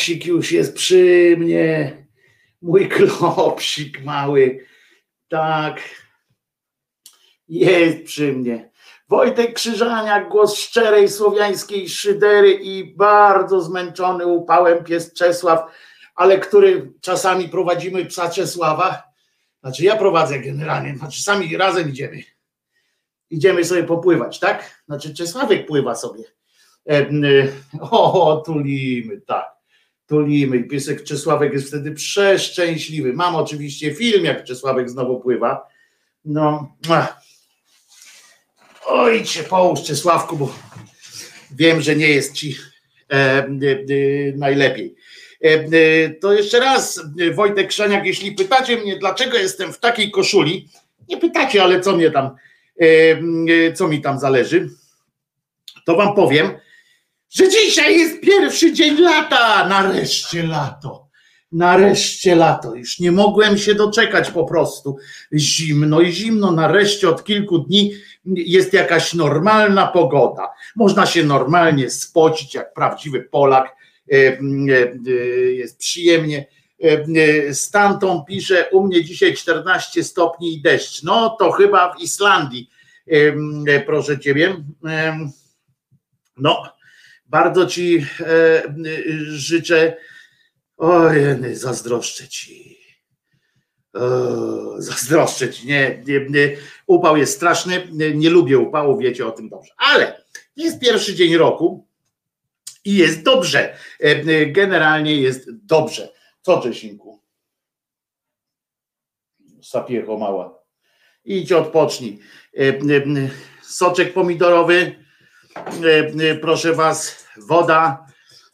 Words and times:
klopsik 0.00 0.26
już 0.26 0.52
jest 0.52 0.74
przy 0.74 1.34
mnie. 1.38 2.06
Mój 2.62 2.88
klopsik 2.88 4.04
mały. 4.04 4.66
Tak. 5.28 5.80
Jest 7.48 8.04
przy 8.04 8.32
mnie. 8.32 8.70
Wojtek 9.08 9.54
Krzyżaniak, 9.54 10.28
głos 10.28 10.56
szczerej 10.56 11.08
słowiańskiej 11.08 11.88
szydery 11.88 12.52
i 12.52 12.94
bardzo 12.96 13.60
zmęczony 13.60 14.26
upałem 14.26 14.84
pies 14.84 15.12
Czesław, 15.12 15.60
ale 16.14 16.38
który 16.38 16.92
czasami 17.00 17.48
prowadzimy 17.48 18.04
psa 18.06 18.30
Czesława. 18.30 19.02
Znaczy 19.60 19.84
ja 19.84 19.96
prowadzę 19.96 20.38
generalnie, 20.38 20.96
znaczy 20.96 21.22
sami 21.22 21.56
razem 21.56 21.88
idziemy. 21.88 22.22
Idziemy 23.30 23.64
sobie 23.64 23.84
popływać, 23.84 24.38
tak? 24.38 24.82
Znaczy 24.86 25.14
Czesławek 25.14 25.66
pływa 25.66 25.94
sobie. 25.94 26.24
E, 26.86 26.96
m, 26.96 27.22
O, 27.90 28.42
tulimy, 28.46 29.20
tak. 29.20 29.59
Tulimy. 30.10 30.56
I 30.56 30.64
Piesek 30.64 31.04
Czesławek 31.04 31.52
jest 31.52 31.68
wtedy 31.68 31.92
przeszczęśliwy. 31.92 33.12
Mam 33.12 33.36
oczywiście 33.36 33.94
film, 33.94 34.24
jak 34.24 34.44
Czesławek 34.44 34.90
znowu 34.90 35.20
pływa. 35.20 35.66
No. 36.24 36.76
Oj, 38.86 39.24
cię 39.24 39.42
połóż, 39.42 39.82
Czesławku, 39.82 40.36
bo 40.36 40.54
wiem, 41.56 41.80
że 41.80 41.96
nie 41.96 42.08
jest 42.08 42.34
ci 42.34 42.56
e, 43.12 43.14
e, 43.14 43.48
najlepiej. 44.36 44.94
E, 45.44 45.48
e, 45.48 46.10
to 46.10 46.32
jeszcze 46.32 46.60
raz, 46.60 47.00
e, 47.20 47.34
Wojtek 47.34 47.68
Krzaniak, 47.68 48.06
jeśli 48.06 48.32
pytacie 48.32 48.76
mnie, 48.76 48.98
dlaczego 48.98 49.38
jestem 49.38 49.72
w 49.72 49.80
takiej 49.80 50.10
koszuli, 50.10 50.68
nie 51.08 51.16
pytacie, 51.16 51.62
ale 51.62 51.80
co 51.80 51.96
mnie 51.96 52.10
tam, 52.10 52.30
e, 52.80 53.72
co 53.72 53.88
mi 53.88 54.00
tam 54.00 54.18
zależy, 54.18 54.70
to 55.86 55.96
wam 55.96 56.14
powiem, 56.14 56.50
że 57.30 57.48
dzisiaj 57.48 57.98
jest 57.98 58.20
pierwszy 58.20 58.72
dzień 58.72 59.00
lata. 59.00 59.68
Nareszcie 59.68 60.42
lato. 60.42 61.08
Nareszcie 61.52 62.34
lato. 62.34 62.74
Już 62.74 62.98
nie 62.98 63.12
mogłem 63.12 63.58
się 63.58 63.74
doczekać 63.74 64.30
po 64.30 64.44
prostu. 64.44 64.96
Zimno 65.34 66.00
i 66.00 66.12
zimno. 66.12 66.52
Nareszcie 66.52 67.08
od 67.08 67.24
kilku 67.24 67.58
dni 67.58 67.92
jest 68.24 68.72
jakaś 68.72 69.14
normalna 69.14 69.86
pogoda. 69.86 70.48
Można 70.76 71.06
się 71.06 71.24
normalnie 71.24 71.90
spocić 71.90 72.54
jak 72.54 72.74
prawdziwy 72.74 73.22
Polak. 73.22 73.76
E, 74.12 74.16
e, 74.16 74.38
e, 75.06 75.10
Jest 75.52 75.78
przyjemnie. 75.78 76.46
Stanton 77.52 78.24
pisze, 78.24 78.68
u 78.72 78.86
mnie 78.86 79.04
dzisiaj 79.04 79.34
14 79.34 80.04
stopni 80.04 80.54
i 80.54 80.62
deszcz. 80.62 81.02
No 81.02 81.36
to 81.38 81.50
chyba 81.50 81.94
w 81.94 82.00
Islandii, 82.00 82.70
proszę 83.86 84.18
ciebie. 84.18 84.56
No, 86.36 86.62
bardzo 87.30 87.66
ci 87.66 88.06
e, 88.20 88.26
e, 88.26 88.70
życzę. 89.20 89.96
Oj, 90.76 91.14
zazdroszczę 91.52 92.28
ci. 92.28 92.80
O, 93.92 94.82
zazdroszczę 94.82 95.52
ci. 95.52 95.66
Nie, 95.66 96.02
nie. 96.06 96.56
Upał 96.86 97.16
jest 97.16 97.36
straszny. 97.36 97.88
Nie, 97.92 98.14
nie 98.14 98.30
lubię 98.30 98.58
upału, 98.58 98.98
wiecie 98.98 99.26
o 99.26 99.30
tym 99.30 99.48
dobrze. 99.48 99.72
Ale 99.76 100.24
jest 100.56 100.80
pierwszy 100.80 101.14
dzień 101.14 101.36
roku 101.36 101.86
i 102.84 102.94
jest 102.94 103.22
dobrze. 103.22 103.76
E, 104.00 104.46
Generalnie 104.46 105.16
jest 105.16 105.50
dobrze. 105.66 106.12
Co, 106.42 106.60
Czesinku? 106.60 107.20
Sapiecho 109.62 110.18
mała. 110.18 110.60
Idź 111.24 111.52
odpocznij. 111.52 112.18
Soczek 113.62 114.12
pomidorowy 114.12 114.99
proszę 116.40 116.72
was, 116.72 117.26
woda 117.36 118.06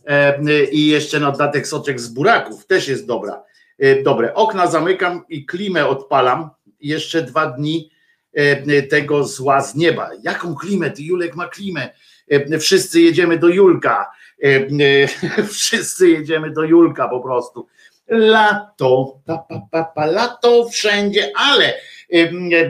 e, 0.07 0.65
i 0.65 0.87
jeszcze 0.87 1.21
na 1.21 1.31
dodatek 1.31 1.67
soczek 1.67 2.01
z 2.01 2.09
buraków, 2.09 2.67
też 2.67 2.89
jest 2.89 3.07
dobra. 3.07 3.43
E, 3.79 4.03
Dobre, 4.03 4.35
okna 4.35 4.67
zamykam 4.67 5.25
i 5.29 5.47
klimę 5.47 5.87
odpalam. 5.87 6.51
Jeszcze 6.81 7.23
dwa 7.23 7.47
dni 7.47 7.91
e, 8.33 8.83
tego 8.83 9.25
zła 9.25 9.63
z 9.63 9.75
nieba. 9.75 10.11
Jaką 10.23 10.55
klimę? 10.55 10.91
Ty 10.91 11.03
Julek 11.03 11.37
ma 11.37 11.49
klimę. 11.49 11.91
E, 12.29 12.59
Wszyscy 12.59 13.01
jedziemy 13.01 13.39
do 13.39 13.49
Julka. 13.49 14.11
E, 14.45 14.49
e, 15.37 15.43
Wszyscy 15.53 16.09
jedziemy 16.09 16.51
do 16.51 16.63
Julka 16.65 17.09
po 17.09 17.21
prostu. 17.21 17.67
Lato, 18.09 19.21
pa, 19.27 19.39
pa, 19.39 19.61
pa, 19.71 19.85
pa, 19.85 20.07
lato 20.07 20.69
wszędzie, 20.69 21.33
ale 21.37 21.75
e, 21.75 21.81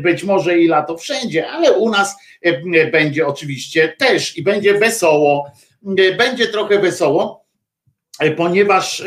być 0.03 0.25
może 0.25 0.59
i 0.59 0.67
lato 0.67 0.99
wszędzie, 0.99 1.49
ale 1.49 1.73
u 1.73 1.91
nas 1.91 2.17
e, 2.43 2.91
będzie 2.91 3.27
oczywiście 3.27 3.89
też 3.99 4.39
i 4.39 4.43
będzie 4.43 4.79
wesoło. 4.79 5.51
Będzie 6.19 6.47
trochę 6.47 6.79
wesoło, 6.79 7.45
ponieważ 8.37 9.05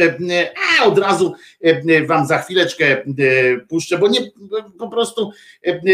a 0.80 0.86
od 0.86 0.98
razu 0.98 1.34
wam 2.08 2.28
za 2.28 2.38
chwileczkę 2.38 3.04
puszczę, 3.70 3.98
bo 3.98 4.08
nie 4.08 4.20
po 4.80 4.90
prostu 4.90 5.31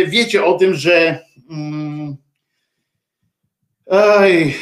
wiecie 0.08 0.46
o 0.46 0.58
tym, 0.58 0.74
że 0.74 1.20
mm, 1.50 2.16
ej, 3.92 4.56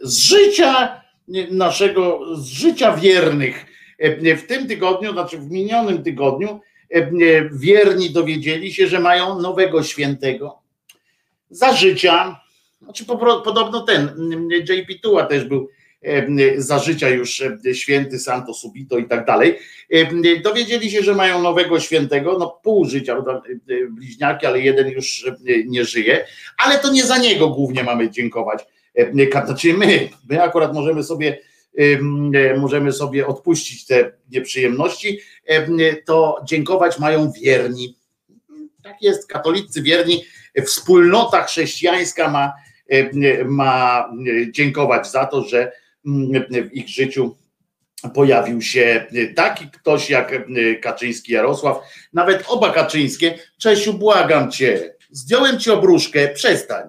z 0.00 0.18
życia 0.18 1.02
naszego, 1.50 2.20
z 2.36 2.46
życia 2.46 2.96
wiernych 2.96 3.66
w 4.36 4.46
tym 4.46 4.68
tygodniu, 4.68 5.12
znaczy 5.12 5.38
w 5.38 5.50
minionym 5.50 6.02
tygodniu, 6.02 6.60
wierni 7.52 8.10
dowiedzieli 8.10 8.72
się, 8.72 8.86
że 8.86 9.00
mają 9.00 9.40
nowego 9.40 9.82
świętego. 9.82 10.58
Za 11.50 11.72
życia, 11.72 12.40
znaczy 12.82 13.04
podobno 13.44 13.80
ten 13.80 14.10
JP 14.50 15.00
Tua 15.02 15.26
też 15.26 15.44
był 15.44 15.68
za 16.56 16.78
życia 16.78 17.08
już 17.08 17.42
święty 17.72 18.18
Santo 18.18 18.54
Subito 18.54 18.98
i 18.98 19.04
tak 19.04 19.26
dalej. 19.26 19.58
Dowiedzieli 20.44 20.90
się, 20.90 21.02
że 21.02 21.14
mają 21.14 21.42
nowego 21.42 21.80
świętego, 21.80 22.38
no 22.38 22.60
pół 22.62 22.84
życia, 22.84 23.16
bliźniaki, 23.90 24.46
ale 24.46 24.60
jeden 24.60 24.88
już 24.88 25.30
nie 25.66 25.84
żyje, 25.84 26.24
ale 26.58 26.78
to 26.78 26.92
nie 26.92 27.04
za 27.04 27.18
niego 27.18 27.48
głównie 27.48 27.82
mamy 27.82 28.10
dziękować. 28.10 28.64
Znaczy 29.44 29.74
my, 29.74 30.08
my 30.28 30.42
akurat 30.42 30.74
możemy 30.74 31.02
sobie 31.02 31.38
możemy 32.58 32.92
sobie 32.92 33.26
odpuścić 33.26 33.86
te 33.86 34.12
nieprzyjemności, 34.30 35.20
to 36.04 36.40
dziękować 36.44 36.98
mają 36.98 37.32
wierni. 37.32 37.98
Tak 38.82 39.02
jest, 39.02 39.28
katolicy 39.28 39.82
wierni, 39.82 40.24
wspólnota 40.64 41.42
chrześcijańska 41.42 42.30
ma, 42.30 42.52
ma 43.44 44.08
dziękować 44.50 45.10
za 45.10 45.26
to, 45.26 45.44
że 45.44 45.72
w 46.50 46.72
ich 46.72 46.88
życiu 46.88 47.36
pojawił 48.14 48.62
się 48.62 49.06
taki 49.36 49.70
ktoś 49.70 50.10
jak 50.10 50.32
Kaczyński 50.82 51.32
Jarosław, 51.32 51.76
nawet 52.12 52.44
oba 52.48 52.72
Kaczyńskie. 52.72 53.38
Czesiu, 53.58 53.94
błagam 53.94 54.50
cię, 54.50 54.94
zdjąłem 55.10 55.58
ci 55.58 55.70
obruszkę, 55.70 56.28
przestań. 56.28 56.88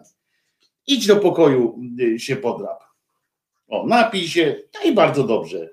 Idź 0.87 1.07
do 1.07 1.15
pokoju 1.15 1.79
się 2.17 2.35
podrap. 2.35 2.83
O, 3.67 3.87
napij 3.87 4.27
się, 4.27 4.55
i 4.85 4.93
bardzo 4.93 5.23
dobrze. 5.23 5.69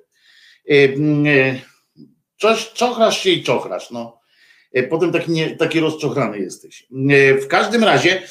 Czochrasz 2.75 3.23
się 3.23 3.31
i 3.31 3.43
czochrasz, 3.43 3.91
no. 3.91 4.21
Potem 4.91 5.13
taki, 5.13 5.31
nie, 5.31 5.57
taki 5.57 5.81
rozczochrany 5.81 6.39
jesteś. 6.39 6.87
W 7.43 7.47
każdym 7.49 7.85
razie 7.85 8.23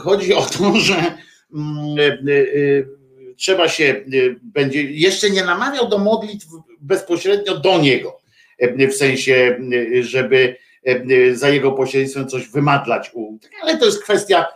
chodzi 0.00 0.34
o 0.34 0.42
to, 0.42 0.76
że 0.86 1.18
trzeba 3.36 3.68
się 3.68 4.04
będzie, 4.42 4.82
jeszcze 4.82 5.30
nie 5.30 5.44
namawiał 5.44 5.88
do 5.88 5.98
modlitw 5.98 6.46
bezpośrednio 6.80 7.58
do 7.58 7.78
niego, 7.78 8.20
w 8.90 8.94
sensie, 8.94 9.60
żeby 10.00 10.56
za 11.32 11.48
jego 11.48 11.72
pośrednictwem 11.72 12.28
coś 12.28 12.48
wymadlać, 12.48 13.12
ale 13.62 13.78
to 13.78 13.86
jest 13.86 14.02
kwestia, 14.02 14.46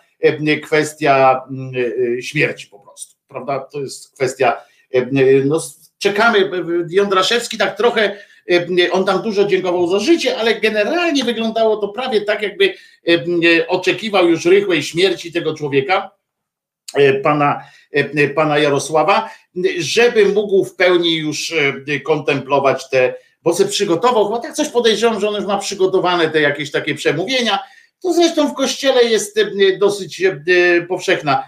kwestia 0.62 1.43
śmierci 2.21 2.66
po 2.66 2.78
prostu, 2.78 3.14
prawda? 3.28 3.61
To 3.61 3.81
jest 3.81 4.14
kwestia, 4.14 4.57
no, 5.45 5.61
czekamy, 6.08 6.50
Jądraszewski 6.90 7.58
tak 7.58 7.76
trochę, 7.76 8.16
on 8.92 9.04
tam 9.04 9.22
dużo 9.22 9.44
dziękował 9.44 9.88
za 9.88 9.98
życie, 9.98 10.36
ale 10.36 10.60
generalnie 10.60 11.25
wyglądało 11.25 11.76
to 11.76 11.88
prawie 11.88 12.20
tak, 12.20 12.42
jakby 12.42 12.75
oczekiwał 13.68 14.28
już 14.28 14.44
rychłej 14.44 14.82
śmierci 14.82 15.32
tego 15.32 15.54
człowieka, 15.54 16.10
pana 17.22 17.62
E, 17.96 18.28
pana 18.28 18.58
Jarosława, 18.58 19.30
żeby 19.78 20.26
mógł 20.26 20.64
w 20.64 20.75
pełni 20.75 21.16
już 21.16 21.52
e, 21.52 22.00
kontemplować 22.00 22.90
te, 22.90 23.14
bo 23.42 23.54
se 23.54 23.66
przygotował, 23.66 24.28
bo 24.28 24.38
tak 24.38 24.52
coś 24.52 24.68
podejrzewam, 24.68 25.20
że 25.20 25.28
on 25.28 25.34
już 25.34 25.44
ma 25.44 25.58
przygotowane 25.58 26.30
te 26.30 26.40
jakieś 26.40 26.70
takie 26.70 26.94
przemówienia, 26.94 27.58
to 28.02 28.12
zresztą 28.12 28.48
w 28.48 28.54
kościele 28.54 29.04
jest 29.04 29.38
e, 29.38 29.46
dosyć 29.78 30.22
powszechna 30.88 31.44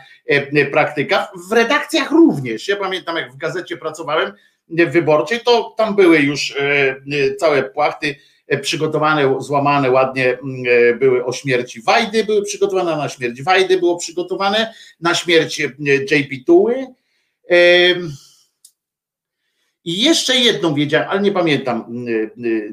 praktyka, 0.73 1.28
w 1.49 1.52
redakcjach 1.52 2.11
również, 2.11 2.68
ja 2.68 2.76
pamiętam 2.76 3.16
jak 3.16 3.32
w 3.32 3.37
gazecie 3.37 3.76
pracowałem 3.76 4.32
wyborczej, 4.68 5.40
to 5.40 5.75
tam 5.76 5.97
były 5.97 6.18
już 6.18 6.54
całe 7.38 7.62
płachty 7.62 8.14
E, 8.49 8.58
przygotowane, 8.58 9.35
złamane 9.38 9.90
ładnie 9.90 10.38
mm, 10.38 10.62
e, 10.68 10.94
były 10.94 11.25
o 11.25 11.32
śmierci 11.32 11.82
Wajdy, 11.82 12.25
były 12.25 12.42
przygotowane 12.42 12.97
na 12.97 13.08
śmierć 13.08 13.42
Wajdy, 13.42 13.78
było 13.78 13.97
przygotowane 13.97 14.75
na 15.00 15.14
śmierć 15.14 15.61
e, 15.61 15.64
JP 16.11 16.44
Tuły. 16.47 16.87
I 19.85 20.02
jeszcze 20.02 20.37
jedną 20.37 20.75
wiedziałem, 20.75 21.08
ale 21.11 21.20
nie 21.20 21.32
pamiętam 21.32 22.04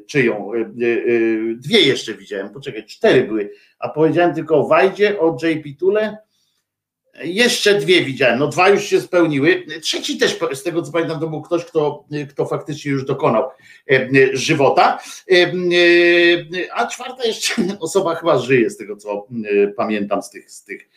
czyją. 0.08 0.52
Dwie 1.56 1.82
jeszcze 1.82 2.14
widziałem, 2.14 2.50
poczekaj, 2.50 2.86
cztery 2.86 3.24
były, 3.24 3.50
a 3.80 3.90
powiedziałem 3.90 4.36
tylko 4.36 4.58
o 4.58 4.68
Wajdzie, 4.68 5.20
o 5.20 5.38
JP 5.44 5.80
Tule 5.80 6.18
jeszcze 7.24 7.76
dwie 7.76 8.06
widziałem, 8.06 8.40
no 8.40 8.48
dwa 8.48 8.70
już 8.70 8.84
się 8.84 9.02
spełniły. 9.02 9.64
Trzeci 9.82 10.18
też, 10.18 10.40
z 10.54 10.64
tego 10.64 10.82
co 10.82 10.92
pamiętam, 10.92 11.20
to 11.20 11.28
był 11.28 11.42
ktoś, 11.42 11.66
kto, 11.66 12.06
kto 12.30 12.46
faktycznie 12.46 12.92
już 12.92 13.06
dokonał 13.06 13.50
e, 13.92 14.08
żywota. 14.34 15.00
E, 15.32 15.36
e, 15.36 15.52
a 16.74 16.88
czwarta 16.88 17.26
jeszcze 17.26 17.54
osoba 17.80 18.16
chyba 18.16 18.40
żyje, 18.40 18.70
z 18.70 18.78
tego 18.78 18.96
co 18.96 19.28
pamiętam 19.78 20.24
z 20.24 20.30
tych, 20.30 20.52
z 20.52 20.64
tych 20.64 20.90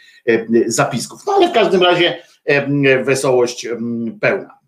zapisków. 0.66 1.20
No 1.26 1.32
ale 1.32 1.48
w 1.48 1.52
każdym 1.52 1.82
razie 1.82 2.22
wesołość 3.04 3.68
pełna. 4.20 4.58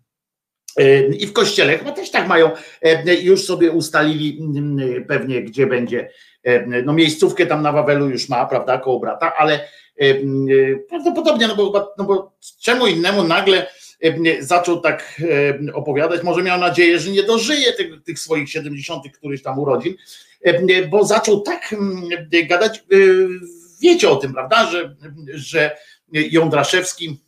I 1.19 1.27
w 1.27 1.33
kościele 1.33 1.77
chyba 1.77 1.91
też 1.91 2.11
tak 2.11 2.27
mają, 2.27 2.51
już 3.21 3.45
sobie 3.45 3.71
ustalili 3.71 4.39
pewnie, 5.07 5.41
gdzie 5.41 5.67
będzie, 5.67 6.09
no 6.85 6.93
miejscówkę 6.93 7.45
tam 7.45 7.61
na 7.61 7.71
Wawelu 7.71 8.09
już 8.09 8.29
ma, 8.29 8.45
prawda, 8.45 8.77
koło 8.77 8.99
brata, 8.99 9.33
ale 9.37 9.67
Prawdopodobnie, 10.89 11.47
no 11.47 11.55
bo, 11.55 11.93
no 11.97 12.03
bo 12.03 12.31
czemu 12.61 12.87
innemu 12.87 13.23
nagle 13.23 13.67
zaczął 14.39 14.81
tak 14.81 15.21
opowiadać, 15.73 16.23
może 16.23 16.43
miał 16.43 16.59
nadzieję, 16.59 16.99
że 16.99 17.11
nie 17.11 17.23
dożyje 17.23 17.73
tych, 17.73 18.03
tych 18.03 18.19
swoich 18.19 18.49
70 18.49 19.03
któryś 19.13 19.41
tam 19.41 19.59
urodzin, 19.59 19.95
bo 20.89 21.05
zaczął 21.05 21.41
tak 21.41 21.75
gadać, 22.49 22.83
wiecie 23.81 24.09
o 24.09 24.15
tym, 24.15 24.33
prawda, 24.33 24.71
że, 24.71 24.95
że 25.33 25.77
Jądraszewski 26.11 27.21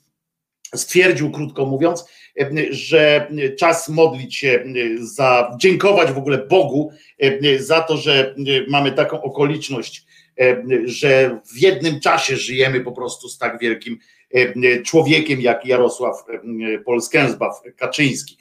stwierdził, 0.76 1.32
krótko 1.32 1.66
mówiąc, 1.66 2.06
że 2.70 3.32
czas 3.60 3.90
modlić 3.90 4.36
się 4.36 4.64
za, 5.00 5.58
dziękować 5.60 6.12
w 6.12 6.18
ogóle 6.18 6.38
Bogu 6.38 6.92
za 7.60 7.82
to, 7.82 7.98
że 7.98 8.36
mamy 8.68 8.92
taką 8.92 9.22
okoliczność 9.22 10.06
E, 10.06 10.13
że 10.86 11.40
w 11.54 11.58
jednym 11.58 12.00
czasie 12.00 12.36
żyjemy 12.36 12.82
po 12.82 12.92
prostu 12.92 13.30
z 13.30 13.38
tak 13.38 13.60
wielkim 13.60 14.00
e, 14.34 14.82
człowiekiem 14.82 15.42
jak 15.42 15.66
Jarosław 15.66 16.16
e, 16.30 16.80
Polskęzbaw 16.80 17.62
Kaczyński. 17.78 18.38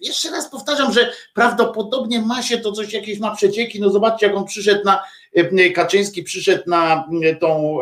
Jeszcze 0.00 0.30
raz 0.30 0.50
powtarzam, 0.50 0.92
że 0.92 1.12
prawdopodobnie 1.34 2.22
ma 2.22 2.42
się 2.42 2.58
to 2.58 2.72
coś, 2.72 2.92
jakieś 2.92 3.18
ma 3.18 3.36
przecieki. 3.36 3.80
No 3.80 3.90
zobaczcie, 3.90 4.26
jak 4.26 4.36
on 4.36 4.44
przyszedł 4.44 4.84
na, 4.84 5.02
Kaczyński 5.74 6.22
przyszedł 6.22 6.62
na 6.66 7.08
tą 7.40 7.78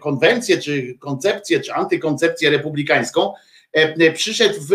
konwencję, 0.00 0.58
czy 0.58 0.94
koncepcję, 1.00 1.60
czy 1.60 1.72
antykoncepcję 1.72 2.50
republikańską. 2.50 3.32
Przyszedł 4.14 4.54
w, 4.60 4.68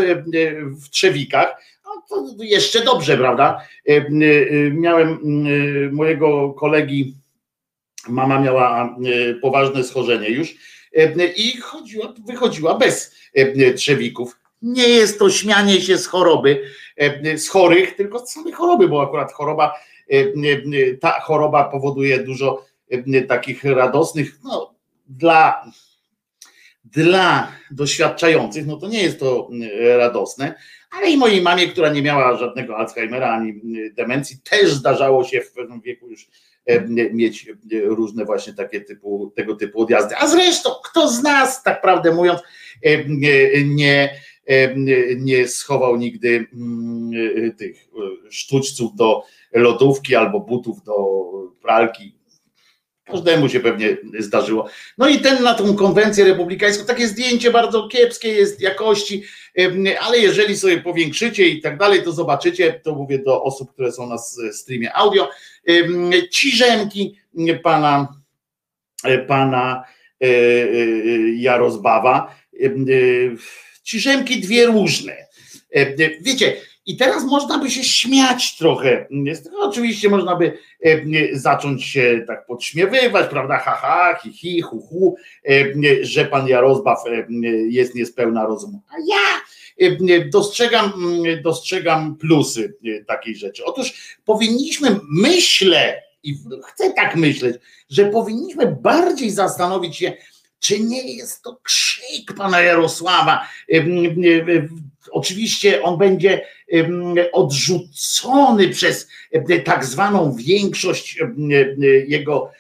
w 0.86 0.90
Trzewikach. 0.90 1.62
No, 1.86 1.92
to 2.10 2.44
jeszcze 2.44 2.82
dobrze, 2.84 3.18
prawda? 3.18 3.62
Miałem 4.72 5.20
mojego 5.92 6.54
kolegi 6.54 7.16
Mama 8.10 8.40
miała 8.40 8.84
e, 8.86 9.34
poważne 9.34 9.84
schorzenie 9.84 10.30
już 10.30 10.56
e, 10.96 11.28
i 11.28 11.58
chodziła, 11.58 12.14
wychodziła 12.26 12.78
bez 12.78 13.16
e, 13.34 13.74
trzewików. 13.74 14.40
Nie 14.62 14.88
jest 14.88 15.20
to 15.20 15.30
śmianie 15.30 15.82
się 15.82 15.98
z 15.98 16.08
choroby, 16.08 16.64
z 17.36 17.48
chorych, 17.48 17.96
tylko 17.96 18.20
z 18.20 18.32
samej 18.32 18.54
choroby, 18.54 18.88
bo 18.88 19.02
akurat 19.02 19.34
choroba, 19.34 19.74
ta 21.02 21.12
choroba 21.12 21.64
powoduje 21.64 22.20
dużo 22.20 22.66
takich 23.28 23.64
radosnych, 23.64 24.40
no, 24.44 24.74
dla, 25.08 25.72
dla 26.86 27.52
doświadczających, 27.72 28.66
no 28.66 28.78
to 28.78 28.88
nie 28.88 29.04
jest 29.04 29.20
to 29.20 29.50
radosne, 29.98 30.56
ale 30.92 31.10
i 31.10 31.18
mojej 31.18 31.42
mamie, 31.42 31.68
która 31.68 31.90
nie 31.90 32.02
miała 32.02 32.38
żadnego 32.38 32.78
Alzheimera 32.78 33.30
ani 33.30 33.62
demencji, 33.94 34.38
też 34.50 34.74
zdarzało 34.74 35.24
się 35.24 35.42
w 35.42 35.52
pewnym 35.52 35.82
wieku 35.82 36.10
już 36.10 36.28
mieć 37.14 37.50
e, 37.50 37.54
różne 37.82 38.26
właśnie 38.26 38.54
takie 38.54 38.82
typu, 38.82 39.32
tego 39.36 39.56
typu 39.56 39.82
odjazdy. 39.82 40.16
A 40.18 40.28
zresztą, 40.28 40.70
kto 40.84 41.10
z 41.10 41.24
nas, 41.24 41.64
tak 41.64 41.82
prawdę 41.82 42.14
mówiąc, 42.14 42.40
e, 42.84 43.06
nie, 43.66 44.10
nie 45.18 45.48
schował 45.48 45.96
nigdy 45.98 46.48
mm, 46.54 47.12
tych 47.58 47.88
sztućców 48.30 48.96
do 48.96 49.24
lodówki 49.54 50.16
albo 50.16 50.40
butów 50.40 50.84
do 50.84 50.94
pralki. 51.62 52.17
Każdemu 53.12 53.50
się 53.50 53.60
pewnie 53.60 53.98
zdarzyło. 54.20 54.70
No 54.98 55.08
i 55.08 55.20
ten 55.20 55.44
na 55.44 55.54
tą 55.54 55.76
konwencję 55.76 56.26
republikańską, 56.26 56.86
takie 56.86 57.08
zdjęcie 57.08 57.52
bardzo 57.52 57.88
kiepskie 57.88 58.28
jest 58.28 58.62
jakości, 58.62 59.24
ale 60.02 60.18
jeżeli 60.18 60.58
sobie 60.58 60.78
powiększycie 60.78 61.48
i 61.48 61.62
tak 61.62 61.78
dalej, 61.78 62.04
to 62.04 62.12
zobaczycie, 62.12 62.82
to 62.84 62.96
mówię 62.96 63.20
do 63.20 63.44
osób, 63.44 63.74
które 63.74 63.92
są 63.92 64.10
na 64.10 64.18
streamie 64.52 64.94
audio, 64.94 65.30
ciżemki 66.32 67.16
pana, 67.64 68.08
pana 69.28 69.84
e, 70.22 70.26
e, 70.26 70.30
Jarozbawa, 71.36 72.36
ciżemki 73.84 74.42
dwie 74.42 74.66
różne. 74.66 75.28
Wiecie, 76.22 76.54
i 76.88 76.98
teraz 76.98 77.24
można 77.24 77.58
by 77.58 77.72
się 77.72 77.84
śmiać 77.84 78.58
trochę. 78.58 79.08
Oczywiście 79.60 80.10
można 80.10 80.36
by 80.36 80.58
e, 80.86 81.00
zacząć 81.34 81.84
się 81.84 82.24
tak 82.28 82.46
podśmiewywać, 82.46 83.30
prawda? 83.30 83.58
Ha, 83.58 83.72
ha, 83.72 84.20
hi, 84.24 84.34
hi, 84.34 84.62
hu, 84.62 84.80
hu, 84.80 85.16
e, 85.50 86.06
że 86.06 86.26
pan 86.26 86.48
Jarozbaw 86.48 86.98
e, 87.08 87.28
jest 87.70 87.96
niespełna 87.96 88.46
rozumu. 88.46 88.82
A 88.90 88.94
ja 89.08 89.42
dostrzegam, 90.32 90.94
dostrzegam 91.44 92.16
plusy 92.16 92.78
takiej 93.08 93.36
rzeczy. 93.36 93.66
Otóż 93.66 94.18
powinniśmy, 94.26 95.00
myślę, 95.10 96.04
i 96.24 96.36
chcę 96.68 96.94
tak 96.94 97.16
myśleć, 97.16 97.56
że 97.90 98.06
powinniśmy 98.06 98.78
bardziej 98.82 99.32
zastanowić 99.32 99.98
się, 99.98 100.14
czy 100.60 100.80
nie 100.80 101.16
jest 101.16 101.44
to 101.44 101.60
krzyk 101.64 102.34
pana 102.38 102.62
Jarosława. 102.62 103.48
Oczywiście 105.12 105.84
on 105.84 105.98
będzie 105.98 106.42
odrzucony 107.32 108.70
przez 108.70 109.08
tak 109.66 109.86
zwaną 109.86 110.36
większość 110.36 111.20
jego 112.08 112.52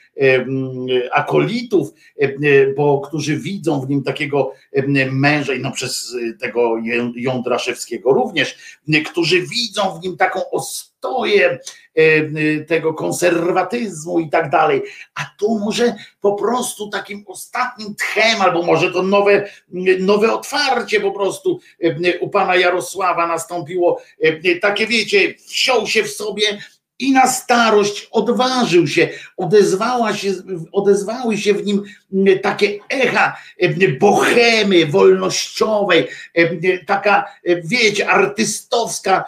akolitów, 1.11 1.93
bo 2.75 3.01
którzy 3.01 3.37
widzą 3.37 3.81
w 3.81 3.89
nim 3.89 4.03
takiego 4.03 4.51
męża, 5.11 5.53
i 5.53 5.59
no 5.59 5.71
przez 5.71 6.15
tego 6.39 6.77
Jądraszewskiego 7.15 8.13
również, 8.13 8.57
którzy 9.05 9.41
widzą 9.41 9.99
w 9.99 10.03
nim 10.03 10.17
taką 10.17 10.49
ostoję 11.01 11.59
tego 12.67 12.93
konserwatyzmu 12.93 14.19
i 14.19 14.29
tak 14.29 14.49
dalej. 14.49 14.81
A 15.15 15.21
tu 15.39 15.59
może 15.59 15.95
po 16.21 16.33
prostu 16.33 16.89
takim 16.89 17.23
ostatnim 17.27 17.95
tchem, 17.95 18.41
albo 18.41 18.63
może 18.63 18.91
to 18.91 19.03
nowe, 19.03 19.49
nowe 19.99 20.33
otwarcie 20.33 21.01
po 21.01 21.11
prostu 21.11 21.59
u 22.19 22.29
pana 22.29 22.55
Jarosława 22.55 23.27
nastąpiło. 23.27 24.01
Takie 24.61 24.87
wiecie, 24.87 25.33
wsiął 25.47 25.87
się 25.87 26.03
w 26.03 26.11
sobie 26.11 26.61
i 26.99 27.11
na 27.11 27.27
starość 27.27 28.07
odważył 28.11 28.87
się, 28.87 29.09
odezwała 29.37 30.13
się, 30.13 30.33
odezwały 30.71 31.37
się 31.37 31.53
w 31.53 31.65
nim 31.65 31.83
takie 32.41 32.79
echa 32.89 33.37
bohemy 33.99 34.85
wolnościowej, 34.85 36.07
taka, 36.85 37.25
wiecie, 37.63 38.09
artystowska, 38.09 39.25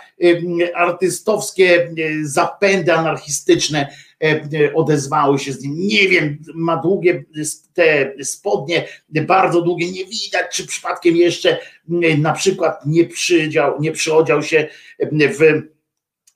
artystowskie 0.76 1.94
zapędy 2.24 2.94
anarchistyczne 2.94 3.88
odezwały 4.74 5.40
się 5.40 5.54
z 5.54 5.62
nim. 5.64 5.76
Nie 5.78 6.10
wiem, 6.10 6.38
ma 6.54 6.78
długie 6.78 7.24
te 7.74 8.14
spodnie, 8.24 8.88
bardzo 9.10 9.62
długie, 9.62 9.92
nie 9.92 10.06
widać, 10.06 10.46
czy 10.52 10.68
przypadkiem 10.68 11.16
jeszcze 11.16 11.58
na 12.18 12.34
przykład 12.34 12.86
nie 12.86 13.06
przydział, 13.06 13.82
nie 13.82 13.92
przyodział 13.92 14.44
się 14.44 14.68
w 15.12 15.40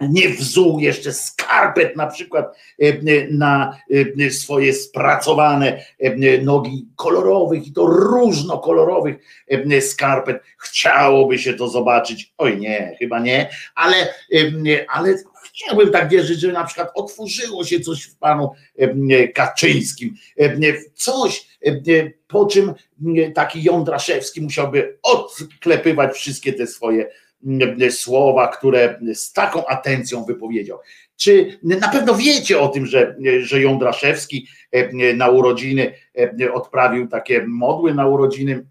nie 0.10 0.30
wzuł 0.30 0.80
jeszcze 0.80 1.14
skarpet 1.14 1.96
na 1.96 2.08
przykład 2.08 2.58
e, 2.80 2.94
na 3.32 3.80
e, 4.20 4.32
swoje 4.32 4.74
spracowane 4.74 5.86
e, 6.00 6.38
nogi 6.38 6.88
kolorowych 6.96 7.68
i 7.68 7.74
to 7.74 7.86
różnokolorowych 7.86 9.16
skarpet. 9.82 10.42
Chciałoby 10.58 11.40
się 11.40 11.54
to 11.54 11.68
zobaczyć. 11.68 12.34
Oj 12.38 12.58
nie, 12.58 12.96
chyba 13.00 13.20
nie, 13.20 13.50
ale, 13.76 13.96
ale 14.88 15.16
chciałbym 15.44 15.92
tak 15.92 16.10
wierzyć, 16.10 16.40
że 16.40 16.52
na 16.52 16.64
przykład 16.64 16.92
otworzyło 16.96 17.64
się 17.66 17.80
coś 17.80 18.04
w 18.04 18.18
panu 18.18 18.52
Kaczyńskim. 19.34 20.16
Coś, 20.94 21.48
po 22.28 22.46
czym 22.46 22.74
taki 23.36 23.64
Jądraszewski 23.64 24.42
musiałby 24.42 24.98
odklepywać 25.04 26.16
wszystkie 26.16 26.54
te 26.54 26.68
swoje 26.68 27.10
słowa, 27.90 28.48
które 28.48 29.00
z 29.14 29.34
taką 29.34 29.66
atencją 29.66 30.26
wypowiedział. 30.26 30.80
Czy 31.16 31.60
na 31.64 31.90
pewno 31.90 32.16
wiecie 32.16 32.60
o 32.60 32.68
tym, 32.68 32.86
że, 32.86 33.16
że 33.40 33.62
Jądraszewski 33.62 34.48
e, 34.72 35.14
na 35.14 35.30
urodziny 35.30 35.94
e, 36.42 36.54
odprawił 36.54 37.08
takie 37.08 37.46
modły 37.48 37.94
na 37.94 38.08
urodziny 38.08 38.66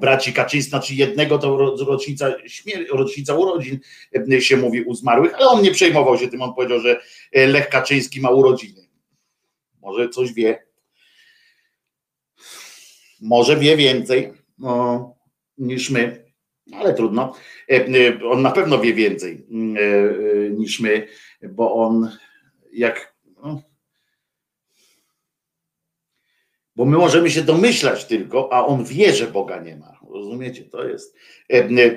braci 0.00 0.32
Kaczyński, 0.32 0.70
znaczy 0.70 0.94
jednego 0.94 1.38
to 1.38 1.56
rocznica, 1.86 2.34
rocznica 2.90 3.34
urodzin 3.34 3.78
e, 4.32 4.40
się 4.40 4.56
mówi 4.56 4.82
u 4.82 4.94
zmarłych, 4.94 5.34
ale 5.34 5.46
on 5.46 5.62
nie 5.62 5.70
przejmował 5.70 6.18
się 6.18 6.28
tym, 6.28 6.42
on 6.42 6.54
powiedział, 6.54 6.80
że 6.80 7.00
Lech 7.32 7.68
Kaczyński 7.68 8.20
ma 8.20 8.30
urodziny. 8.30 8.86
Może 9.82 10.08
coś 10.08 10.32
wie. 10.32 10.66
Może 13.20 13.56
wie 13.56 13.76
więcej 13.76 14.32
no, 14.58 15.14
niż 15.58 15.90
my 15.90 16.25
ale 16.72 16.94
trudno. 16.94 17.32
E, 17.70 17.74
e, 17.74 18.24
on 18.24 18.42
na 18.42 18.50
pewno 18.50 18.78
wie 18.78 18.94
więcej 18.94 19.46
mm, 19.50 19.76
e, 19.76 20.50
niż 20.50 20.80
my, 20.80 21.08
bo 21.42 21.74
on 21.74 22.10
jak. 22.72 23.16
No, 23.42 23.62
bo 26.76 26.84
my 26.84 26.96
możemy 26.96 27.30
się 27.30 27.42
domyślać 27.42 28.04
tylko, 28.04 28.52
a 28.52 28.66
on 28.66 28.84
wie, 28.84 29.12
że 29.12 29.26
Boga 29.26 29.62
nie 29.62 29.76
ma. 29.76 29.98
Rozumiecie? 30.10 30.64
To 30.64 30.84
jest, 30.84 31.16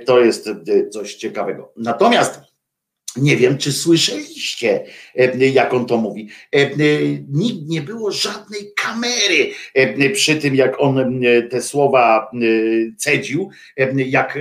to 0.05 0.19
jest 0.19 0.49
coś 0.89 1.15
ciekawego. 1.15 1.73
Natomiast 1.77 2.49
nie 3.17 3.37
wiem, 3.37 3.57
czy 3.57 3.71
słyszeliście, 3.71 4.85
e, 5.15 5.47
jak 5.47 5.73
on 5.73 5.85
to 5.85 5.97
mówi. 5.97 6.29
E, 6.55 6.57
e, 6.57 6.69
Nikt 7.29 7.67
nie 7.67 7.81
było 7.81 8.11
żadnej 8.11 8.73
kamery 8.75 9.51
przy 10.13 10.35
tym, 10.35 10.55
jak 10.55 10.81
on 10.81 11.21
te 11.49 11.61
słowa 11.61 12.31
cedził, 12.97 13.49
jak 13.95 14.39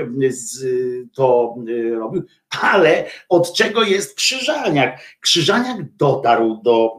to 1.14 1.56
robił, 1.98 2.22
ale 2.60 3.04
od 3.28 3.54
czego 3.54 3.82
jest 3.82 4.16
Krzyżaniak? 4.16 5.00
Krzyżaniak 5.20 5.76
dotarł 5.96 6.60
do, 6.62 6.96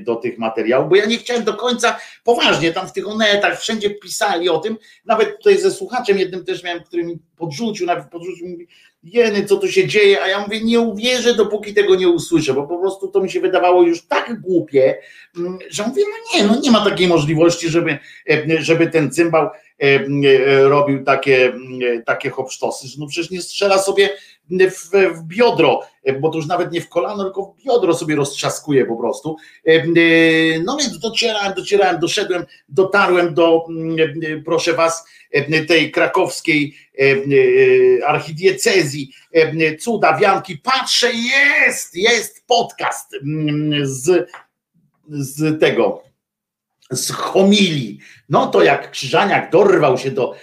do 0.00 0.16
tych 0.16 0.38
materiałów, 0.38 0.88
bo 0.88 0.96
ja 0.96 1.06
nie 1.06 1.18
chciałem 1.18 1.44
do 1.44 1.54
końca 1.54 1.98
poważnie, 2.24 2.72
tam 2.72 2.88
w 2.88 2.92
tych 2.92 3.08
onetach 3.08 3.60
wszędzie 3.60 3.90
pisali 3.90 4.48
o 4.48 4.58
tym, 4.58 4.76
nawet 5.04 5.36
tutaj 5.36 5.58
ze 5.58 5.70
słuchaczem 5.70 6.18
jednym 6.18 6.44
też 6.44 6.64
miałem, 6.64 6.82
który 6.82 7.04
mi 7.04 7.18
podrzucił, 7.36 7.86
nawet 7.86 8.10
podrzucił, 8.10 8.48
mówi, 8.48 8.68
jeny, 9.04 9.44
co 9.44 9.56
tu 9.56 9.68
się 9.68 9.88
dzieje, 9.88 10.22
a 10.22 10.28
ja 10.28 10.40
mówię, 10.40 10.60
nie 10.64 10.80
uwierzę, 10.80 11.34
dopóki 11.34 11.74
tego 11.74 11.94
nie 11.94 12.08
usłyszę, 12.08 12.54
bo 12.54 12.66
po 12.66 12.78
prostu 12.78 13.08
to 13.08 13.20
mi 13.20 13.30
się 13.30 13.40
wydawało 13.40 13.82
już 13.82 14.06
tak 14.06 14.40
głupie, 14.40 14.98
mm, 15.36 15.58
że 15.70 15.86
mówię, 15.86 16.02
no 16.08 16.38
nie, 16.38 16.46
no 16.46 16.60
nie 16.60 16.70
ma 16.70 16.84
takiej 16.84 17.08
możliwości, 17.08 17.68
żeby, 17.68 17.98
e, 18.30 18.62
żeby 18.62 18.86
ten 18.86 19.10
cymbał 19.10 19.50
robił 20.62 21.04
takie, 21.04 21.52
takie 22.06 22.30
hopsztosy, 22.30 22.88
że 22.88 22.96
no 22.98 23.06
przecież 23.06 23.30
nie 23.30 23.42
strzela 23.42 23.78
sobie 23.78 24.08
w, 24.50 24.90
w 25.14 25.22
biodro, 25.22 25.80
bo 26.20 26.30
to 26.30 26.36
już 26.36 26.46
nawet 26.46 26.72
nie 26.72 26.80
w 26.80 26.88
kolano, 26.88 27.24
tylko 27.24 27.42
w 27.44 27.64
biodro 27.64 27.94
sobie 27.94 28.16
roztrzaskuje 28.16 28.86
po 28.86 28.96
prostu. 28.96 29.36
No 30.64 30.76
więc 30.76 30.98
docierałem, 30.98 31.54
docierałem, 31.54 32.00
doszedłem, 32.00 32.44
dotarłem 32.68 33.34
do, 33.34 33.66
proszę 34.44 34.72
was, 34.72 35.04
tej 35.68 35.90
krakowskiej 35.90 36.74
archidiecezji, 38.06 39.12
cuda, 39.80 40.18
wianki, 40.18 40.58
patrzę, 40.58 41.10
jest, 41.12 41.96
jest 41.96 42.46
podcast 42.46 43.10
z, 43.82 44.30
z 45.08 45.60
tego, 45.60 46.02
z 46.90 47.10
homilii. 47.10 47.98
No 48.28 48.46
to 48.46 48.62
jak 48.62 48.90
Krzyżaniak 48.90 49.50
dorwał 49.50 49.98
się 49.98 50.10
do 50.10 50.34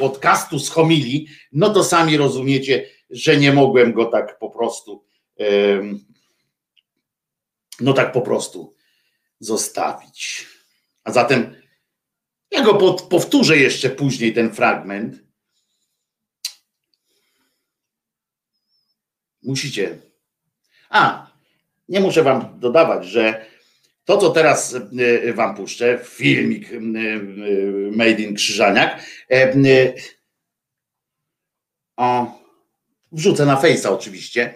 podcastu 0.00 0.58
z 0.58 0.70
homilii, 0.70 1.28
no 1.52 1.70
to 1.70 1.84
sami 1.84 2.16
rozumiecie, 2.16 2.86
że 3.10 3.36
nie 3.36 3.52
mogłem 3.52 3.92
go 3.92 4.04
tak 4.04 4.38
po 4.38 4.50
prostu, 4.50 5.04
no 7.80 7.92
tak 7.92 8.12
po 8.12 8.20
prostu 8.20 8.76
zostawić. 9.40 10.46
A 11.04 11.12
zatem 11.12 11.56
ja 12.50 12.62
go 12.62 12.94
powtórzę 12.94 13.56
jeszcze 13.56 13.90
później 13.90 14.34
ten 14.34 14.54
fragment. 14.54 15.22
Musicie. 19.42 19.98
A, 20.90 21.30
nie 21.88 22.00
muszę 22.00 22.22
wam 22.22 22.60
dodawać, 22.60 23.06
że 23.06 23.46
to, 24.08 24.18
co 24.18 24.30
teraz 24.30 24.76
e, 25.26 25.32
wam 25.32 25.54
puszczę, 25.54 25.98
filmik 26.04 26.72
e, 26.72 26.76
e, 26.76 26.80
Made 27.96 28.22
in 28.22 28.34
Krzyżaniak, 28.34 29.02
o, 31.96 32.40
wrzucę 33.12 33.46
na 33.46 33.56
Face'a 33.56 33.88
oczywiście. 33.88 34.54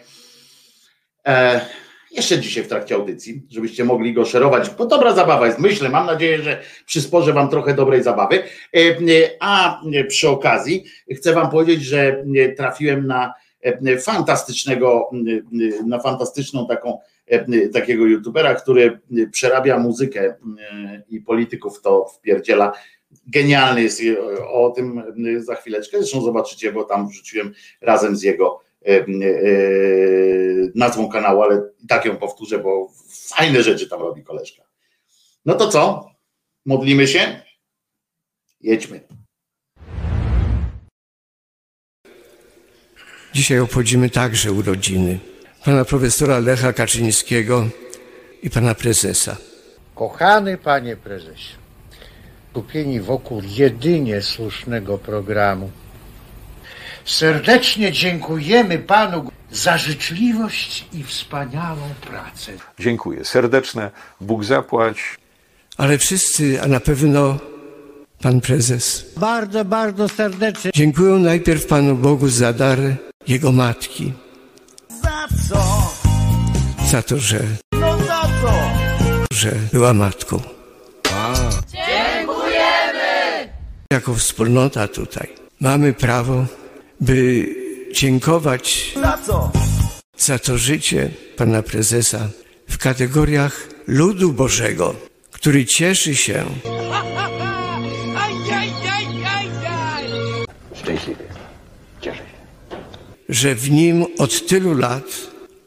jeszcze 2.10 2.40
dzisiaj 2.40 2.64
w 2.64 2.68
trakcie 2.68 2.94
audycji, 2.94 3.42
żebyście 3.50 3.84
mogli 3.84 4.12
go 4.12 4.24
szerować, 4.24 4.70
bo 4.70 4.86
dobra 4.86 5.14
zabawa 5.14 5.46
jest, 5.46 5.58
myślę, 5.58 5.88
mam 5.88 6.06
nadzieję, 6.06 6.42
że 6.42 6.62
przysporzę 6.86 7.32
wam 7.32 7.48
trochę 7.48 7.74
dobrej 7.74 8.02
zabawy, 8.02 8.42
a 9.40 9.80
przy 10.08 10.28
okazji 10.28 10.84
chcę 11.16 11.32
wam 11.32 11.50
powiedzieć, 11.50 11.84
że 11.84 12.24
trafiłem 12.56 13.06
na 13.06 13.34
fantastycznego, 14.00 15.10
na 15.86 15.98
fantastyczną 15.98 16.66
taką 16.66 16.98
takiego 17.72 18.06
youtubera, 18.06 18.54
który 18.54 19.00
przerabia 19.30 19.78
muzykę 19.78 20.34
i 21.08 21.20
polityków 21.20 21.82
to 21.82 22.04
wpierdziela 22.04 22.72
genialny 23.26 23.82
jest 23.82 24.02
o 24.48 24.70
tym 24.70 25.02
za 25.38 25.54
chwileczkę. 25.54 25.98
Zresztą 25.98 26.22
zobaczycie, 26.22 26.72
bo 26.72 26.84
tam 26.84 27.08
wrzuciłem 27.08 27.54
razem 27.80 28.16
z 28.16 28.22
jego 28.22 28.60
e, 28.86 28.88
e, 28.88 29.06
nazwą 30.74 31.08
kanału, 31.08 31.42
ale 31.42 31.62
tak 31.88 32.04
ją 32.04 32.16
powtórzę, 32.16 32.58
bo 32.58 32.92
fajne 33.28 33.62
rzeczy 33.62 33.88
tam 33.88 34.00
robi 34.00 34.22
koleżka. 34.22 34.62
No 35.44 35.54
to 35.54 35.68
co? 35.68 36.10
Modlimy 36.66 37.08
się? 37.08 37.40
Jedźmy. 38.60 39.00
Dzisiaj 43.34 43.58
obchodzimy 43.58 44.10
także 44.10 44.52
urodziny 44.52 45.31
pana 45.64 45.84
profesora 45.84 46.38
Lecha 46.38 46.72
Kaczyńskiego 46.72 47.68
i 48.42 48.50
pana 48.50 48.74
prezesa. 48.74 49.36
Kochany 49.94 50.58
panie 50.58 50.96
prezesie, 50.96 51.54
skupieni 52.50 53.00
wokół 53.00 53.42
jedynie 53.44 54.22
słusznego 54.22 54.98
programu. 54.98 55.70
Serdecznie 57.04 57.92
dziękujemy 57.92 58.78
Panu 58.78 59.30
za 59.52 59.78
życzliwość 59.78 60.86
i 60.92 61.04
wspaniałą 61.04 61.88
pracę. 62.00 62.52
Dziękuję. 62.78 63.24
Serdeczne. 63.24 63.90
Bóg 64.20 64.44
zapłać. 64.44 64.96
Ale 65.76 65.98
wszyscy, 65.98 66.62
a 66.62 66.66
na 66.68 66.80
pewno 66.80 67.38
Pan 68.22 68.40
Prezes. 68.40 69.06
Bardzo, 69.16 69.64
bardzo 69.64 70.08
serdecznie. 70.08 70.70
Dziękuję 70.74 71.12
najpierw 71.12 71.66
Panu 71.66 71.96
Bogu 71.96 72.28
za 72.28 72.52
dar 72.52 72.78
Jego 73.28 73.52
matki. 73.52 74.12
Za 75.02 75.28
co? 75.48 75.92
Za 76.90 77.02
to, 77.02 77.18
że. 77.18 77.40
No 77.72 77.98
za 77.98 78.22
co? 78.22 78.52
Że 79.32 79.52
była 79.72 79.94
matką. 79.94 80.40
jako 83.92 84.14
wspólnota 84.14 84.88
tutaj 84.88 85.28
mamy 85.60 85.92
prawo, 85.92 86.46
by 87.00 87.46
dziękować 87.94 88.92
Za 89.02 89.18
co? 89.26 89.50
za 90.18 90.38
to 90.38 90.58
życie 90.58 91.10
pana 91.36 91.62
prezesa 91.62 92.28
w 92.68 92.78
kategoriach 92.78 93.68
ludu 93.86 94.32
Bożego, 94.32 94.94
który 95.32 95.64
cieszy 95.66 96.16
się, 96.16 96.44
że 103.32 103.54
w 103.54 103.70
nim 103.70 104.06
od 104.18 104.46
tylu 104.46 104.74
lat 104.74 105.04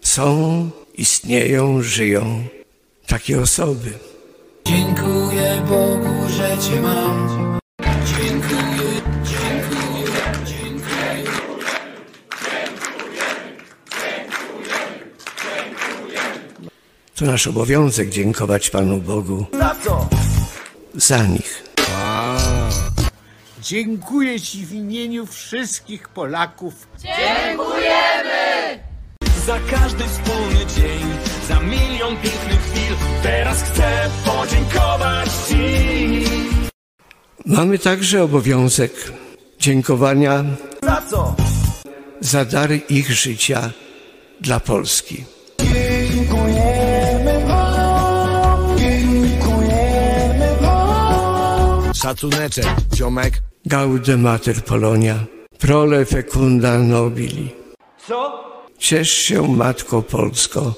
są, 0.02 0.70
istnieją, 0.98 1.82
żyją 1.82 2.44
takie 3.08 3.42
osoby. 3.42 3.92
Dziękuję 4.66 5.62
Bogu, 5.70 6.30
że 6.30 6.58
Cię 6.58 6.82
mam. 6.82 7.28
Dziękuję, 8.06 9.02
dziękuję, 9.24 10.14
dziękuję. 10.46 11.32
To 17.16 17.26
nasz 17.26 17.48
obowiązek 17.48 18.10
dziękować 18.10 18.70
Panu 18.70 18.98
Bogu 18.98 19.46
Za 19.60 19.76
co? 19.86 20.10
za 20.96 21.24
nich. 21.28 21.65
Dziękuję 23.66 24.40
Ci 24.42 24.66
w 24.66 24.74
imieniu 24.74 25.26
wszystkich 25.26 26.10
Polaków. 26.10 26.88
Za 29.46 29.60
każdy 29.72 30.04
wspólny 30.04 30.66
dzień, 30.76 31.06
za 31.48 31.60
milion 31.60 32.18
pięknych 32.18 32.62
chwil. 32.62 32.96
Teraz 33.24 33.64
chcę 33.64 34.10
podziękować 34.26 35.30
Ci. 35.48 36.26
Mamy 37.46 37.80
także 37.80 38.24
obowiązek 38.24 39.12
dziękowania 39.60 40.44
Za 40.84 41.02
co? 41.10 41.36
za 42.20 42.46
dary 42.46 42.78
ich 42.90 43.12
życia 43.12 43.72
dla 44.42 44.60
Polski. 44.60 45.24
Szacuneczek, 51.94 52.66
ziomek. 52.96 53.42
Gaude 53.68 54.18
mater 54.18 54.62
Polonia, 54.64 55.16
prole 55.60 56.06
fecunda 56.06 56.78
nobili. 56.78 57.50
Co? 58.08 58.44
Ciesz 58.80 59.12
się, 59.12 59.48
Matko 59.48 60.02
Polsko, 60.02 60.74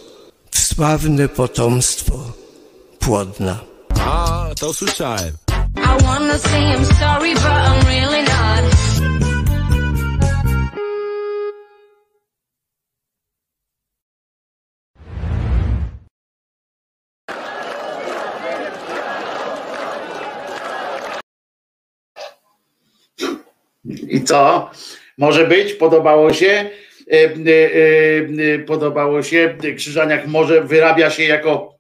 w 0.52 0.60
sławne 0.60 1.28
potomstwo 1.30 2.14
płodna. 3.00 3.60
A, 4.00 4.46
to 4.60 4.74
słyszałem. 4.74 5.34
I 5.78 6.04
wanna 6.04 6.38
say 6.38 6.62
I'm 6.62 6.86
sorry, 6.86 7.34
but 7.34 7.44
I'm 7.44 7.86
really 7.86 8.24
not. 8.24 8.77
I 24.04 24.24
co? 24.24 24.72
Może 25.18 25.48
być? 25.48 25.74
Podobało 25.74 26.34
się? 26.34 26.70
E, 27.12 27.16
e, 27.16 28.54
e, 28.54 28.60
Podobało 28.60 29.24
się? 29.24 29.58
Krzyżaniak 29.78 30.28
może 30.28 30.62
wyrabia 30.62 31.10
się 31.10 31.24
jako, 31.24 31.80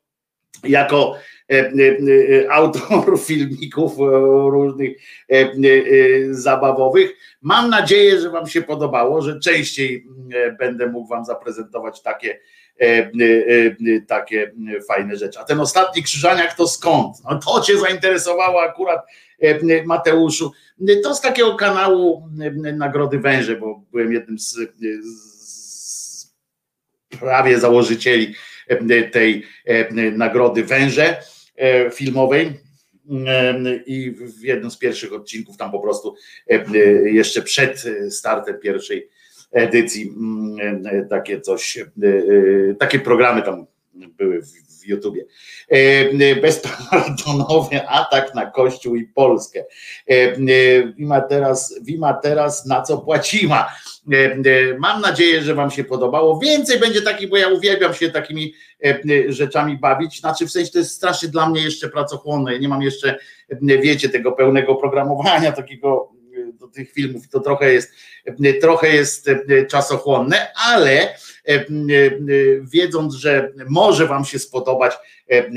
jako 0.63 1.15
autor 2.49 3.19
filmików 3.19 3.91
różnych 4.51 4.97
zabawowych. 6.29 7.11
Mam 7.41 7.69
nadzieję, 7.69 8.19
że 8.19 8.29
Wam 8.29 8.47
się 8.47 8.61
podobało, 8.61 9.21
że 9.21 9.39
częściej 9.39 10.05
będę 10.59 10.87
mógł 10.87 11.07
Wam 11.07 11.25
zaprezentować 11.25 12.01
takie, 12.01 12.39
takie 14.07 14.51
fajne 14.87 15.15
rzeczy. 15.15 15.39
A 15.39 15.43
ten 15.43 15.59
ostatni 15.59 16.03
krzyżaniak 16.03 16.53
to 16.53 16.67
skąd? 16.67 17.17
No 17.31 17.39
to 17.39 17.61
Cię 17.61 17.79
zainteresowało 17.79 18.61
akurat 18.61 19.05
Mateuszu. 19.85 20.51
To 21.03 21.15
z 21.15 21.21
takiego 21.21 21.55
kanału 21.55 22.23
e, 22.65 22.73
Nagrody 22.73 23.19
Węże, 23.19 23.55
bo 23.55 23.83
byłem 23.91 24.13
jednym 24.13 24.39
z, 24.39 24.57
z 25.03 26.35
prawie 27.19 27.59
założycieli 27.59 28.33
e, 28.67 29.03
tej 29.03 29.43
e, 29.65 30.11
Nagrody 30.11 30.63
Węże 30.63 31.17
e, 31.55 31.91
filmowej. 31.91 32.53
E, 33.27 33.75
I 33.85 34.11
w 34.11 34.41
jednym 34.41 34.71
z 34.71 34.77
pierwszych 34.77 35.13
odcinków 35.13 35.57
tam 35.57 35.71
po 35.71 35.79
prostu 35.79 36.15
e, 36.51 36.53
e, 36.53 36.77
jeszcze 37.11 37.41
przed 37.41 37.83
startem 38.09 38.59
pierwszej 38.59 39.09
edycji 39.51 40.13
e, 40.85 41.05
takie 41.05 41.41
coś, 41.41 41.77
e, 41.77 41.81
e, 41.81 42.75
takie 42.75 42.99
programy 42.99 43.41
tam 43.41 43.65
były 43.93 44.41
w, 44.87 44.89
YouTubie. 44.89 45.25
E, 45.71 45.75
e, 46.31 46.35
Bezpardonowy 46.35 47.87
atak 47.99 48.35
na 48.35 48.45
Kościół 48.45 48.95
i 48.95 49.03
Polskę. 49.05 49.65
E, 50.07 50.35
Wima 50.97 51.21
teraz, 51.21 51.79
Wima 51.81 52.13
teraz 52.13 52.65
na 52.65 52.81
co 52.81 52.97
płaciła. 52.97 53.73
Mam 54.79 55.01
nadzieję, 55.01 55.41
że 55.41 55.55
Wam 55.55 55.71
się 55.71 55.83
podobało. 55.83 56.39
Więcej 56.39 56.79
będzie 56.79 57.01
takich, 57.01 57.29
bo 57.29 57.37
ja 57.37 57.47
uwielbiam 57.47 57.93
się 57.93 58.09
takimi 58.09 58.53
rzeczami 59.27 59.77
bawić. 59.77 60.19
Znaczy, 60.19 60.47
w 60.47 60.51
sensie 60.51 60.71
to 60.71 60.79
jest 60.79 60.91
strasznie 60.91 61.29
dla 61.29 61.49
mnie 61.49 61.61
jeszcze 61.61 61.89
pracochłonne. 61.89 62.53
Ja 62.53 62.59
nie 62.59 62.67
mam 62.67 62.81
jeszcze, 62.81 63.17
wiecie, 63.61 64.09
tego 64.09 64.31
pełnego 64.31 64.75
programowania, 64.75 65.51
takiego 65.51 66.11
do 66.53 66.67
tych 66.67 66.91
filmów. 66.91 67.29
To 67.29 67.39
trochę 67.39 67.73
jest, 67.73 67.91
trochę 68.61 68.87
jest 68.87 69.29
czasochłonne, 69.69 70.47
ale 70.55 71.15
wiedząc, 72.61 73.13
że 73.13 73.51
może 73.69 74.07
Wam 74.07 74.25
się 74.25 74.39
spodobać, 74.39 74.93
e, 74.93 75.33
e, 75.33 75.51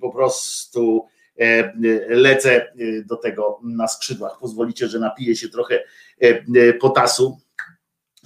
po 0.00 0.10
prostu 0.10 1.06
e, 1.40 1.72
lecę 2.08 2.50
e, 2.52 2.72
do 3.06 3.16
tego 3.16 3.60
na 3.62 3.88
skrzydłach. 3.88 4.38
Pozwolicie, 4.40 4.88
że 4.88 4.98
napiję 4.98 5.36
się 5.36 5.48
trochę 5.48 5.74
e, 6.22 6.44
e, 6.56 6.72
potasu 6.72 7.38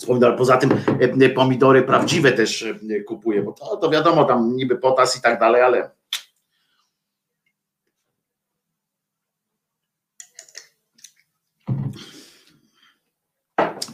pomidor. 0.07 0.37
Poza 0.37 0.57
tym 0.57 0.71
e, 1.21 1.29
pomidory 1.29 1.83
prawdziwe 1.83 2.33
też 2.33 2.63
e, 2.63 3.01
kupuję, 3.01 3.43
bo 3.43 3.53
to, 3.53 3.77
to 3.77 3.91
wiadomo, 3.91 4.25
tam 4.25 4.57
niby 4.57 4.77
potas 4.77 5.19
i 5.19 5.23
tak 5.23 5.41
dalej, 5.41 5.63
ale 5.63 5.91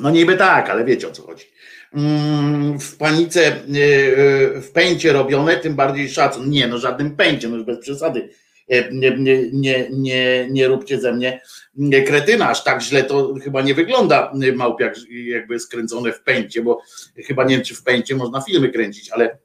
no 0.01 0.11
niby 0.11 0.37
tak, 0.37 0.71
ale 0.71 0.85
wiecie 0.85 1.09
o 1.09 1.11
co 1.11 1.23
chodzi. 1.23 1.58
Mm, 1.95 2.81
w 2.81 2.97
panice, 2.97 3.47
e, 3.47 3.53
e, 3.57 4.61
w 4.61 4.71
pęcie 4.73 5.13
robione, 5.13 5.57
tym 5.57 5.75
bardziej 5.75 6.09
szacun. 6.09 6.51
Nie, 6.51 6.69
no 6.69 6.79
żadnym 6.79 7.17
pęcie, 7.17 7.49
już 7.49 7.63
bez 7.65 7.79
przesady. 7.79 8.29
E, 8.69 8.93
Nie, 8.93 9.17
nie, 9.53 9.91
nie, 9.91 10.49
nie, 10.51 10.69
róbcie 10.69 11.01
ze 11.01 11.13
mnie 11.13 11.41
nie, 11.79 12.03
kretyna, 12.03 12.49
aż 12.49 12.65
tak 12.65 12.83
źle 12.83 13.05
to 13.05 13.35
chyba 13.45 13.63
nie 13.63 13.75
wygląda 13.75 14.33
e, 14.43 14.53
małpiak 14.53 14.95
jakby 15.11 15.61
skręcone 15.61 16.13
w 16.13 16.23
pęcie, 16.23 16.63
bo 16.63 16.83
chyba 17.27 17.45
nie 17.45 17.57
wiem, 17.57 17.65
czy 17.65 17.75
w 17.75 17.83
pęcie 17.83 18.15
można 18.15 18.41
filmy 18.41 18.69
kręcić, 18.69 19.11
ale 19.11 19.39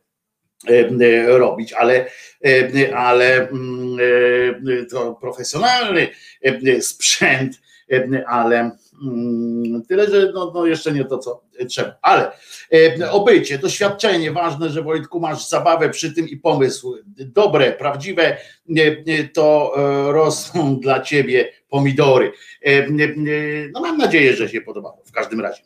e, 0.69 0.89
e, 1.01 1.37
robić, 1.37 1.73
ale, 1.73 2.05
ale 2.95 3.49
mm, 3.49 3.97
to 4.91 5.17
profesjonalny 5.21 6.07
sprzęt, 6.79 7.61
ale 8.27 8.71
tyle, 9.87 10.11
że 10.11 10.31
no, 10.33 10.51
no 10.55 10.65
jeszcze 10.65 10.91
nie 10.91 11.05
to, 11.05 11.17
co 11.17 11.43
trzeba. 11.69 11.97
Ale 12.01 12.31
e, 12.73 13.11
obycie, 13.11 13.57
doświadczenie, 13.57 14.31
ważne, 14.31 14.69
że 14.69 14.81
Wojtku 14.81 15.19
masz 15.19 15.49
zabawę 15.49 15.89
przy 15.89 16.13
tym 16.13 16.29
i 16.29 16.37
pomysł 16.37 16.95
dobre, 17.17 17.71
prawdziwe, 17.71 18.37
to 19.33 19.73
e, 19.77 20.11
rosną 20.11 20.75
dla 20.79 21.01
ciebie 21.01 21.51
pomidory. 21.69 22.31
E, 22.61 22.87
No 23.73 23.81
mam 23.81 23.97
nadzieję, 23.97 24.35
że 24.35 24.49
się 24.49 24.61
podobało 24.61 25.03
w 25.05 25.11
każdym 25.11 25.41
razie. 25.41 25.63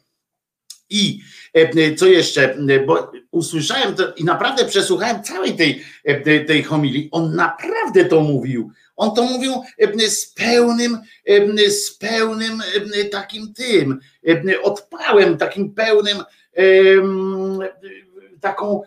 I 0.90 1.20
co 1.98 2.06
jeszcze, 2.06 2.58
bo 2.88 3.12
usłyszałem 3.32 3.96
to 3.96 4.14
i 4.14 4.24
naprawdę 4.24 4.66
przesłuchałem 4.66 5.24
całej 5.24 5.56
tej, 5.56 5.82
tej 6.48 6.64
homilii. 6.64 7.10
On 7.12 7.36
naprawdę 7.36 8.06
to 8.06 8.22
mówił. 8.22 8.72
On 8.98 9.16
to 9.16 9.24
mówił 9.24 9.54
e, 9.78 10.10
z 10.10 10.34
pełnym, 10.34 10.98
e, 11.26 11.70
z 11.70 11.98
pełnym 11.98 12.62
e, 12.96 13.06
takim 13.06 13.54
tym, 13.54 14.00
odpałem, 14.64 15.38
takim 15.38 15.74
pełnym 15.74 16.18
taką 18.42 18.82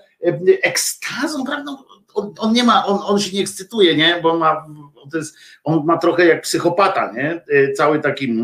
ekstazą, 0.62 1.44
prawda? 1.44 1.76
On, 2.14 2.34
on 2.38 2.52
nie 2.52 2.64
ma, 2.64 2.86
on, 2.86 2.98
on 3.02 3.20
się 3.20 3.36
nie 3.36 3.42
ekscytuje, 3.42 3.96
nie? 3.96 4.20
Bo 4.22 4.30
on 4.30 4.38
ma, 4.38 4.66
to 5.12 5.18
jest, 5.18 5.36
on 5.64 5.84
ma 5.84 5.98
trochę 5.98 6.26
jak 6.26 6.42
psychopata, 6.42 7.12
nie? 7.12 7.42
Cały 7.74 8.00
taki 8.00 8.34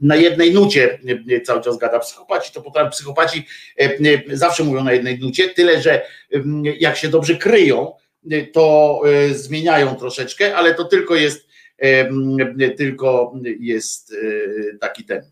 na 0.00 0.16
jednej 0.16 0.54
nucie 0.54 0.98
cały 1.44 1.62
czas 1.62 1.78
gada. 1.78 1.98
Psychopaci 1.98 2.52
to 2.52 2.62
potrafią, 2.62 2.90
psychopaci 2.90 3.46
zawsze 4.32 4.64
mówią 4.64 4.84
na 4.84 4.92
jednej 4.92 5.18
nucie, 5.18 5.48
tyle 5.48 5.82
że 5.82 6.02
jak 6.80 6.96
się 6.96 7.08
dobrze 7.08 7.36
kryją, 7.36 7.94
to 8.52 9.00
e, 9.06 9.34
zmieniają 9.34 9.96
troszeczkę, 9.96 10.56
ale 10.56 10.74
to 10.74 10.84
tylko 10.84 11.14
jest 11.14 11.48
em, 11.78 12.36
tylko 12.76 13.34
jest 13.60 14.14
taki 14.80 15.04
ten 15.04 15.30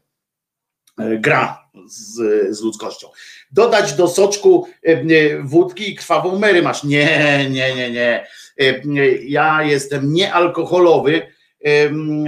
gra 0.98 1.70
z, 1.86 2.14
z 2.56 2.60
ludzkością. 2.62 3.08
Dodać 3.52 3.92
do 3.92 4.08
soczku 4.08 4.68
wódki 5.42 5.90
i 5.90 5.94
krwawą 5.94 6.38
Mary 6.38 6.62
masz. 6.62 6.84
Nie, 6.84 7.50
nie, 7.50 7.74
nie, 7.74 7.90
nie. 7.90 8.26
Ja 9.22 9.62
jestem 9.62 10.12
niealkoholowy. 10.12 11.22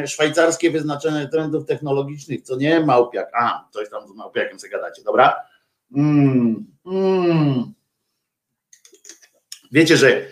Szwajcarskie 0.06 0.70
wyznaczenie 0.70 1.28
trendów 1.28 1.66
technologicznych, 1.66 2.42
co 2.42 2.56
nie 2.56 2.80
małpiak. 2.80 3.30
A, 3.34 3.68
coś 3.70 3.90
tam 3.90 4.08
z 4.08 4.14
małpiakiem 4.14 4.60
sobie 4.60 4.70
gadacie, 4.70 5.02
dobra? 5.02 5.36
Mm, 5.96 6.66
mm. 6.86 7.72
Wiecie, 9.72 9.96
że 9.96 10.26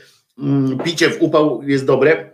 picie 0.85 1.11
w 1.11 1.23
upał 1.23 1.63
jest 1.63 1.85
dobre, 1.85 2.33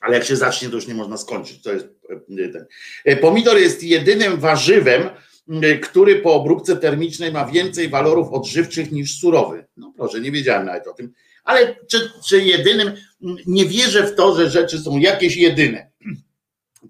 ale 0.00 0.14
jak 0.14 0.24
się 0.24 0.36
zacznie, 0.36 0.68
to 0.68 0.74
już 0.74 0.86
nie 0.86 0.94
można 0.94 1.16
skończyć. 1.16 1.62
To 1.62 1.72
jest 1.72 1.86
e, 2.10 2.48
ten. 2.48 2.66
E, 3.04 3.16
Pomidor 3.16 3.58
jest 3.58 3.82
jedynym 3.82 4.36
warzywem, 4.36 5.02
m, 5.48 5.80
który 5.82 6.16
po 6.16 6.34
obróbce 6.34 6.76
termicznej 6.76 7.32
ma 7.32 7.44
więcej 7.44 7.88
walorów 7.88 8.32
odżywczych 8.32 8.92
niż 8.92 9.20
surowy. 9.20 9.66
No 9.76 9.92
proszę, 9.96 10.20
nie 10.20 10.32
wiedziałem 10.32 10.66
nawet 10.66 10.86
o 10.86 10.92
tym. 10.92 11.12
Ale 11.44 11.76
czy, 11.90 12.10
czy 12.28 12.42
jedynym, 12.42 12.88
m, 12.88 13.36
nie 13.46 13.66
wierzę 13.66 14.06
w 14.06 14.14
to, 14.14 14.36
że 14.36 14.50
rzeczy 14.50 14.78
są 14.78 14.98
jakieś 14.98 15.36
jedyne. 15.36 15.90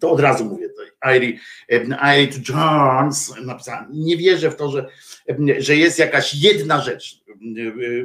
To 0.01 0.11
od 0.11 0.21
razu 0.21 0.45
mówię. 0.45 0.69
To 0.69 1.15
Irie 1.15 1.39
Jones 2.49 3.35
napisałem. 3.43 3.87
Nie 3.93 4.17
wierzę 4.17 4.51
w 4.51 4.57
to, 4.57 4.71
że, 4.71 4.87
e, 5.29 5.63
że 5.63 5.77
jest 5.77 5.99
jakaś 5.99 6.35
jedna 6.35 6.81
rzecz. 6.81 7.21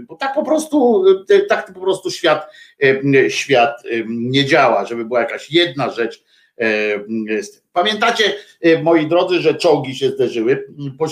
Bo 0.07 0.15
tak 0.15 0.33
po 0.35 0.43
prostu, 0.43 1.05
e, 1.29 1.39
tak 1.39 1.73
po 1.73 1.79
prostu 1.79 2.11
świat, 2.11 2.47
e, 2.83 3.29
świat 3.29 3.85
e, 3.85 4.03
nie 4.07 4.45
działa, 4.45 4.85
żeby 4.85 5.05
była 5.05 5.19
jakaś 5.19 5.51
jedna 5.51 5.89
rzecz. 5.89 6.23
Pamiętacie, 7.73 8.33
moi 8.83 9.07
drodzy, 9.07 9.39
że 9.39 9.55
czołgi 9.55 9.95
się 9.95 10.09
zderzyły. 10.09 10.67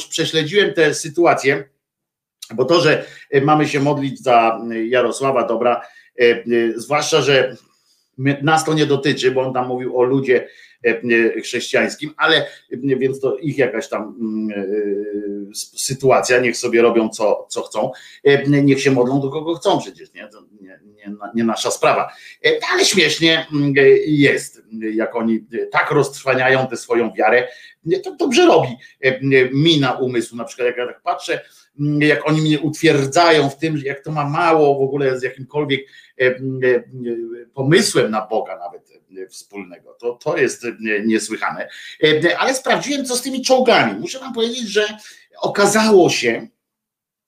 Prześledziłem 0.09 0.73
tę 0.73 0.93
sytuację, 0.93 1.69
bo 2.53 2.65
to, 2.65 2.81
że 2.81 3.05
mamy 3.41 3.67
się 3.67 3.79
modlić 3.79 4.23
za 4.23 4.59
Jarosława 4.89 5.47
Dobra, 5.47 5.81
zwłaszcza, 6.75 7.21
że 7.21 7.55
nas 8.41 8.65
to 8.65 8.73
nie 8.73 8.85
dotyczy, 8.85 9.31
bo 9.31 9.41
on 9.41 9.53
tam 9.53 9.67
mówił 9.67 9.97
o 9.97 10.03
ludzie 10.03 10.47
e, 10.85 10.89
e, 10.89 11.41
chrześcijańskim, 11.41 12.13
ale 12.17 12.37
e, 12.71 12.97
więc 12.97 13.19
to 13.19 13.37
ich 13.37 13.57
jakaś 13.57 13.89
tam 13.89 14.15
mm, 14.19 15.51
sytuacja, 15.75 16.39
niech 16.39 16.57
sobie 16.57 16.81
robią 16.81 17.09
co, 17.09 17.47
co 17.49 17.61
chcą, 17.61 17.91
niech 18.47 18.81
się 18.81 18.91
modlą 18.91 19.21
do 19.21 19.29
kogo 19.29 19.55
chcą 19.55 19.79
przecież, 19.79 20.13
nie, 20.13 20.29
nie, 20.61 20.79
nie, 20.85 21.15
nie 21.35 21.43
nasza 21.43 21.71
sprawa. 21.71 22.11
Ale 22.73 22.85
śmiesznie 22.85 23.45
mm, 23.53 23.73
jest, 24.05 24.61
jak 24.93 25.15
oni 25.15 25.45
tak 25.71 25.91
roztrwaniają 25.91 26.67
tę 26.67 26.77
swoją 26.77 27.13
wiarę, 27.13 27.47
to 28.03 28.15
dobrze 28.15 28.45
robi 28.45 28.77
e, 29.01 29.19
mi 29.53 29.79
na 29.79 30.43
przykład 30.45 30.67
jak 30.67 30.77
ja 30.77 30.87
tak 30.87 31.01
patrzę, 31.01 31.41
mm, 31.79 32.01
jak 32.01 32.27
oni 32.27 32.41
mnie 32.41 32.59
utwierdzają 32.59 33.49
w 33.49 33.57
tym, 33.57 33.77
jak 33.85 34.03
to 34.03 34.11
ma 34.11 34.29
mało 34.29 34.79
w 34.79 34.81
ogóle 34.81 35.19
z 35.19 35.23
jakimkolwiek 35.23 35.81
pomysłem 37.53 38.11
na 38.11 38.27
Boga 38.27 38.57
nawet 38.57 38.91
e, 39.17 39.27
wspólnego. 39.27 39.93
To, 39.99 40.13
to 40.13 40.37
jest 40.37 40.65
e, 40.65 40.75
niesłychane. 41.05 41.69
E, 42.03 42.39
Ale 42.39 42.53
sprawdziłem, 42.53 43.05
co 43.05 43.15
z 43.15 43.21
tymi 43.21 43.41
czołgami. 43.41 43.99
Muszę 43.99 44.19
wam 44.19 44.33
powiedzieć, 44.33 44.67
że 44.67 44.97
okazało 45.41 46.09
się, 46.09 46.47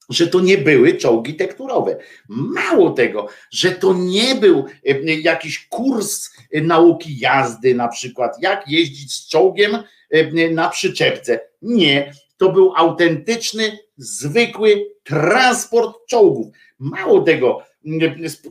że 0.10 0.28
to 0.28 0.40
nie 0.40 0.58
były 0.58 0.94
czołgi 0.94 1.36
tekturowe. 1.36 1.98
Mało 2.30 2.92
tego, 2.92 3.28
że 3.52 3.72
to 3.72 3.94
nie 3.94 4.36
był 4.36 4.66
e, 4.86 5.14
jakiś 5.14 5.68
kurs 5.68 6.30
e, 6.52 6.62
nauki 6.62 7.20
jazdy, 7.20 7.76
na 7.76 7.88
przykład, 7.88 8.42
jak 8.42 8.68
jeździć 8.68 9.14
z 9.14 9.28
czołgiem 9.28 9.76
e, 10.10 10.50
na 10.50 10.70
przyczepce. 10.70 11.40
Nie, 11.62 12.14
to 12.38 12.52
był 12.52 12.74
autentyczny, 12.76 13.78
zwykły 13.98 14.86
transport 15.04 15.98
czołgów. 16.08 16.48
Mało 16.80 17.22
tego, 17.22 17.64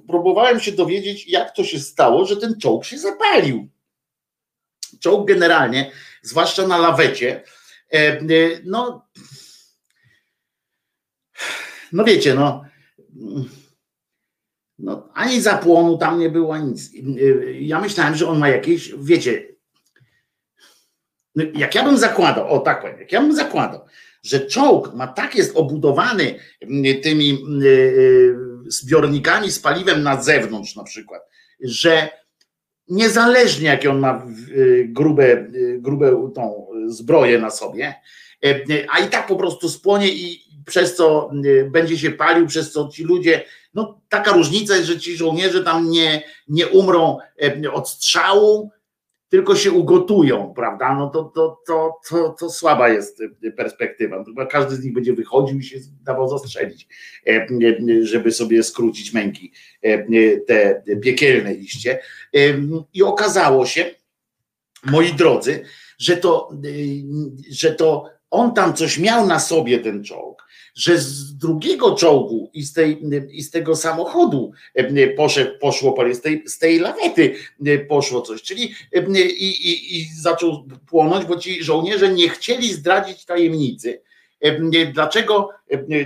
próbowałem 0.06 0.60
się 0.60 0.72
dowiedzieć, 0.72 1.28
jak 1.28 1.56
to 1.56 1.64
się 1.64 1.78
stało, 1.78 2.24
że 2.24 2.36
ten 2.36 2.60
czołg 2.60 2.84
się 2.84 2.98
zapalił. 2.98 3.68
Czołg 5.00 5.28
generalnie, 5.28 5.92
zwłaszcza 6.22 6.66
na 6.66 6.78
lawecie, 6.78 7.44
e, 7.92 7.96
e, 7.98 8.20
no, 8.64 9.08
no 11.92 12.04
wiecie, 12.04 12.34
no, 12.34 12.64
no 14.78 15.08
ani 15.14 15.40
zapłonu 15.40 15.98
tam 15.98 16.18
nie 16.18 16.30
było, 16.30 16.58
nic. 16.58 16.90
Ja 17.60 17.80
myślałem, 17.80 18.14
że 18.14 18.28
on 18.28 18.38
ma 18.38 18.48
jakieś, 18.48 18.92
wiecie, 18.98 19.48
no, 21.34 21.44
jak 21.54 21.74
ja 21.74 21.84
bym 21.84 21.98
zakładał, 21.98 22.48
o 22.48 22.58
tak 22.58 22.80
powiem, 22.80 23.00
jak 23.00 23.12
ja 23.12 23.20
bym 23.20 23.36
zakładał, 23.36 23.86
że 24.22 24.40
czołg 24.40 24.94
ma 24.94 25.06
tak 25.06 25.35
jest 25.35 25.56
obudowany 25.56 26.35
mm, 26.61 27.00
tymi 27.00 27.30
mm, 27.30 27.62
y, 27.62 28.37
zbiornikami 28.66 29.50
z 29.50 29.58
paliwem 29.58 30.02
na 30.02 30.22
zewnątrz 30.22 30.76
na 30.76 30.85
przykład, 30.85 31.22
że 31.61 32.08
niezależnie 32.88 33.68
jakie 33.68 33.90
on 33.90 33.98
ma 33.98 34.26
y, 34.48 34.87
grube, 34.88 35.46
grube 35.78 36.30
tą 36.35 36.66
zbroję 36.87 37.38
na 37.38 37.50
sobie, 37.50 37.94
a 38.88 38.98
i 38.98 39.08
tak 39.08 39.26
po 39.26 39.37
prostu 39.37 39.68
spłonie 39.68 40.08
i 40.08 40.42
przez 40.66 40.96
co 40.96 41.30
y, 41.44 41.68
będzie 41.70 41.98
się 41.98 42.11
palił, 42.11 42.46
przez 42.46 42.72
co 42.72 42.88
ci 42.88 43.04
ludzie, 43.04 43.44
no 43.74 44.00
taka 44.08 44.32
różnica 44.32 44.76
jest, 44.76 44.88
że 44.88 44.98
ci 44.98 45.16
żołnierze 45.16 45.64
tam 45.64 45.90
nie, 45.90 46.22
nie 46.48 46.68
umrą 46.68 47.18
od 47.72 47.88
strzału, 47.88 48.70
tylko 49.32 49.56
się 49.56 49.72
ugotują, 49.72 50.52
prawda? 50.56 50.94
No 50.94 51.10
to, 51.10 51.24
to, 51.24 51.60
to, 51.66 52.00
to, 52.08 52.36
to 52.40 52.50
słaba 52.50 52.88
jest 52.88 53.20
y, 53.20 53.52
perspektywa. 53.56 54.18
No 54.18 54.24
Chyba 54.24 54.46
każdy 54.46 54.76
z 54.76 54.84
nich 54.84 54.92
będzie 54.92 55.12
wychodził 55.12 55.58
i 55.58 55.62
się 55.62 55.78
dawał 56.02 56.28
zastrzelić, 56.28 56.88
e, 57.26 57.46
y, 57.88 58.06
żeby 58.06 58.32
sobie 58.32 58.62
skrócić 58.62 59.12
męki 59.12 59.52
e, 59.82 59.98
te 60.40 60.82
piekielne 61.02 61.54
iście. 61.54 61.98
Ym, 62.36 62.82
I 62.94 63.02
okazało 63.02 63.66
się, 63.66 63.94
moi 64.84 65.12
drodzy, 65.12 65.64
że 65.98 66.16
to, 66.16 66.50
y, 66.64 67.02
że 67.50 67.74
to 67.74 68.10
on 68.30 68.54
tam 68.54 68.74
coś 68.74 68.98
miał 68.98 69.26
na 69.26 69.40
sobie, 69.40 69.78
ten 69.78 70.04
czołg, 70.04 70.42
że 70.74 70.98
z 70.98 71.37
drugiego 71.37 71.94
czołgu 71.94 72.50
i 72.54 72.62
z, 72.62 72.72
tej, 72.72 73.02
i 73.30 73.42
z 73.42 73.50
tego 73.50 73.76
samochodu 73.76 74.52
e, 74.74 75.08
poszedł, 75.08 75.58
poszło, 75.61 75.96
z 76.12 76.20
tej, 76.20 76.42
z 76.46 76.58
tej 76.58 76.78
lawety 76.78 77.35
e, 77.66 77.78
poszło 77.78 78.20
coś, 78.20 78.42
czyli 78.42 78.74
i, 79.16 79.48
i, 79.70 80.00
i 80.00 80.08
zaczął 80.20 80.64
płonąć, 80.87 81.24
bo 81.24 81.37
ci 81.37 81.64
żołnierze 81.64 82.12
nie 82.12 82.28
chcieli 82.28 82.72
zdradzić 82.72 83.24
tajemnicy, 83.24 84.02
dlaczego 84.92 85.48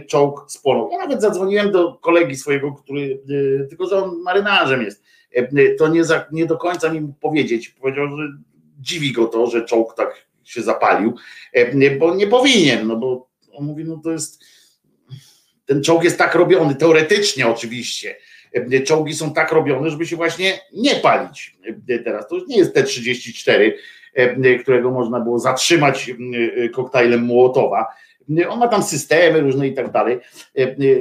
czołg 0.08 0.44
spłonął. 0.48 0.88
Ja 0.92 0.98
nawet 0.98 1.20
zadzwoniłem 1.20 1.70
do 1.72 1.92
kolegi 1.94 2.36
swojego, 2.36 2.72
który, 2.72 3.22
tylko 3.68 3.86
że 3.86 4.04
on 4.04 4.22
marynarzem 4.22 4.82
jest, 4.82 5.02
to 5.78 5.88
nie, 5.88 6.04
za, 6.04 6.26
nie 6.32 6.46
do 6.46 6.56
końca 6.56 6.92
mi 6.92 7.00
mógł 7.00 7.20
powiedzieć, 7.20 7.68
powiedział, 7.68 8.08
że 8.08 8.28
dziwi 8.80 9.12
go 9.12 9.26
to, 9.26 9.46
że 9.46 9.64
czołg 9.64 9.94
tak 9.94 10.26
się 10.44 10.62
zapalił, 10.62 11.14
bo 11.98 12.14
nie 12.14 12.26
powinien, 12.26 12.86
no 12.86 12.96
bo 12.96 13.28
on 13.52 13.64
mówi, 13.64 13.84
no 13.84 14.00
to 14.04 14.12
jest, 14.12 14.44
ten 15.66 15.82
czołg 15.82 16.04
jest 16.04 16.18
tak 16.18 16.34
robiony, 16.34 16.74
teoretycznie 16.74 17.48
oczywiście, 17.48 18.16
czołgi 18.84 19.14
są 19.14 19.32
tak 19.32 19.52
robione, 19.52 19.90
żeby 19.90 20.06
się 20.06 20.16
właśnie 20.16 20.60
nie 20.72 20.94
palić 20.94 21.56
teraz. 22.04 22.28
To 22.28 22.34
już 22.34 22.48
nie 22.48 22.58
jest 22.58 22.74
T-34, 22.74 23.72
którego 24.62 24.90
można 24.90 25.20
było 25.20 25.38
zatrzymać 25.38 26.10
koktajlem 26.72 27.24
Mołotowa. 27.24 27.86
On 28.48 28.58
ma 28.58 28.68
tam 28.68 28.82
systemy 28.82 29.40
różne 29.40 29.68
i 29.68 29.74
tak 29.74 29.92
dalej, 29.92 30.18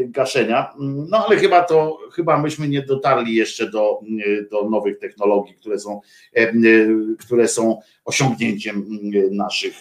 gaszenia. 0.06 0.74
No 1.10 1.26
ale 1.26 1.38
chyba 1.38 1.64
to, 1.64 2.00
chyba 2.14 2.38
myśmy 2.38 2.68
nie 2.68 2.82
dotarli 2.82 3.36
jeszcze 3.36 3.70
do, 3.70 4.00
do 4.52 4.70
nowych 4.70 5.00
technologii, 5.00 5.56
które 5.56 5.80
są, 5.80 6.02
które 7.20 7.48
są 7.48 7.80
osiągnięciem 8.06 8.86
naszych, 9.32 9.74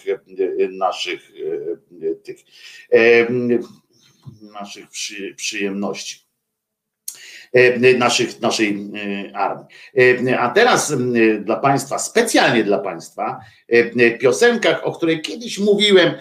naszych 0.71 1.31
tych 2.23 2.37
naszych 4.41 4.89
przy, 4.89 5.35
przyjemności. 5.35 6.25
Naszych, 7.97 8.41
naszej 8.41 8.91
armii. 9.33 9.65
A 10.39 10.49
teraz 10.49 10.93
dla 11.39 11.55
Państwa, 11.55 11.99
specjalnie 11.99 12.63
dla 12.63 12.79
Państwa, 12.79 13.39
piosenka, 14.19 14.83
o 14.83 14.91
której 14.91 15.21
kiedyś 15.21 15.59
mówiłem, 15.59 16.13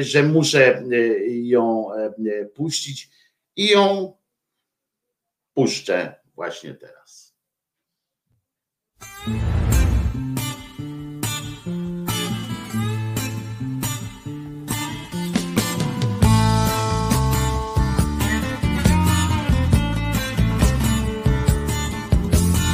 że 0.00 0.22
muszę 0.22 0.82
ją 1.28 1.86
puścić 2.54 3.08
i 3.56 3.68
ją 3.68 4.12
puszczę 5.54 6.14
właśnie 6.34 6.74
teraz. 6.74 7.34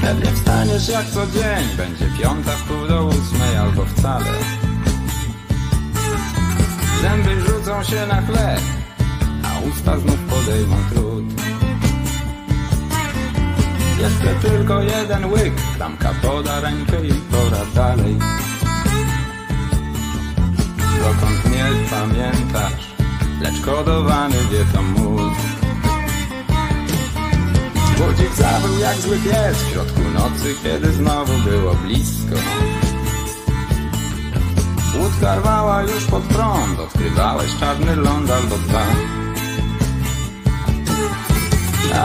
Pewnie 0.08 0.32
wstaniesz. 0.32 0.88
Jak 0.88 1.06
co 1.06 1.26
dzień 1.26 1.76
Będzie 1.76 2.06
piąta 2.22 2.50
w 2.50 2.62
pół 2.62 2.86
do 2.88 3.04
ósmej 3.04 3.56
albo 3.56 3.84
wcale. 3.84 4.24
Zęby 7.02 7.40
rzucą 7.40 7.84
się 7.84 8.06
na 8.06 8.22
chleb 8.22 8.60
A 9.44 9.68
usta 9.68 9.98
znów 9.98 10.18
podejmą 10.18 10.76
trud. 10.92 11.24
Jeszcze 14.00 14.48
tylko 14.48 14.82
jeden 14.82 15.32
łyk 15.32 15.52
Klamka 15.76 16.14
poda 16.22 16.60
rękę 16.60 17.06
i 17.06 17.12
pora 17.12 17.64
dalej. 17.74 18.18
Dokąd 20.78 21.50
nie 21.50 21.66
pamiętasz 21.90 22.94
Lecz 23.40 23.60
kodowany 23.60 24.36
wie 24.52 24.64
to 24.72 24.82
mózg 24.82 25.17
Budzik 27.98 28.34
zawył 28.34 28.78
jak 28.78 28.96
zły 28.96 29.18
pies 29.18 29.58
w 29.62 29.72
środku 29.72 30.00
nocy, 30.14 30.54
kiedy 30.62 30.92
znowu 30.92 31.32
było 31.50 31.74
blisko. 31.74 32.36
Łódka 34.98 35.34
rwała 35.34 35.82
już 35.82 36.04
pod 36.04 36.22
prąd, 36.22 36.78
odkrywałeś 36.80 37.56
czarny 37.60 37.96
ląd 37.96 38.30
albo 38.30 38.58
dwa. 38.58 38.86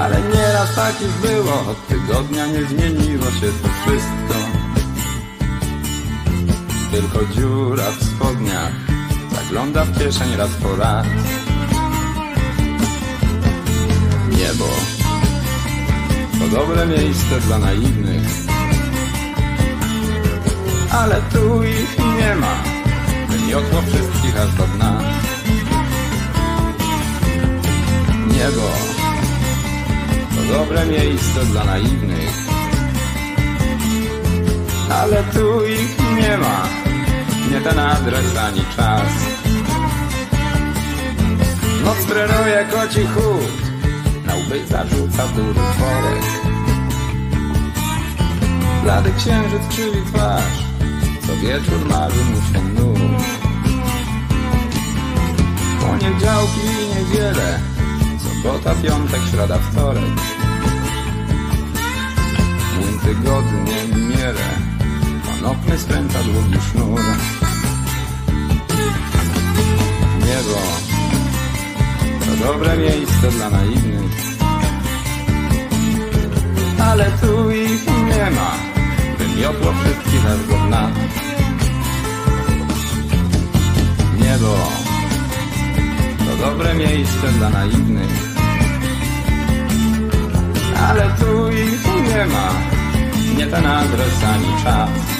Ale 0.03 0.21
nieraz 0.21 0.75
tak 0.75 1.01
już 1.01 1.31
było, 1.31 1.53
od 1.53 1.87
tygodnia 1.87 2.47
nie 2.47 2.63
zmieniło 2.63 3.25
się 3.25 3.47
to 3.61 3.69
wszystko. 3.85 4.35
Tylko 6.91 7.33
dziura 7.33 7.91
w 7.91 8.03
spodniach 8.03 8.73
zagląda 9.35 9.85
w 9.85 9.99
kieszeń 9.99 10.35
raz 10.35 10.51
po 10.51 10.75
raz. 10.75 11.05
Niebo 14.31 14.65
to 16.43 16.57
dobre 16.57 16.85
miejsce 16.85 17.39
dla 17.39 17.57
naiwnych. 17.57 18.29
Ale 20.91 21.21
tu 21.33 21.63
ich 21.63 21.97
nie 22.19 22.35
ma, 22.35 22.55
wymiotło 23.29 23.81
wszystkich 23.81 24.37
aż 24.41 24.51
do 24.55 24.63
dna. 24.63 24.99
Niebo 28.27 28.67
to 30.35 30.57
dobre 30.57 30.85
miejsce 30.85 31.45
dla 31.45 31.63
naiwnych. 31.63 32.35
Ale 34.89 35.23
tu 35.23 35.65
ich 35.65 35.97
nie 36.15 36.37
ma, 36.37 36.67
nie 37.51 37.61
ten 37.61 37.79
adres 37.79 38.37
ani 38.47 38.65
czas. 38.75 39.11
Noc 41.85 42.05
trenuje 42.05 42.65
koci 42.71 43.07
chód, 43.07 43.62
na 44.43 44.55
łby 44.55 44.67
zarzuca 44.67 45.27
duży 45.27 45.59
worek. 45.79 46.23
Blady 48.83 49.11
księżyc 49.17 49.67
krzywi 49.69 50.05
twarz, 50.13 50.63
co 51.27 51.35
wieczór 51.35 51.85
marzy 51.89 52.25
mu 52.25 52.35
się 52.35 52.63
nóż. 52.63 53.23
Poniedziałki 55.81 56.61
i 56.61 56.95
niedzielę, 56.95 57.59
sobota, 58.23 58.75
piątek, 58.75 59.21
środa, 59.31 59.57
wtorek. 59.57 60.03
Młyn 62.79 62.99
tygodnie 62.99 64.07
mierę, 64.09 64.49
konopny 65.25 65.77
skręca 65.77 66.19
długi 66.23 66.61
sznur. 66.71 67.01
Niebo 70.19 70.59
to 72.25 72.47
dobre 72.47 72.77
miejsce 72.77 73.31
dla 73.31 73.49
naiwnych 73.49 73.92
ale 76.89 77.05
tu 77.21 77.51
ich 77.51 77.85
nie 77.87 78.31
ma. 78.37 78.51
Wymiotło 79.17 79.73
wszystkich 79.73 80.25
aż 80.25 80.47
do 80.49 80.67
dna 80.67 80.89
Niebo. 84.21 84.55
To 86.25 86.49
dobre 86.49 86.73
miejsce 86.73 87.27
dla 87.37 87.49
naiwnych. 87.49 88.33
Ale 90.89 91.09
tu 91.19 91.51
ich 91.51 91.85
nie 92.09 92.25
ma. 92.25 92.47
Nie 93.37 93.47
ten 93.47 93.65
adres 93.65 94.23
ani 94.33 94.63
czas 94.63 95.12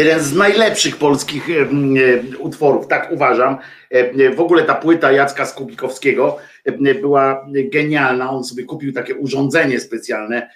Jeden 0.00 0.20
z 0.20 0.34
najlepszych 0.34 0.96
polskich 0.96 1.46
utworów, 2.38 2.86
tak 2.86 3.12
uważam. 3.12 3.58
W 4.36 4.40
ogóle 4.40 4.62
ta 4.62 4.74
płyta 4.74 5.12
Jacka 5.12 5.46
Skubikowskiego 5.46 6.38
była 7.00 7.46
genialna. 7.72 8.30
On 8.30 8.44
sobie 8.44 8.64
kupił 8.64 8.92
takie 8.92 9.14
urządzenie 9.14 9.80
specjalne. 9.80 10.50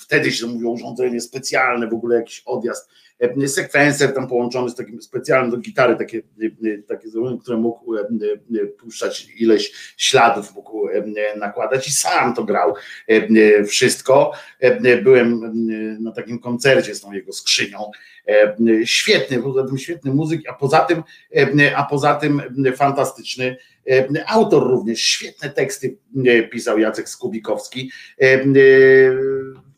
Wtedy 0.00 0.32
się 0.32 0.46
mówiło 0.46 0.72
urządzenie 0.72 1.20
specjalne, 1.20 1.86
w 1.86 1.94
ogóle 1.94 2.16
jakiś 2.16 2.42
odjazd. 2.46 2.90
E, 3.18 3.48
Sekwencer 3.48 4.14
tam 4.14 4.28
połączony 4.28 4.70
z 4.70 4.74
takim 4.74 5.02
specjalnym 5.02 5.50
do 5.50 5.56
gitary, 5.56 5.96
takie, 5.96 6.18
e, 6.18 6.82
takie 6.88 7.08
które 7.42 7.56
mógł 7.56 7.96
e, 7.96 8.06
puszczać 8.78 9.28
ileś 9.38 9.72
śladów, 9.96 10.54
mógł 10.54 10.88
nakładać 11.36 11.88
i 11.88 11.92
sam 11.92 12.34
to 12.34 12.44
grał 12.44 12.74
wszystko. 13.68 14.32
Byłem 15.02 15.52
na 16.00 16.12
takim 16.12 16.38
koncercie 16.38 16.94
z 16.94 17.00
tą 17.00 17.12
jego 17.12 17.32
skrzynią. 17.32 17.78
Świetny, 18.84 19.42
poza 19.42 19.66
tym 19.66 19.78
świetny 19.78 20.14
muzyk, 20.14 20.40
a 20.48 20.52
poza 20.52 20.80
tym, 20.80 21.02
a 21.76 21.84
poza 21.84 22.14
tym 22.14 22.42
fantastyczny 22.76 23.56
autor 24.26 24.62
również. 24.62 25.00
Świetne 25.00 25.50
teksty 25.50 25.96
pisał 26.50 26.78
Jacek 26.78 27.08
Skubikowski. 27.08 27.90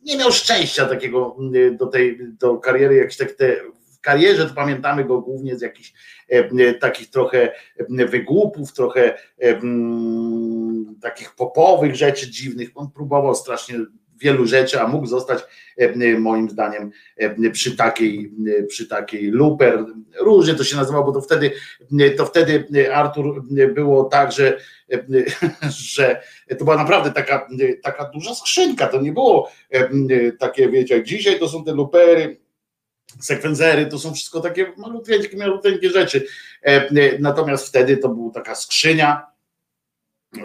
Nie 0.08 0.16
miał 0.16 0.32
szczęścia 0.32 0.86
takiego 0.86 1.36
e, 1.54 1.70
do 1.70 1.86
tej 1.86 2.18
do 2.38 2.56
kariery, 2.56 2.94
jakieś 2.94 3.16
tak 3.16 3.32
te 3.32 3.56
w 3.98 4.00
karierze 4.00 4.48
to 4.48 4.54
pamiętamy 4.54 5.04
go 5.04 5.20
głównie 5.20 5.56
z 5.56 5.62
jakichś 5.62 5.92
e, 6.32 6.34
e, 6.34 6.74
takich 6.74 7.10
trochę 7.10 7.52
wygłupów, 7.88 8.72
trochę 8.72 9.14
e, 9.14 9.18
mm, 9.38 10.96
takich 11.02 11.34
popowych 11.34 11.96
rzeczy 11.96 12.30
dziwnych. 12.30 12.70
On 12.74 12.90
próbował 12.90 13.34
strasznie 13.34 13.74
wielu 14.20 14.46
rzeczy, 14.46 14.80
a 14.80 14.88
mógł 14.88 15.06
zostać 15.06 15.44
e, 15.76 16.18
moim 16.18 16.50
zdaniem 16.50 16.90
e, 17.16 17.50
przy 17.50 17.76
takiej, 17.76 18.32
przy 18.68 18.88
takiej 18.88 19.30
luper, 19.30 19.84
różnie 20.20 20.54
to 20.54 20.64
się 20.64 20.76
nazywało, 20.76 21.04
bo 21.04 21.12
to 21.12 21.20
wtedy, 21.20 21.50
to 22.16 22.26
wtedy 22.26 22.66
Artur 22.94 23.44
było 23.74 24.04
tak, 24.04 24.32
że, 24.32 24.58
że 25.68 26.22
to 26.58 26.64
była 26.64 26.76
naprawdę 26.76 27.12
taka, 27.12 27.48
taka 27.82 28.04
duża 28.04 28.34
skrzynka, 28.34 28.86
to 28.86 29.00
nie 29.00 29.12
było 29.12 29.50
takie, 30.38 30.68
wiecie, 30.68 30.96
jak 30.96 31.04
dzisiaj 31.04 31.38
to 31.38 31.48
są 31.48 31.64
te 31.64 31.72
lupery, 31.72 32.40
sekwencery, 33.20 33.86
to 33.86 33.98
są 33.98 34.14
wszystko 34.14 34.40
takie 34.40 34.72
malutkie, 34.76 35.36
malutkie 35.36 35.90
rzeczy. 35.90 36.26
Natomiast 37.20 37.66
wtedy 37.66 37.96
to 37.96 38.08
była 38.08 38.32
taka 38.32 38.54
skrzynia, 38.54 39.26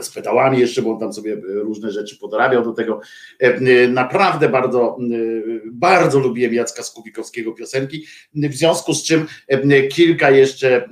z 0.02 0.10
pedałami 0.10 0.60
jeszcze, 0.60 0.82
bo 0.82 0.92
on 0.94 1.00
tam 1.00 1.14
sobie 1.14 1.38
różne 1.46 1.92
rzeczy 1.92 2.18
podorabiał 2.18 2.64
do 2.64 2.72
tego. 2.72 3.02
E, 3.40 3.88
Naprawdę 3.88 4.50
bardzo, 4.50 4.98
e, 5.00 5.70
bardzo 5.72 6.20
lubiłem 6.20 6.54
Jacka 6.54 6.84
Skubikowskiego 6.84 7.52
piosenki, 7.52 8.06
w 8.34 8.56
związku 8.56 8.94
z 8.94 9.04
czym 9.04 9.28
e, 9.48 9.84
kilka 9.88 10.32
jeszcze 10.32 10.76
e, 10.76 10.90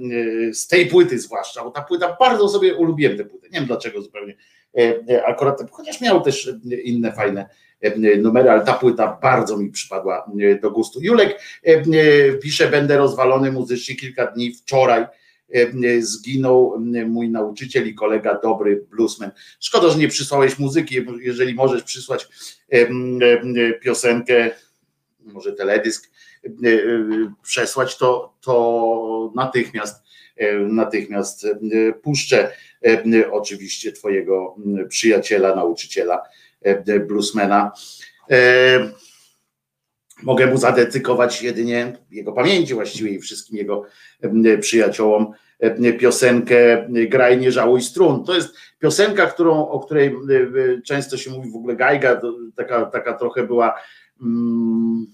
z 0.54 0.68
tej 0.68 0.86
płyty 0.86 1.20
zwłaszcza, 1.20 1.64
bo 1.64 1.72
ta 1.72 1.82
płyta, 1.82 2.18
bardzo 2.20 2.50
sobie 2.50 2.76
ulubiłem 2.76 3.18
tę 3.18 3.26
płytę, 3.26 3.48
nie 3.52 3.60
wiem 3.60 3.68
dlaczego 3.68 4.02
zupełnie, 4.02 4.36
e, 4.78 5.00
e, 5.10 5.26
akurat, 5.26 5.72
chociaż 5.72 6.02
miał 6.02 6.22
też 6.22 6.54
inne 6.84 7.12
fajne 7.12 7.50
e, 7.82 8.18
numery, 8.18 8.50
ale 8.50 8.66
ta 8.66 8.74
płyta 8.74 9.20
bardzo 9.22 9.58
mi 9.58 9.72
przypadła 9.72 10.32
e, 10.40 10.56
do 10.60 10.72
gustu. 10.72 11.00
Julek 11.02 11.42
e, 11.68 11.70
e, 11.70 11.84
pisze, 12.34 12.68
będę 12.68 12.98
rozwalony 12.98 13.52
muzycznie 13.52 13.96
kilka 13.96 14.26
dni 14.28 14.54
wczoraj, 14.54 15.02
e, 15.02 15.10
zginął 16.00 16.84
mój 17.08 17.30
nauczyciel 17.30 17.88
i 17.88 17.96
kolega, 17.96 18.40
dobry 18.44 18.86
bluesman. 18.92 19.32
Szkoda, 19.60 19.90
że 19.90 19.98
nie 19.98 20.08
przysłałeś 20.08 20.60
muzyki, 20.60 21.06
jeżeli 21.22 21.54
możesz 21.54 21.84
przysłać 21.84 22.28
e, 22.74 22.76
e, 22.78 23.74
piosenkę, 23.74 24.52
może 25.20 25.54
teledysk, 25.54 26.12
e, 26.44 26.48
e, 26.68 27.34
przesłać, 27.44 27.98
to, 27.98 28.38
to 28.42 29.32
natychmiast 29.36 30.04
e, 30.38 30.60
natychmiast 30.60 31.46
e, 31.46 31.94
puszczę 31.94 32.52
e, 32.86 33.32
oczywiście 33.32 33.92
twojego 33.92 34.56
przyjaciela, 34.90 35.56
nauczyciela, 35.56 36.22
e, 36.62 37.00
bluesmana. 37.00 37.72
Mogę 40.24 40.48
mu 40.48 40.58
zadedykować 40.58 41.42
jedynie 41.42 41.94
jego 42.12 42.32
pamięci 42.32 42.74
właściwie 42.74 43.12
i 43.12 43.20
wszystkim 43.20 43.58
jego 43.58 43.86
przyjaciołom 44.62 45.34
piosenkę 46.00 46.88
Graj 47.10 47.38
nie 47.38 47.52
żałuj 47.52 47.82
strun. 47.82 48.24
To 48.26 48.36
jest 48.36 48.56
piosenka, 48.80 49.26
którą, 49.26 49.68
o 49.68 49.80
której 49.80 50.08
e, 50.08 50.82
często 50.82 51.18
się 51.18 51.32
mówi 51.32 51.52
w 51.52 51.56
ogóle 51.56 51.76
Gajga, 51.76 52.22
taka, 52.56 52.86
taka 52.86 53.14
trochę 53.14 53.44
była 53.44 53.76
mm, 54.22 55.08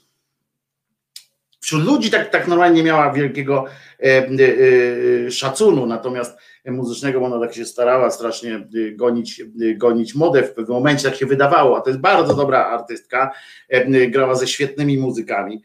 wśród 1.59 1.83
ludzi 1.83 2.11
tak, 2.11 2.29
tak 2.29 2.47
normalnie 2.47 2.77
nie 2.77 2.83
miała 2.83 3.13
wielkiego 3.13 3.65
e, 3.99 4.05
e, 4.05 5.31
szacunu, 5.31 5.85
natomiast 5.85 6.37
muzycznego, 6.76 7.20
bo 7.20 7.26
ona 7.26 7.39
tak 7.39 7.55
się 7.55 7.65
starała 7.65 8.11
strasznie 8.11 8.55
e, 8.55 8.91
gonić, 8.91 9.41
e, 9.41 9.74
gonić 9.76 10.15
modę 10.15 10.43
w 10.43 10.53
pewnym 10.53 10.78
momencie, 10.78 11.09
tak 11.09 11.20
się 11.20 11.26
wydawało, 11.26 11.78
a 11.78 11.82
to 11.82 11.89
jest 11.89 12.01
bardzo 12.01 12.36
dobra 12.36 12.65
artystka, 12.65 13.32
e, 13.70 14.07
grała 14.07 14.36
ze 14.36 14.47
świetnymi 14.47 14.97
muzykami, 14.97 15.63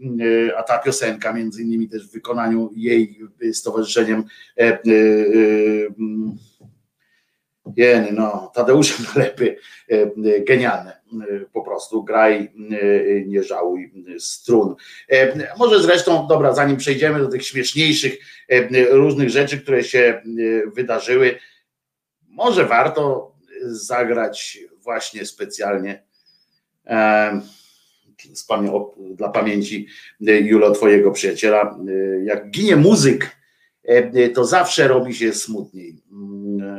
e, 0.00 0.56
a 0.58 0.62
ta 0.62 0.78
piosenka 0.78 1.32
między 1.32 1.62
innymi 1.62 1.88
też 1.88 2.08
w 2.08 2.12
wykonaniu 2.12 2.70
jej 2.76 3.18
z 3.52 3.62
towarzyszeniem 3.62 4.24
e, 4.58 4.62
e, 4.62 4.78
mm, 5.98 6.36
Jeny, 7.76 8.12
no, 8.12 8.50
Tadeusza 8.54 8.94
Nalepy, 9.14 9.56
e, 9.90 9.94
e, 9.94 10.40
genialne, 10.40 11.00
po 11.52 11.62
prostu, 11.62 12.04
graj, 12.04 12.36
e, 12.36 12.50
nie 13.26 13.42
żałuj 13.42 13.92
strun. 14.18 14.74
Może 15.58 15.82
zresztą, 15.82 16.26
dobra, 16.26 16.54
zanim 16.54 16.76
przejdziemy 16.76 17.18
do 17.18 17.28
tych 17.28 17.46
śmieszniejszych 17.46 18.18
różnych 18.90 19.30
rzeczy, 19.30 19.60
które 19.60 19.84
się 19.84 20.22
wydarzyły, 20.74 21.38
może 22.28 22.66
warto 22.66 23.32
zagrać 23.64 24.58
właśnie 24.82 25.26
specjalnie 25.26 26.02
dla 28.98 29.28
pamięci 29.28 29.86
Julo, 30.20 30.70
twojego 30.70 31.10
przyjaciela. 31.10 31.78
Jak 32.24 32.50
ginie 32.50 32.76
muzyk, 32.76 33.36
to 34.34 34.44
zawsze 34.44 34.88
robi 34.88 35.14
się 35.14 35.32
smutniej. 35.32 36.02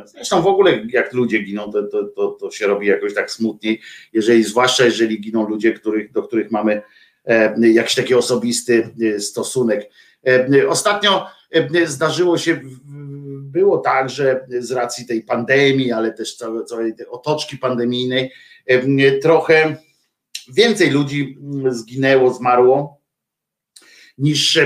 Zresztą 0.05 0.41
w 0.41 0.47
ogóle 0.47 0.81
jak 0.89 1.13
ludzie 1.13 1.39
giną, 1.39 1.71
to, 1.71 1.83
to, 1.83 2.03
to, 2.03 2.27
to 2.31 2.51
się 2.51 2.67
robi 2.67 2.87
jakoś 2.87 3.13
tak 3.13 3.31
smutniej, 3.31 3.81
jeżeli, 4.13 4.43
zwłaszcza 4.43 4.85
jeżeli 4.85 5.21
giną 5.21 5.47
ludzie, 5.49 5.73
których, 5.73 6.11
do 6.11 6.23
których 6.23 6.51
mamy 6.51 6.81
e, 7.25 7.69
jakiś 7.69 7.95
taki 7.95 8.15
osobisty 8.15 8.89
e, 9.15 9.19
stosunek. 9.19 9.89
E, 10.27 10.67
Ostatnio 10.69 11.27
zdarzyło 11.85 12.37
się, 12.37 12.61
było 13.41 13.77
tak, 13.77 14.09
że 14.09 14.47
z 14.59 14.71
racji 14.71 15.05
tej 15.05 15.23
pandemii, 15.23 15.91
ale 15.91 16.13
też 16.13 16.35
całej, 16.35 16.65
całej 16.65 16.95
tej 16.95 17.07
otoczki 17.07 17.57
pandemijnej, 17.57 18.31
trochę 19.21 19.75
więcej 20.53 20.91
ludzi 20.91 21.37
zginęło, 21.69 22.33
zmarło 22.33 23.01
niż, 24.17 24.59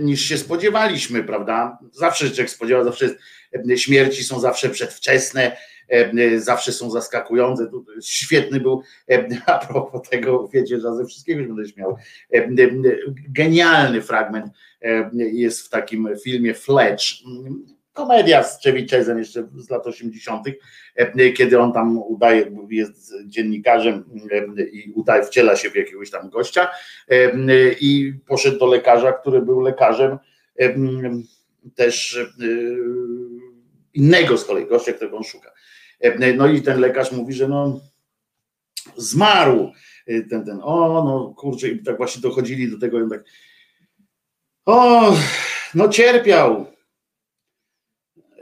niż 0.00 0.20
się 0.20 0.38
spodziewaliśmy, 0.38 1.24
prawda? 1.24 1.78
Zawsze 1.92 2.28
człowiek 2.28 2.50
spodziewa, 2.50 2.84
zawsze 2.84 3.04
jest, 3.04 3.18
śmierci 3.76 4.24
są 4.24 4.40
zawsze 4.40 4.68
przedwczesne, 4.68 5.56
zawsze 6.36 6.72
są 6.72 6.90
zaskakujące. 6.90 7.70
Świetny 8.02 8.60
był, 8.60 8.82
a 9.46 9.66
propos 9.66 10.08
tego, 10.08 10.48
wiecie, 10.48 10.80
że 10.80 10.96
ze 10.96 11.06
wszystkiego 11.06 11.54
będę 11.54 11.68
śmiał. 11.68 11.96
Genialny 13.28 14.02
fragment 14.02 14.46
jest 15.12 15.66
w 15.66 15.68
takim 15.68 16.08
filmie 16.24 16.54
Fletch 16.54 17.04
komedia 17.92 18.42
z 18.42 18.60
Czewiczezem 18.60 19.18
jeszcze 19.18 19.48
z 19.56 19.70
lat 19.70 19.86
80., 19.86 20.46
kiedy 21.36 21.58
on 21.58 21.72
tam 21.72 21.98
udaje, 21.98 22.50
jest 22.70 23.14
dziennikarzem 23.26 24.04
i 24.72 24.92
udaje, 24.94 25.22
wciela 25.22 25.56
się 25.56 25.70
w 25.70 25.76
jakiegoś 25.76 26.10
tam 26.10 26.30
gościa 26.30 26.68
i 27.80 28.14
poszedł 28.26 28.58
do 28.58 28.66
lekarza, 28.66 29.12
który 29.12 29.42
był 29.42 29.60
lekarzem 29.60 30.18
też 31.74 32.20
innego 33.94 34.38
z 34.38 34.44
kolei 34.44 34.66
gościa, 34.66 34.92
którego 34.92 35.16
on 35.16 35.24
szuka. 35.24 35.50
No 36.36 36.46
i 36.46 36.62
ten 36.62 36.80
lekarz 36.80 37.12
mówi, 37.12 37.34
że 37.34 37.48
no 37.48 37.80
zmarł 38.96 39.72
ten, 40.30 40.44
ten, 40.44 40.60
o 40.62 41.04
no 41.04 41.34
kurczę, 41.36 41.68
i 41.68 41.82
tak 41.82 41.96
właśnie 41.96 42.22
dochodzili 42.22 42.70
do 42.70 42.78
tego 42.78 43.06
i 43.06 43.10
tak 43.10 43.24
o, 44.66 45.12
no 45.74 45.88
cierpiał, 45.88 46.66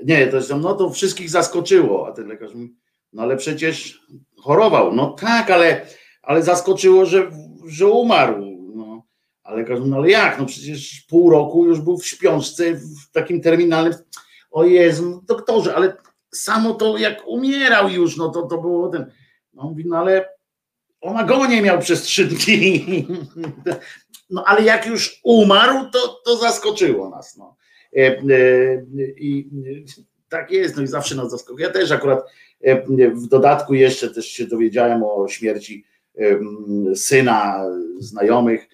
nie, 0.05 0.26
to 0.26 0.36
jest, 0.36 0.51
no 0.61 0.74
to 0.74 0.90
wszystkich 0.90 1.30
zaskoczyło, 1.30 2.09
a 2.09 2.12
ten 2.12 2.28
lekarz 2.28 2.55
mówi, 2.55 2.74
no 3.12 3.22
ale 3.22 3.36
przecież 3.36 4.01
chorował. 4.36 4.94
No 4.94 5.11
tak, 5.11 5.51
ale, 5.51 5.86
ale 6.22 6.42
zaskoczyło, 6.42 7.07
że, 7.07 7.30
że 7.66 7.86
umarł. 7.86 8.40
No. 8.74 9.07
A 9.42 9.55
lekarz 9.55 9.78
mówi, 9.78 9.90
no 9.90 9.96
ale 9.96 10.11
jak? 10.11 10.38
No 10.38 10.46
przecież 10.46 11.05
pół 11.09 11.30
roku 11.30 11.66
już 11.66 11.80
był 11.80 11.98
w 11.98 12.07
śpiączce, 12.07 12.74
w 12.74 13.11
takim 13.12 13.40
terminalnym. 13.40 13.94
O 14.51 14.64
Jezu, 14.64 15.24
doktorze, 15.28 15.74
ale 15.74 15.96
samo 16.34 16.74
to 16.74 16.96
jak 16.96 17.26
umierał 17.26 17.88
już, 17.88 18.16
no 18.16 18.28
to, 18.28 18.42
to 18.42 18.59
było 18.59 18.88
ten. 18.88 19.11
No 19.55 19.62
mówi, 19.62 19.84
no 19.86 19.96
ale 19.96 20.28
on 21.01 21.16
agonie 21.16 21.62
miał 21.62 21.78
przez 21.78 22.03
trzy 22.03 22.24
dni. 22.24 23.07
No 24.30 24.44
ale 24.46 24.62
jak 24.62 24.86
już 24.86 25.20
umarł, 25.24 25.90
to, 25.92 26.20
to 26.24 26.36
zaskoczyło 26.36 27.09
nas. 27.09 27.36
No. 27.36 27.57
E, 27.96 27.98
e, 27.98 28.22
I 29.16 29.51
tak 30.28 30.51
jest, 30.51 30.76
no 30.76 30.82
i 30.82 30.86
zawsze 30.86 31.14
nas 31.14 31.30
zaskakuje. 31.30 31.66
Ja 31.66 31.72
też 31.72 31.90
akurat 31.90 32.24
e, 32.61 32.82
w 33.11 33.26
dodatku 33.26 33.74
jeszcze 33.74 34.11
też 34.11 34.26
się 34.26 34.46
dowiedziałem 34.46 35.03
o 35.03 35.28
śmierci 35.28 35.84
syna 36.94 37.64
znajomych, 37.98 38.68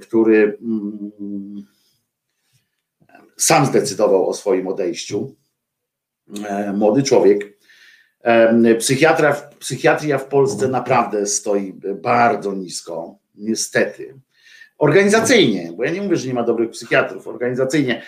który 0.00 0.58
sam 3.36 3.66
zdecydował 3.66 4.28
o 4.28 4.34
swoim 4.34 4.68
odejściu. 4.68 5.34
Młody 6.74 7.02
człowiek. 7.02 7.56
Psychiatra, 8.78 9.50
psychiatria 9.58 10.18
w 10.18 10.28
Polsce 10.28 10.68
naprawdę 10.68 11.26
stoi 11.26 11.74
bardzo 11.94 12.54
nisko, 12.54 13.18
niestety 13.34 14.14
organizacyjnie, 14.78 15.72
bo 15.76 15.84
ja 15.84 15.90
nie 15.90 16.02
mówię, 16.02 16.16
że 16.16 16.28
nie 16.28 16.34
ma 16.34 16.42
dobrych 16.42 16.70
psychiatrów, 16.70 17.28
organizacyjnie. 17.28 18.02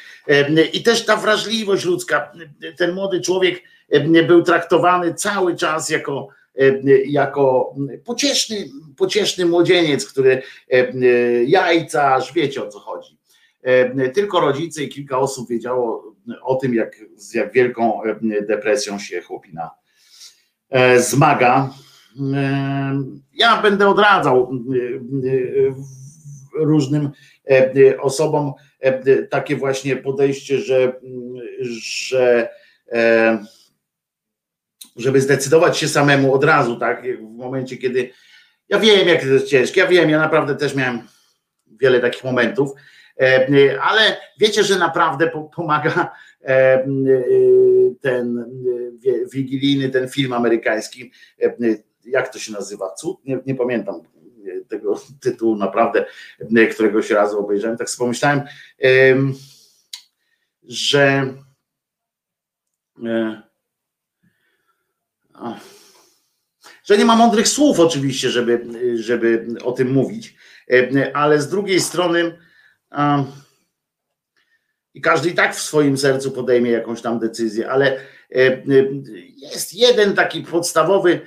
I 0.72 0.82
też 0.82 1.04
ta 1.04 1.16
wrażliwość 1.16 1.84
ludzka, 1.84 2.32
ten 2.78 2.92
młody 2.94 3.20
człowiek 3.20 3.62
był 4.26 4.42
traktowany 4.42 5.14
cały 5.14 5.56
czas 5.56 5.90
jako, 5.90 6.28
jako 7.06 7.74
pocieszny, 8.04 8.68
pocieszny 8.96 9.46
młodzieniec, 9.46 10.06
który 10.06 10.42
jajca, 11.46 12.14
aż 12.14 12.32
wiecie 12.32 12.62
o 12.62 12.68
co 12.68 12.78
chodzi. 12.78 13.17
Tylko 14.14 14.40
rodzice 14.40 14.82
i 14.82 14.88
kilka 14.88 15.18
osób 15.18 15.48
wiedziało 15.48 16.14
o 16.42 16.54
tym, 16.54 16.74
jak, 16.74 16.96
z 17.16 17.34
jak 17.34 17.52
wielką 17.52 18.00
depresją 18.48 18.98
się 18.98 19.20
chłopina 19.20 19.70
zmaga. 20.98 21.70
Ja 23.34 23.62
będę 23.62 23.88
odradzał 23.88 24.50
różnym 26.58 27.10
e, 27.50 27.74
e, 27.74 28.00
osobom 28.00 28.52
e, 28.80 29.22
takie 29.22 29.56
właśnie 29.56 29.96
podejście, 29.96 30.58
że, 30.58 30.92
że 31.60 32.48
żeby 34.96 35.20
zdecydować 35.20 35.78
się 35.78 35.88
samemu 35.88 36.34
od 36.34 36.44
razu, 36.44 36.76
tak, 36.76 37.02
w 37.18 37.36
momencie, 37.36 37.76
kiedy 37.76 38.10
ja 38.68 38.78
wiem, 38.78 39.08
jak 39.08 39.20
to 39.20 39.26
jest 39.26 39.46
ciężkie, 39.46 39.80
ja 39.80 39.86
wiem, 39.86 40.10
ja 40.10 40.18
naprawdę 40.18 40.56
też 40.56 40.74
miałem 40.74 41.00
wiele 41.80 42.00
takich 42.00 42.24
momentów, 42.24 42.70
ale 43.80 44.16
wiecie, 44.38 44.64
że 44.64 44.78
naprawdę 44.78 45.30
pomaga 45.56 46.12
ten 48.00 48.44
wigilijny, 49.32 49.88
ten 49.88 50.08
film 50.08 50.32
amerykański, 50.32 51.12
jak 52.04 52.32
to 52.32 52.38
się 52.38 52.52
nazywa, 52.52 52.90
cud? 52.90 53.24
Nie, 53.24 53.38
nie 53.46 53.54
pamiętam 53.54 54.02
tego 54.68 55.00
tytułu 55.20 55.56
naprawdę 55.56 56.04
któregoś 56.72 57.10
razu 57.10 57.38
obejrzałem, 57.38 57.76
tak 57.76 57.90
sobie 57.90 58.04
pomyślałem, 58.06 58.42
że 60.62 61.34
e, 63.04 63.42
że 66.84 66.98
nie 66.98 67.04
ma 67.04 67.16
mądrych 67.16 67.48
słów 67.48 67.80
oczywiście, 67.80 68.30
żeby, 68.30 68.66
żeby 68.94 69.46
o 69.64 69.72
tym 69.72 69.92
mówić, 69.92 70.36
ale 71.14 71.40
z 71.40 71.48
drugiej 71.48 71.80
strony 71.80 72.38
i 74.94 75.00
każdy 75.00 75.28
i 75.28 75.34
tak 75.34 75.56
w 75.56 75.62
swoim 75.62 75.98
sercu 75.98 76.30
podejmie 76.30 76.70
jakąś 76.70 77.02
tam 77.02 77.18
decyzję, 77.18 77.70
ale 77.70 78.00
jest 79.36 79.74
jeden 79.74 80.14
taki 80.14 80.42
podstawowy 80.42 81.20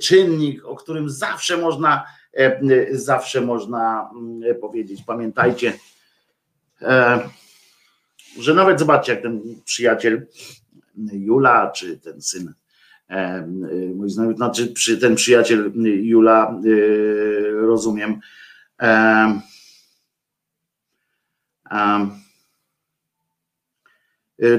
czynnik, 0.00 0.64
o 0.64 0.76
którym 0.76 1.10
zawsze 1.10 1.56
można 1.56 2.04
E, 2.36 2.60
zawsze 2.90 3.40
można 3.40 4.10
mm, 4.14 4.60
powiedzieć. 4.60 5.02
Pamiętajcie, 5.06 5.72
e, 6.82 7.20
że 8.40 8.54
nawet 8.54 8.78
zobaczcie, 8.78 9.12
jak 9.12 9.22
ten 9.22 9.40
przyjaciel 9.64 10.26
Jula, 11.12 11.70
czy 11.70 11.98
ten 11.98 12.22
syn, 12.22 12.52
e, 13.08 13.46
mój 13.94 14.10
znajomy, 14.10 14.36
znaczy 14.36 14.98
ten 15.00 15.14
przyjaciel 15.14 15.72
Jula, 15.84 16.60
rozumiem, 17.52 18.20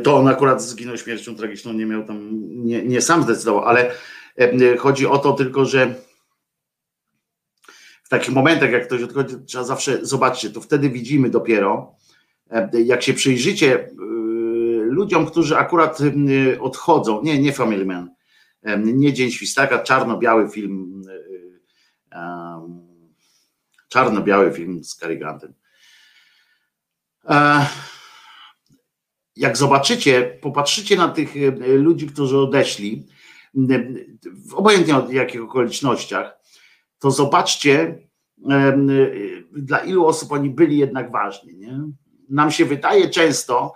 to 0.03 0.17
on 0.17 0.27
akurat 0.27 0.61
zginął 0.61 0.97
śmiercią 0.97 1.35
tragiczną, 1.35 1.73
nie 1.73 1.85
miał 1.85 2.03
tam, 2.03 2.29
nie, 2.65 2.83
nie 2.83 3.01
sam 3.01 3.23
zdecydował, 3.23 3.63
ale 3.63 3.91
chodzi 4.77 5.07
o 5.07 5.17
to 5.17 5.33
tylko, 5.33 5.65
że 5.65 5.95
w 8.03 8.09
takich 8.09 8.33
momentach, 8.33 8.71
jak 8.71 8.87
ktoś 8.87 9.01
odchodzi, 9.01 9.35
trzeba 9.45 9.63
zawsze, 9.63 10.05
zobaczcie, 10.05 10.49
to 10.49 10.61
wtedy 10.61 10.89
widzimy 10.89 11.29
dopiero, 11.29 11.95
jak 12.73 13.03
się 13.03 13.13
przyjrzycie 13.13 13.79
e, 13.79 13.89
ludziom, 14.85 15.25
którzy 15.25 15.57
akurat 15.57 15.99
odchodzą, 16.59 17.21
nie, 17.23 17.39
nie 17.39 17.53
Family 17.53 17.85
Man, 17.85 18.09
nie 18.77 19.13
Dzień 19.13 19.31
Świstaka, 19.31 19.79
czarno-biały 19.79 20.49
film, 20.49 21.01
czarno-biały 23.89 24.51
film 24.51 24.83
z 24.83 24.95
Cary 24.95 25.17
Grantem. 25.17 25.53
Jak 29.35 29.57
zobaczycie, 29.57 30.39
popatrzycie 30.41 30.95
na 30.95 31.07
tych 31.07 31.33
ludzi, 31.67 32.07
którzy 32.07 32.37
odeszli, 32.37 33.07
obojętnie 34.53 34.97
od 34.97 35.13
jakich 35.13 35.43
okolicznościach, 35.43 36.39
to 36.99 37.11
zobaczcie, 37.11 38.07
dla 39.51 39.79
ilu 39.79 40.05
osób 40.05 40.31
oni 40.31 40.49
byli 40.49 40.77
jednak 40.77 41.11
ważni. 41.11 41.55
Nie? 41.55 41.79
Nam 42.29 42.51
się 42.51 42.65
wydaje 42.65 43.09
często, 43.09 43.73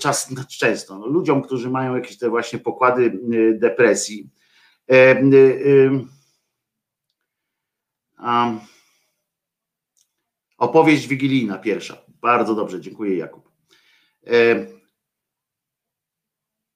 czas, 0.00 0.28
znaczy 0.28 0.58
często, 0.58 0.98
no, 0.98 1.06
ludziom, 1.06 1.42
którzy 1.42 1.70
mają 1.70 1.94
jakieś 1.94 2.18
te 2.18 2.30
właśnie 2.30 2.58
pokłady 2.58 3.18
depresji, 3.54 4.30
opowieść 10.58 11.06
wigilijna 11.06 11.58
pierwsza. 11.58 12.05
Bardzo 12.26 12.54
dobrze, 12.54 12.80
dziękuję 12.80 13.16
Jakub. 13.16 13.50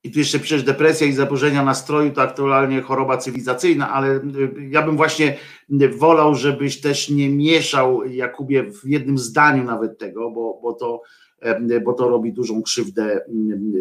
I 0.05 0.11
tu 0.11 0.19
jeszcze 0.19 0.39
przecież 0.39 0.63
depresja 0.63 1.07
i 1.07 1.13
zaburzenia 1.13 1.65
nastroju 1.65 2.13
to 2.13 2.23
aktualnie 2.23 2.83
choroba 2.83 3.17
cywilizacyjna, 3.17 3.93
ale 3.93 4.17
y, 4.17 4.21
ja 4.71 4.83
bym 4.83 4.97
właśnie 4.97 5.39
wolał, 5.99 6.35
żebyś 6.35 6.81
też 6.81 7.11
nie 7.11 7.29
mieszał, 7.31 8.05
Jakubie, 8.05 8.73
w 8.73 8.85
jednym 8.85 9.19
zdaniu 9.19 9.65
nawet 9.65 9.99
tego, 9.99 10.31
bo, 10.31 10.61
bo, 10.63 10.73
to, 10.73 11.03
bo 11.85 11.93
to 11.93 12.09
robi 12.09 12.33
dużą 12.33 12.63
krzywdę 12.63 13.25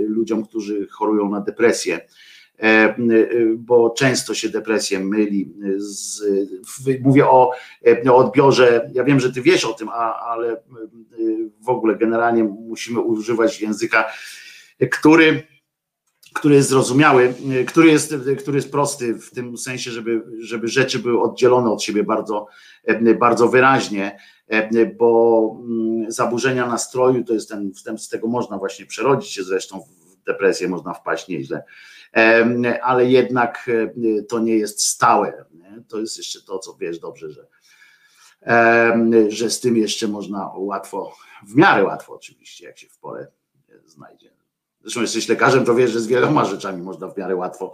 ludziom, 0.08 0.46
którzy 0.46 0.88
chorują 0.88 1.30
na 1.30 1.42
depresję. 1.42 2.08
Y, 2.64 3.56
bo 3.58 3.90
często 3.90 4.34
się 4.34 4.50
depresję 4.50 5.00
myli. 5.00 5.54
Z, 5.78 6.24
mówię 7.02 7.28
o, 7.28 7.52
o 8.10 8.16
odbiorze. 8.16 8.90
Ja 8.94 9.04
wiem, 9.04 9.20
że 9.20 9.34
ty 9.34 9.42
wiesz 9.42 9.66
o 9.66 9.74
tym, 9.74 9.90
ale 10.30 10.54
y, 10.54 10.58
w 11.62 11.70
ogóle 11.70 11.96
generalnie 11.96 12.44
musimy 12.44 13.00
używać 13.00 13.62
języka, 13.62 14.06
który 14.92 15.44
który 16.34 16.56
jest 16.56 16.70
zrozumiały, 16.70 17.34
który 17.68 17.88
jest, 17.88 18.16
który 18.40 18.58
jest 18.58 18.72
prosty 18.72 19.14
w 19.14 19.32
tym 19.32 19.58
sensie, 19.58 19.92
żeby, 19.92 20.24
żeby 20.40 20.68
rzeczy 20.68 21.00
były 21.00 21.22
oddzielone 21.22 21.72
od 21.72 21.84
siebie 21.84 22.04
bardzo, 22.04 22.48
bardzo 23.20 23.48
wyraźnie, 23.48 24.20
bo 24.98 25.62
mm, 25.66 26.12
zaburzenia 26.12 26.68
nastroju 26.68 27.24
to 27.24 27.34
jest 27.34 27.50
ten, 27.50 27.72
z 27.98 28.10
tego 28.10 28.28
można 28.28 28.58
właśnie 28.58 28.86
przerodzić 28.86 29.32
się 29.32 29.44
zresztą 29.44 29.80
w 29.80 30.24
depresję, 30.26 30.68
można 30.68 30.94
wpaść 30.94 31.28
nieźle, 31.28 31.64
ale 32.82 33.06
jednak 33.06 33.70
to 34.30 34.40
nie 34.40 34.58
jest 34.58 34.86
stałe. 34.86 35.46
To 35.88 36.00
jest 36.00 36.18
jeszcze 36.18 36.42
to, 36.42 36.60
co 36.60 36.76
wiesz 36.76 37.00
dobrze, 37.00 37.32
że, 37.32 37.48
że 39.30 39.50
z 39.50 39.60
tym 39.60 39.78
jeszcze 39.78 40.08
można 40.08 40.52
łatwo, 40.56 41.16
w 41.48 41.56
miarę 41.56 41.84
łatwo 41.84 42.14
oczywiście, 42.14 42.66
jak 42.66 42.78
się 42.78 42.88
w 42.88 42.98
porę 42.98 43.28
znajdzie 43.86 44.40
Zresztą 44.82 45.02
jesteś 45.02 45.30
lekarzem, 45.30 45.66
to 45.66 45.76
wiesz, 45.76 45.92
że 45.92 46.00
z 46.00 46.08
wieloma 46.08 46.46
rzeczami 46.46 46.82
można 46.82 47.08
w 47.08 47.18
miarę 47.18 47.36
łatwo, 47.36 47.74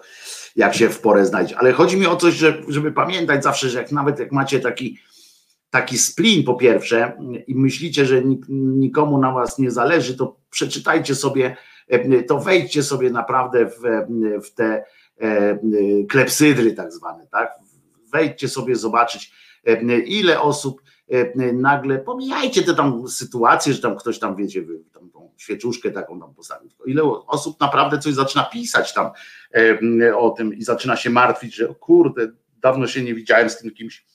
jak 0.55 0.75
się 0.75 0.89
w 0.89 1.01
porę 1.01 1.25
znajdzie. 1.25 1.57
Ale 1.57 1.73
chodzi 1.73 1.97
mi 1.97 2.07
o 2.07 2.15
coś, 2.15 2.33
że, 2.33 2.61
żeby 2.67 2.91
pamiętać 2.91 3.43
zawsze, 3.43 3.69
że 3.69 3.79
jak 3.79 3.91
nawet 3.91 4.19
jak 4.19 4.31
macie 4.31 4.59
taki, 4.59 4.99
taki 5.69 5.97
splin 5.97 6.43
po 6.43 6.55
pierwsze 6.55 7.17
i 7.47 7.55
myślicie, 7.55 8.05
że 8.05 8.21
nikomu 8.49 9.17
na 9.17 9.31
was 9.31 9.59
nie 9.59 9.71
zależy, 9.71 10.17
to 10.17 10.37
przeczytajcie 10.49 11.15
sobie, 11.15 11.45
e, 11.45 11.55
to 12.27 12.39
wejdźcie 12.39 12.83
sobie 12.83 13.09
naprawdę 13.09 13.65
w, 13.65 13.79
w 14.45 14.53
te 14.53 14.85
e, 15.21 15.59
klepsydry 16.09 16.73
tak 16.73 16.93
zwane, 16.93 17.27
tak? 17.31 17.51
Wejdźcie 18.13 18.49
sobie 18.49 18.75
zobaczyć, 18.75 19.31
e, 19.65 19.99
ile 19.99 20.41
osób 20.41 20.81
nagle, 21.53 21.97
pomijajcie 21.99 22.63
te 22.63 22.75
tam 22.75 23.07
sytuacje, 23.07 23.73
że 23.73 23.81
tam 23.81 23.95
ktoś 23.97 24.19
tam, 24.19 24.35
wiecie, 24.35 24.65
tam 24.93 25.09
świeczuszkę 25.37 25.91
taką 25.91 26.19
tam 26.19 26.33
postawił. 26.33 26.69
Ile 26.85 27.03
osób 27.03 27.59
naprawdę 27.59 27.99
coś 27.99 28.13
zaczyna 28.13 28.43
pisać 28.43 28.93
tam 28.93 29.11
o 30.15 30.29
tym 30.29 30.53
i 30.53 30.63
zaczyna 30.63 30.95
się 30.95 31.09
martwić, 31.09 31.55
że 31.55 31.67
kurde, 31.67 32.27
dawno 32.57 32.87
się 32.87 33.03
nie 33.03 33.15
widziałem 33.15 33.49
z 33.49 33.57
tym 33.57 33.71
kimś. 33.71 34.05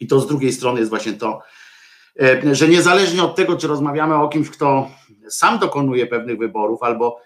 I 0.00 0.06
to 0.06 0.20
z 0.20 0.26
drugiej 0.26 0.52
strony 0.52 0.78
jest 0.78 0.90
właśnie 0.90 1.12
to, 1.12 1.42
że 2.52 2.68
niezależnie 2.68 3.22
od 3.22 3.36
tego, 3.36 3.56
czy 3.56 3.66
rozmawiamy 3.66 4.14
o 4.14 4.28
kimś, 4.28 4.50
kto 4.50 4.90
sam 5.28 5.58
dokonuje 5.58 6.06
pewnych 6.06 6.38
wyborów, 6.38 6.82
albo 6.82 7.20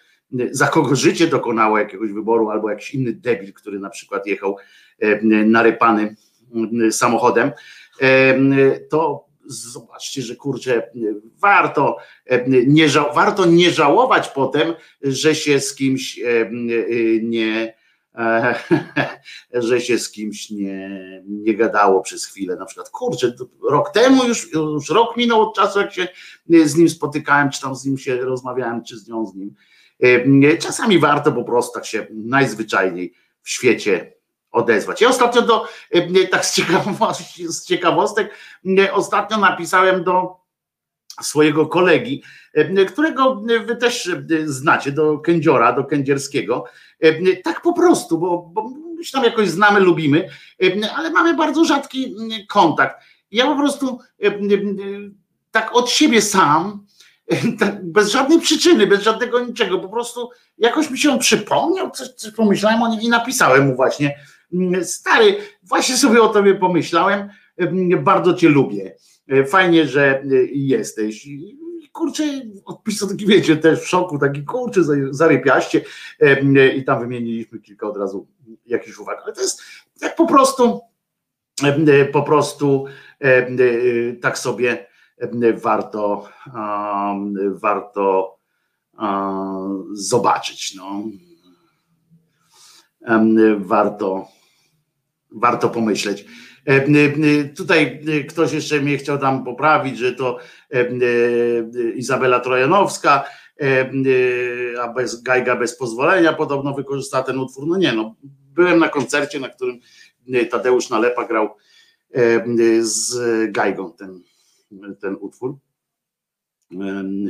za 0.51 0.67
kogo 0.67 0.97
życie 0.97 1.27
dokonało 1.27 1.79
jakiegoś 1.79 2.13
wyboru, 2.13 2.51
albo 2.51 2.71
jakiś 2.71 2.95
inny 2.95 3.13
debil, 3.13 3.53
który 3.53 3.79
na 3.79 3.91
przykład 3.91 4.27
jechał 4.27 4.57
narypany 5.45 6.17
samochodem, 6.91 7.53
to 8.91 9.25
zobaczcie, 9.47 10.23
że 10.23 10.37
kurczę, 10.37 10.91
warto 11.41 11.97
nie, 12.67 12.89
warto 13.15 13.47
nie 13.47 13.71
żałować 13.71 14.29
potem, 14.29 14.75
że 15.03 15.35
się 15.35 15.61
z 15.61 15.75
kimś 15.75 16.21
nie, 17.23 17.75
że 19.53 19.81
się 19.81 19.99
z 19.99 20.11
kimś 20.11 20.51
nie, 20.51 21.01
nie 21.27 21.57
gadało 21.57 22.03
przez 22.03 22.27
chwilę. 22.27 22.57
Na 22.57 22.65
przykład, 22.65 22.91
kurczę, 22.91 23.33
rok 23.71 23.91
temu 23.91 24.25
już, 24.25 24.53
już 24.53 24.91
rok 24.91 25.17
minął 25.17 25.43
od 25.43 25.57
czasu, 25.57 25.81
jak 25.81 25.93
się 25.93 26.09
z 26.65 26.77
nim 26.77 26.89
spotykałem, 26.89 27.51
czy 27.51 27.61
tam 27.61 27.75
z 27.75 27.85
nim 27.85 27.99
się 27.99 28.17
rozmawiałem, 28.17 28.85
czy 28.85 28.99
z 28.99 29.09
nią 29.09 29.27
z 29.27 29.35
nim. 29.35 29.55
Czasami 30.61 30.99
warto 30.99 31.33
po 31.33 31.45
prostu 31.45 31.75
tak 31.75 31.87
się 31.87 32.07
najzwyczajniej 32.11 33.15
w 33.43 33.51
świecie 33.51 34.15
odezwać. 34.53 35.01
Ja 35.01 35.09
ostatnio 35.09 35.43
do, 35.43 35.67
e, 35.91 36.27
tak 36.27 36.47
z, 36.47 36.55
z 37.49 37.67
ciekawostek, 37.67 38.35
e, 38.79 38.93
ostatnio 38.93 39.39
napisałem 39.39 40.05
do 40.05 40.42
swojego 41.23 41.67
kolegi, 41.67 42.23
e, 42.55 42.85
którego 42.85 43.43
wy 43.67 43.77
też 43.77 44.11
znacie, 44.45 44.93
do 44.93 45.19
kędziora, 45.19 45.73
do 45.73 45.85
kędzierskiego, 45.85 46.65
tak 47.45 47.63
po 47.63 47.73
prostu, 47.73 48.19
bo, 48.19 48.51
bo 48.53 48.71
my 48.97 49.05
się 49.05 49.13
tam 49.13 49.25
jakoś 49.25 49.49
znamy, 49.49 49.81
lubimy, 49.81 50.29
ale 50.97 51.11
mamy 51.11 51.35
bardzo 51.35 51.65
rzadki 51.65 52.15
kontakt. 52.49 52.97
Ja 53.31 53.47
po 53.47 53.57
prostu 53.57 53.99
tak 55.51 55.77
od 55.77 55.91
siebie 55.91 56.23
sam, 56.23 56.87
tak 57.61 57.85
bez 57.85 58.11
żadnej 58.11 58.41
przyczyny, 58.41 58.87
bez 58.87 59.03
żadnego 59.03 59.41
niczego, 59.41 59.79
po 59.79 59.89
prostu 59.89 60.31
jakoś 60.59 60.91
mi 60.91 60.99
się 60.99 61.13
on 61.13 61.19
przypomniał, 61.19 61.91
coś, 61.91 62.09
coś 62.09 62.33
pomyślałem 62.33 62.83
o 62.83 62.89
nim 62.89 63.01
i 63.01 63.09
napisałem 63.09 63.67
mu 63.67 63.77
właśnie, 63.77 64.19
stary, 64.83 65.37
właśnie 65.63 65.97
sobie 65.97 66.23
o 66.23 66.29
tobie 66.29 66.55
pomyślałem, 66.55 67.29
bardzo 67.99 68.35
cię 68.35 68.49
lubię. 68.49 68.97
E, 69.33 69.45
fajnie, 69.45 69.87
że 69.87 70.21
e, 70.21 70.27
jesteś. 70.53 71.29
Kurczę, 71.93 72.25
odpisał 72.65 73.09
taki, 73.09 73.27
wiecie, 73.27 73.57
też 73.57 73.81
w 73.81 73.89
szoku, 73.89 74.19
taki 74.19 74.45
kurczę, 74.45 74.81
zarypiaście 75.11 75.85
e, 76.21 76.75
i 76.75 76.85
tam 76.85 77.01
wymieniliśmy 77.01 77.61
kilka 77.61 77.87
od 77.87 77.97
razu 77.97 78.29
jakichś 78.67 78.99
uwag, 78.99 79.23
ale 79.25 79.33
to 79.33 79.41
jest 79.41 79.63
tak 80.01 80.17
po 80.17 80.27
prostu, 80.27 80.81
po 82.13 82.23
prostu 82.23 82.85
tak 84.21 84.39
sobie 84.39 84.87
warto, 85.55 86.29
warto 87.55 88.37
zobaczyć. 89.93 90.75
No. 90.75 91.03
Warto 93.59 94.29
warto 95.35 95.69
pomyśleć. 95.69 96.25
E, 96.67 96.75
e, 96.75 97.45
tutaj 97.45 98.01
e, 98.09 98.25
ktoś 98.25 98.53
jeszcze 98.53 98.81
mnie 98.81 98.99
chciał 98.99 99.19
tam 99.19 99.45
poprawić, 99.45 99.99
że 99.99 100.13
to 100.13 100.39
Izabela 101.95 102.41
Trojanowska, 102.41 103.25
a 104.83 104.89
bez 104.89 105.23
Gajga 105.23 105.57
bez 105.57 105.77
pozwolenia 105.77 106.33
podobno 106.33 106.75
wykorzystała 106.75 107.25
ten 107.25 107.39
utwór. 107.39 107.67
No 107.67 107.77
nie, 107.77 107.93
no 107.93 108.15
byłem 108.55 108.79
na 108.79 108.89
koncercie, 108.89 109.41
na 109.41 109.49
którym 109.49 109.81
Tadeusz 110.51 110.91
Nalepa 110.91 111.25
grał 111.25 111.49
z 112.81 113.17
Gajgą 113.53 113.93
ten, 113.93 114.21
ten 115.01 115.17
utwór. 115.21 115.57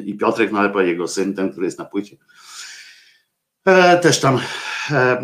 I 0.05 0.15
Piotrek 0.15 0.53
Nalepa, 0.53 0.83
jego 0.83 1.09
syn, 1.09 1.35
ten, 1.35 1.51
który 1.51 1.67
jest 1.67 1.79
na 1.79 1.85
płycie, 1.85 2.17
też 4.03 4.21
tam 4.21 4.41
E, 4.91 5.23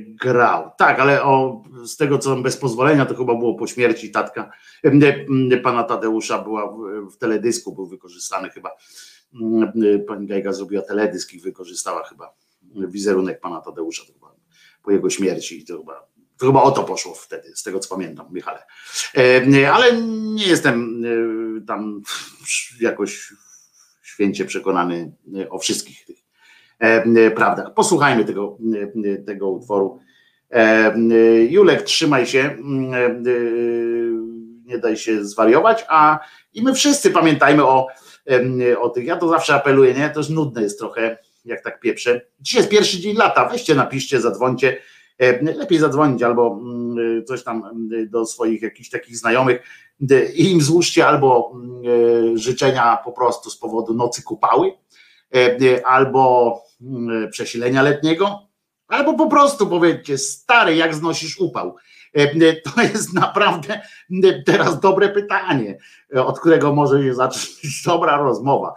grał. 0.00 0.70
Tak, 0.78 1.00
ale 1.00 1.22
o, 1.24 1.62
z 1.84 1.96
tego 1.96 2.18
co 2.18 2.36
bez 2.36 2.56
pozwolenia, 2.56 3.06
to 3.06 3.14
chyba 3.14 3.34
było 3.34 3.54
po 3.54 3.66
śmierci 3.66 4.10
tatka 4.10 4.52
e, 4.84 5.56
pana 5.56 5.84
Tadeusza, 5.84 6.38
była 6.38 6.76
w 7.12 7.16
teledysku, 7.16 7.74
był 7.74 7.86
wykorzystany 7.86 8.50
chyba. 8.50 8.70
Pani 10.06 10.26
Gajga 10.26 10.52
zrobiła 10.52 10.82
teledysk 10.82 11.32
i 11.32 11.40
wykorzystała 11.40 12.04
chyba 12.04 12.34
wizerunek 12.74 13.40
pana 13.40 13.60
Tadeusza 13.60 14.02
to 14.06 14.12
chyba 14.12 14.34
po 14.82 14.90
jego 14.90 15.10
śmierci 15.10 15.64
to 15.64 15.78
chyba, 15.78 16.06
to 16.38 16.46
chyba 16.46 16.62
o 16.62 16.70
to 16.70 16.84
poszło 16.84 17.14
wtedy, 17.14 17.52
z 17.56 17.62
tego 17.62 17.78
co 17.78 17.94
pamiętam, 17.94 18.26
Michale. 18.32 18.62
E, 19.16 19.72
ale 19.72 20.02
nie 20.34 20.46
jestem 20.46 21.02
tam 21.66 22.02
jakoś 22.80 23.32
święcie 24.02 24.44
przekonany 24.44 25.12
o 25.50 25.58
wszystkich 25.58 26.04
tych 26.04 26.16
E, 26.16 26.18
e, 26.18 26.29
prawdach. 27.36 27.74
Posłuchajmy 27.74 28.24
tego, 28.24 28.58
e, 29.04 29.16
tego 29.16 29.50
utworu. 29.50 29.98
Julek, 31.48 31.82
trzymaj 31.82 32.26
się, 32.26 32.56
nie 34.64 34.78
daj 34.78 34.96
się 34.96 35.24
zwariować, 35.24 35.84
a 35.88 36.18
i 36.54 36.62
my 36.62 36.74
wszyscy 36.74 37.10
pamiętajmy 37.10 37.64
o, 37.64 37.86
o 38.80 38.88
tych, 38.88 39.04
ja 39.04 39.16
to 39.16 39.28
zawsze 39.28 39.54
apeluję, 39.54 39.94
nie, 39.94 40.10
to 40.10 40.20
już 40.20 40.28
nudne 40.28 40.62
jest 40.62 40.78
trochę, 40.78 41.18
jak 41.44 41.64
tak 41.64 41.80
pieprzę. 41.80 42.20
Dzisiaj 42.40 42.60
jest 42.60 42.70
pierwszy 42.70 43.00
dzień 43.00 43.16
lata, 43.16 43.48
weźcie, 43.48 43.74
napiszcie, 43.74 44.20
zadzwońcie, 44.20 44.76
lepiej 45.42 45.78
zadzwonić 45.78 46.22
albo 46.22 46.60
coś 47.26 47.44
tam 47.44 47.62
do 48.06 48.26
swoich 48.26 48.62
jakichś 48.62 48.90
takich 48.90 49.16
znajomych 49.16 49.62
i 50.34 50.50
im 50.50 50.60
złóżcie 50.60 51.06
albo 51.06 51.56
życzenia 52.34 52.98
po 53.04 53.12
prostu 53.12 53.50
z 53.50 53.58
powodu 53.58 53.94
nocy 53.94 54.22
kupały, 54.22 54.72
albo 55.84 56.56
Mm, 56.60 56.69
przesilenia 57.30 57.82
letniego, 57.82 58.48
albo 58.88 59.14
po 59.14 59.26
prostu 59.26 59.66
powiedzcie, 59.66 60.18
stary, 60.18 60.76
jak 60.76 60.94
znosisz 60.94 61.40
upał? 61.40 61.76
E, 62.16 62.22
e, 62.22 62.56
to 62.56 62.82
jest 62.82 63.14
naprawdę 63.14 63.80
e, 64.24 64.42
teraz 64.42 64.80
dobre 64.80 65.08
pytanie, 65.08 65.78
od 66.14 66.40
którego 66.40 66.74
może 66.74 67.02
się 67.02 67.14
zacząć 67.14 67.82
dobra 67.86 68.16
rozmowa. 68.16 68.74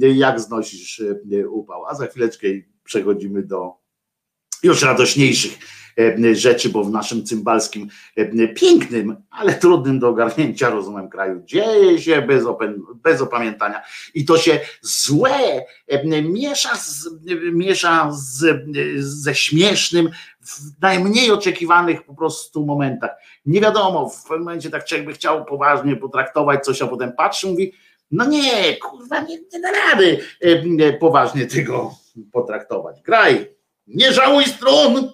Jak 0.00 0.40
znosisz 0.40 1.02
upał? 1.50 1.86
A 1.86 1.94
za 1.94 2.06
chwileczkę 2.06 2.46
przechodzimy 2.84 3.42
do 3.42 3.83
już 4.64 4.82
radośniejszych 4.82 5.58
E, 5.98 6.34
rzeczy, 6.34 6.68
bo 6.68 6.84
w 6.84 6.90
naszym 6.90 7.24
cymbalskim, 7.24 7.88
e, 8.16 8.48
pięknym, 8.48 9.16
ale 9.30 9.54
trudnym 9.54 9.98
do 9.98 10.08
ogarnięcia 10.08 10.70
rozumem 10.70 11.08
kraju 11.08 11.42
dzieje 11.44 12.00
się 12.00 12.22
bez, 12.22 12.44
bez 12.94 13.20
opamiętania 13.20 13.82
i 14.14 14.24
to 14.24 14.38
się 14.38 14.60
złe 14.80 15.64
e, 15.88 16.22
miesza, 16.22 16.76
z, 16.76 17.08
miesza 17.52 18.10
z, 18.12 18.64
ze 18.98 19.34
śmiesznym 19.34 20.10
w 20.40 20.82
najmniej 20.82 21.30
oczekiwanych 21.30 22.04
po 22.04 22.14
prostu 22.14 22.66
momentach. 22.66 23.10
Nie 23.46 23.60
wiadomo, 23.60 24.08
w 24.08 24.22
pewnym 24.22 24.44
momencie 24.44 24.70
tak 24.70 24.84
człowiek 24.84 25.06
by 25.06 25.12
chciał 25.12 25.44
poważnie 25.44 25.96
potraktować 25.96 26.64
coś, 26.64 26.82
a 26.82 26.86
potem 26.86 27.12
patrzy, 27.12 27.46
mówi, 27.46 27.72
no 28.10 28.26
nie, 28.26 28.76
kurwa, 28.76 29.20
nie, 29.20 29.38
nie 29.52 29.60
da 29.60 29.68
rady 29.72 30.18
poważnie 31.00 31.46
tego 31.46 31.94
potraktować. 32.32 33.02
Graj, 33.02 33.54
Nie 33.86 34.12
żałuj 34.12 34.44
strun! 34.44 35.12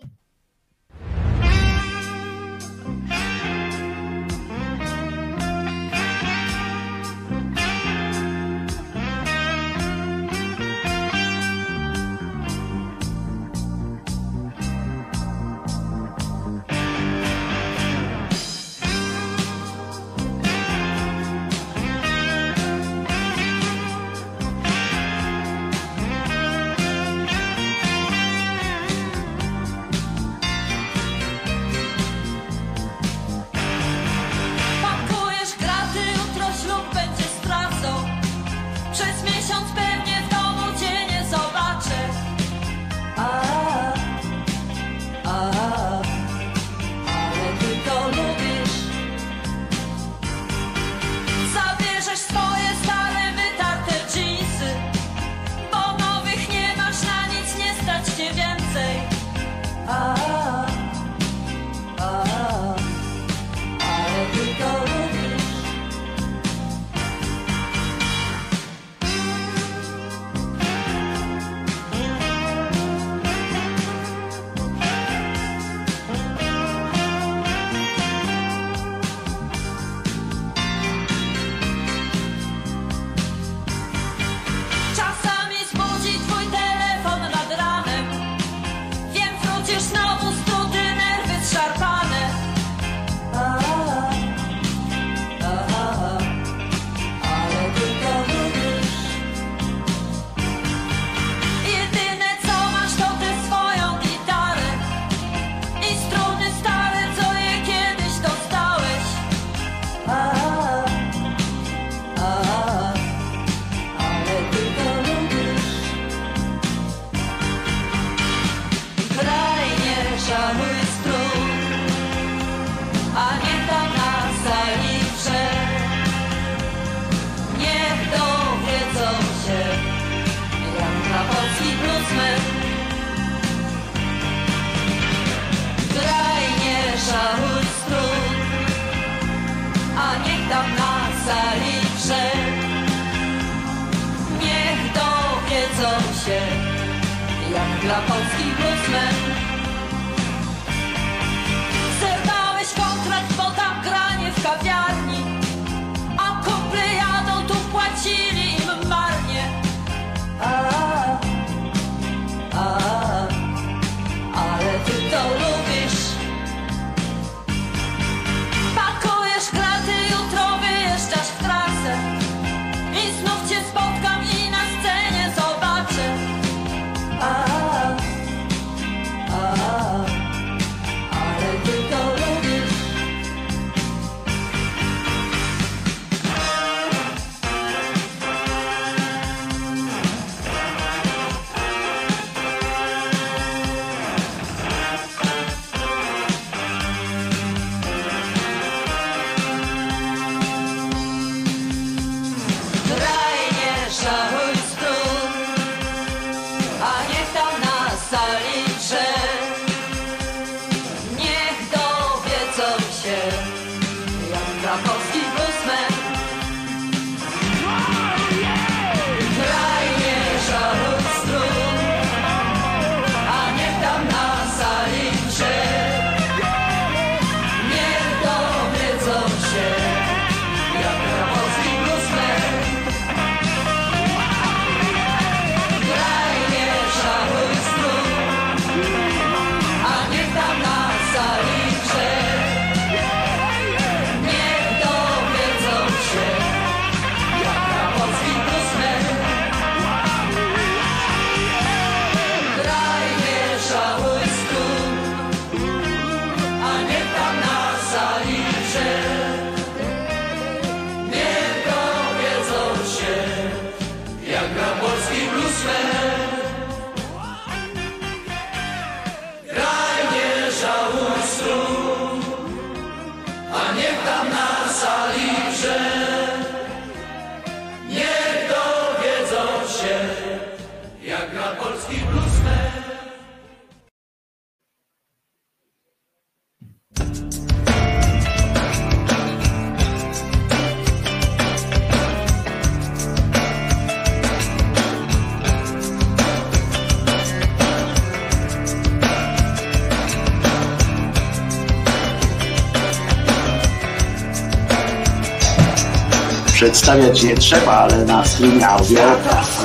Przedstawiać 306.61 307.22
nie 307.22 307.34
trzeba, 307.36 307.72
ale 307.72 308.04
na 308.04 308.24
streamie 308.24 308.68
audio 308.68 309.00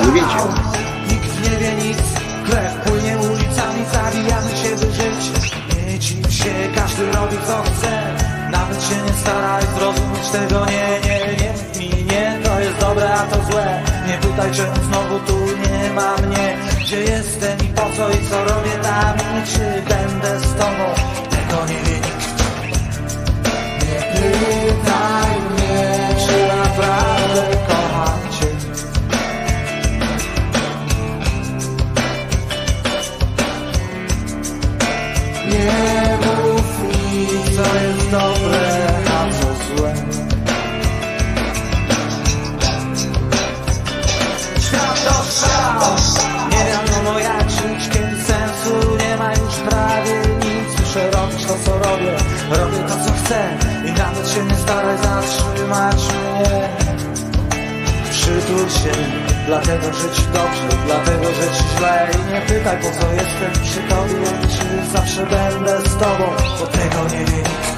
nie 0.04 0.12
wiecie. 0.12 0.36
Nikt 1.08 1.44
nie 1.44 1.56
wie 1.58 1.72
nic, 1.72 1.98
krew 2.46 2.74
płynie 2.84 3.16
ulicami, 3.18 3.84
zabijamy 3.92 4.50
się 4.50 4.76
by 4.76 4.92
żyć. 4.92 5.52
Nie 5.86 5.98
dziw 5.98 6.34
się, 6.34 6.52
każdy 6.74 7.12
robi 7.12 7.36
co 7.46 7.62
chce. 7.62 8.02
Nawet 8.50 8.82
się 8.82 8.94
nie 9.06 9.12
staraj 9.20 9.62
zrozumieć 9.78 10.28
tego, 10.32 10.66
nie, 10.66 11.00
nie, 11.08 11.36
nie. 11.36 11.80
Mi 11.80 12.04
nie, 12.04 12.40
to 12.44 12.60
jest 12.60 12.78
dobre, 12.80 13.14
a 13.14 13.22
to 13.22 13.52
złe. 13.52 13.82
Nie 14.06 14.18
pytaj 14.18 14.52
czemu 14.52 14.84
znowu 14.84 15.18
tu 15.26 15.38
nie 15.46 15.90
ma 15.90 16.16
mnie. 16.16 16.56
Gdzie 16.80 17.00
jestem 17.00 17.58
i 17.58 17.68
po 17.68 17.82
co 17.96 18.10
i 18.10 18.30
co 18.30 18.44
robię 18.44 18.78
tam 18.82 19.16
i 19.16 19.46
czy 19.46 19.82
będę 19.88 20.40
z 20.40 20.52
tobą. 20.52 20.84
Tego 21.30 21.66
nie 21.66 21.90
wie 21.90 21.96
nikt. 21.96 22.15
Dobre, 38.10 38.86
a 39.06 39.32
co 39.32 39.76
złe. 39.76 39.94
Świat 44.60 45.04
to 45.04 45.14
szał, 45.40 45.80
nie 46.50 46.62
wiadomo 46.70 47.18
jak 47.18 47.50
żyć, 47.50 47.88
kiedy 47.92 48.16
sensu. 48.22 48.96
Nie 48.98 49.16
ma 49.16 49.30
już 49.30 49.54
prawie 49.68 50.20
nic. 50.44 50.80
Muszę 50.80 51.10
robić 51.10 51.46
to, 51.46 51.54
co 51.64 51.78
robię, 51.78 52.16
robię 52.50 52.78
to, 52.88 52.94
co 53.04 53.12
chcę. 53.12 53.58
I 53.84 53.92
nawet 53.92 54.30
się 54.30 54.44
nie 54.44 54.56
staraj 54.56 54.98
zatrzymać 54.98 55.96
mnie. 55.96 56.68
Przytul 58.10 58.68
się, 58.70 58.92
dlatego 59.46 59.92
że 59.92 60.10
ci 60.14 60.22
dobrze, 60.22 60.68
dlatego 60.86 61.24
że 61.24 61.46
ci 61.56 61.64
źle. 61.76 62.08
I 62.14 62.32
nie 62.32 62.40
pytaj 62.40 62.76
po 62.76 63.00
co 63.00 63.12
jestem. 63.12 63.52
Przy 63.62 63.80
tobie, 63.80 64.26
czy 64.50 64.92
zawsze 64.92 65.26
będę 65.26 65.80
z 65.80 65.96
tobą. 65.96 66.24
Bo 66.60 66.66
tego 66.66 67.04
nie 67.12 67.24
wie 67.24 67.36
nikt 67.36 67.75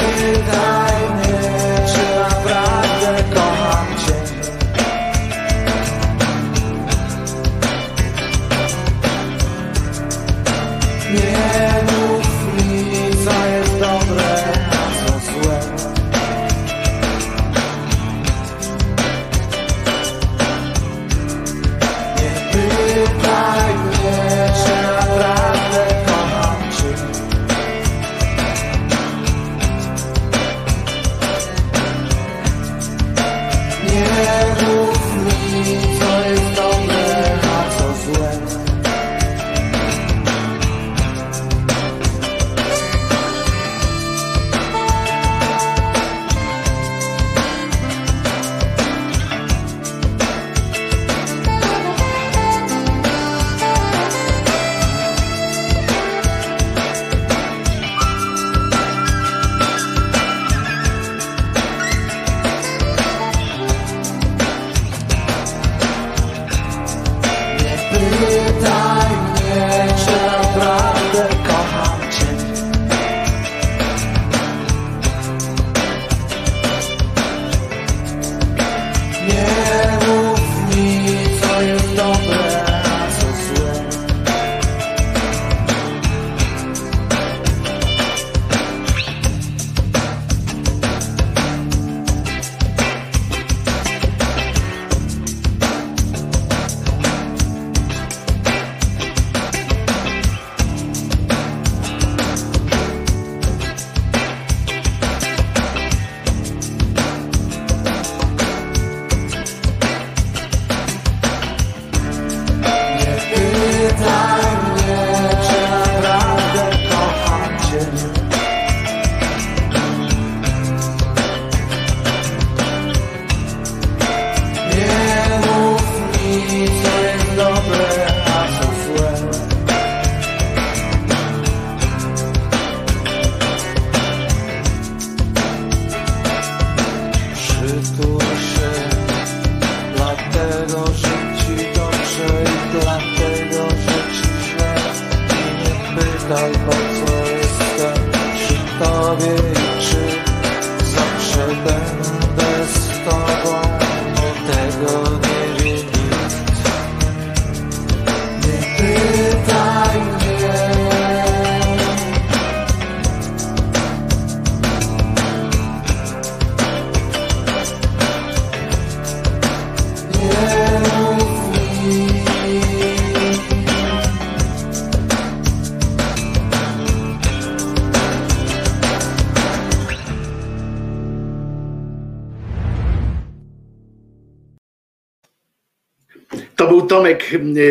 Nie 0.00 0.12
pytaj 0.16 1.29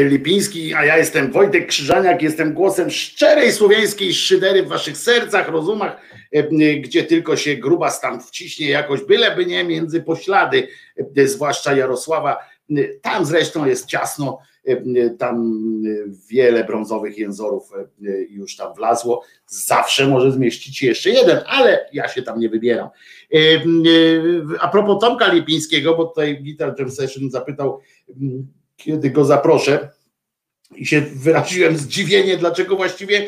Lipiński, 0.10 0.74
a 0.74 0.86
ja 0.86 0.97
jestem 0.97 1.32
Wojtek 1.32 1.68
Krzyżaniak, 1.68 2.22
jestem 2.22 2.53
głosem 2.53 2.89
szczerej 2.89 3.51
słowiańskiej 3.51 4.14
szydery 4.14 4.64
w 4.64 4.68
waszych 4.68 4.97
sercach, 4.97 5.49
rozumach, 5.49 6.01
e, 6.32 6.43
gdzie 6.76 7.03
tylko 7.03 7.38
się 7.38 7.55
gruba 7.55 7.91
stan 7.91 8.22
wciśnie 8.22 8.70
jakoś, 8.70 9.03
byleby 9.03 9.45
nie 9.45 9.64
między 9.64 10.01
poślady, 10.01 10.68
e, 11.18 11.28
zwłaszcza 11.28 11.76
Jarosława. 11.76 12.38
Tam 13.01 13.26
zresztą 13.26 13.66
jest 13.66 13.86
ciasno, 13.86 14.39
e, 14.66 15.10
tam 15.10 15.64
wiele 16.30 16.64
brązowych 16.64 17.18
jęzorów 17.18 17.72
już 18.30 18.55
tam 18.55 18.74
wlazło. 18.74 19.24
Zawsze 19.47 20.07
może 20.07 20.32
zmieścić 20.32 20.82
jeszcze 20.82 21.10
jeden, 21.10 21.39
ale 21.47 21.89
ja 21.93 22.07
się 22.07 22.22
tam 22.22 22.39
nie 22.39 22.49
wybieram. 22.49 22.89
A 24.60 24.68
propos 24.68 25.01
Tomka 25.01 25.34
Lipińskiego, 25.34 25.95
bo 25.95 26.05
tutaj 26.05 26.43
Guitar 26.43 26.76
Jam 26.80 26.91
Session 26.91 27.32
zapytał, 27.32 27.80
kiedy 28.80 29.09
go 29.09 29.25
zaproszę. 29.25 29.89
I 30.75 30.86
się 30.86 31.01
wyraziłem 31.01 31.77
zdziwienie, 31.77 32.38
dlaczego 32.38 32.75
właściwie 32.75 33.27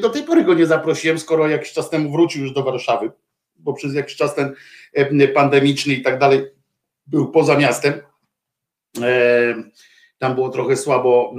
do 0.00 0.10
tej 0.10 0.22
pory 0.22 0.44
go 0.44 0.54
nie 0.54 0.66
zaprosiłem, 0.66 1.18
skoro 1.18 1.48
jakiś 1.48 1.72
czas 1.72 1.90
temu 1.90 2.12
wrócił 2.12 2.42
już 2.42 2.52
do 2.52 2.62
Warszawy. 2.62 3.10
bo 3.58 3.72
przez 3.72 3.94
jakiś 3.94 4.16
czas 4.16 4.34
ten 4.34 4.54
e, 4.92 5.28
pandemiczny 5.28 5.94
i 5.94 6.02
tak 6.02 6.18
dalej 6.18 6.46
był 7.06 7.30
poza 7.30 7.56
miastem. 7.56 7.92
E, 9.02 9.54
tam 10.18 10.34
było 10.34 10.48
trochę 10.48 10.76
słabo. 10.76 11.34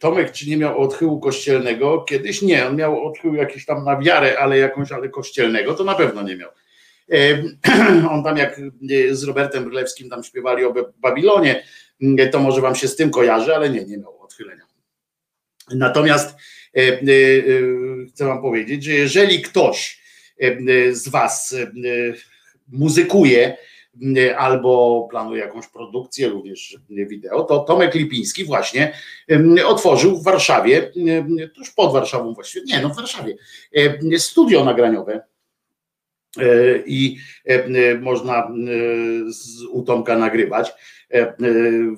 Tomek, 0.00 0.32
czy 0.32 0.50
nie 0.50 0.56
miał 0.56 0.78
odchyłu 0.78 1.20
kościelnego? 1.20 2.02
Kiedyś 2.02 2.42
nie, 2.42 2.66
on 2.66 2.76
miał 2.76 3.06
odchył 3.06 3.34
jakiś 3.34 3.66
tam 3.66 3.84
na 3.84 4.00
wiarę, 4.00 4.38
ale 4.38 4.58
jakąś, 4.58 4.92
ale 4.92 5.08
kościelnego, 5.08 5.74
to 5.74 5.84
na 5.84 5.94
pewno 5.94 6.22
nie 6.22 6.36
miał. 6.36 6.50
On 8.12 8.24
tam 8.24 8.36
jak 8.36 8.60
z 9.10 9.24
Robertem 9.24 9.64
Brylewskim 9.64 10.10
tam 10.10 10.24
śpiewali 10.24 10.64
o 10.64 10.74
Babilonie, 10.98 11.64
to 12.32 12.40
może 12.40 12.60
wam 12.60 12.74
się 12.74 12.88
z 12.88 12.96
tym 12.96 13.10
kojarzy, 13.10 13.54
ale 13.54 13.70
nie, 13.70 13.84
nie 13.84 13.98
miał 13.98 14.20
odchylenia. 14.20 14.68
Natomiast 15.70 16.36
e, 16.76 16.80
e, 16.80 16.92
e, 16.92 17.00
chcę 18.08 18.24
wam 18.24 18.42
powiedzieć, 18.42 18.84
że 18.84 18.92
jeżeli 18.92 19.42
ktoś 19.42 20.08
z 20.90 21.08
was 21.08 21.56
muzykuje 22.68 23.56
albo 24.36 25.06
planuje 25.10 25.40
jakąś 25.40 25.66
produkcję, 25.66 26.28
również 26.28 26.76
wideo, 26.90 27.42
to 27.42 27.58
Tomek 27.58 27.94
Lipiński 27.94 28.44
właśnie 28.44 28.92
otworzył 29.66 30.16
w 30.16 30.24
Warszawie, 30.24 30.92
tuż 31.54 31.70
pod 31.70 31.92
Warszawą 31.92 32.34
właściwie, 32.34 32.64
nie, 32.66 32.82
no 32.82 32.88
w 32.88 32.96
Warszawie, 32.96 33.36
studio 34.18 34.64
nagraniowe 34.64 35.20
i 36.86 37.16
można 38.00 38.52
u 39.70 39.82
Tomka 39.82 40.18
nagrywać 40.18 40.72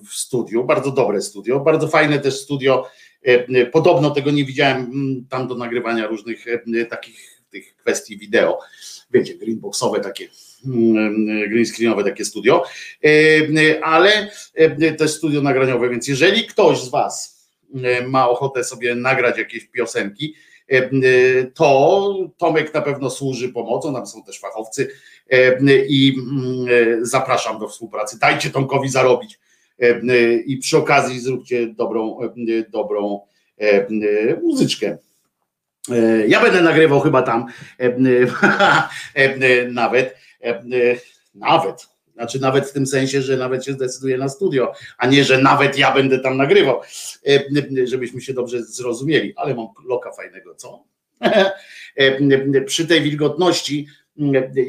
w 0.09 0.15
studiu, 0.15 0.65
bardzo 0.65 0.91
dobre 0.91 1.23
studio, 1.23 1.61
bardzo 1.61 1.89
fajne 1.89 2.19
też 2.19 2.41
studio. 2.41 2.87
E, 3.27 3.47
e, 3.49 3.67
podobno 3.67 4.11
tego 4.11 4.31
nie 4.31 4.45
widziałem 4.45 4.91
tam 5.31 5.49
do 5.49 5.55
nagrywania 5.55 6.07
różnych 6.07 6.45
e, 6.49 6.87
takich 6.87 7.41
tych 7.51 7.77
kwestii 7.77 8.19
wideo. 8.19 8.59
Wiecie, 9.11 9.35
greenboxowe 9.35 10.01
takie, 10.01 10.29
mm, 10.67 11.51
green 11.51 11.67
screenowe 11.67 12.05
takie 12.05 12.25
studio, 12.25 12.65
ale 13.83 14.31
jest 15.01 15.17
studio 15.17 15.43
nagraniowe, 15.43 15.91
więc 15.91 16.09
jeżeli 16.09 16.47
ktoś 16.47 16.81
z 16.81 16.89
Was 16.89 17.41
ma 18.09 18.29
ochotę 18.29 18.65
sobie 18.65 18.95
nagrać 18.95 19.39
jakieś 19.39 19.65
piosenki, 19.65 20.35
to 21.55 22.15
Tomek 22.39 22.75
na 22.75 22.83
pewno 22.83 23.11
służy 23.11 23.49
pomocą, 23.49 23.95
tam 23.95 24.07
są 24.07 24.23
też 24.23 24.41
fachowcy 24.41 24.91
i 25.89 26.17
mm, 26.19 27.07
zapraszam 27.07 27.59
do 27.59 27.69
współpracy. 27.69 28.19
Dajcie 28.19 28.51
Tomkowi 28.51 28.89
zarobić 28.89 29.39
E, 29.81 29.89
e, 29.89 30.33
i 30.33 30.57
przy 30.57 30.79
okazji 30.79 31.21
zróbcie 31.21 31.67
dobrą, 31.67 32.21
e, 32.21 32.71
dobrą 32.71 33.21
muzyczkę. 34.43 34.99
Ja 36.29 36.43
będę 36.43 36.63
nagrywał 36.63 37.01
chyba 37.01 37.23
tam 37.23 37.47
nawet, 39.71 40.17
nawet, 41.35 41.89
znaczy 42.21 42.41
nawet 42.41 42.69
w 42.69 42.73
tym 42.73 42.87
sensie, 42.87 43.23
że 43.23 43.37
nawet 43.37 43.65
się 43.65 43.73
zdecyduje 43.73 44.19
na 44.19 44.29
studio, 44.29 44.73
a 44.99 45.07
nie, 45.07 45.25
że 45.25 45.39
nawet 45.39 45.79
ja 45.79 45.95
będę 45.95 46.19
tam 46.19 46.37
nagrywał, 46.37 46.81
żebyśmy 47.85 48.21
się 48.21 48.35
dobrze 48.35 48.63
zrozumieli, 48.63 49.33
ale 49.37 49.55
mam 49.55 49.67
loka 49.85 50.13
fajnego, 50.13 50.55
co? 50.55 50.85
Przy 52.67 52.87
tej 52.87 53.03
wilgotności 53.03 53.87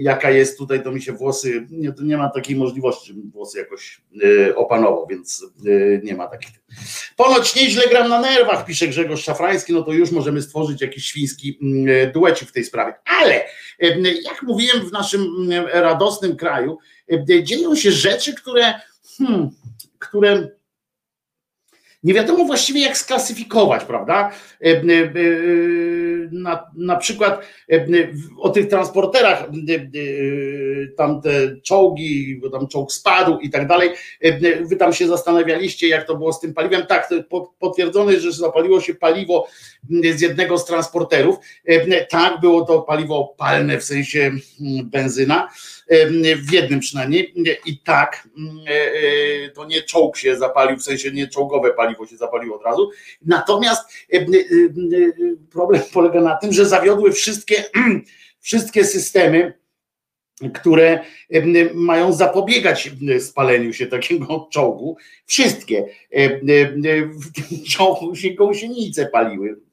jaka 0.02 0.32
jest 0.32 0.58
tutaj, 0.58 0.84
to 0.84 0.92
mi 0.92 1.02
się 1.02 1.12
włosy, 1.12 1.68
nie, 1.70 1.92
to 1.92 2.04
nie 2.04 2.18
ma 2.18 2.30
takiej 2.30 2.56
możliwości, 2.56 3.08
żebym 3.08 3.32
włosy 3.32 3.58
jakoś 3.58 4.02
e, 4.24 4.56
opanował, 4.56 5.08
więc 5.10 5.46
e, 5.66 5.70
nie 6.04 6.16
ma 6.16 6.28
takich. 6.28 6.50
Ponoć 7.16 7.56
nieźle 7.56 7.84
gram 7.90 8.10
na 8.10 8.22
nerwach, 8.22 8.66
pisze 8.66 8.88
Grzegorz 8.88 9.24
Szafrański, 9.24 9.74
no 9.74 9.84
to 9.84 9.94
już 9.94 10.12
możemy 10.12 10.42
stworzyć 10.42 10.82
jakiś 10.82 11.06
świński 11.06 11.60
e, 11.88 12.12
duecik 12.12 12.50
w 12.50 12.52
tej 12.52 12.64
sprawie. 12.64 12.94
Ale 13.06 13.46
jak 14.24 14.44
mówiłem, 14.44 14.90
w 14.90 14.92
naszym 14.92 15.50
radosnym 15.74 16.36
kraju 16.36 16.78
dzieją 17.44 17.76
się 17.76 17.92
rzeczy, 17.92 18.34
które, 18.34 18.74
hmm, 19.18 19.50
które 20.00 20.48
nie 22.04 22.14
wiadomo 22.14 22.46
właściwie 22.46 22.82
jak 22.82 22.98
sklasyfikować, 22.98 23.84
prawda? 23.84 24.32
E, 26.22 26.24
e, 26.24 26.28
e, 26.28 26.30
na, 26.32 26.72
na 26.76 26.96
przykład 26.96 27.46
o 28.40 28.50
tych 28.50 28.68
transporterach, 28.68 29.50
tam 30.98 31.22
te 31.22 31.56
czołgi, 31.64 32.40
bo 32.42 32.50
tam 32.50 32.68
czołg 32.68 32.92
spadł 32.92 33.40
i 33.40 33.50
tak 33.50 33.68
dalej. 33.68 33.90
Wy 34.62 34.76
tam 34.76 34.94
się 34.94 35.08
zastanawialiście, 35.08 35.88
jak 35.88 36.08
to 36.08 36.16
było 36.16 36.34
z 36.34 36.40
tym 36.40 36.54
paliwem. 36.54 36.86
Tak, 36.86 37.10
potwierdzone, 37.60 38.20
że 38.20 38.32
zapaliło 38.32 38.82
się 38.82 38.96
paliwo 38.96 39.48
z 40.16 40.22
jednego 40.22 40.58
z 40.58 40.66
transporterów. 40.66 41.36
Tak, 42.10 42.42
było 42.42 42.66
to 42.66 42.82
paliwo 42.82 43.36
palne, 43.38 43.78
w 43.78 43.84
sensie 43.84 44.32
benzyna 44.84 45.50
w 46.38 46.52
jednym 46.52 46.80
przynajmniej. 46.80 47.34
I 47.66 47.78
tak, 47.78 48.28
to 49.54 49.66
nie 49.66 49.82
czołg 49.82 50.18
się 50.18 50.36
zapalił, 50.36 50.78
w 50.78 50.84
sensie 50.84 51.12
nie 51.12 51.28
czołgowe 51.28 51.74
paliwo 51.74 52.08
się 52.08 52.18
zapaliło 52.18 52.56
od 52.56 52.66
razu. 52.66 52.90
Natomiast 53.22 53.94
problem 55.52 55.82
polega 55.94 56.22
na 56.22 56.36
tym, 56.36 56.54
że 56.54 56.66
zawiodły 56.66 57.12
wszystkie, 57.12 57.64
wszystkie 58.40 58.86
systemy, 58.86 59.54
które 60.54 61.00
mają 61.74 62.14
zapobiegać 62.14 62.92
spaleniu 63.20 63.74
się 63.74 63.88
takiego 63.88 64.48
czołgu. 64.54 64.98
Wszystkie 65.26 65.86
w 67.52 67.70
czołgu 67.70 68.16
się 68.16 68.30
gąsienice 68.30 69.06
paliły 69.06 69.71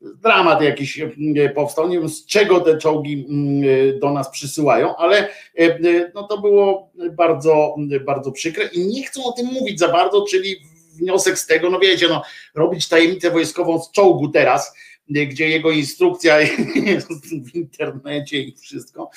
dramat 0.00 0.62
jakiś 0.62 1.00
e, 1.00 1.48
powstał. 1.54 1.88
Nie 1.88 1.98
wiem 1.98 2.08
z 2.08 2.26
czego 2.26 2.60
te 2.60 2.78
czołgi 2.78 3.26
mm, 3.28 3.62
e, 3.64 3.98
do 3.98 4.12
nas 4.12 4.30
przysyłają, 4.30 4.96
ale 4.96 5.28
e, 5.58 6.10
no 6.14 6.22
to 6.22 6.38
było 6.38 6.92
bardzo, 7.12 7.74
bardzo 8.04 8.32
przykre 8.32 8.64
i 8.72 8.86
nie 8.86 9.02
chcą 9.02 9.24
o 9.24 9.32
tym 9.32 9.46
mówić 9.46 9.78
za 9.78 9.88
bardzo, 9.88 10.24
czyli 10.30 10.56
wniosek 10.98 11.38
z 11.38 11.46
tego, 11.46 11.70
no 11.70 11.78
wiecie, 11.78 12.08
no, 12.08 12.22
robić 12.54 12.88
tajemnicę 12.88 13.30
wojskową 13.30 13.82
z 13.82 13.90
czołgu 13.90 14.28
teraz, 14.28 14.74
gdzie 15.08 15.48
jego 15.48 15.70
instrukcja 15.70 16.40
jest 16.86 17.08
w 17.32 17.54
internecie 17.54 18.38
i 18.38 18.56
wszystko. 18.56 19.10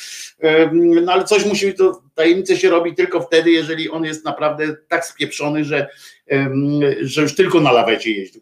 No 0.73 1.11
ale 1.11 1.23
coś 1.23 1.45
musi 1.45 1.65
być, 1.65 1.77
to 1.77 2.01
tajemnicę 2.15 2.57
się 2.57 2.69
robi 2.69 2.95
tylko 2.95 3.21
wtedy, 3.21 3.51
jeżeli 3.51 3.89
on 3.89 4.05
jest 4.05 4.25
naprawdę 4.25 4.75
tak 4.87 5.05
spieprzony, 5.05 5.65
że, 5.65 5.87
że 7.01 7.21
już 7.21 7.35
tylko 7.35 7.59
na 7.59 7.71
lawecie 7.71 8.11
jeździ 8.11 8.39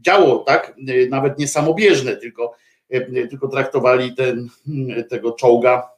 działo, 0.00 0.38
tak? 0.38 0.74
Nawet 1.10 1.38
nie 1.38 1.48
samobieżne, 1.48 2.16
tylko, 2.16 2.54
tylko 3.30 3.48
traktowali 3.48 4.14
ten, 4.14 4.48
tego 5.10 5.32
czołga 5.32 5.90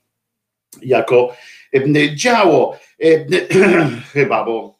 jako 0.82 1.34
działo. 2.14 2.78
Chyba, 4.12 4.44
bo, 4.44 4.78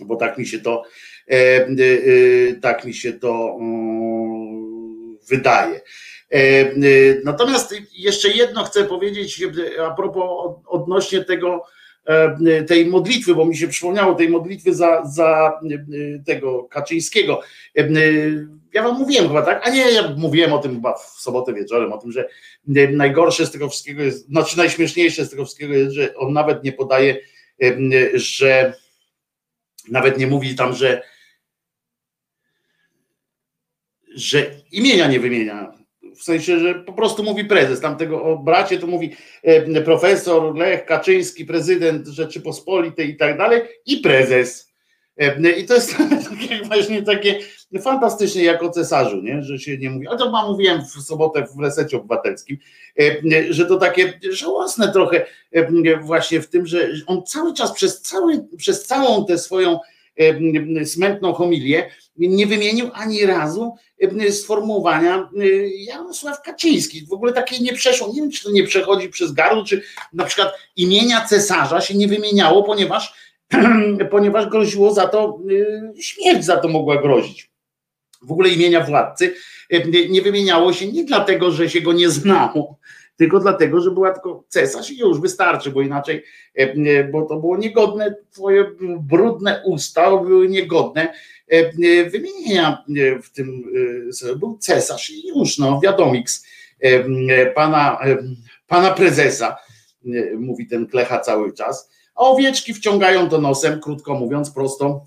bo 0.00 0.16
tak 0.16 0.38
mi 0.38 0.46
się 0.46 0.58
to 0.58 0.82
tak 2.62 2.84
mi 2.84 2.94
się 2.94 3.12
to 3.12 3.56
mm, 3.60 5.18
wydaje. 5.28 5.80
Natomiast 7.24 7.74
jeszcze 7.92 8.28
jedno 8.28 8.64
chcę 8.64 8.84
powiedzieć 8.84 9.42
a 9.86 9.90
propos 9.90 10.54
odnośnie 10.66 11.24
tego, 11.24 11.66
E, 11.66 11.75
tej 12.68 12.86
modlitwy, 12.86 13.34
bo 13.34 13.44
mi 13.44 13.56
się 13.56 13.68
przypomniało 13.68 14.14
tej 14.14 14.28
modlitwy 14.28 14.74
za, 14.74 15.04
za 15.04 15.60
e, 15.70 16.24
tego 16.24 16.64
Kaczyńskiego. 16.64 17.40
E, 17.78 17.88
ja 18.72 18.82
wam 18.82 18.98
mówiłem 18.98 19.28
chyba, 19.28 19.42
tak? 19.42 19.66
A 19.66 19.70
nie, 19.70 19.90
ja 19.92 20.14
mówiłem 20.16 20.52
o 20.52 20.58
tym 20.58 20.74
chyba 20.74 20.94
w 20.94 21.00
sobotę 21.00 21.54
wieczorem, 21.54 21.92
o 21.92 21.98
tym, 21.98 22.12
że 22.12 22.28
najgorsze 22.92 23.46
z 23.46 23.50
tego 23.50 23.68
wszystkiego 23.68 24.02
jest, 24.02 24.26
znaczy 24.26 24.58
najśmieszniejsze 24.58 25.24
z 25.24 25.30
tego 25.30 25.44
wszystkiego 25.44 25.74
jest, 25.74 25.92
że 25.92 26.14
on 26.14 26.32
nawet 26.32 26.64
nie 26.64 26.72
podaje, 26.72 27.16
że 28.14 28.74
nawet 29.88 30.18
nie 30.18 30.26
mówi 30.26 30.56
tam, 30.56 30.74
że 30.74 31.02
że 34.14 34.50
imienia 34.72 35.08
nie 35.08 35.20
wymienia 35.20 35.75
w 36.18 36.22
sensie, 36.22 36.58
że 36.58 36.74
po 36.74 36.92
prostu 36.92 37.22
mówi 37.22 37.44
prezes, 37.44 37.80
tamtego 37.80 38.22
o 38.22 38.38
bracie 38.38 38.78
to 38.78 38.86
mówi 38.86 39.16
e, 39.42 39.80
profesor 39.80 40.56
Lech 40.56 40.84
Kaczyński, 40.84 41.44
prezydent 41.44 42.06
Rzeczypospolitej 42.06 43.10
i 43.10 43.16
tak 43.16 43.38
dalej 43.38 43.62
i 43.86 43.96
prezes. 43.96 44.72
E, 45.18 45.50
I 45.50 45.66
to 45.66 45.74
jest 45.74 45.96
takie 46.30 46.64
właśnie 46.64 47.02
takie 47.02 47.38
fantastycznie 47.82 48.44
jak 48.44 48.62
o 48.62 48.70
cesarzu, 48.70 49.22
nie? 49.22 49.42
że 49.42 49.58
się 49.58 49.78
nie 49.78 49.90
mówi, 49.90 50.08
ale 50.08 50.18
to 50.18 50.30
ma 50.30 50.48
mówiłem 50.48 50.82
w 50.82 51.02
sobotę 51.02 51.46
w 51.56 51.60
resecie 51.60 51.96
obywatelskim, 51.96 52.58
e, 53.00 53.52
że 53.52 53.66
to 53.66 53.76
takie 53.76 54.20
żałosne 54.30 54.92
trochę 54.92 55.26
właśnie 56.02 56.40
w 56.40 56.48
tym, 56.48 56.66
że 56.66 56.88
on 57.06 57.22
cały 57.22 57.54
czas 57.54 57.72
przez, 57.72 58.02
cały, 58.02 58.46
przez 58.56 58.84
całą 58.84 59.26
tę 59.26 59.38
swoją 59.38 59.78
smętną 60.84 61.32
homilię 61.32 61.90
nie 62.16 62.46
wymienił 62.46 62.90
ani 62.94 63.26
razu 63.26 63.74
sformułowania 64.30 65.28
Jarosław 65.78 66.42
Kaczyński. 66.42 67.06
W 67.06 67.12
ogóle 67.12 67.32
takie 67.32 67.58
nie 67.58 67.72
przeszło. 67.72 68.08
Nie 68.08 68.20
wiem, 68.20 68.30
czy 68.30 68.44
to 68.44 68.50
nie 68.50 68.64
przechodzi 68.64 69.08
przez 69.08 69.32
gardło, 69.32 69.64
czy 69.64 69.82
na 70.12 70.24
przykład 70.24 70.52
imienia 70.76 71.26
cesarza 71.26 71.80
się 71.80 71.94
nie 71.94 72.08
wymieniało, 72.08 72.62
ponieważ, 72.62 73.14
ponieważ 74.10 74.46
groziło 74.46 74.92
za 74.92 75.06
to, 75.08 75.38
śmierć 76.00 76.44
za 76.44 76.56
to 76.56 76.68
mogła 76.68 77.02
grozić. 77.02 77.50
w 78.22 78.32
ogóle 78.32 78.48
imienia 78.48 78.80
władcy 78.80 79.34
nie 80.08 80.22
wymieniało 80.22 80.72
się 80.72 80.92
nie 80.92 81.04
dlatego, 81.04 81.50
że 81.50 81.70
się 81.70 81.80
go 81.80 81.92
nie 81.92 82.10
znało, 82.10 82.78
tylko 83.16 83.40
dlatego, 83.40 83.80
że 83.80 83.90
była 83.90 84.12
tylko 84.12 84.44
cesarz 84.48 84.90
i 84.90 84.98
już 84.98 85.20
wystarczy, 85.20 85.70
bo 85.70 85.82
inaczej, 85.82 86.22
bo 87.12 87.22
to 87.22 87.36
było 87.36 87.56
niegodne, 87.56 88.14
twoje 88.30 88.70
brudne 89.00 89.62
usta 89.64 90.16
były 90.16 90.48
niegodne 90.48 91.12
wymienienia 92.10 92.84
w 93.22 93.30
tym, 93.30 93.62
był 94.36 94.58
cesarz 94.58 95.10
i 95.10 95.28
już, 95.28 95.58
no 95.58 95.80
wiadomiks 95.80 96.46
pana, 97.54 97.98
pana 98.66 98.90
prezesa, 98.90 99.56
mówi 100.38 100.66
ten 100.66 100.86
klecha 100.86 101.20
cały 101.20 101.52
czas, 101.52 101.90
a 102.14 102.20
owieczki 102.20 102.74
wciągają 102.74 103.28
to 103.28 103.40
nosem, 103.40 103.80
krótko 103.80 104.14
mówiąc, 104.14 104.50
prosto 104.50 105.06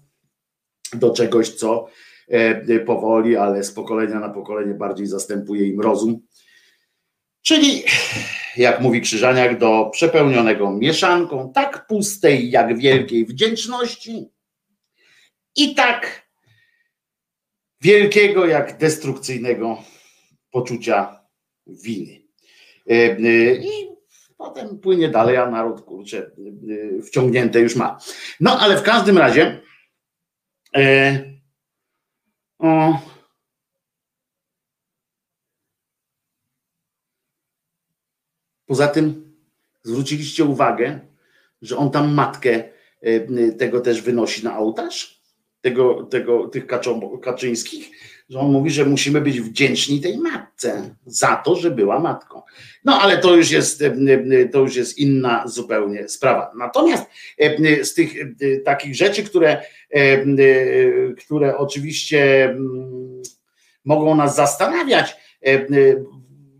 do 0.94 1.10
czegoś, 1.10 1.50
co 1.50 1.88
powoli, 2.86 3.36
ale 3.36 3.64
z 3.64 3.72
pokolenia 3.72 4.20
na 4.20 4.30
pokolenie 4.30 4.74
bardziej 4.74 5.08
zastępuje 5.08 5.68
im 5.68 5.82
rozum. 5.82 6.20
Czyli, 7.50 7.84
jak 8.58 8.82
mówi 8.82 9.02
Krzyżaniak, 9.02 9.58
do 9.58 9.90
przepełnionego 9.94 10.72
mieszanką, 10.72 11.52
tak 11.54 11.88
pustej 11.88 12.52
jak 12.52 12.78
wielkiej 12.78 13.26
wdzięczności 13.26 14.30
i 15.56 15.76
tak 15.76 16.30
wielkiego 17.82 18.46
jak 18.46 18.78
destrukcyjnego 18.78 19.84
poczucia 20.52 21.26
winy. 21.68 22.22
I 23.62 23.88
potem 24.38 24.80
płynie 24.80 25.10
dalej, 25.10 25.38
a 25.38 25.50
naród 25.50 25.82
kurczę 25.82 26.32
wciągnięte 27.08 27.60
już 27.60 27.76
ma. 27.76 28.00
No 28.40 28.60
ale 28.60 28.78
w 28.78 28.84
każdym 28.84 29.18
razie 29.18 29.62
e, 30.76 31.24
o, 32.60 33.00
poza 38.70 38.88
tym 38.88 39.34
zwróciliście 39.84 40.44
uwagę, 40.44 41.00
że 41.62 41.78
on 41.78 41.92
tam 41.92 42.14
matkę 42.14 42.64
e, 43.02 43.52
tego 43.52 43.82
też 43.82 44.02
wynosi 44.02 44.44
na 44.44 44.58
ołtarz? 44.58 45.22
Tego, 45.62 46.04
tego, 46.04 46.48
tych 46.48 46.68
Kaczyńskich, 47.22 47.90
że 48.30 48.40
on 48.40 48.52
mówi, 48.52 48.70
że 48.70 48.86
musimy 48.86 49.22
być 49.22 49.42
wdzięczni 49.42 50.02
tej 50.02 50.18
matce 50.18 50.96
za 51.06 51.36
to, 51.36 51.56
że 51.56 51.72
była 51.72 52.00
matką. 52.00 52.42
No 52.86 53.02
ale 53.02 53.18
to 53.18 53.36
już 53.36 53.52
jest, 53.52 53.84
to 54.52 54.60
już 54.60 54.76
jest 54.76 54.98
inna 54.98 55.48
zupełnie 55.48 56.10
sprawa. 56.10 56.52
Natomiast 56.58 57.06
z 57.84 57.94
tych 57.94 58.14
takich 58.66 58.96
rzeczy, 58.96 59.24
które, 59.24 59.62
które 61.18 61.58
oczywiście 61.58 62.56
mogą 63.86 64.16
nas 64.16 64.36
zastanawiać, 64.36 65.18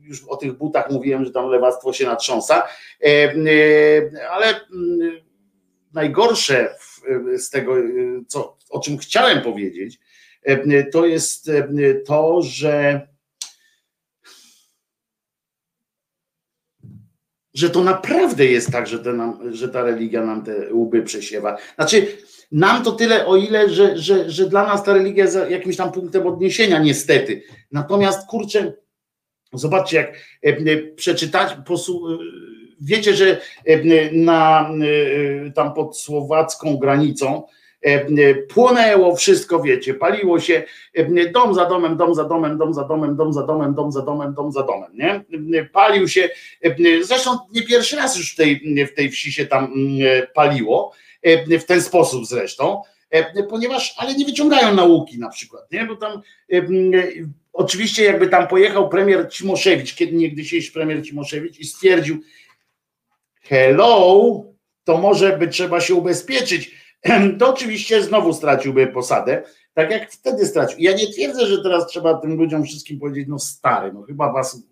już 0.10 0.24
o 0.28 0.38
tych 0.38 0.54
butach 0.54 0.92
mówiłem, 0.92 1.26
że 1.26 1.32
tam 1.32 1.50
lewactwo 1.50 1.94
się 1.94 2.06
natrząsa, 2.06 2.68
ale 4.32 4.62
najgorsze 5.94 6.76
z 7.38 7.50
tego, 7.50 7.76
co, 8.28 8.58
o 8.70 8.80
czym 8.80 8.98
chciałem 8.98 9.42
powiedzieć, 9.42 10.00
to 10.92 11.06
jest 11.06 11.52
to, 12.06 12.42
że 12.42 13.08
że 17.54 17.70
to 17.70 17.84
naprawdę 17.84 18.46
jest 18.46 18.72
tak, 18.72 18.88
że, 18.88 19.14
nam, 19.14 19.54
że 19.54 19.70
ta 19.70 19.84
religia 19.84 20.26
nam 20.26 20.44
te 20.44 20.74
łby 20.74 21.04
przesiewa. 21.04 21.58
Znaczy, 21.76 22.08
nam 22.52 22.84
to 22.84 22.92
tyle, 22.92 23.26
o 23.26 23.36
ile, 23.36 23.70
że, 23.70 23.98
że, 23.98 24.30
że 24.30 24.50
dla 24.50 24.64
nas 24.64 24.84
ta 24.84 24.94
religia 24.94 25.24
jest 25.24 25.38
jakimś 25.50 25.78
tam 25.78 25.92
punktem 25.92 26.28
odniesienia, 26.28 26.80
niestety. 26.80 27.44
Natomiast 27.72 28.28
kurczę, 28.28 28.74
zobaczcie, 29.54 29.98
jak 29.98 30.58
przeczytać, 30.96 31.58
wiecie, 32.82 33.14
że 33.14 33.42
na, 34.12 34.70
tam 35.56 35.74
pod 35.74 35.98
słowacką 35.98 36.78
granicą 36.78 37.44
E, 37.86 37.90
e, 37.90 38.36
płonęło 38.36 39.16
wszystko, 39.16 39.62
wiecie, 39.62 39.94
paliło 39.94 40.40
się 40.40 40.64
e, 40.94 41.30
dom 41.30 41.54
za 41.54 41.66
domem, 41.66 41.98
dom 41.98 42.16
za 42.16 42.24
domem, 42.24 42.58
dom 42.58 42.74
za 42.74 42.84
domem, 42.84 43.16
dom 43.16 43.34
za 43.34 43.44
domem, 43.44 43.74
dom 43.74 43.92
za 43.92 44.02
domem, 44.02 44.34
dom 44.34 44.52
za 44.52 44.64
domem, 44.64 44.92
nie? 44.94 45.66
Palił 45.74 46.08
się, 46.08 46.30
zresztą 47.02 47.38
nie 47.54 47.64
pierwszy 47.64 47.96
raz 47.96 48.18
już 48.18 48.34
w 48.34 48.36
tej, 48.36 48.86
w 48.86 48.94
tej 48.94 49.10
wsi 49.10 49.32
się 49.32 49.46
tam 49.46 49.66
mm, 49.66 50.28
paliło, 50.34 50.94
w 51.48 51.64
ten 51.64 51.82
sposób 51.82 52.26
zresztą, 52.26 52.82
ponieważ, 53.50 53.96
ale 53.98 54.16
nie 54.16 54.26
wyciągają 54.26 54.76
nauki 54.76 55.20
na 55.20 55.30
przykład, 55.30 55.72
nie? 55.72 55.86
Bo 55.86 55.96
tam 55.96 56.22
oczywiście 57.60 58.04
jakby 58.04 58.28
tam 58.28 58.48
pojechał 58.48 58.90
premier 58.90 59.30
Cimoszewicz, 59.30 59.96
kiedy 59.96 60.14
niegdyś 60.14 60.72
premier 60.72 61.06
Cimoszewicz 61.06 61.60
i 61.60 61.66
stwierdził 61.66 62.22
hello, 63.42 64.44
to 64.84 64.98
może 64.98 65.38
by 65.38 65.48
trzeba 65.48 65.82
się 65.82 65.96
ubezpieczyć, 65.96 66.76
to 67.40 67.50
oczywiście 67.50 68.04
znowu 68.04 68.34
straciłby 68.34 68.88
posadę, 68.88 69.44
tak 69.74 69.92
jak 69.92 70.12
wtedy 70.12 70.46
stracił. 70.46 70.80
Ja 70.80 70.94
nie 70.94 71.08
twierdzę, 71.08 71.48
że 71.48 71.64
teraz 71.64 71.88
trzeba 71.88 72.14
tym 72.14 72.36
ludziom 72.36 72.64
wszystkim 72.64 73.00
powiedzieć, 73.00 73.28
no 73.30 73.40
stary, 73.40 73.94
no 73.94 74.02
chyba 74.02 74.34
was 74.34 74.64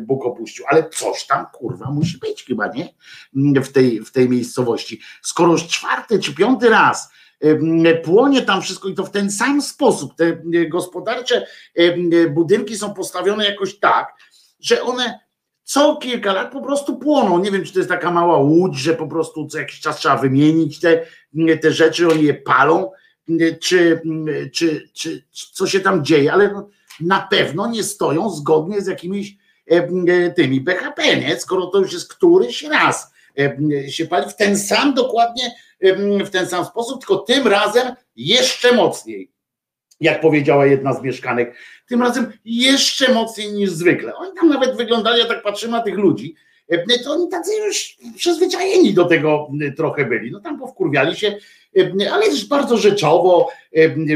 Bóg 0.00 0.26
opuścił, 0.26 0.64
ale 0.68 0.90
coś 0.90 1.26
tam 1.26 1.46
kurwa 1.52 1.90
musi 1.90 2.18
być 2.18 2.44
chyba, 2.44 2.66
nie? 2.66 2.88
W 3.60 3.72
tej, 3.72 4.00
w 4.00 4.12
tej 4.12 4.28
miejscowości. 4.28 5.00
Skoro 5.22 5.52
już 5.52 5.66
czwarty 5.66 6.18
czy 6.18 6.34
piąty 6.34 6.68
raz 6.68 7.08
płonie 8.04 8.42
tam 8.42 8.62
wszystko 8.62 8.88
i 8.88 8.94
to 8.94 9.04
w 9.04 9.10
ten 9.10 9.30
sam 9.30 9.62
sposób, 9.62 10.14
te 10.16 10.42
gospodarcze 10.68 11.46
budynki 12.30 12.76
są 12.76 12.94
postawione 12.94 13.44
jakoś 13.44 13.78
tak, 13.78 14.14
że 14.60 14.82
one 14.82 15.26
co 15.64 15.96
kilka 15.96 16.32
lat 16.32 16.52
po 16.52 16.62
prostu 16.62 16.96
płoną. 16.96 17.38
Nie 17.38 17.50
wiem, 17.50 17.64
czy 17.64 17.72
to 17.72 17.78
jest 17.78 17.88
taka 17.88 18.10
mała 18.10 18.38
łódź, 18.38 18.76
że 18.78 18.94
po 18.94 19.06
prostu 19.06 19.46
co 19.46 19.58
jakiś 19.58 19.80
czas 19.80 19.98
trzeba 19.98 20.16
wymienić 20.16 20.80
te, 20.80 21.06
te 21.60 21.72
rzeczy, 21.72 22.08
oni 22.08 22.22
je 22.22 22.34
palą, 22.34 22.90
czy, 23.62 24.00
czy, 24.52 24.88
czy, 24.92 25.22
czy 25.32 25.52
co 25.52 25.66
się 25.66 25.80
tam 25.80 26.04
dzieje, 26.04 26.32
ale 26.32 26.62
na 27.00 27.28
pewno 27.30 27.70
nie 27.70 27.82
stoją 27.82 28.30
zgodnie 28.30 28.80
z 28.80 28.86
jakimiś 28.86 29.36
tymi 30.36 30.60
BHP, 30.60 31.16
nie? 31.16 31.40
skoro 31.40 31.66
to 31.66 31.78
już 31.78 31.92
jest 31.92 32.14
któryś 32.14 32.62
raz 32.62 33.15
się 33.88 34.06
pali 34.06 34.30
w 34.30 34.36
ten 34.36 34.58
sam 34.58 34.94
dokładnie, 34.94 35.54
w 36.24 36.30
ten 36.30 36.48
sam 36.48 36.64
sposób, 36.64 37.00
tylko 37.00 37.16
tym 37.16 37.46
razem 37.46 37.94
jeszcze 38.16 38.72
mocniej 38.72 39.36
jak 40.00 40.20
powiedziała 40.20 40.66
jedna 40.66 40.92
z 40.92 41.02
mieszkanek, 41.02 41.56
tym 41.88 42.02
razem 42.02 42.32
jeszcze 42.44 43.14
mocniej 43.14 43.52
niż 43.52 43.70
zwykle. 43.70 44.14
Oni 44.14 44.30
tam 44.40 44.48
nawet 44.48 44.76
wyglądali, 44.76 45.18
ja 45.18 45.26
tak 45.26 45.42
patrzę 45.42 45.68
na 45.68 45.80
tych 45.80 45.94
ludzi, 45.94 46.34
e, 46.68 46.98
to 47.04 47.12
oni 47.12 47.28
tacy 47.28 47.56
już 47.66 47.96
przyzwyczajeni 48.16 48.94
do 48.94 49.04
tego 49.04 49.48
e, 49.62 49.72
trochę 49.72 50.04
byli. 50.04 50.30
No 50.30 50.40
tam 50.40 50.58
powkurwiali 50.58 51.16
się, 51.16 51.36
e, 51.78 52.12
ale 52.12 52.26
też 52.26 52.48
bardzo 52.48 52.76
rzeczowo, 52.76 53.48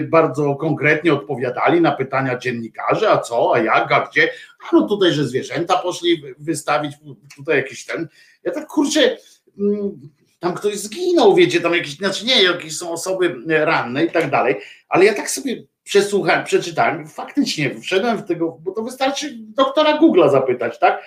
bardzo 0.09 0.55
konkretnie 0.55 1.13
odpowiadali 1.13 1.81
na 1.81 1.93
pytania 1.93 2.39
dziennikarzy, 2.39 3.09
a 3.09 3.19
co, 3.19 3.55
a 3.55 3.59
jak, 3.59 3.93
a 3.93 4.09
gdzie, 4.11 4.31
a 4.71 4.77
no 4.77 4.89
tutaj, 4.89 5.13
że 5.13 5.29
zwierzęta 5.29 5.77
poszli 5.77 6.23
wystawić, 6.39 6.93
tutaj 7.37 7.57
jakiś 7.57 7.85
ten, 7.85 8.09
ja 8.45 8.53
tak 8.53 8.67
kurczę, 8.67 9.17
mm, 9.59 10.01
tam 10.39 10.55
ktoś 10.55 10.77
zginął, 10.77 11.35
wiecie, 11.35 11.61
tam 11.61 11.75
jakieś, 11.75 11.97
znaczy 11.97 12.25
nie, 12.25 12.43
jakieś 12.43 12.77
są 12.77 12.91
osoby 12.91 13.37
ranne 13.47 14.05
i 14.05 14.11
tak 14.11 14.31
dalej, 14.31 14.57
ale 14.89 15.05
ja 15.05 15.15
tak 15.15 15.31
sobie 15.31 15.65
przesłuchałem, 15.83 16.45
przeczytałem, 16.45 17.09
faktycznie 17.09 17.81
wszedłem 17.81 18.19
w 18.19 18.27
tego, 18.27 18.59
bo 18.61 18.73
to 18.73 18.83
wystarczy 18.83 19.35
doktora 19.39 19.99
Google'a 19.99 20.31
zapytać, 20.31 20.79
tak? 20.79 21.03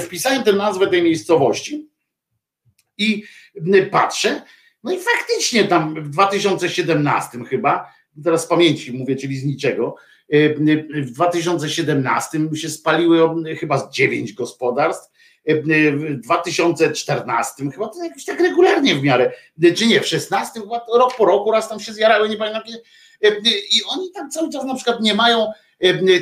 Wpisałem 0.00 0.42
tę 0.42 0.52
nazwę 0.52 0.86
tej 0.86 1.02
miejscowości 1.02 1.88
i 2.98 3.24
patrzę, 3.90 4.42
no 4.84 4.92
i 4.92 4.98
faktycznie 4.98 5.64
tam 5.64 6.04
w 6.04 6.08
2017 6.08 7.38
chyba, 7.44 7.92
teraz 8.24 8.44
z 8.44 8.46
pamięci 8.46 8.92
mówię, 8.92 9.16
czyli 9.16 9.36
z 9.36 9.44
niczego, 9.44 9.96
w 11.04 11.10
2017 11.10 12.38
się 12.54 12.68
spaliły 12.68 13.20
chyba 13.56 13.78
z 13.78 13.90
dziewięć 13.90 14.32
gospodarstw, 14.32 15.17
w 15.48 16.20
2014 16.20 17.70
chyba 17.70 17.88
to 17.88 18.04
jakoś 18.04 18.24
tak 18.24 18.40
regularnie 18.40 18.94
w 18.94 19.02
miarę, 19.02 19.32
czy 19.76 19.86
nie, 19.86 20.00
w 20.00 20.06
16 20.06 20.60
chyba 20.60 20.86
rok 20.94 21.16
po 21.16 21.24
roku 21.24 21.50
raz 21.50 21.68
tam 21.68 21.80
się 21.80 21.92
zjarały, 21.92 22.28
nie 22.28 22.36
pamiętam 22.36 22.62
i 23.70 23.82
oni 23.88 24.10
tam 24.10 24.30
cały 24.30 24.50
czas 24.50 24.64
na 24.64 24.74
przykład 24.74 25.00
nie 25.00 25.14
mają, 25.14 25.52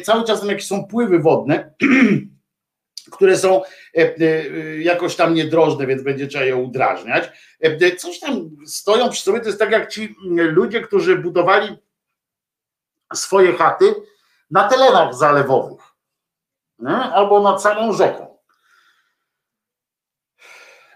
cały 0.04 0.24
czas 0.24 0.40
tam 0.40 0.48
jakieś 0.48 0.66
są 0.66 0.84
pływy 0.84 1.18
wodne, 1.18 1.74
które 3.12 3.38
są 3.38 3.62
jakoś 4.78 5.16
tam 5.16 5.34
niedrożne, 5.34 5.86
więc 5.86 6.02
będzie 6.02 6.26
trzeba 6.26 6.44
je 6.44 6.56
udrażniać. 6.56 7.24
Coś 7.98 8.20
tam 8.20 8.50
stoją 8.66 9.08
przy 9.08 9.22
sobie, 9.22 9.40
to 9.40 9.46
jest 9.46 9.58
tak 9.58 9.70
jak 9.70 9.92
ci 9.92 10.16
ludzie, 10.36 10.80
którzy 10.80 11.16
budowali 11.16 11.76
swoje 13.14 13.52
chaty 13.52 13.94
na 14.50 14.68
telenach 14.68 15.14
zalewowych 15.14 15.80
albo 17.12 17.42
nad 17.42 17.62
samą 17.62 17.92
rzeką. 17.92 18.25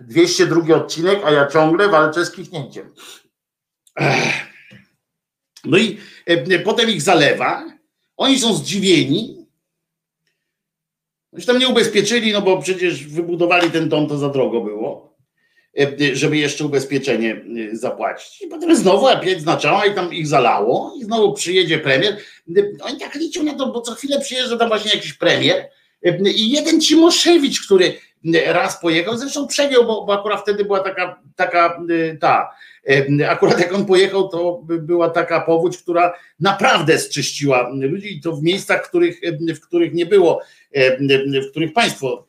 202 0.01 0.75
odcinek, 0.75 1.21
a 1.25 1.31
ja 1.31 1.47
ciągle 1.47 1.89
walczę 1.89 2.25
z 2.25 2.31
kichnięciem. 2.31 2.95
No 5.65 5.79
i 5.79 5.99
e, 6.27 6.59
potem 6.59 6.91
ich 6.91 7.03
zalewa. 7.03 7.65
Oni 8.17 8.39
są 8.39 8.55
zdziwieni. 8.55 9.47
Już 11.33 11.47
tam 11.47 11.59
nie 11.59 11.69
ubezpieczyli, 11.69 12.33
no 12.33 12.43
bo 12.43 12.63
przecież 12.63 13.07
wybudowali 13.07 13.71
ten 13.71 13.89
dom, 13.89 14.09
to 14.09 14.19
za 14.19 14.29
drogo 14.29 14.61
było, 14.61 15.17
e, 15.79 16.17
żeby 16.17 16.37
jeszcze 16.37 16.65
ubezpieczenie 16.65 17.45
e, 17.73 17.77
zapłacić. 17.77 18.43
I 18.43 18.47
potem 18.47 18.77
znowu 18.77 19.07
pięć 19.23 19.43
znaczała 19.43 19.87
i 19.87 19.95
tam 19.95 20.15
ich 20.15 20.27
zalało. 20.27 20.95
I 21.01 21.05
znowu 21.05 21.33
przyjedzie 21.33 21.79
premier. 21.79 22.17
Oni 22.83 22.99
tak 22.99 23.15
liczą 23.15 23.43
na 23.43 23.55
to, 23.55 23.67
bo 23.67 23.81
co 23.81 23.95
chwilę 23.95 24.21
przyjeżdża 24.21 24.57
tam 24.57 24.69
właśnie 24.69 24.91
jakiś 24.95 25.13
premier 25.13 25.71
i 26.35 26.51
jeden 26.51 26.81
Cimoszewicz, 26.81 27.67
który 27.67 27.95
raz 28.47 28.81
pojechał, 28.81 29.19
zresztą 29.19 29.47
przegiął, 29.47 29.87
bo, 29.87 30.05
bo 30.05 30.21
akurat 30.21 30.41
wtedy 30.41 30.65
była 30.65 30.81
taka, 30.81 31.21
taka 31.37 31.83
ta, 32.21 32.51
akurat 33.29 33.61
jak 33.61 33.75
on 33.75 33.87
pojechał, 33.87 34.29
to 34.29 34.63
była 34.63 35.11
taka 35.11 35.41
powódź, 35.41 35.79
która 35.79 36.13
naprawdę 36.41 36.99
zczyściła 36.99 37.71
ludzi 37.73 38.17
i 38.17 38.21
to 38.21 38.37
w 38.37 38.43
miejscach, 38.43 38.89
których, 38.89 39.21
w 39.57 39.61
których 39.61 39.95
nie 39.95 40.07
było, 40.07 40.41
w 41.47 41.51
których 41.51 41.73
państwo 41.73 42.27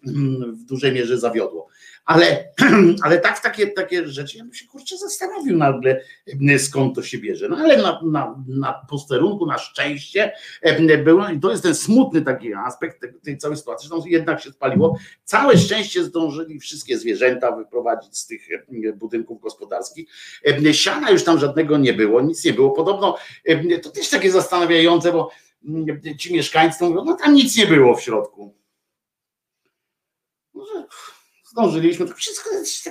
w 0.53 0.63
dużej 0.63 0.91
mierze 0.91 1.17
zawiodło 1.19 1.70
ale, 2.11 2.53
ale 3.03 3.19
tak 3.19 3.39
takie, 3.39 3.67
takie 3.67 4.07
rzeczy, 4.07 4.37
ja 4.37 4.43
bym 4.43 4.53
się 4.53 4.67
kurczę 4.67 4.97
zastanowił 4.97 5.57
nagle, 5.57 6.01
skąd 6.59 6.95
to 6.95 7.03
się 7.03 7.17
bierze. 7.17 7.49
No 7.49 7.57
ale 7.57 7.77
na, 7.77 8.01
na, 8.03 8.43
na 8.47 8.73
posterunku, 8.89 9.45
na 9.45 9.57
szczęście 9.57 10.31
było, 11.03 11.29
i 11.29 11.39
to 11.39 11.51
jest 11.51 11.63
ten 11.63 11.75
smutny 11.75 12.21
taki 12.21 12.53
aspekt 12.53 13.05
tej, 13.23 13.37
całej 13.37 13.57
sytuacji, 13.57 13.89
że 13.89 13.95
jednak 14.09 14.41
się 14.41 14.51
spaliło. 14.51 14.97
Całe 15.23 15.57
szczęście 15.57 16.03
zdążyli 16.03 16.59
wszystkie 16.59 16.97
zwierzęta 16.97 17.55
wyprowadzić 17.55 18.17
z 18.17 18.27
tych 18.27 18.47
budynków 18.95 19.41
gospodarskich. 19.41 20.09
Siana 20.71 21.11
już 21.11 21.23
tam 21.23 21.39
żadnego 21.39 21.77
nie 21.77 21.93
było, 21.93 22.21
nic 22.21 22.45
nie 22.45 22.53
było. 22.53 22.71
Podobno 22.71 23.17
to 23.83 23.89
też 23.89 24.09
takie 24.09 24.31
zastanawiające, 24.31 25.11
bo 25.11 25.31
ci 26.17 26.33
mieszkańcy 26.33 26.83
mówią, 26.83 27.03
no 27.05 27.13
tam 27.13 27.33
nic 27.33 27.57
nie 27.57 27.67
było 27.67 27.95
w 27.95 28.01
środku. 28.01 28.55
Może 30.53 30.85
zdążyliśmy. 31.51 32.07
Wszystko, 32.07 32.49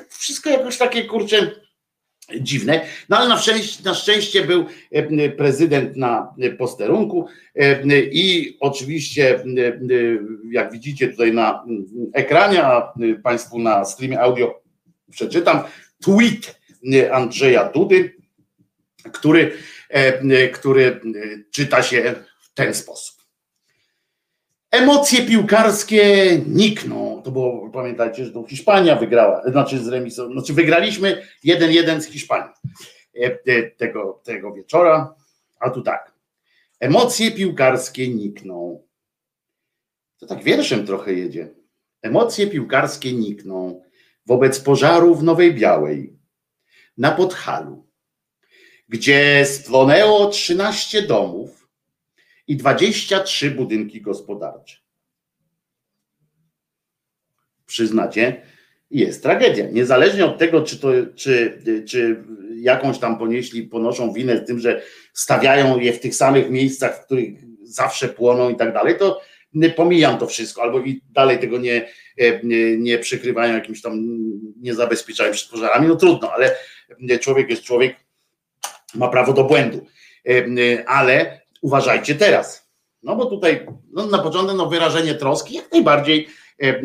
wszystko 0.09 0.51
jakoś 0.51 0.79
takie 0.79 1.05
kurcze 1.05 1.51
dziwne. 2.41 2.87
No 3.09 3.19
ale 3.19 3.29
na 3.29 3.39
szczęście, 3.39 3.83
na 3.84 3.95
szczęście 3.95 4.45
był 4.45 4.67
e, 4.91 5.29
prezydent 5.29 5.97
na 5.97 6.34
posterunku 6.59 7.26
e, 7.55 8.01
i 8.01 8.57
oczywiście, 8.61 9.34
e, 9.34 9.45
jak 10.51 10.72
widzicie 10.72 11.09
tutaj 11.09 11.33
na 11.33 11.64
ekranie, 12.13 12.64
a 12.64 12.93
Państwu 13.22 13.59
na 13.59 13.84
streamie 13.84 14.21
audio 14.21 14.63
przeczytam, 15.11 15.61
tweet 16.05 16.61
Andrzeja 17.13 17.64
Dudy, 17.64 18.17
który, 19.13 19.53
który 20.53 21.01
czyta 21.51 21.83
się 21.83 22.14
w 22.41 22.55
ten 22.55 22.75
sposób. 22.75 23.20
Emocje 24.71 25.26
piłkarskie 25.26 26.38
nikną. 26.47 27.22
To 27.25 27.30
było, 27.30 27.71
pamiętajcie, 27.71 28.25
że 28.25 28.33
to 28.33 28.47
Hiszpania 28.47 28.97
wygrała, 28.97 29.42
znaczy 29.51 29.79
z 29.79 29.88
remisą, 29.88 30.33
znaczy 30.33 30.53
wygraliśmy 30.53 31.22
1-1 31.45 32.01
z 32.01 32.07
Hiszpanią 32.07 32.45
e, 32.45 33.38
e, 33.47 33.63
tego, 33.63 34.21
tego 34.25 34.53
wieczora. 34.53 35.14
A 35.61 35.71
tu 35.71 35.83
tak. 35.83 36.13
Emocje 36.80 37.30
piłkarskie 37.30 38.09
nikną. 38.09 38.83
To 40.18 40.26
tak 40.26 40.42
wierszem 40.42 40.87
trochę 40.87 41.13
jedzie. 41.13 41.49
Emocje 42.03 42.47
piłkarskie 42.47 43.13
nikną 43.13 43.83
wobec 44.26 44.61
pożaru 44.61 45.14
w 45.14 45.22
Nowej 45.22 45.55
Białej 45.55 46.17
na 46.99 47.11
Podhalu, 47.11 47.87
gdzie 48.88 49.47
spłonęło 49.47 50.26
13 50.26 51.03
domów 51.03 51.59
i 52.46 52.57
23 52.57 53.50
budynki 53.50 54.00
gospodarcze. 54.00 54.76
Przyznacie, 57.67 58.42
jest 58.91 59.22
tragedia. 59.22 59.67
Niezależnie 59.71 60.25
od 60.25 60.38
tego, 60.38 60.62
czy, 60.62 60.79
to, 60.79 60.88
czy, 61.17 61.62
czy 61.88 62.25
jakąś 62.57 62.99
tam 62.99 63.18
ponieśli, 63.18 63.62
ponoszą 63.62 64.12
winę 64.12 64.38
z 64.38 64.46
tym, 64.46 64.58
że 64.58 64.83
stawiają 65.12 65.79
je 65.79 65.92
w 65.92 66.00
tych 66.00 66.14
samych 66.14 66.50
miejscach, 66.50 66.96
w 66.96 67.04
których 67.04 67.38
zawsze 67.62 68.08
płoną 68.08 68.50
i 68.50 68.57
tak 68.57 68.72
dalej, 68.72 68.99
to 68.99 69.21
pomijam 69.76 70.18
to 70.18 70.26
wszystko, 70.26 70.62
albo 70.62 70.80
i 70.80 71.03
dalej 71.11 71.38
tego 71.38 71.58
nie, 71.58 71.88
nie, 72.42 72.76
nie 72.76 72.99
przykrywają 72.99 73.54
jakimś 73.54 73.83
tam, 73.83 74.07
nie 74.57 74.75
zabezpieczają 74.75 75.33
przed 75.33 75.50
pożarami, 75.50 75.88
no 75.88 75.96
trudno, 75.96 76.33
ale 76.33 76.57
człowiek 77.21 77.50
jest 77.50 77.62
człowiek, 77.62 77.96
ma 78.95 79.08
prawo 79.08 79.33
do 79.33 79.45
błędu. 79.45 79.87
Ale 80.87 81.39
uważajcie 81.61 82.14
teraz. 82.14 82.70
No 83.03 83.16
bo 83.16 83.26
tutaj 83.26 83.66
no 83.92 84.07
na 84.07 84.18
początek 84.18 84.57
no 84.57 84.66
wyrażenie 84.66 85.14
troski 85.14 85.54
jak 85.54 85.72
najbardziej 85.72 86.28
e, 86.62 86.66
e, 86.66 86.82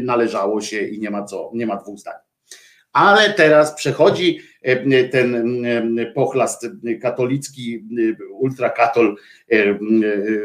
należało 0.00 0.60
się 0.60 0.80
i 0.80 1.00
nie 1.00 1.10
ma 1.10 1.24
co, 1.24 1.50
nie 1.54 1.66
ma 1.66 1.76
dwóch 1.76 1.98
zdań. 1.98 2.14
Ale 2.92 3.34
teraz 3.34 3.74
przechodzi 3.74 4.40
e, 4.62 5.04
ten 5.04 5.56
pochlast 6.14 6.66
katolicki, 7.02 7.84
ultrakatol 8.32 9.16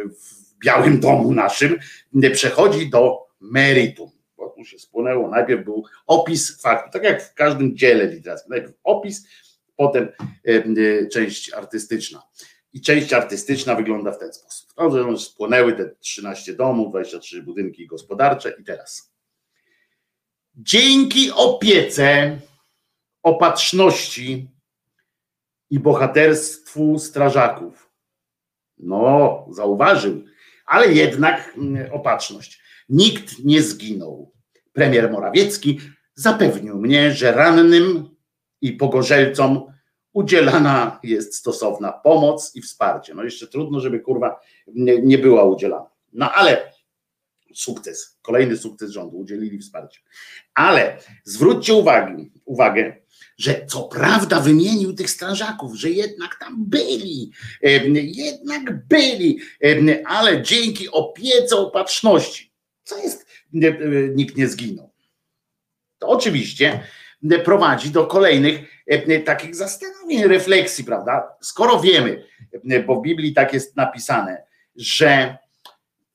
w 0.05 0.65
Białym 0.65 0.99
Domu 0.99 1.31
naszym, 1.31 1.77
przechodzi 2.33 2.89
do 2.89 3.25
meritum. 3.39 4.09
Bo 4.37 4.49
tu 4.49 4.65
się 4.65 4.79
spłonęło. 4.79 5.29
Najpierw 5.29 5.65
był 5.65 5.83
opis 6.07 6.61
faktu, 6.61 6.89
tak 6.91 7.03
jak 7.03 7.23
w 7.23 7.33
każdym 7.33 7.77
dziele 7.77 8.07
literackim. 8.07 8.49
Najpierw 8.49 8.73
opis, 8.83 9.27
potem 9.75 10.07
część 11.11 11.53
artystyczna. 11.53 12.21
I 12.75 12.81
część 12.81 13.13
artystyczna 13.13 13.75
wygląda 13.75 14.11
w 14.11 14.19
ten 14.19 14.33
sposób. 14.33 14.69
No, 14.77 15.17
spłonęły 15.17 15.73
te 15.73 15.89
13 15.99 16.53
domów, 16.53 16.89
23 16.89 17.43
budynki 17.43 17.87
gospodarcze 17.87 18.53
i 18.61 18.63
teraz. 18.63 19.13
Dzięki 20.55 21.31
opiece, 21.31 22.37
opatrzności 23.23 24.49
i 25.69 25.79
bohaterstwu 25.79 26.99
strażaków. 26.99 27.91
No, 28.77 29.45
zauważył, 29.51 30.23
ale 30.65 30.93
jednak 30.93 31.53
mm, 31.57 31.93
opatrzność. 31.93 32.61
Nikt 32.89 33.39
nie 33.39 33.61
zginął. 33.61 34.31
Premier 34.73 35.11
Morawiecki 35.11 35.79
zapewnił 36.15 36.77
mnie, 36.77 37.11
że 37.11 37.31
rannym 37.31 38.09
i 38.61 38.73
pogorzelcom 38.73 39.74
udzielana 40.15 40.99
jest 41.03 41.35
stosowna 41.35 41.91
pomoc 41.91 42.55
i 42.55 42.61
wsparcie. 42.61 43.13
No 43.13 43.23
jeszcze 43.23 43.47
trudno, 43.47 43.79
żeby 43.79 43.99
kurwa 43.99 44.39
nie, 44.67 45.01
nie 45.01 45.17
była 45.17 45.43
udzielana. 45.43 45.89
No 46.13 46.31
ale 46.33 46.71
sukces, 47.53 48.17
kolejny 48.21 48.57
sukces 48.57 48.91
rządu, 48.91 49.17
udzielili 49.17 49.59
wsparcia. 49.59 49.99
Ale 50.53 50.97
zwróćcie 51.23 51.73
uwagę, 51.73 52.25
uwagę, 52.45 52.95
że 53.37 53.65
co 53.65 53.83
prawda 53.83 54.39
wymienił 54.39 54.93
tych 54.93 55.09
strażaków, 55.09 55.75
że 55.75 55.89
jednak 55.89 56.39
tam 56.39 56.65
byli, 56.65 57.31
jednak 57.93 58.87
byli, 58.87 59.39
ale 60.05 60.41
dzięki 60.41 60.89
opiece, 60.91 61.55
opatrzności, 61.55 62.51
co 62.83 62.97
jest, 62.97 63.25
nikt 64.15 64.37
nie 64.37 64.47
zginął. 64.47 64.91
To 65.99 66.07
oczywiście 66.07 66.83
prowadzi 67.45 67.89
do 67.89 68.07
kolejnych 68.07 68.74
takich 69.25 69.55
zastanowień, 69.55 70.23
refleksji, 70.23 70.83
prawda? 70.83 71.35
Skoro 71.41 71.79
wiemy, 71.79 72.25
e, 72.69 72.83
bo 72.83 72.95
w 72.95 73.01
Biblii 73.01 73.33
tak 73.33 73.53
jest 73.53 73.75
napisane, 73.75 74.43
że 74.75 75.37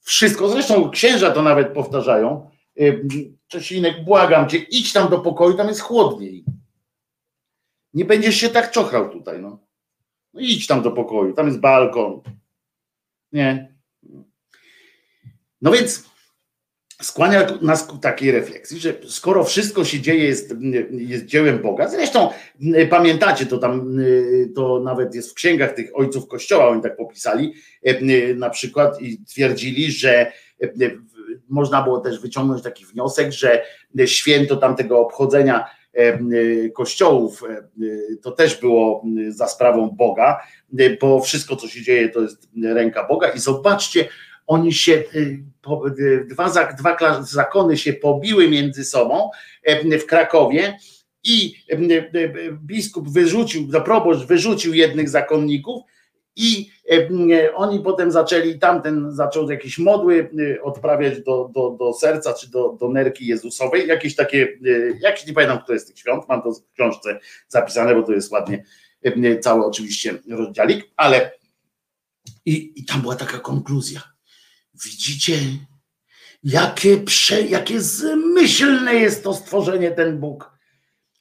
wszystko, 0.00 0.48
zresztą 0.48 0.90
księża 0.90 1.30
to 1.30 1.42
nawet 1.42 1.68
powtarzają, 1.68 2.50
e, 2.80 2.82
Czesinek, 3.50 4.04
błagam 4.04 4.48
cię, 4.48 4.58
idź 4.58 4.92
tam 4.92 5.08
do 5.08 5.18
pokoju, 5.18 5.56
tam 5.56 5.68
jest 5.68 5.80
chłodniej. 5.80 6.44
Nie 7.94 8.04
będziesz 8.04 8.34
się 8.34 8.48
tak 8.48 8.70
czochrał 8.70 9.10
tutaj, 9.10 9.42
no. 9.42 9.58
no 10.34 10.40
idź 10.40 10.66
tam 10.66 10.82
do 10.82 10.90
pokoju, 10.90 11.32
tam 11.32 11.46
jest 11.46 11.60
balkon. 11.60 12.20
Nie. 13.32 13.74
No 15.62 15.70
więc 15.70 16.09
skłania 17.00 17.46
nas 17.62 17.84
ku 17.84 17.98
takiej 17.98 18.32
refleksji, 18.32 18.80
że 18.80 18.94
skoro 19.08 19.44
wszystko 19.44 19.84
się 19.84 20.00
dzieje, 20.00 20.24
jest, 20.24 20.54
jest 20.90 21.24
dziełem 21.24 21.58
Boga, 21.58 21.88
zresztą 21.88 22.28
pamiętacie, 22.90 23.46
to 23.46 23.58
tam 23.58 23.96
to 24.54 24.80
nawet 24.80 25.14
jest 25.14 25.30
w 25.30 25.34
księgach 25.34 25.72
tych 25.72 25.90
ojców 25.94 26.28
kościoła, 26.28 26.68
oni 26.68 26.82
tak 26.82 26.96
popisali 26.96 27.54
na 28.36 28.50
przykład 28.50 29.02
i 29.02 29.24
twierdzili, 29.24 29.92
że 29.92 30.32
można 31.48 31.82
było 31.82 32.00
też 32.00 32.20
wyciągnąć 32.20 32.62
taki 32.62 32.86
wniosek, 32.86 33.32
że 33.32 33.62
święto 34.06 34.56
tamtego 34.56 35.00
obchodzenia 35.00 35.64
kościołów 36.74 37.42
to 38.22 38.30
też 38.30 38.60
było 38.60 39.04
za 39.28 39.48
sprawą 39.48 39.90
Boga, 39.90 40.40
bo 41.00 41.20
wszystko 41.20 41.56
co 41.56 41.68
się 41.68 41.82
dzieje 41.82 42.08
to 42.08 42.20
jest 42.20 42.48
ręka 42.62 43.06
Boga. 43.08 43.28
I 43.28 43.38
zobaczcie, 43.38 44.08
oni 44.50 44.72
się, 44.72 44.92
y, 44.92 45.44
y, 45.98 46.24
dwa, 46.24 46.50
dwa 46.78 47.22
zakony 47.22 47.76
się 47.76 47.92
pobiły 47.92 48.48
między 48.48 48.84
sobą 48.84 49.30
e, 49.62 49.98
w 49.98 50.06
Krakowie 50.06 50.78
i 51.24 51.54
e, 51.68 51.78
biskup 52.52 53.08
wyrzucił, 53.08 53.68
proboszcz 53.84 54.26
wyrzucił 54.26 54.74
jednych 54.74 55.08
zakonników 55.08 55.82
I 56.36 56.70
oni 57.54 57.80
potem 57.80 58.12
zaczęli, 58.12 58.58
tamten 58.58 59.12
zaczął 59.12 59.50
jakieś 59.50 59.78
modły 59.78 60.30
odprawiać 60.62 61.22
do, 61.22 61.50
do, 61.54 61.76
do 61.78 61.92
serca 61.92 62.34
czy 62.34 62.50
do, 62.50 62.76
do 62.80 62.88
nerki 62.88 63.26
Jezusowej, 63.26 63.88
jakieś 63.88 64.16
takie, 64.16 64.58
jakieś 65.00 65.26
nie 65.26 65.32
pamiętam, 65.32 65.58
kto 65.58 65.72
jest 65.72 65.88
tych 65.88 65.98
świąt, 65.98 66.24
mam 66.28 66.42
to 66.42 66.52
w 66.52 66.72
książce 66.72 67.18
zapisane, 67.48 67.94
bo 67.94 68.02
to 68.02 68.12
jest 68.12 68.32
ładnie 68.32 68.64
cały 69.40 69.66
oczywiście 69.66 70.14
rozdziałik, 70.30 70.90
ale 70.96 71.30
i, 72.46 72.72
i 72.76 72.84
tam 72.84 73.00
była 73.00 73.16
taka 73.16 73.38
konkluzja. 73.38 74.00
Widzicie, 74.84 75.38
jakie, 76.42 76.96
prze, 76.96 77.42
jakie 77.42 77.80
zmyślne 77.80 78.94
jest 78.94 79.24
to 79.24 79.34
stworzenie, 79.34 79.90
ten 79.90 80.20
Bóg. 80.20 80.50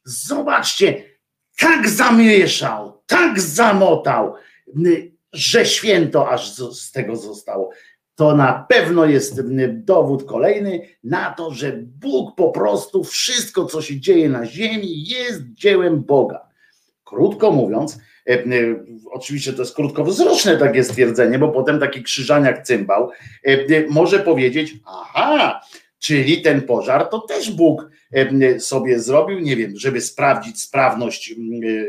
Zobaczcie, 0.04 1.04
tak 1.58 1.90
zamieszał, 1.90 3.04
tak 3.06 3.40
zamotał, 3.40 4.36
że 5.34 5.66
święto 5.66 6.30
aż 6.30 6.54
z 6.54 6.92
tego 6.92 7.16
zostało. 7.16 7.70
To 8.16 8.36
na 8.36 8.66
pewno 8.70 9.06
jest 9.06 9.42
dowód 9.70 10.24
kolejny 10.24 10.82
na 11.04 11.34
to, 11.34 11.54
że 11.54 11.74
Bóg 11.78 12.36
po 12.36 12.52
prostu 12.52 13.04
wszystko, 13.04 13.66
co 13.66 13.82
się 13.82 14.00
dzieje 14.00 14.30
na 14.30 14.46
ziemi, 14.46 15.06
jest 15.06 15.42
dziełem 15.54 16.04
Boga. 16.04 16.50
Krótko 17.04 17.52
mówiąc, 17.52 18.00
oczywiście 19.12 19.54
to 19.54 19.62
jest 19.62 19.76
krótkowzroczne 19.76 20.58
takie 20.58 20.84
stwierdzenie, 20.84 21.40
bo 21.40 21.48
potem 21.48 21.80
taki 21.80 22.04
krzyżaniak 22.04 22.64
cymbał 22.64 23.12
e, 23.44 23.58
może 23.90 24.20
powiedzieć, 24.20 24.74
aha, 24.86 25.62
czyli 26.00 26.42
ten 26.42 26.62
pożar 26.62 27.10
to 27.10 27.20
też 27.20 27.52
Bóg 27.52 27.90
sobie 28.60 29.00
zrobił, 29.00 29.40
nie 29.40 29.56
wiem, 29.56 29.78
żeby 29.78 30.02
sprawdzić 30.02 30.62
sprawność 30.62 31.36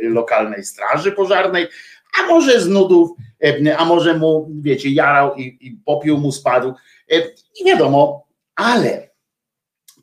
lokalnej 0.03 0.65
straży 0.65 1.13
pożarnej, 1.13 1.67
a 2.19 2.29
może 2.29 2.61
z 2.61 2.69
nudów, 2.69 3.11
a 3.79 3.85
może 3.85 4.19
mu, 4.19 4.51
wiecie, 4.63 4.89
jarał 4.89 5.35
i, 5.35 5.59
i 5.61 5.71
popiół 5.85 6.19
mu 6.19 6.33
spadł, 6.33 6.75
nie 7.61 7.73
wiadomo, 7.73 8.27
ale 8.55 9.10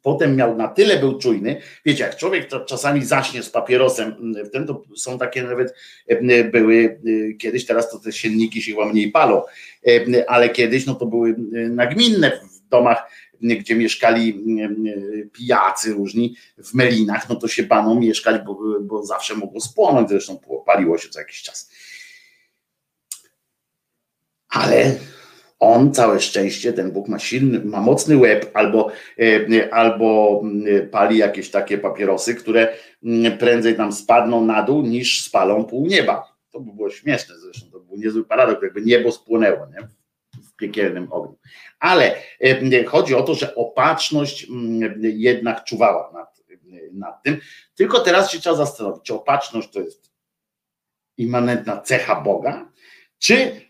potem 0.08 0.36
miał 0.36 0.58
na 0.58 0.68
tyle 0.68 1.00
był 1.00 1.18
czujny, 1.18 1.62
wiecie, 1.86 2.04
jak 2.04 2.16
człowiek 2.16 2.50
czasami 2.66 3.06
zaśnie 3.06 3.44
z 3.44 3.50
papierosem, 3.50 4.16
mm, 4.20 4.46
w 4.46 4.50
tym 4.50 4.68
to 4.68 4.84
są 4.96 5.20
takie 5.20 5.44
nawet 5.44 5.74
e, 6.08 6.44
były 6.44 7.00
e, 7.06 7.34
kiedyś, 7.34 7.66
teraz 7.66 7.92
to 7.92 8.00
te 8.00 8.12
sienniki 8.12 8.62
się 8.62 8.86
mniej 8.86 9.12
palą, 9.12 9.42
e, 9.88 10.30
ale 10.30 10.50
kiedyś 10.50 10.86
no 10.86 10.96
to 10.96 11.06
były 11.06 11.36
nagminne 11.70 12.32
w 12.32 12.70
domach, 12.70 13.12
gdzie 13.42 13.76
mieszkali 13.76 14.44
pijacy 15.34 15.94
różni. 15.94 16.36
W 16.58 16.74
melinach, 16.74 17.30
no 17.30 17.36
to 17.36 17.48
się 17.48 17.64
bano 17.64 17.96
mieszkać, 17.96 18.42
bo, 18.46 18.60
bo 18.82 19.04
zawsze 19.04 19.36
mogło 19.36 19.62
spłonąć, 19.62 20.10
zresztą 20.10 20.40
paliło 20.66 20.98
się 20.98 21.10
co 21.10 21.20
jakiś 21.20 21.42
czas. 21.42 21.72
Ale 24.50 24.96
on, 25.60 25.94
całe 25.94 26.20
szczęście, 26.20 26.74
ten 26.74 26.92
Bóg 26.92 27.08
ma 27.08 27.20
silny, 27.20 27.66
ma 27.66 27.82
mocny 27.82 28.18
łeb, 28.18 28.52
albo, 28.54 28.92
e, 29.20 29.74
albo 29.74 30.40
mm, 30.44 30.90
pali 30.90 31.18
jakieś 31.18 31.52
takie 31.52 31.78
papierosy, 31.78 32.36
które 32.36 32.74
mm, 33.04 33.38
prędzej 33.38 33.76
tam 33.76 33.92
spadną 33.92 34.46
na 34.46 34.64
dół, 34.64 34.82
niż 34.82 35.26
spalą 35.26 35.66
pół 35.66 35.88
nieba. 35.88 36.38
To 36.52 36.60
by 36.60 36.74
było 36.74 36.90
śmieszne 36.90 37.36
zresztą, 37.40 37.72
to 37.72 37.80
był 37.80 37.98
niezły 37.98 38.26
paradoks, 38.26 38.64
jakby 38.64 38.82
niebo 38.82 39.12
spłonęło 39.12 39.68
nie? 39.68 39.88
w 40.44 40.56
piekielnym 40.56 41.12
ogniu. 41.12 41.38
Ale 41.80 42.16
e, 42.42 42.84
chodzi 42.84 43.16
o 43.16 43.24
to, 43.24 43.36
że 43.36 43.56
opatrzność 43.56 44.48
jednak 45.02 45.64
czuwała 45.64 46.12
nad, 46.14 46.42
nad 46.94 47.24
tym. 47.24 47.38
Tylko 47.76 48.00
teraz 48.00 48.32
się 48.32 48.40
trzeba 48.40 48.56
zastanowić, 48.56 49.04
czy 49.04 49.14
opatrzność 49.14 49.70
to 49.70 49.80
jest 49.80 50.12
immanentna 51.18 51.82
cecha 51.82 52.22
Boga, 52.22 52.72
czy 53.20 53.62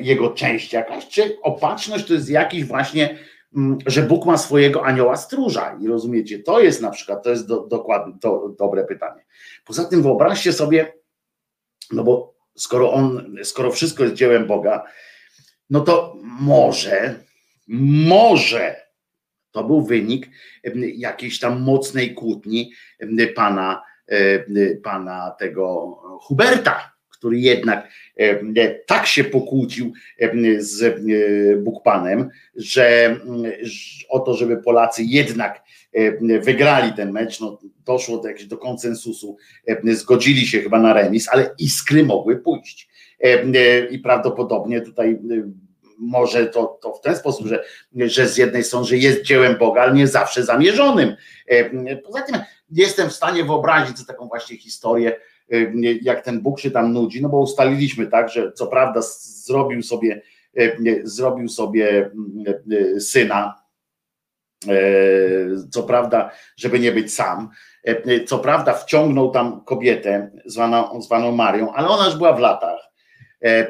jego 0.00 0.30
część 0.30 0.72
jakaś, 0.72 1.08
czy 1.08 1.38
opatrzność 1.42 2.06
to 2.06 2.14
jest 2.14 2.30
jakiś 2.30 2.64
właśnie, 2.64 3.18
mm, 3.56 3.78
że 3.86 4.02
Bóg 4.02 4.26
ma 4.26 4.38
swojego 4.38 4.84
anioła 4.84 5.16
stróża 5.16 5.78
i 5.80 5.86
rozumiecie, 5.86 6.38
to 6.38 6.60
jest 6.60 6.82
na 6.82 6.90
przykład, 6.90 7.22
to 7.22 7.30
jest 7.30 7.48
do, 7.48 7.66
dokładnie 7.66 8.14
to, 8.20 8.54
dobre 8.58 8.84
pytanie. 8.84 9.24
Poza 9.64 9.84
tym 9.84 10.02
wyobraźcie 10.02 10.52
sobie, 10.52 10.92
no 11.92 12.04
bo 12.04 12.34
skoro 12.54 12.92
on, 12.92 13.36
skoro 13.42 13.70
wszystko 13.70 14.02
jest 14.02 14.14
dziełem 14.14 14.46
Boga, 14.46 14.84
no 15.70 15.80
to 15.80 16.16
może, 16.40 17.14
może 17.68 18.84
to 19.50 19.64
był 19.64 19.82
wynik 19.82 20.28
jakiejś 20.96 21.40
tam 21.40 21.60
mocnej 21.60 22.14
kłótni 22.14 22.72
pana, 23.34 23.82
pana 24.82 25.30
tego 25.38 25.96
Huberta, 26.22 26.93
który 27.24 27.38
jednak 27.38 27.88
e, 28.16 28.74
tak 28.86 29.06
się 29.06 29.24
pokłócił 29.24 29.92
z 30.58 30.82
e, 30.82 30.96
Bukpanem, 31.56 32.30
że 32.56 33.16
o 34.08 34.20
to, 34.20 34.34
żeby 34.34 34.56
Polacy 34.56 35.02
jednak 35.04 35.64
wygrali 36.40 36.92
ten 36.92 37.12
mecz, 37.12 37.40
no 37.40 37.58
doszło 37.84 38.18
do 38.18 38.28
do 38.46 38.58
konsensusu, 38.58 39.36
zgodzili 39.84 40.46
się 40.46 40.60
chyba 40.60 40.80
na 40.80 40.92
remis, 40.92 41.28
ale 41.28 41.50
iskry 41.58 42.04
mogły 42.04 42.36
pójść. 42.36 42.88
E, 43.20 43.86
I 43.86 43.98
prawdopodobnie 43.98 44.80
tutaj 44.80 45.18
może 45.98 46.46
to, 46.46 46.78
to 46.82 46.92
w 46.92 47.00
ten 47.00 47.16
sposób, 47.16 47.46
że, 47.46 47.64
że 47.94 48.28
z 48.28 48.36
jednej 48.36 48.64
strony, 48.64 48.86
że 48.86 48.96
jest 48.96 49.22
dziełem 49.22 49.58
Boga, 49.58 49.82
ale 49.82 49.94
nie 49.94 50.06
zawsze 50.06 50.44
zamierzonym. 50.44 51.16
Poza 52.04 52.22
tym 52.22 52.36
jestem 52.70 53.08
w 53.10 53.12
stanie 53.12 53.44
wyobrazić 53.44 54.06
taką 54.06 54.28
właśnie 54.28 54.56
historię, 54.56 55.16
jak 56.02 56.24
ten 56.24 56.40
Bóg 56.40 56.60
się 56.60 56.70
tam 56.70 56.92
nudzi, 56.92 57.22
no 57.22 57.28
bo 57.28 57.40
ustaliliśmy 57.40 58.06
tak, 58.06 58.30
że 58.30 58.52
co 58.52 58.66
prawda 58.66 59.00
zrobił 59.44 59.82
sobie, 59.82 60.22
y, 60.58 61.00
zrobił 61.04 61.48
sobie 61.48 62.10
y, 62.72 63.00
syna, 63.00 63.64
co 65.70 65.82
prawda, 65.82 66.30
żeby 66.56 66.80
nie 66.80 66.92
być 66.92 67.14
sam, 67.14 67.48
co 68.26 68.38
prawda 68.38 68.74
wciągnął 68.74 69.30
tam 69.30 69.64
kobietę 69.64 70.30
zwaną, 70.44 71.02
zwaną 71.02 71.32
Marią, 71.32 71.72
ale 71.72 71.88
ona 71.88 72.06
już 72.06 72.16
była 72.16 72.32
w 72.32 72.40
latach, 72.40 72.80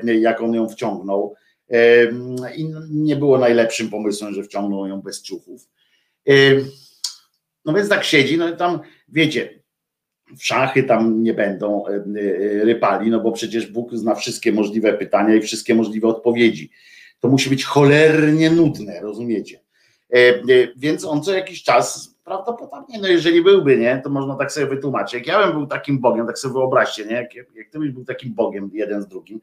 jak 0.05 0.40
on 0.40 0.55
ją 0.55 0.68
wciągnął 0.68 1.34
i 2.56 2.74
nie 2.90 3.16
było 3.16 3.38
najlepszym 3.38 3.90
pomysłem, 3.90 4.34
że 4.34 4.42
wciągnął 4.42 4.86
ją 4.86 5.02
bez 5.02 5.22
ciuchów. 5.22 5.68
No 7.64 7.72
więc 7.72 7.88
tak 7.88 8.05
siedzi, 8.05 8.38
no 8.38 8.48
i 8.48 8.56
tam 8.56 8.80
wiecie, 9.09 9.63
w 10.36 10.44
szachy 10.44 10.82
tam 10.82 11.22
nie 11.22 11.34
będą 11.34 11.86
e, 11.86 11.90
e, 11.90 12.64
rypali, 12.64 13.10
no 13.10 13.20
bo 13.20 13.32
przecież 13.32 13.66
Bóg 13.66 13.94
zna 13.94 14.14
wszystkie 14.14 14.52
możliwe 14.52 14.92
pytania 14.92 15.34
i 15.34 15.40
wszystkie 15.40 15.74
możliwe 15.74 16.09
odpowiedzi. 16.09 16.70
To 17.20 17.28
musi 17.28 17.51
być 17.51 17.64
cholernie 17.64 18.51
nudne, 18.51 19.01
rozumiecie? 19.01 19.60
E, 20.12 20.18
więc 20.76 21.05
on 21.05 21.22
co 21.22 21.32
jakiś 21.32 21.62
czas, 21.62 22.18
prawdopodobnie, 22.24 22.98
no 23.01 23.09
jeżeli 23.09 23.42
byłby, 23.42 23.78
nie, 23.78 24.01
to 24.05 24.10
można 24.10 24.36
tak 24.36 24.52
sobie 24.52 24.66
wytłumaczyć. 24.66 25.14
Jak 25.14 25.26
ja 25.26 25.46
bym 25.46 25.52
był 25.52 25.66
takim 25.66 25.98
Bogiem, 25.98 26.26
tak 26.26 26.38
sobie 26.38 26.55
wyobraźcie, 26.55 27.05
nie, 27.05 27.12
jak, 27.12 27.34
jak 27.34 27.70
ty 27.70 27.78
byś 27.78 27.90
był 27.90 28.05
takim 28.05 28.34
Bogiem 28.34 28.70
jeden 28.72 29.02
z 29.02 29.06
drugim, 29.06 29.40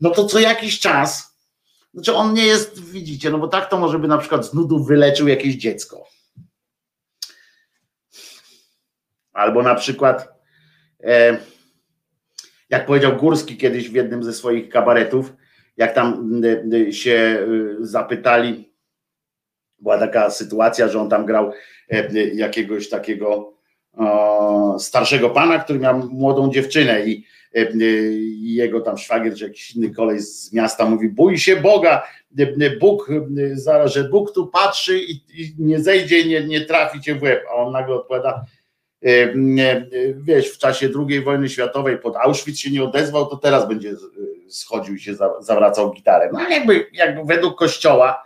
no 0.00 0.10
to 0.10 0.24
co 0.24 0.38
jakiś 0.38 0.80
czas, 0.80 1.38
znaczy 1.94 2.14
on 2.14 2.34
nie 2.34 2.46
jest, 2.46 2.90
widzicie, 2.90 3.30
no 3.30 3.38
bo 3.38 3.48
tak 3.48 3.70
to 3.70 3.78
może 3.78 3.98
by 3.98 4.08
na 4.08 4.18
przykład 4.18 4.46
z 4.46 4.54
nudów 4.54 4.86
wyleczył 4.86 5.28
jakieś 5.28 5.54
dziecko 5.54 6.17
Albo 9.38 9.62
na 9.62 9.74
przykład, 9.74 10.28
e, 11.04 11.38
jak 12.70 12.86
powiedział 12.86 13.16
Górski 13.16 13.56
kiedyś 13.56 13.90
w 13.90 13.94
jednym 13.94 14.24
ze 14.24 14.32
swoich 14.32 14.68
kabaretów, 14.68 15.32
jak 15.76 15.94
tam 15.94 16.42
się 16.90 17.46
zapytali, 17.80 18.72
była 19.78 19.98
taka 19.98 20.30
sytuacja, 20.30 20.88
że 20.88 21.00
on 21.00 21.08
tam 21.08 21.26
grał 21.26 21.52
e, 21.90 22.12
jakiegoś 22.34 22.88
takiego 22.88 23.58
starszego 24.78 25.30
pana, 25.30 25.58
który 25.58 25.78
miał 25.78 25.98
młodą 25.98 26.52
dziewczynę 26.52 27.06
i 27.06 27.24
e, 27.54 27.66
jego 28.40 28.80
tam 28.80 28.98
szwagier 28.98 29.34
czy 29.34 29.44
jakiś 29.44 29.76
inny 29.76 29.90
kolej 29.90 30.20
z 30.20 30.52
miasta 30.52 30.84
mówi, 30.84 31.08
bój 31.08 31.38
się 31.38 31.56
Boga, 31.56 32.02
Bóg, 32.80 33.08
zaraz, 33.52 33.92
że 33.92 34.04
Bóg 34.04 34.32
tu 34.32 34.46
patrzy 34.46 34.98
i, 34.98 35.20
nie 35.58 35.80
zejdzie, 35.80 36.24
nie, 36.24 36.44
nie 36.44 36.60
trafi 36.60 37.00
cię 37.00 37.14
w 37.14 37.22
łeb, 37.22 37.44
a 37.50 37.54
on 37.54 37.72
nagle 37.72 37.94
odpowiada, 37.94 38.44
E, 38.44 38.57
wiesz, 40.16 40.50
w 40.50 40.58
czasie 40.58 40.88
II 41.08 41.20
wojny 41.20 41.48
światowej 41.48 41.98
pod 41.98 42.16
Auschwitz 42.16 42.58
się 42.58 42.70
nie 42.70 42.84
odezwał, 42.84 43.26
to 43.26 43.36
teraz 43.36 43.68
będzie 43.68 43.94
schodził 44.48 44.94
i 44.94 45.00
się 45.00 45.14
zawracał 45.40 45.92
gitarę. 45.92 46.30
No 46.32 46.38
ale 46.38 46.54
jakby, 46.54 46.86
jakby 46.92 47.24
według 47.24 47.58
kościoła 47.58 48.24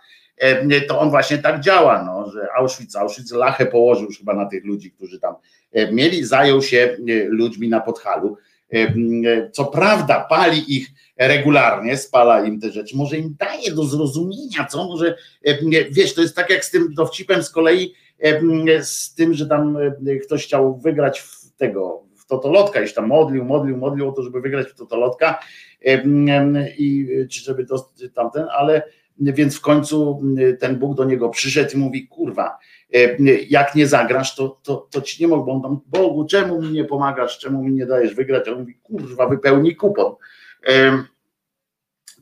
to 0.89 1.01
on 1.01 1.11
właśnie 1.11 1.39
tak 1.39 1.61
działa, 1.61 2.05
no, 2.05 2.31
że 2.31 2.49
Auschwitz, 2.57 2.97
Auschwitz 2.97 3.33
lachę 3.33 3.67
położył 3.67 4.09
chyba 4.19 4.35
na 4.35 4.47
tych 4.47 4.65
ludzi, 4.65 4.91
którzy 4.91 5.21
tam 5.21 5.35
mieli, 5.93 6.25
zajął 6.25 6.63
się 6.63 6.97
ludźmi 7.29 7.69
na 7.69 7.81
podchalu. 7.81 8.37
Co 9.53 9.65
prawda 9.65 10.27
pali 10.31 10.77
ich 10.77 10.89
regularnie, 11.17 11.97
spala 11.97 12.45
im 12.45 12.61
te 12.61 12.71
rzeczy, 12.71 12.97
może 12.97 13.17
im 13.17 13.37
daje 13.39 13.73
do 13.73 13.85
zrozumienia, 13.85 14.67
co 14.71 14.85
może, 14.85 15.17
wiesz, 15.91 16.15
to 16.15 16.23
jest 16.23 16.37
tak 16.37 16.51
jak 16.51 16.65
z 16.65 16.71
tym 16.71 16.95
dowcipem 16.95 17.43
z 17.43 17.51
kolei, 17.51 17.95
z 18.83 19.15
tym, 19.15 19.35
że 19.35 19.47
tam 19.47 19.79
ktoś 20.25 20.45
chciał 20.45 20.79
wygrać 20.79 21.21
w 21.21 21.57
tego 21.57 22.03
w 22.17 22.27
Totolotka 22.27 22.81
i 22.81 22.89
się 22.89 22.95
tam 22.95 23.07
modlił, 23.07 23.45
modlił, 23.45 23.77
modlił 23.77 24.09
o 24.09 24.13
to, 24.13 24.23
żeby 24.23 24.41
wygrać 24.41 24.69
w 24.69 24.75
Totolotka 24.75 25.39
em, 25.81 26.57
i 26.79 27.09
czy 27.31 27.41
żeby 27.41 27.67
to 27.67 27.93
tamten, 28.15 28.47
ale 28.51 28.83
więc 29.19 29.57
w 29.57 29.61
końcu 29.61 30.23
ten 30.61 30.79
Bóg 30.79 30.97
do 30.97 31.05
niego 31.05 31.29
przyszedł 31.29 31.71
i 31.75 31.77
mówi, 31.77 32.09
kurwa, 32.09 32.59
e, 32.95 32.99
jak 33.49 33.75
nie 33.75 33.87
zagrasz, 33.87 34.37
to, 34.37 34.61
to, 34.63 34.89
to 34.91 35.03
ci 35.03 35.23
nie 35.23 35.29
mogę, 35.29 35.47
bo 35.47 35.53
on 35.53 35.63
tam, 35.63 35.81
Bogu, 35.87 36.25
czemu 36.25 36.63
mi 36.63 36.71
nie 36.71 36.85
pomagasz, 36.85 37.39
czemu 37.39 37.63
mi 37.63 37.73
nie 37.73 37.87
dajesz 37.87 38.15
wygrać? 38.15 38.49
A 38.49 38.53
on 38.53 38.59
mówi, 38.59 38.75
kurwa, 38.83 39.29
wypełnij 39.29 39.77
kupon. 39.77 40.15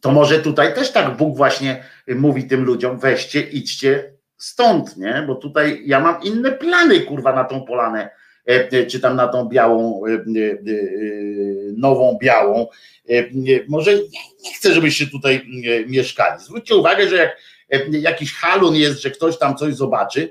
To 0.01 0.12
może 0.12 0.39
tutaj 0.39 0.74
też 0.74 0.93
tak 0.93 1.16
Bóg 1.16 1.36
właśnie 1.36 1.85
mówi 2.09 2.44
tym 2.44 2.64
ludziom, 2.64 2.98
weźcie, 2.98 3.40
idźcie 3.40 4.12
stąd, 4.41 4.97
nie? 4.97 5.25
Bo 5.27 5.35
tutaj 5.35 5.83
ja 5.87 6.01
mam 6.01 6.23
inne 6.23 6.53
plany, 6.53 7.01
kurwa, 7.01 7.33
na 7.33 7.45
tą 7.45 7.65
polanę, 7.65 8.11
e, 8.49 8.69
e, 8.73 8.87
czy 8.87 9.01
tam 9.01 9.17
na 9.17 9.29
tą 9.29 9.45
białą, 9.45 10.03
e, 10.07 10.25
nową 11.77 12.19
białą. 12.23 12.67
Może 13.69 13.95
nie, 13.95 14.55
chcę, 14.57 14.73
żebyście 14.73 15.07
tutaj 15.07 15.47
mieszkali. 15.87 16.43
Zwróćcie 16.43 16.77
uwagę, 16.77 17.09
że 17.09 17.17
jak 17.71 17.93
jakiś 17.93 18.35
halun 18.35 18.75
jest, 18.75 19.03
że 19.03 19.11
ktoś 19.11 19.39
tam 19.39 19.57
coś 19.57 19.75
zobaczy, 19.75 20.31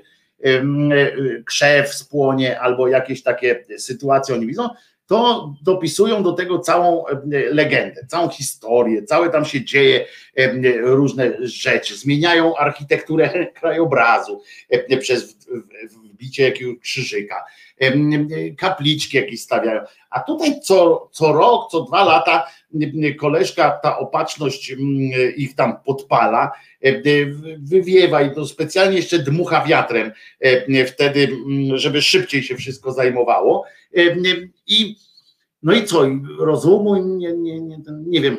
krzew 1.46 1.94
spłonie 1.94 2.60
albo 2.60 2.88
jakieś 2.88 3.22
takie 3.22 3.64
sytuacje 3.78 4.34
oni 4.34 4.46
widzą, 4.46 4.68
to 5.10 5.54
dopisują 5.62 6.22
do 6.22 6.32
tego 6.32 6.58
całą 6.58 7.06
e, 7.06 7.16
legendę, 7.32 8.06
całą 8.08 8.28
historię, 8.28 9.02
całe 9.02 9.30
tam 9.30 9.44
się 9.44 9.64
dzieje 9.64 10.06
e, 10.36 10.52
różne 10.80 11.32
rzeczy, 11.40 11.96
zmieniają 11.96 12.56
architekturę 12.56 13.46
krajobrazu 13.60 14.42
e, 14.68 14.96
przez 14.96 15.36
wbicie 16.02 16.42
jakiegoś 16.42 16.78
krzyżyka, 16.78 17.44
kapliczki 18.58 19.16
jakieś 19.16 19.42
stawiają, 19.42 19.80
a 20.10 20.20
tutaj 20.20 20.60
co, 20.60 21.08
co 21.12 21.32
rok, 21.32 21.70
co 21.70 21.80
dwa 21.80 22.04
lata 22.04 22.46
koleżka, 23.18 23.70
ta 23.82 23.98
opatrzność 23.98 24.72
mm, 24.72 25.10
ich 25.36 25.54
tam 25.54 25.76
podpala, 25.84 26.52
e, 26.80 27.02
wywiewa 27.58 28.22
i 28.22 28.34
to 28.34 28.46
specjalnie 28.46 28.96
jeszcze 28.96 29.18
dmucha 29.18 29.64
wiatrem 29.64 30.12
e, 30.40 30.84
wtedy, 30.84 31.28
mm, 31.46 31.78
żeby 31.78 32.02
szybciej 32.02 32.42
się 32.42 32.56
wszystko 32.56 32.92
zajmowało 32.92 33.64
E, 33.96 34.16
i 34.66 34.96
no 35.62 35.72
i 35.72 35.84
co, 35.84 36.06
rozumu, 36.38 36.96
nie, 36.96 37.32
nie, 37.32 37.60
nie, 37.60 37.78
nie 38.06 38.20
wiem, 38.20 38.36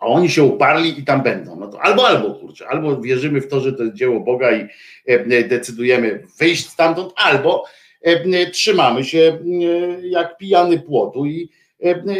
a 0.00 0.06
oni 0.06 0.30
się 0.30 0.42
uparli 0.42 1.00
i 1.00 1.04
tam 1.04 1.22
będą. 1.22 1.56
No 1.56 1.68
to 1.68 1.80
albo, 1.82 2.08
albo, 2.08 2.34
kurczę, 2.34 2.68
albo 2.68 3.00
wierzymy 3.00 3.40
w 3.40 3.48
to, 3.48 3.60
że 3.60 3.72
to 3.72 3.82
jest 3.82 3.96
dzieło 3.96 4.20
Boga 4.20 4.52
i 4.56 4.68
decydujemy 5.48 6.26
wyjść 6.38 6.68
stamtąd, 6.68 7.12
albo 7.16 7.64
trzymamy 8.52 9.04
się 9.04 9.38
jak 10.02 10.38
pijany 10.38 10.80
płotu 10.80 11.26
i, 11.26 11.48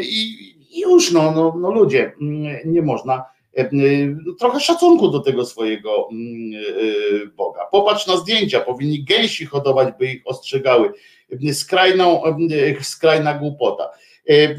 i, 0.03 0.55
i 0.71 0.81
już, 0.81 1.13
no, 1.13 1.33
no, 1.33 1.55
no 1.59 1.71
ludzie, 1.71 2.13
mm, 2.21 2.57
nie 2.65 2.83
można 2.83 3.25
e, 3.57 3.69
no, 3.73 4.33
trochę 4.39 4.61
szacunku 4.61 5.09
do 5.09 5.21
tego 5.21 5.47
swojego 5.47 6.09
mm, 6.13 6.53
e, 6.55 7.27
Boga. 7.27 7.61
Popatrz 7.73 8.07
na 8.07 8.17
zdjęcia, 8.17 8.61
powinni 8.61 9.05
gęsi 9.05 9.47
hodować, 9.47 9.89
by 9.99 10.07
ich 10.07 10.23
ostrzegały. 10.25 10.93
Skrajną, 11.53 12.25
e, 12.25 12.85
skrajna 12.85 13.35
głupota. 13.35 13.91
E, 14.31 14.33
e, 14.35 14.57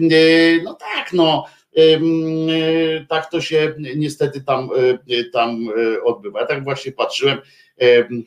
No 0.64 0.74
tak, 0.74 1.14
no 1.14 1.46
e, 1.78 3.06
tak 3.10 3.32
to 3.32 3.42
się 3.42 3.74
niestety 3.96 4.42
tam, 4.42 4.70
e, 5.10 5.24
tam 5.24 5.68
e, 5.98 6.04
odbywa. 6.04 6.40
Ja 6.40 6.46
tak 6.46 6.64
właśnie 6.64 6.92
patrzyłem 6.92 7.38
em, 7.78 8.24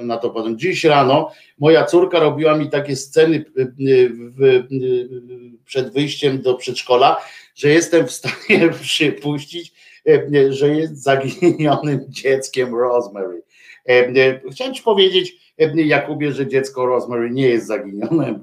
na 0.00 0.16
to 0.16 0.30
potem. 0.30 0.58
Dziś 0.58 0.84
rano 0.84 1.30
moja 1.58 1.84
córka 1.84 2.20
robiła 2.20 2.56
mi 2.56 2.70
takie 2.70 2.96
sceny 2.96 3.44
e, 3.58 3.64
w, 3.64 4.34
w, 4.38 5.64
przed 5.64 5.92
wyjściem 5.92 6.42
do 6.42 6.54
przedszkola, 6.54 7.16
że 7.54 7.68
jestem 7.68 8.06
w 8.06 8.12
stanie 8.12 8.68
przypuścić, 8.82 9.72
e, 10.08 10.52
że 10.52 10.68
jest 10.68 11.02
zaginionym 11.02 12.00
dzieckiem 12.22 12.74
Rosemary. 12.74 13.42
E, 13.88 13.92
e, 13.92 14.40
Chciałem 14.50 14.74
ci 14.74 14.82
powiedzieć, 14.82 15.54
e, 15.58 15.82
Jakubie, 15.82 16.32
że 16.32 16.46
dziecko 16.46 16.86
Rosemary 16.86 17.30
nie 17.30 17.48
jest 17.48 17.66
zaginione. 17.66 18.40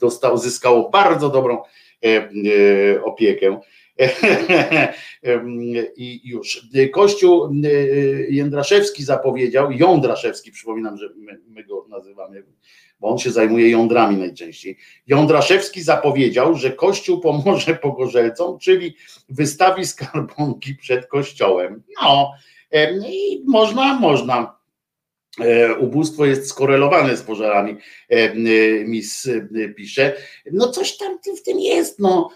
Dostał, 0.00 0.38
zyskało 0.38 0.90
bardzo 0.90 1.28
dobrą 1.28 1.62
e, 2.04 2.08
e, 2.08 3.04
opiekę. 3.04 3.60
I 5.96 6.20
już. 6.24 6.66
Kościół 6.92 7.44
e, 7.44 7.68
Jędraszewski 8.28 9.04
zapowiedział, 9.04 9.72
Jądraszewski, 9.72 10.52
przypominam, 10.52 10.98
że 10.98 11.08
my, 11.16 11.40
my 11.48 11.64
go 11.64 11.86
nazywamy, 11.88 12.44
bo 13.00 13.08
on 13.08 13.18
się 13.18 13.30
zajmuje 13.30 13.70
jądrami 13.70 14.16
najczęściej. 14.16 14.76
Jądraszewski 15.06 15.82
zapowiedział, 15.82 16.54
że 16.54 16.70
Kościół 16.72 17.20
pomoże 17.20 17.74
pogorzelcom, 17.74 18.58
czyli 18.58 18.96
wystawi 19.28 19.86
skarbonki 19.86 20.74
przed 20.74 21.06
kościołem. 21.06 21.82
No, 22.02 22.32
i 23.08 23.42
można, 23.46 24.00
można. 24.00 24.61
E, 25.40 25.74
Ubóstwo 25.74 26.26
jest 26.26 26.48
skorelowane 26.48 27.16
z 27.16 27.22
pożarami, 27.22 27.76
e, 28.10 28.14
e, 28.14 28.34
mis 28.84 29.28
pisze. 29.76 30.16
No 30.52 30.68
coś 30.68 30.96
tam 30.96 31.18
w 31.36 31.42
tym 31.42 31.60
jest, 31.60 31.98
no. 31.98 32.30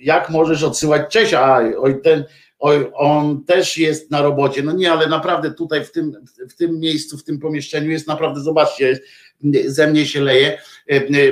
Jak 0.00 0.30
możesz 0.30 0.62
odsyłać 0.62 1.12
Cześć, 1.12 1.34
a 1.34 1.60
oj 1.78 2.02
ten, 2.02 2.24
oj, 2.58 2.90
on 2.94 3.44
też 3.44 3.78
jest 3.78 4.10
na 4.10 4.22
robocie. 4.22 4.62
No 4.62 4.72
nie, 4.72 4.92
ale 4.92 5.06
naprawdę 5.06 5.50
tutaj 5.50 5.84
w 5.84 5.92
tym, 5.92 6.12
w 6.50 6.54
tym 6.54 6.80
miejscu, 6.80 7.18
w 7.18 7.24
tym 7.24 7.38
pomieszczeniu 7.38 7.90
jest 7.90 8.06
naprawdę, 8.06 8.40
zobaczcie, 8.40 8.98
ze 9.66 9.86
mnie 9.86 10.06
się 10.06 10.20
leje. 10.20 10.58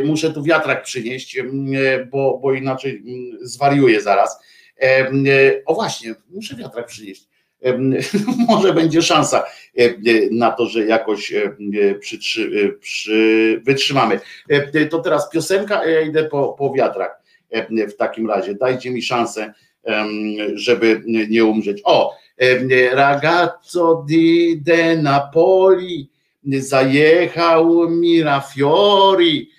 Muszę 0.05 0.33
tu 0.33 0.43
wiatrak 0.43 0.83
przynieść, 0.83 1.39
bo, 2.11 2.39
bo 2.43 2.55
inaczej 2.55 3.03
zwariuję 3.43 4.01
zaraz. 4.01 4.39
O 5.67 5.75
właśnie, 5.75 6.15
muszę 6.31 6.57
wiatrak 6.57 6.87
przynieść. 6.87 7.29
Może 8.49 8.75
będzie 8.75 9.03
szansa 9.03 9.45
e, 9.79 9.85
e, 9.85 9.95
na 10.31 10.51
to, 10.51 10.67
że 10.67 10.85
jakoś 10.85 11.33
e, 11.33 11.55
przy, 12.81 13.61
wytrzymamy. 13.63 14.21
To 14.91 14.99
teraz 14.99 15.31
piosenka, 15.31 15.81
a 15.81 15.87
ja 15.87 16.01
idę 16.01 16.25
po, 16.25 16.49
po 16.59 16.73
wiatrak 16.73 17.23
e, 17.51 17.89
w 17.89 17.97
takim 17.97 18.29
razie. 18.29 18.55
Dajcie 18.55 18.91
mi 18.91 19.03
szansę, 19.03 19.53
żeby 20.55 21.03
nie 21.07 21.45
umrzeć. 21.45 21.81
O, 21.85 22.17
ragazzo 22.93 24.05
di 24.09 24.61
de 24.63 24.97
Napoli 24.97 26.11
zajechał 26.45 27.91
Mirafiori 27.91 29.51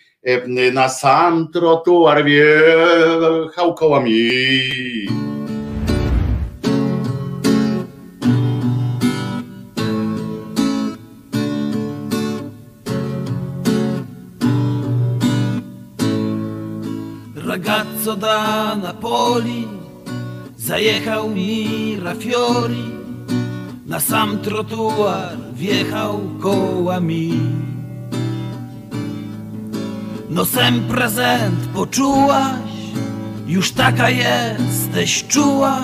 na 0.73 0.89
sam 0.89 1.47
trotuar 1.53 2.25
wjechał 2.25 3.73
kołami. 3.73 4.29
Ragazzo 18.09 18.15
da 18.15 18.75
Napoli 18.75 19.67
zajechał 20.57 21.29
Mirafiori 21.29 22.83
na 23.85 23.99
sam 23.99 24.39
trotuar 24.39 25.37
wjechał 25.53 26.19
kołami. 26.41 27.39
Nosem 30.29 30.87
prezent 30.87 31.59
poczułaś, 31.73 32.71
już 33.47 33.71
taka 33.71 34.09
jesteś 34.09 35.23
czuła, 35.27 35.77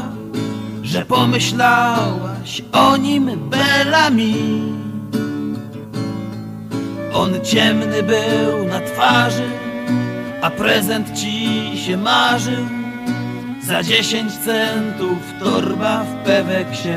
że 0.84 1.06
pomyślałaś 1.06 2.62
o 2.72 2.98
nim 2.98 3.50
belami. 3.50 4.36
On 7.14 7.32
ciemny 7.44 8.04
był 8.04 8.68
na 8.68 8.80
twarzy, 8.80 9.65
a 10.46 10.50
prezent 10.52 11.14
ci 11.14 11.78
się 11.78 11.98
marzył. 11.98 12.66
Za 13.64 13.84
dziesięć 13.84 14.34
centów 14.34 15.20
torba 15.40 16.04
w 16.04 16.26
peweksie. 16.26 16.96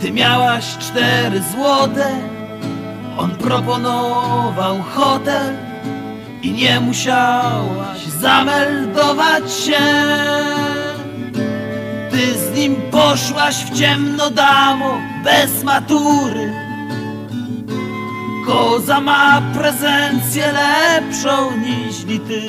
Ty 0.00 0.12
miałaś 0.12 0.64
cztery 0.78 1.42
złote, 1.52 2.10
on 3.18 3.30
proponował 3.30 4.82
hotel 4.82 5.54
i 6.42 6.52
nie 6.52 6.80
musiałaś 6.80 8.06
zameldować 8.20 9.52
się. 9.52 9.80
Ty 12.10 12.38
z 12.38 12.56
nim 12.56 12.76
poszłaś 12.90 13.56
w 13.56 13.78
ciemno 13.78 14.30
damo, 14.30 14.98
bez 15.24 15.64
matury. 15.64 16.67
Koza 18.48 19.00
ma 19.00 19.42
prezencję 19.54 20.52
lepszą 20.52 21.56
niż 21.56 22.04
ty. 22.28 22.42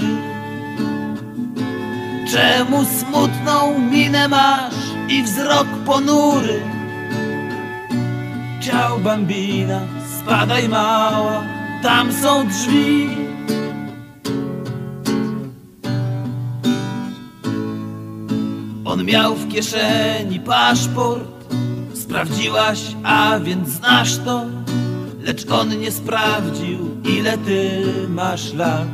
Czemu 2.31 2.85
smutną 2.85 3.80
minę 3.80 4.27
masz 4.27 4.73
i 5.09 5.23
wzrok 5.23 5.67
ponury? 5.85 6.61
Ciao 8.61 8.97
bambina, 8.99 9.80
spadaj 10.19 10.69
mała, 10.69 11.43
tam 11.84 12.13
są 12.13 12.47
drzwi. 12.47 13.09
On 18.85 19.05
miał 19.05 19.35
w 19.35 19.47
kieszeni 19.53 20.39
paszport, 20.39 21.53
sprawdziłaś, 21.93 22.80
a 23.03 23.39
więc 23.39 23.69
znasz 23.69 24.17
to, 24.17 24.45
lecz 25.23 25.51
on 25.51 25.79
nie 25.79 25.91
sprawdził, 25.91 27.01
ile 27.03 27.37
ty 27.37 27.83
masz 28.09 28.53
lat. 28.53 28.87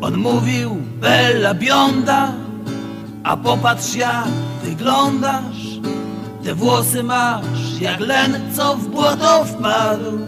On 0.00 0.16
mówił, 0.16 0.76
bella 1.00 1.54
bionda, 1.54 2.32
a 3.24 3.36
popatrz 3.36 3.94
jak 3.94 4.28
wyglądasz. 4.64 5.64
Te 6.44 6.54
włosy 6.54 7.02
masz 7.02 7.80
jak 7.80 8.00
len, 8.00 8.40
co 8.56 8.76
w 8.76 8.88
błoto 8.88 9.44
wpadł. 9.44 10.18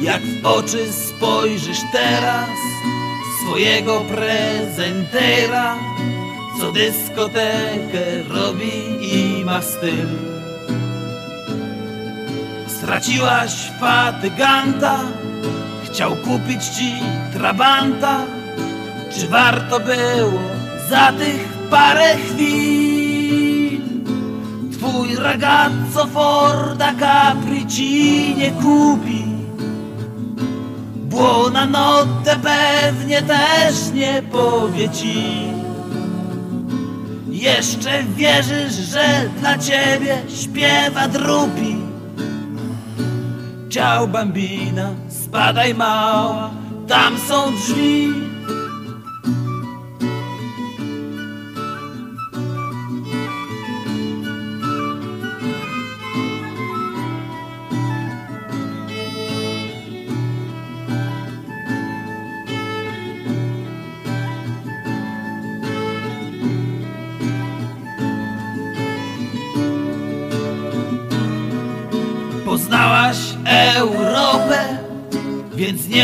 Jak 0.00 0.22
w 0.22 0.46
oczy 0.46 0.92
spojrzysz 0.92 1.80
teraz 1.92 2.48
swojego 3.42 4.00
prezentera, 4.00 5.76
co 6.60 6.72
dyskotekę 6.72 8.22
robi 8.28 8.72
i 9.00 9.44
ma 9.44 9.62
styl. 9.62 10.33
Straciłaś 12.84 13.70
fatyganta, 13.80 14.98
chciał 15.84 16.16
kupić 16.16 16.64
ci 16.64 16.92
trabanta. 17.32 18.20
Czy 19.12 19.28
warto 19.28 19.80
było 19.80 20.40
za 20.90 21.12
tych 21.12 21.48
parę 21.70 22.16
chwil? 22.16 23.80
Twój 24.72 25.16
ragazzo 25.16 26.06
Forda 26.12 26.92
Capri 27.00 27.66
ci 27.66 28.34
nie 28.36 28.50
kupi. 28.50 29.24
Buona 30.94 31.66
notte 31.66 32.36
pewnie 32.36 33.22
też 33.22 33.92
nie 33.94 34.22
powie 34.32 34.88
ci. 34.88 35.24
Jeszcze 37.28 38.02
wierzysz, 38.16 38.74
że 38.74 39.30
dla 39.40 39.58
ciebie 39.58 40.22
śpiewa 40.28 41.08
drupi. 41.08 41.93
Ciao 43.74 44.06
bambina, 44.06 44.94
spadaj 45.08 45.74
mała, 45.74 46.50
tam 46.86 47.18
są 47.18 47.52
drzwi. 47.52 48.33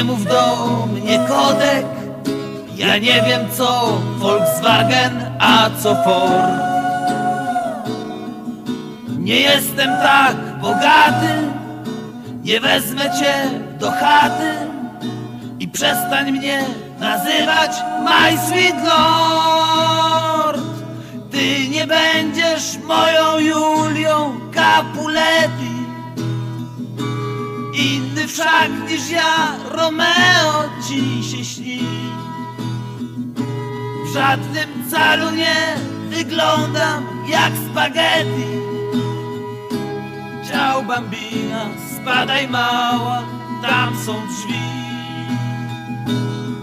Mów 0.05 0.25
do 0.25 0.87
mnie 0.93 1.19
kodek. 1.29 1.87
Ja 2.77 2.99
nie 2.99 3.23
wiem 3.23 3.41
co 3.57 3.99
Volkswagen, 4.19 5.25
a 5.39 5.71
co 5.83 5.95
Ford. 6.05 6.71
Nie 9.19 9.41
jestem 9.41 9.91
tak 10.03 10.37
bogaty, 10.61 11.35
nie 12.43 12.61
wezmę 12.61 13.03
cię 13.03 13.35
do 13.81 13.91
chaty 13.91 14.53
i 15.59 15.69
przestań 15.69 16.33
mnie 16.33 16.65
nazywać 17.01 17.71
my 18.05 18.39
sweet 18.49 18.77
lord. 18.85 20.61
Ty 21.31 21.69
nie 21.69 21.87
będziesz 21.87 22.79
moją 22.87 23.39
Julią 23.39 24.41
Capuletti. 24.55 25.80
Inny 27.81 28.29
wszak 28.29 28.71
niż 28.89 29.11
ja, 29.11 29.57
Romeo 29.71 30.69
ci 30.89 31.25
się 31.25 31.45
śni. 31.45 31.81
W 34.05 34.13
żadnym 34.15 34.69
calu 34.91 35.31
nie 35.31 35.77
wyglądam 36.09 37.07
jak 37.29 37.53
spaghetti. 37.71 38.51
Ciao 40.53 40.83
bambina, 40.83 41.67
spadaj 41.95 42.49
mała, 42.49 43.23
tam 43.63 43.97
są 44.07 44.13
drzwi. 44.27 44.61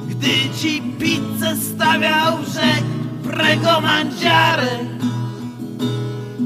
Gdy 0.07 0.57
ci 0.61 0.81
pizzę 0.81 1.55
stawiał 1.55 2.37
rzek 2.37 2.83
prego 3.23 3.81
mandziare, 3.81 4.79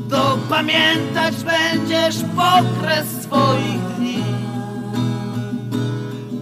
to 0.10 0.38
pamiętać 0.50 1.36
będziesz 1.44 2.16
okres 2.38 3.08
swoich. 3.24 3.91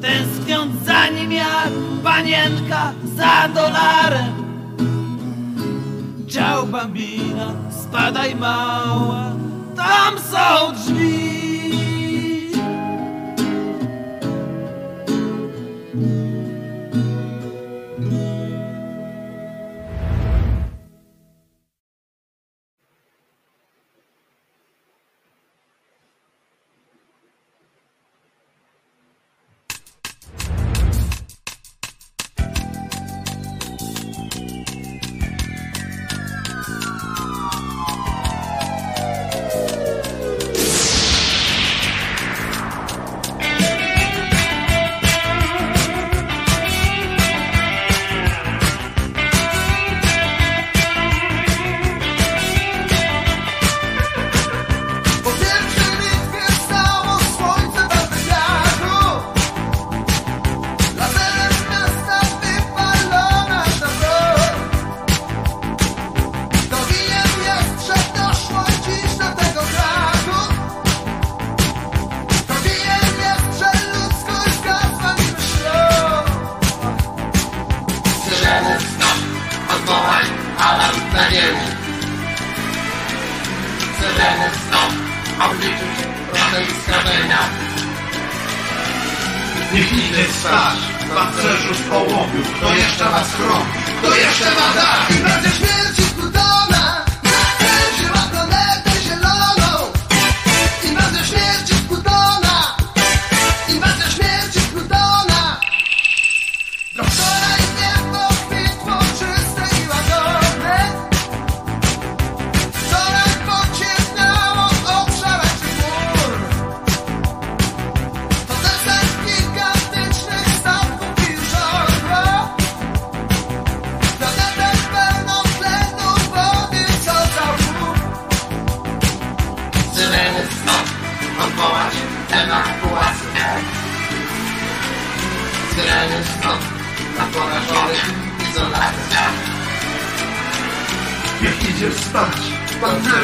Tęskniąc 0.10 0.86
za 0.86 1.08
nim 1.08 1.32
jak 1.32 1.70
panienka 2.04 2.94
za 3.16 3.48
dolarem. 3.48 4.34
Ciao 6.28 6.66
bambina, 6.66 7.54
spadaj 7.82 8.36
mała, 8.36 9.32
tam 9.76 10.20
są 10.20 10.74
drzwi. 10.74 11.79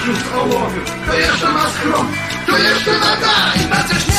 Pancerzu 0.05 0.29
z 0.29 0.33
ołowiu, 0.33 0.81
kto 1.03 1.17
jeszcze 1.17 1.51
ma 1.51 1.69
schron, 1.69 2.07
kto 2.43 2.57
jeszcze 2.57 2.91
ma 2.91 3.15
dach. 3.21 3.61
Inwacja 3.61 3.99
śmierci 3.99 4.14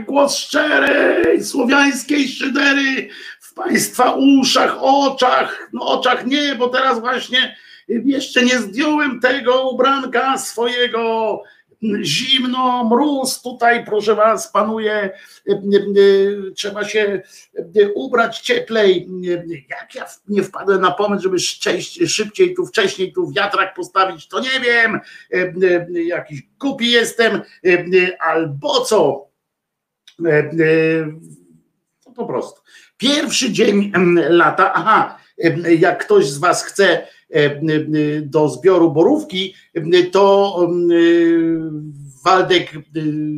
Głos 0.00 0.36
szczerej, 0.36 1.44
słowiańskiej 1.44 2.28
szydery 2.28 3.08
w 3.40 3.54
Państwa 3.54 4.12
uszach, 4.12 4.76
oczach, 4.80 5.68
no 5.72 5.86
oczach 5.86 6.26
nie, 6.26 6.54
bo 6.54 6.68
teraz 6.68 7.00
właśnie 7.00 7.56
jeszcze 7.88 8.42
nie 8.42 8.58
zdjąłem 8.58 9.20
tego 9.20 9.70
ubranka 9.70 10.38
swojego, 10.38 11.42
zimno, 12.02 12.84
mróz 12.84 13.42
tutaj, 13.42 13.84
proszę 13.84 14.14
Was, 14.14 14.52
panuje, 14.52 15.10
trzeba 16.56 16.84
się 16.84 17.22
ubrać 17.94 18.40
cieplej. 18.40 19.08
Jak 19.70 19.94
ja 19.94 20.06
nie 20.28 20.42
wpadłem 20.42 20.80
na 20.80 20.90
pomysł, 20.90 21.22
żeby 21.22 21.38
szybciej 22.08 22.54
tu, 22.54 22.66
wcześniej 22.66 23.12
tu 23.12 23.32
wiatrak 23.32 23.74
postawić, 23.74 24.28
to 24.28 24.40
nie 24.40 24.60
wiem, 24.60 25.00
jakiś 26.04 26.42
głupi 26.60 26.90
jestem, 26.90 27.42
albo 28.18 28.80
co. 28.80 29.31
No 30.18 32.12
po 32.16 32.26
prostu. 32.26 32.60
Pierwszy 32.96 33.52
dzień 33.52 33.92
lata, 34.28 34.72
aha, 34.74 35.18
jak 35.78 36.04
ktoś 36.04 36.26
z 36.26 36.38
Was 36.38 36.64
chce 36.64 37.06
do 38.22 38.48
zbioru 38.48 38.90
borówki, 38.90 39.54
to 40.12 40.56
Waldek 42.24 42.72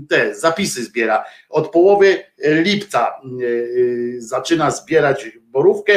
te 0.09 0.34
zapisy 0.34 0.84
zbiera. 0.84 1.24
Od 1.48 1.70
połowy 1.70 2.18
lipca 2.44 3.20
em, 3.24 3.38
zaczyna 4.18 4.70
zbierać 4.70 5.30
borówkę 5.40 5.92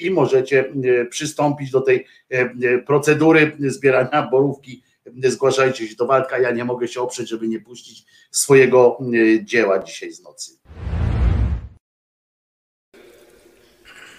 i 0.00 0.10
możecie 0.10 0.72
przystąpić 1.10 1.70
do 1.70 1.80
tej 1.80 2.06
procedury 2.86 3.52
zbierania 3.58 4.28
borówki. 4.30 4.82
Zgłaszajcie 5.24 5.88
się 5.88 5.96
do 5.96 6.06
Waldka, 6.06 6.38
ja 6.38 6.50
nie 6.50 6.64
mogę 6.64 6.88
się 6.88 7.00
oprzeć, 7.00 7.28
żeby 7.28 7.48
nie 7.48 7.60
puścić 7.60 8.04
swojego 8.30 8.98
em, 9.00 9.12
dzieła 9.46 9.82
dzisiaj 9.82 10.12
z 10.12 10.22
nocy. 10.22 10.52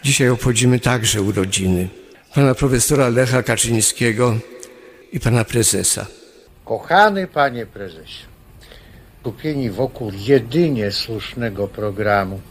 Dzisiaj 0.04 0.30
obchodzimy 0.30 0.80
także 0.80 1.22
urodziny 1.22 1.90
pana 2.36 2.56
profesora 2.56 3.10
Lecha 3.10 3.44
Kaczyńskiego 3.44 4.38
i 5.12 5.20
pana 5.20 5.46
prezesa. 5.46 6.06
Kochany 6.66 7.28
panie 7.28 7.66
prezesie, 7.66 8.26
skupieni 9.20 9.70
wokół 9.70 10.12
jedynie 10.18 10.92
słusznego 10.92 11.68
programu, 11.68 12.42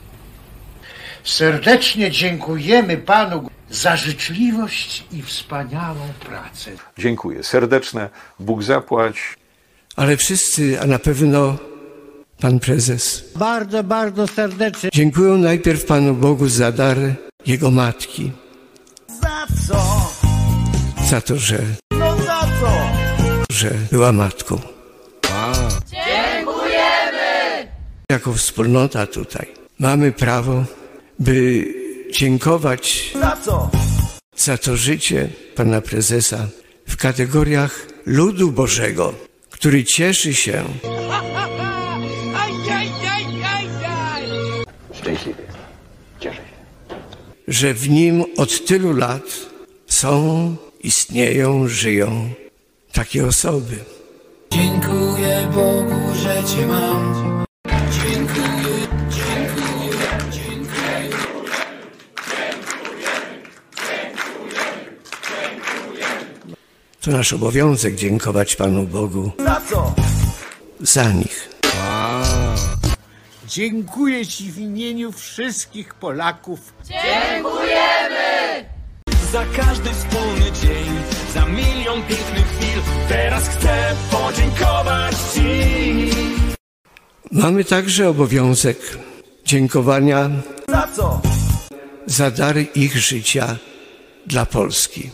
serdecznie 1.31 2.11
dziękujemy 2.11 2.97
panu 2.97 3.51
za 3.71 3.97
życzliwość 3.97 5.05
i 5.13 5.23
wspaniałą 5.23 6.09
pracę. 6.21 6.71
Dziękuję. 6.99 7.43
Serdeczne. 7.45 8.09
Bóg 8.41 8.63
zapłać. 8.63 9.17
Ale 9.97 10.17
wszyscy, 10.17 10.81
a 10.81 10.87
na 10.87 10.99
pewno 10.99 11.57
pan 12.41 12.59
prezes, 12.61 13.25
Bardzo, 13.37 13.85
bardzo 13.85 14.27
serdecznie. 14.27 14.91
dziękują 14.93 15.39
najpierw 15.39 15.85
panu 15.85 16.15
Bogu 16.15 16.49
za 16.49 16.73
dar 16.73 16.97
jego 17.47 17.71
matki, 17.71 18.33
Za 19.23 19.47
co? 19.69 20.11
za 21.11 21.21
to, 21.21 21.37
że, 21.37 21.59
No 21.91 22.17
za 22.17 22.41
co? 22.41 22.73
że 23.51 23.71
była 23.93 24.13
matką. 24.13 24.61
Dziękujemy! 25.91 27.69
Jako 28.13 28.33
wspólnota 28.33 29.07
tutaj 29.07 29.47
mamy 29.79 30.13
prawo, 30.13 30.65
by 31.19 31.65
dziękować 32.13 33.13
Za 33.21 33.37
co? 33.45 33.71
za 34.37 34.59
to 34.59 34.77
życie 34.77 35.29
pana 35.55 35.81
prezesa 35.81 36.49
w 36.89 36.97
kategoriach 36.97 37.87
ludu 38.07 38.53
Bożego, 38.53 39.15
który 39.51 39.85
cieszy 39.85 40.35
się, 40.35 40.65
Szczęśliwy. 44.93 45.43
Cieszę 46.21 46.37
się. 46.37 46.43
że 47.49 47.75
w 47.75 47.89
nim 47.91 48.25
od 48.37 48.65
tylu 48.67 48.93
lat 48.93 49.23
są, 49.87 50.57
istnieją, 50.83 51.69
żyją 51.69 52.31
takie 52.93 53.27
osoby. 53.27 53.77
Dziękuję 54.53 55.49
Bogu, 55.55 56.01
że 56.23 56.43
Cię 56.45 56.67
mam. 56.67 57.45
Dziękuję, 57.67 58.11
dziękuję, 58.11 58.68
To 67.09 67.13
nasz 67.13 67.33
obowiązek 67.33 67.95
dziękować 67.95 68.57
Panu 68.57 68.83
Bogu 68.83 69.33
Za 69.39 69.61
co? 69.71 69.95
za 70.81 71.13
nich. 71.13 71.51
Dziękuję 73.47 74.27
Ci 74.27 74.53
w 74.53 74.59
imieniu 74.59 75.13
wszystkich 75.13 75.95
Polaków. 75.95 76.61
Dziękujemy! 76.85 78.65
Za 79.33 79.45
każdy 79.57 79.91
wspólny 79.91 80.53
dzień, 80.63 80.89
za 81.35 81.47
milion 81.47 82.03
pięknych 82.03 82.47
chwil 82.47 82.83
Teraz 83.09 83.49
chcę 83.49 83.95
podziękować 84.11 85.15
Ci 85.35 86.11
Mamy 87.33 87.65
także 87.65 88.09
obowiązek 88.09 88.99
dziękowania 89.45 90.31
Za 90.69 90.89
co? 90.97 91.21
za 92.07 92.31
dary 92.31 92.63
ich 92.75 92.97
życia 92.97 93.57
dla 94.27 94.47
Polski. 94.47 95.11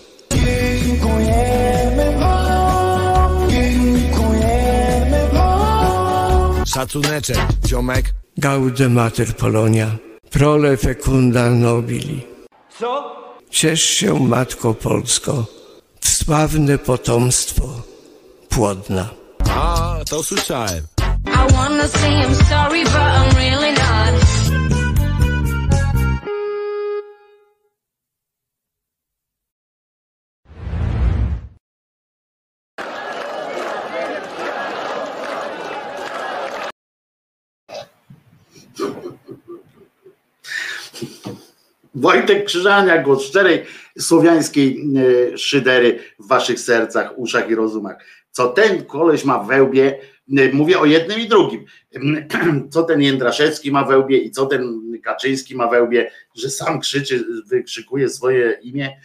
Szacuneczek, 6.74 7.38
ziomek. 7.66 8.14
Gaude 8.36 8.88
Mater 8.88 9.36
Polonia, 9.36 9.90
prole 10.30 10.76
fecunda 10.76 11.50
nobili. 11.50 12.26
Co? 12.78 13.16
Ciesz 13.50 13.82
się, 13.82 14.20
Matko 14.20 14.74
Polsko, 14.74 15.44
w 16.00 16.08
sławne 16.08 16.78
potomstwo 16.78 17.62
płodna. 18.48 19.08
A, 19.50 19.94
to 20.10 20.22
słyszałem. 20.22 20.84
I 21.26 21.52
wanna 21.52 21.88
say 21.88 22.10
I'm 22.10 22.34
sorry, 22.34 22.84
but 22.84 22.94
I'm 22.94 23.36
really 23.36 23.72
not. 23.72 24.23
Wojtek 41.94 42.44
Krzyżania, 42.44 43.02
głos 43.02 43.24
szczerej 43.24 43.62
słowiańskiej 43.98 44.84
e, 45.32 45.38
szydery 45.38 45.98
w 46.18 46.28
waszych 46.28 46.60
sercach, 46.60 47.18
uszach 47.18 47.50
i 47.50 47.54
rozumach. 47.54 47.96
Co 48.30 48.48
ten 48.48 48.84
koleś 48.84 49.24
ma 49.24 49.38
w 49.38 49.46
wełbie, 49.46 49.98
e, 50.38 50.52
mówię 50.52 50.78
o 50.78 50.84
jednym 50.84 51.20
i 51.20 51.28
drugim, 51.28 51.64
co 52.72 52.82
ten 52.82 53.02
Jędraszewski 53.02 53.72
ma 53.72 53.84
wełbie 53.84 54.18
i 54.18 54.30
co 54.30 54.46
ten 54.46 54.80
Kaczyński 55.04 55.56
ma 55.56 55.68
wełbie, 55.68 56.10
że 56.34 56.50
sam 56.50 56.80
krzyczy, 56.80 57.24
wykrzykuje 57.46 58.08
swoje 58.08 58.58
imię, 58.62 58.96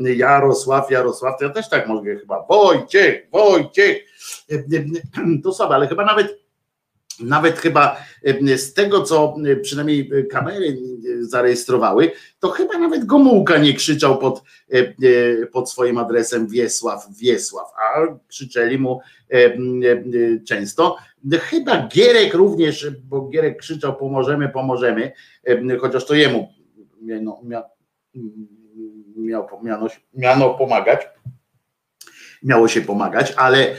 Jarosław, 0.00 0.90
Jarosław, 0.90 1.38
to 1.38 1.44
ja 1.44 1.50
też 1.50 1.68
tak 1.68 1.88
mogę 1.88 2.16
chyba, 2.16 2.46
Wojciech, 2.48 3.30
Wojciech, 3.30 4.04
to 5.44 5.52
słabe, 5.52 5.74
ale 5.74 5.88
chyba 5.88 6.04
nawet 6.04 6.41
nawet 7.20 7.58
chyba 7.58 7.96
z 8.56 8.72
tego, 8.72 9.02
co 9.02 9.34
przynajmniej 9.62 10.10
kamery 10.30 10.78
zarejestrowały, 11.20 12.10
to 12.38 12.48
chyba 12.48 12.78
nawet 12.78 13.04
Gomułka 13.04 13.58
nie 13.58 13.74
krzyczał 13.74 14.18
pod, 14.18 14.42
pod 15.52 15.70
swoim 15.70 15.98
adresem 15.98 16.46
Wiesław, 16.46 17.06
Wiesław, 17.18 17.72
a 17.76 18.06
krzyczeli 18.28 18.78
mu 18.78 19.00
często. 20.48 20.96
Chyba 21.32 21.88
Gierek 21.88 22.34
również, 22.34 22.90
bo 23.04 23.28
Gierek 23.28 23.58
krzyczał 23.58 23.96
pomożemy, 23.96 24.48
pomożemy, 24.48 25.12
chociaż 25.80 26.06
to 26.06 26.14
jemu 26.14 26.48
miano, 27.02 27.40
miał, 27.44 27.62
miano, 29.62 29.86
miano 30.14 30.54
pomagać 30.54 31.08
miało 32.42 32.68
się 32.68 32.80
pomagać, 32.80 33.32
ale 33.36 33.74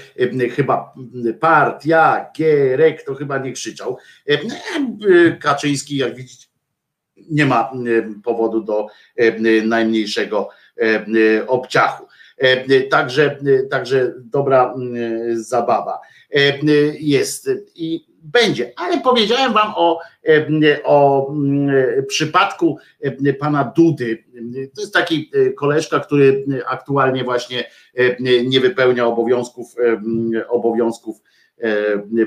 chyba 0.55 0.93
partia, 1.39 2.25
Gierek 2.37 3.03
to 3.03 3.15
chyba 3.15 3.37
nie 3.37 3.51
krzyczał. 3.51 3.97
Kaczyński, 5.39 5.97
jak 5.97 6.15
widzicie, 6.15 6.47
nie 7.29 7.45
ma 7.45 7.71
powodu 8.23 8.61
do 8.61 8.87
najmniejszego 9.63 10.49
obciachu. 11.47 12.07
Także, 12.89 13.37
także 13.69 14.13
dobra 14.17 14.75
zabawa 15.33 15.99
jest 16.99 17.49
i 17.75 18.12
będzie. 18.23 18.73
Ale 18.75 19.01
powiedziałem 19.01 19.53
wam 19.53 19.73
o, 19.75 19.99
o 20.83 21.27
przypadku 22.07 22.77
pana 23.39 23.73
Dudy. 23.75 24.23
To 24.75 24.81
jest 24.81 24.93
taki 24.93 25.31
koleżka, 25.57 25.99
który 25.99 26.45
aktualnie 26.67 27.23
właśnie 27.23 27.69
nie 28.45 28.59
wypełnia 28.59 29.05
obowiązków, 29.05 29.75
obowiązków 30.49 31.21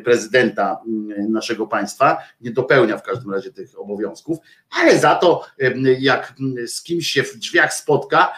prezydenta 0.05 0.81
naszego 1.29 1.67
państwa, 1.67 2.19
nie 2.41 2.51
dopełnia 2.51 2.99
w 2.99 3.03
każdym 3.03 3.33
razie 3.33 3.53
tych 3.53 3.81
obowiązków, 3.81 4.39
ale 4.71 4.99
za 4.99 5.15
to 5.15 5.47
jak 5.99 6.35
z 6.67 6.83
kimś 6.83 7.07
się 7.07 7.23
w 7.23 7.37
drzwiach 7.37 7.75
spotka, 7.75 8.33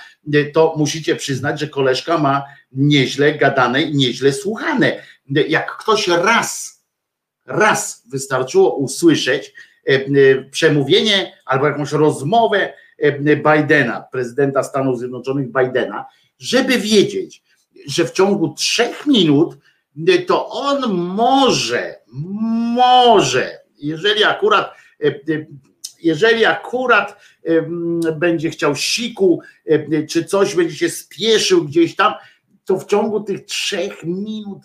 to 0.55 0.75
musicie 0.77 1.17
przyznać, 1.17 1.61
że 1.61 1.69
koleżka 1.69 2.19
ma 2.19 2.45
nieźle 2.73 3.35
gadane 3.35 3.83
i 3.83 3.97
nieźle 3.97 4.33
słuchane. 4.33 5.03
Jak 5.49 5.77
ktoś 5.77 6.09
raz, 6.09 6.78
raz 7.49 8.03
wystarczyło 8.11 8.77
usłyszeć 8.77 9.55
przemówienie 10.51 11.33
albo 11.47 11.67
jakąś 11.67 11.93
rozmowę 11.93 12.73
Bidena, 13.21 14.05
prezydenta 14.13 14.63
Stanów 14.63 14.99
Zjednoczonych 14.99 15.47
Bidena, 15.53 16.05
żeby 16.39 16.79
wiedzieć, 16.79 17.43
że 17.87 18.05
w 18.05 18.11
ciągu 18.11 18.55
trzech 18.55 19.07
minut 19.07 19.57
to 20.27 20.49
on 20.49 20.93
może, 20.95 21.95
może, 22.75 23.59
jeżeli 23.79 24.25
akurat, 24.25 24.75
jeżeli 26.03 26.45
akurat 26.45 27.17
będzie 28.17 28.51
chciał 28.51 28.77
siku, 28.77 29.41
czy 30.09 30.25
coś 30.25 30.55
będzie 30.55 30.77
się 30.77 30.91
spieszył 30.91 31.65
gdzieś 31.65 31.97
tam, 31.97 32.13
to 32.65 32.79
w 32.79 32.87
ciągu 32.87 33.21
tych 33.21 33.45
trzech 33.45 34.05
minut 34.05 34.63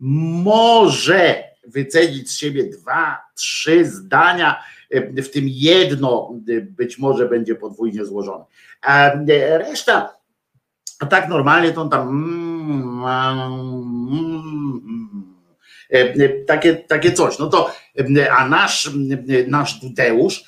może 0.00 1.51
wycedzić 1.66 2.30
z 2.30 2.36
siebie 2.36 2.64
dwa, 2.64 3.18
trzy 3.34 3.84
zdania, 3.84 4.62
w 5.16 5.28
tym 5.28 5.44
jedno 5.48 6.34
być 6.62 6.98
może 6.98 7.28
będzie 7.28 7.54
podwójnie 7.54 8.04
złożone. 8.04 8.44
A 8.82 9.10
reszta, 9.58 10.16
a 10.98 11.06
tak 11.06 11.28
normalnie 11.28 11.72
to 11.72 11.80
on 11.80 11.90
tam 11.90 13.04
takie, 16.46 16.76
takie 16.76 17.12
coś. 17.12 17.38
No 17.38 17.46
to, 17.46 17.70
a 18.30 18.48
nasz, 18.48 18.90
nasz 19.46 19.80
Dudeusz 19.80 20.44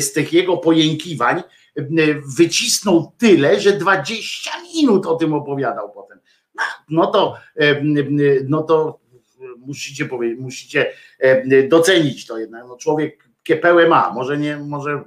z 0.00 0.12
tych 0.12 0.32
jego 0.32 0.56
pojękiwań 0.56 1.42
wycisnął 2.36 3.12
tyle, 3.18 3.60
że 3.60 3.72
20 3.72 4.50
minut 4.74 5.06
o 5.06 5.14
tym 5.14 5.34
opowiadał 5.34 5.92
potem. 5.92 6.18
No 6.88 7.06
to, 7.06 7.36
no 8.48 8.62
to 8.62 9.00
musicie 9.66 10.06
powiedzieć, 10.06 10.38
musicie 10.40 10.92
docenić 11.68 12.26
to 12.26 12.38
jednak. 12.38 12.64
No 12.68 12.76
człowiek 12.76 13.28
kiepełę 13.42 13.88
ma, 13.88 14.12
może 14.12 14.38
nie, 14.38 14.56
może 14.56 15.04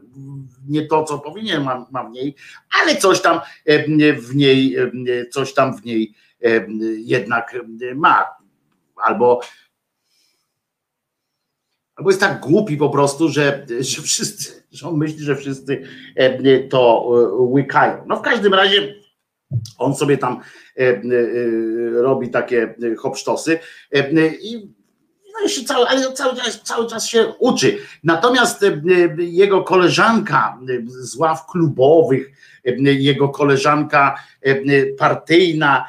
nie 0.68 0.86
to, 0.88 1.04
co 1.04 1.20
powinien 1.20 1.64
ma, 1.64 1.88
ma 1.92 2.04
w 2.04 2.12
niej, 2.12 2.36
ale 2.82 2.98
coś 2.98 3.22
tam 3.22 3.40
w 4.20 4.36
niej, 4.36 4.76
coś 5.32 5.54
tam 5.54 5.78
w 5.78 5.86
niej 5.86 6.14
jednak 6.98 7.56
ma. 7.96 8.26
Albo 8.96 9.42
albo 11.96 12.10
jest 12.10 12.20
tak 12.20 12.40
głupi 12.40 12.78
po 12.78 12.90
prostu, 12.90 13.30
że, 13.30 13.66
że 13.80 14.02
wszyscy, 14.02 14.64
że 14.72 14.88
on 14.88 14.98
myśli, 14.98 15.20
że 15.20 15.36
wszyscy 15.36 15.84
to 16.70 17.10
łykają. 17.40 18.04
No 18.08 18.18
w 18.18 18.22
każdym 18.22 18.54
razie 18.54 18.96
on 19.78 19.96
sobie 19.96 20.18
tam 20.18 20.42
robi 21.94 22.30
takie 22.30 22.76
hopsztosy. 22.98 23.60
I 24.42 24.81
jeszcze 25.44 25.64
cały, 25.64 25.88
ale 25.88 26.14
cały 26.14 26.38
czas, 26.38 26.62
cały 26.64 26.88
czas 26.88 27.08
się 27.08 27.34
uczy. 27.40 27.78
Natomiast 28.04 28.66
jego 29.18 29.64
koleżanka 29.64 30.60
z 30.88 31.16
ław 31.16 31.46
klubowych, 31.46 32.32
jego 32.84 33.30
koleżanka 33.30 34.16
partyjna, 34.98 35.86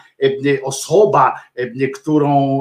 osoba, 0.62 1.40
którą, 1.94 2.60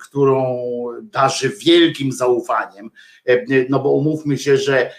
którą 0.00 0.64
darzy 1.02 1.52
wielkim 1.64 2.12
zaufaniem, 2.12 2.90
no 3.68 3.80
bo 3.80 3.90
umówmy 3.90 4.38
się, 4.38 4.56
że 4.56 4.90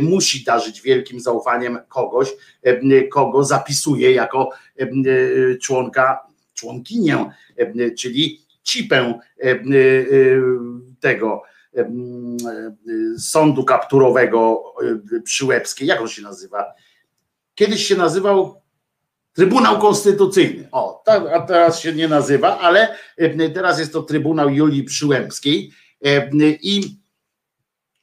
musi 0.00 0.44
darzyć 0.44 0.82
wielkim 0.82 1.20
zaufaniem 1.20 1.78
kogoś, 1.88 2.28
kogo 3.10 3.44
zapisuje 3.44 4.12
jako 4.12 4.50
członka, 5.62 6.20
członkinię, 6.54 7.30
czyli 7.98 8.43
cipę 8.64 9.18
tego 11.00 11.42
sądu 13.18 13.64
kapturowego 13.64 14.62
przy 15.24 15.46
Łebskiej. 15.46 15.88
Jak 15.88 16.00
on 16.00 16.08
się 16.08 16.22
nazywa? 16.22 16.72
Kiedyś 17.54 17.86
się 17.86 17.96
nazywał 17.96 18.62
Trybunał 19.32 19.78
Konstytucyjny. 19.78 20.68
O, 20.72 21.02
a 21.34 21.40
teraz 21.40 21.80
się 21.80 21.92
nie 21.92 22.08
nazywa, 22.08 22.58
ale 22.58 22.96
teraz 23.54 23.78
jest 23.78 23.92
to 23.92 24.02
Trybunał 24.02 24.50
Julii 24.50 24.84
Przyłębskiej 24.84 25.72
i 26.62 27.03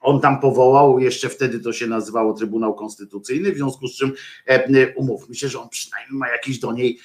on 0.02 0.22
tam 0.22 0.40
powołał, 0.40 0.99
jeszcze 0.99 1.30
wtedy 1.30 1.60
to 1.60 1.73
się 1.73 1.88
nazywało 1.88 2.34
Trybunał 2.34 2.73
Konstytucyjny, 2.73 3.52
w 3.52 3.56
związku 3.56 3.88
z 3.88 3.95
czym 3.95 4.14
umówmy 4.95 5.36
się, 5.36 5.49
że 5.49 5.60
on 5.60 5.69
przynajmniej 5.69 6.19
ma 6.19 6.30
jakieś 6.30 6.60
do 6.60 6.72
niej 6.72 6.99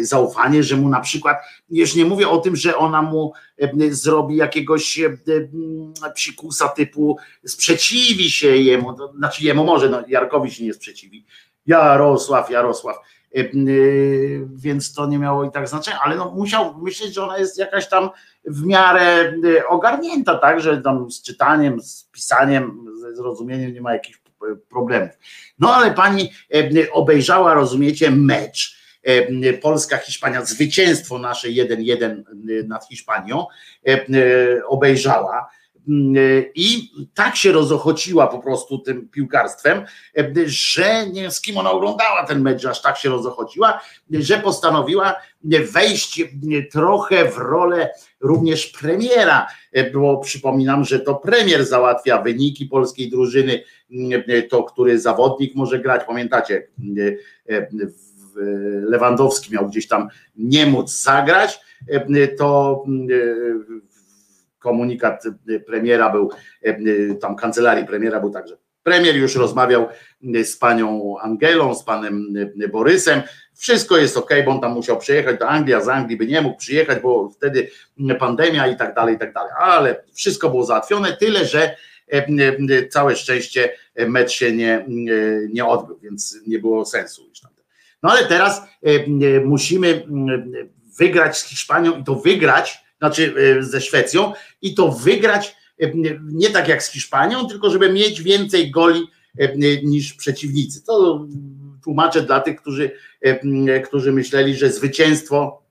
zaufanie, 0.00 0.62
że 0.62 0.76
mu 0.76 0.88
na 0.88 1.00
przykład, 1.00 1.38
już 1.70 1.94
nie 1.94 2.04
mówię 2.04 2.28
o 2.28 2.38
tym, 2.38 2.56
że 2.56 2.76
ona 2.76 3.02
mu 3.02 3.32
zrobi 3.90 4.36
jakiegoś 4.36 5.00
psikusa 6.14 6.68
typu 6.68 7.16
sprzeciwi 7.46 8.30
się 8.30 8.56
jemu, 8.56 8.96
znaczy 9.16 9.44
jemu 9.44 9.64
może, 9.64 9.88
no 9.88 10.02
Jarkowi 10.08 10.50
się 10.50 10.64
nie 10.64 10.74
sprzeciwi, 10.74 11.26
Jarosław, 11.66 12.50
Jarosław, 12.50 12.96
więc 14.54 14.94
to 14.94 15.06
nie 15.06 15.18
miało 15.18 15.44
i 15.44 15.50
tak 15.50 15.68
znaczenia, 15.68 16.00
ale 16.04 16.16
no 16.16 16.30
musiał 16.30 16.78
myśleć, 16.78 17.14
że 17.14 17.24
ona 17.24 17.38
jest 17.38 17.58
jakaś 17.58 17.88
tam 17.88 18.10
w 18.44 18.64
miarę 18.66 19.32
ogarnięta, 19.68 20.38
tak, 20.38 20.60
że 20.60 20.82
tam 20.82 21.10
z 21.10 21.22
czytaniem, 21.22 21.80
z 21.80 22.04
pisaniem, 22.12 22.86
ze 23.00 23.16
zrozumieniem 23.16 23.74
nie 23.74 23.80
ma 23.80 23.92
jakichś 23.92 24.20
problemów. 24.68 25.10
No 25.58 25.74
ale 25.74 25.90
pani 25.90 26.32
obejrzała, 26.92 27.54
rozumiecie, 27.54 28.10
mecz 28.10 28.78
Polska-Hiszpania, 29.62 30.44
zwycięstwo 30.44 31.18
nasze 31.18 31.48
1-1 31.48 32.22
nad 32.66 32.88
Hiszpanią 32.88 33.46
obejrzała 34.68 35.48
I 36.54 36.90
tak 37.14 37.36
się 37.36 37.52
rozochociła 37.52 38.26
po 38.26 38.38
prostu 38.38 38.78
tym 38.78 39.08
piłkarstwem, 39.08 39.84
że 40.46 41.06
nie 41.06 41.30
z 41.30 41.40
kim 41.40 41.58
ona 41.58 41.70
oglądała 41.70 42.26
ten 42.26 42.42
mecz, 42.42 42.64
aż 42.64 42.82
tak 42.82 42.98
się 42.98 43.08
rozochociła, 43.08 43.80
że 44.10 44.38
postanowiła 44.38 45.16
wejść 45.72 46.22
trochę 46.72 47.30
w 47.30 47.36
rolę 47.36 47.90
również 48.20 48.66
premiera, 48.66 49.46
bo 49.94 50.18
przypominam, 50.18 50.84
że 50.84 51.00
to 51.00 51.14
premier 51.14 51.66
załatwia 51.66 52.22
wyniki 52.22 52.66
polskiej 52.66 53.10
drużyny, 53.10 53.62
to 54.50 54.64
który 54.64 55.00
zawodnik 55.00 55.54
może 55.54 55.78
grać, 55.78 56.04
pamiętacie, 56.06 56.68
Lewandowski 58.82 59.54
miał 59.54 59.66
gdzieś 59.66 59.88
tam 59.88 60.08
nie 60.36 60.66
móc 60.66 61.02
zagrać, 61.02 61.60
to 62.38 62.84
komunikat 64.58 65.24
premiera 65.66 66.10
był, 66.10 66.30
tam 67.20 67.36
kancelarii 67.36 67.86
premiera 67.86 68.20
był 68.20 68.30
także. 68.30 68.56
Premier 68.82 69.16
już 69.16 69.36
rozmawiał 69.36 69.88
z 70.44 70.56
panią 70.56 71.14
Angelą, 71.20 71.74
z 71.74 71.84
panem 71.84 72.34
Borysem. 72.72 73.22
Wszystko 73.54 73.96
jest 73.96 74.16
ok, 74.16 74.30
bo 74.44 74.50
on 74.50 74.60
tam 74.60 74.72
musiał 74.72 74.98
przyjechać 74.98 75.38
do 75.38 75.48
Anglii, 75.48 75.74
a 75.74 75.80
z 75.80 75.88
Anglii 75.88 76.16
by 76.16 76.26
nie 76.26 76.40
mógł 76.40 76.58
przyjechać, 76.58 77.02
bo 77.02 77.30
wtedy 77.30 77.70
pandemia 78.18 78.66
i 78.66 78.76
tak 78.76 78.94
dalej, 78.94 79.14
i 79.14 79.18
tak 79.18 79.32
dalej. 79.32 79.52
Ale 79.58 80.04
wszystko 80.14 80.50
było 80.50 80.64
załatwione, 80.64 81.16
tyle 81.16 81.44
że 81.44 81.76
całe 82.90 83.16
szczęście 83.16 83.72
mecz 83.96 84.30
się 84.30 84.52
nie, 84.52 84.84
nie 85.50 85.66
odbył, 85.66 85.98
więc 85.98 86.38
nie 86.46 86.58
było 86.58 86.84
sensu 86.84 87.28
już 87.28 87.40
tam. 87.40 87.50
No 88.02 88.10
ale 88.10 88.24
teraz 88.26 88.62
musimy 89.44 90.06
wygrać 90.98 91.38
z 91.38 91.44
Hiszpanią 91.44 91.96
i 91.98 92.04
to 92.04 92.14
wygrać, 92.14 92.84
znaczy 92.98 93.34
ze 93.60 93.80
Szwecją 93.80 94.32
i 94.62 94.74
to 94.74 94.92
wygrać 94.92 95.56
nie 96.22 96.50
tak 96.50 96.68
jak 96.68 96.82
z 96.82 96.92
Hiszpanią, 96.92 97.48
tylko 97.48 97.70
żeby 97.70 97.92
mieć 97.92 98.22
więcej 98.22 98.70
goli 98.70 99.06
niż 99.82 100.14
przeciwnicy. 100.14 100.84
To 100.84 101.26
tłumaczę 101.84 102.22
dla 102.22 102.40
tych, 102.40 102.60
którzy, 102.60 102.90
którzy 103.84 104.12
myśleli, 104.12 104.56
że 104.56 104.72
zwycięstwo, 104.72 105.62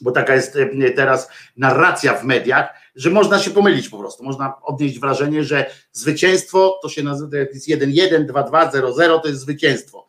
bo 0.00 0.12
taka 0.12 0.34
jest 0.34 0.58
teraz 0.96 1.28
narracja 1.56 2.14
w 2.14 2.24
mediach, 2.24 2.68
że 2.96 3.10
można 3.10 3.38
się 3.38 3.50
pomylić 3.50 3.88
po 3.88 3.98
prostu. 3.98 4.24
Można 4.24 4.54
odnieść 4.62 4.98
wrażenie, 4.98 5.44
że 5.44 5.70
zwycięstwo 5.92 6.78
to 6.82 6.88
się 6.88 7.02
nazywa, 7.02 7.36
jak 7.36 7.54
jest 7.54 7.68
1-1, 7.68 8.26
2-2, 8.26 8.70
0-0, 8.70 9.20
to 9.20 9.28
jest 9.28 9.40
zwycięstwo. 9.40 10.08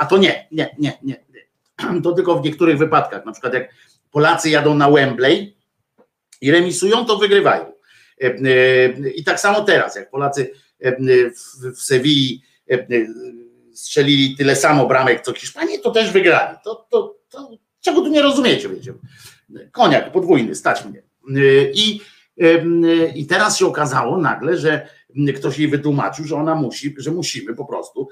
A 0.00 0.06
to 0.06 0.18
nie, 0.18 0.48
nie, 0.52 0.76
nie, 0.78 0.98
nie. 1.02 1.24
To 2.02 2.12
tylko 2.12 2.40
w 2.40 2.44
niektórych 2.44 2.78
wypadkach. 2.78 3.24
Na 3.26 3.32
przykład 3.32 3.54
jak 3.54 3.68
Polacy 4.12 4.50
jadą 4.50 4.74
na 4.74 4.90
Wembley 4.90 5.56
i 6.40 6.50
remisują, 6.50 7.04
to 7.04 7.18
wygrywają. 7.18 7.72
I 9.14 9.24
tak 9.24 9.40
samo 9.40 9.60
teraz, 9.60 9.96
jak 9.96 10.10
Polacy 10.10 10.50
w 11.76 11.82
Sewilli 11.82 12.42
strzelili 13.74 14.36
tyle 14.36 14.56
samo 14.56 14.86
bramek 14.86 15.20
co 15.20 15.32
Hiszpanii, 15.32 15.80
to 15.80 15.90
też 15.90 16.12
wygrali. 16.12 16.58
To, 16.64 16.86
to, 16.90 17.16
to 17.30 17.50
czego 17.80 18.00
tu 18.00 18.08
nie 18.08 18.22
rozumiecie, 18.22 18.68
wiecie? 18.68 18.94
Koniak 19.72 20.12
podwójny, 20.12 20.54
stać 20.54 20.84
mnie. 20.84 21.02
I, 21.74 22.00
I 23.14 23.26
teraz 23.26 23.58
się 23.58 23.66
okazało 23.66 24.18
nagle, 24.18 24.56
że 24.56 24.88
ktoś 25.36 25.58
jej 25.58 25.68
wytłumaczył, 25.68 26.24
że 26.24 26.36
ona 26.36 26.54
musi, 26.54 26.94
że 26.98 27.10
musimy 27.10 27.54
po 27.54 27.64
prostu 27.64 28.08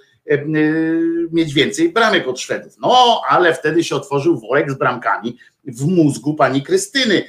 mieć 1.32 1.54
więcej 1.54 1.92
bramek 1.92 2.28
od 2.28 2.40
Szwedów. 2.40 2.76
No, 2.82 3.22
ale 3.28 3.54
wtedy 3.54 3.84
się 3.84 3.96
otworzył 3.96 4.40
worek 4.40 4.70
z 4.70 4.78
bramkami 4.78 5.38
w 5.64 5.86
mózgu 5.86 6.34
pani 6.34 6.62
Krystyny, 6.62 7.24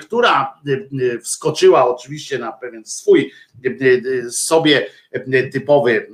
która 0.00 0.60
wskoczyła 1.22 1.88
oczywiście 1.94 2.38
na 2.38 2.52
pewien 2.52 2.84
swój 2.84 3.32
sobie 4.30 4.86
typowy 5.52 6.10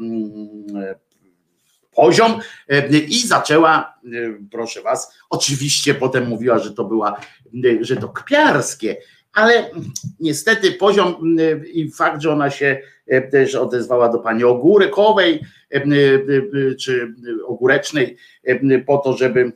poziom 1.95 2.41
i 3.09 3.27
zaczęła, 3.27 3.95
proszę 4.51 4.83
was, 4.83 5.15
oczywiście 5.31 5.95
potem 5.95 6.27
mówiła, 6.27 6.59
że 6.59 6.73
to 6.73 6.85
była, 6.85 7.21
że 7.81 7.97
to 7.97 8.09
kpiarskie, 8.09 8.97
ale 9.33 9.71
niestety 10.21 10.73
poziom 10.73 11.37
i 11.73 11.91
fakt, 11.91 12.23
że 12.23 12.33
ona 12.33 12.51
się 12.51 12.81
też 13.31 13.55
odezwała 13.55 14.09
do 14.09 14.19
pani 14.19 14.45
Ogórekowej 14.45 15.41
czy 16.81 17.15
Ogórecznej 17.47 18.17
po 18.87 18.99
to, 18.99 19.17
żeby 19.17 19.53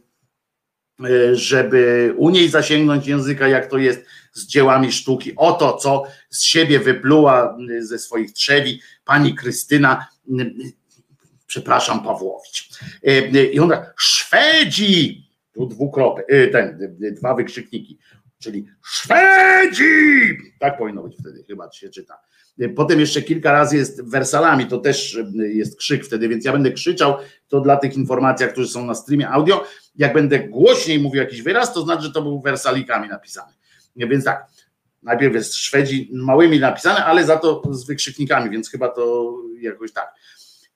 żeby 1.32 2.14
u 2.16 2.30
niej 2.30 2.48
zasięgnąć 2.48 3.06
języka, 3.06 3.48
jak 3.48 3.66
to 3.66 3.78
jest 3.78 4.04
z 4.32 4.46
dziełami 4.46 4.92
sztuki. 4.92 5.32
Oto, 5.36 5.76
co 5.76 6.04
z 6.30 6.42
siebie 6.42 6.80
wypluła 6.80 7.58
ze 7.78 7.98
swoich 7.98 8.32
trzewi 8.32 8.80
pani 9.04 9.34
Krystyna, 9.34 10.06
przepraszam, 11.46 12.04
Pawłowicz. 12.04 12.68
I 13.52 13.60
ona, 13.60 13.86
Szwedzi, 13.96 15.28
tu 15.54 15.66
dwukropy, 15.66 16.48
ten, 16.52 16.96
dwa 17.00 17.34
wykrzykniki, 17.34 17.98
czyli 18.38 18.66
Szwedzi! 18.84 20.38
Tak 20.60 20.78
powinno 20.78 21.02
być 21.02 21.16
wtedy, 21.20 21.44
chyba 21.46 21.72
się 21.72 21.88
czyta. 21.88 22.18
Potem 22.76 23.00
jeszcze 23.00 23.22
kilka 23.22 23.52
razy 23.52 23.76
jest 23.76 24.10
wersalami, 24.10 24.66
to 24.66 24.78
też 24.78 25.18
jest 25.34 25.78
krzyk 25.78 26.04
wtedy, 26.04 26.28
więc 26.28 26.44
ja 26.44 26.52
będę 26.52 26.72
krzyczał, 26.72 27.16
to 27.48 27.60
dla 27.60 27.76
tych 27.76 27.96
informacji, 27.96 28.46
którzy 28.46 28.68
są 28.68 28.86
na 28.86 28.94
streamie 28.94 29.28
audio, 29.28 29.64
jak 29.96 30.14
będę 30.14 30.38
głośniej 30.38 30.98
mówił 30.98 31.20
jakiś 31.20 31.42
wyraz, 31.42 31.74
to 31.74 31.82
znaczy, 31.82 32.02
że 32.02 32.12
to 32.12 32.22
był 32.22 32.40
wersalikami 32.40 33.08
napisany. 33.08 33.52
Więc 33.96 34.24
tak, 34.24 34.46
najpierw 35.02 35.34
jest 35.34 35.54
Szwedzi 35.54 36.10
małymi 36.12 36.60
napisane, 36.60 37.04
ale 37.04 37.24
za 37.24 37.36
to 37.36 37.62
z 37.70 37.86
wykrzyknikami, 37.86 38.50
więc 38.50 38.70
chyba 38.70 38.88
to 38.88 39.34
jakoś 39.60 39.92
tak. 39.92 40.14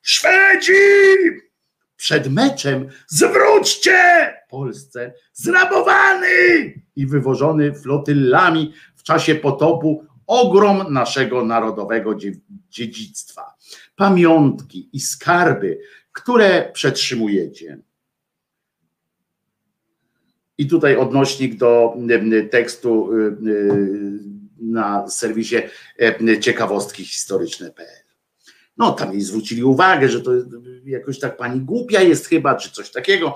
Szwedzi! 0.03 0.73
Przed 2.01 2.33
meczem 2.33 2.89
zwróćcie 3.09 3.99
Polsce 4.49 5.13
zrabowany 5.33 6.29
i 6.97 7.07
wywożony 7.07 7.75
flotyllami 7.75 8.73
w 8.97 9.03
czasie 9.03 9.35
potopu 9.35 10.07
ogrom 10.27 10.93
naszego 10.93 11.45
narodowego 11.45 12.15
dziedzictwa, 12.71 13.55
pamiątki 13.97 14.91
i 14.93 15.01
skarby, 15.01 15.79
które 16.13 16.71
przetrzymujecie. 16.73 17.79
I 20.59 20.67
tutaj 20.67 20.97
odnośnik 20.97 21.57
do 21.57 21.95
tekstu 22.51 23.11
na 24.59 25.09
serwisie 25.09 25.57
ciekawostki 26.41 27.05
historyczne.pl. 27.05 28.10
No, 28.81 28.93
tam 28.93 29.13
jej 29.13 29.21
zwrócili 29.21 29.65
uwagę, 29.65 30.09
że 30.09 30.21
to 30.21 30.31
jakoś 30.85 31.19
tak 31.19 31.37
pani 31.37 31.61
głupia 31.61 32.01
jest 32.01 32.27
chyba, 32.27 32.55
czy 32.55 32.71
coś 32.71 32.91
takiego, 32.91 33.35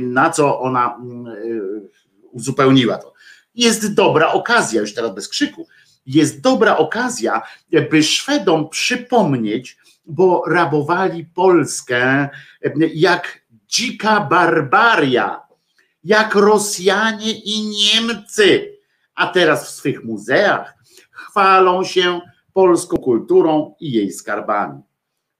na 0.00 0.30
co 0.30 0.60
ona 0.60 0.98
uzupełniła 2.30 2.98
to. 2.98 3.12
Jest 3.54 3.94
dobra 3.94 4.32
okazja, 4.32 4.80
już 4.80 4.94
teraz 4.94 5.14
bez 5.14 5.28
krzyku, 5.28 5.66
jest 6.06 6.40
dobra 6.40 6.76
okazja, 6.76 7.42
by 7.90 8.02
Szwedom 8.02 8.68
przypomnieć, 8.68 9.76
bo 10.06 10.42
rabowali 10.46 11.24
Polskę 11.24 12.28
jak 12.94 13.40
dzika 13.66 14.20
barbaria, 14.20 15.40
jak 16.04 16.34
Rosjanie 16.34 17.32
i 17.32 17.60
Niemcy, 17.60 18.78
a 19.14 19.26
teraz 19.26 19.68
w 19.68 19.70
swych 19.70 20.04
muzeach 20.04 20.74
chwalą 21.10 21.84
się 21.84 22.20
polską 22.54 22.96
kulturą 22.96 23.74
i 23.80 23.92
jej 23.92 24.12
skarbami. 24.12 24.82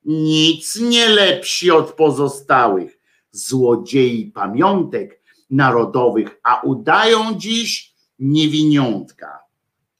Nic 0.04 0.80
nie 0.80 1.08
lepsi 1.08 1.70
od 1.70 1.92
pozostałych 1.92 2.98
złodziei 3.30 4.32
pamiątek 4.34 5.22
narodowych, 5.50 6.40
a 6.42 6.60
udają 6.60 7.34
dziś 7.34 7.94
niewiniątka. 8.18 9.44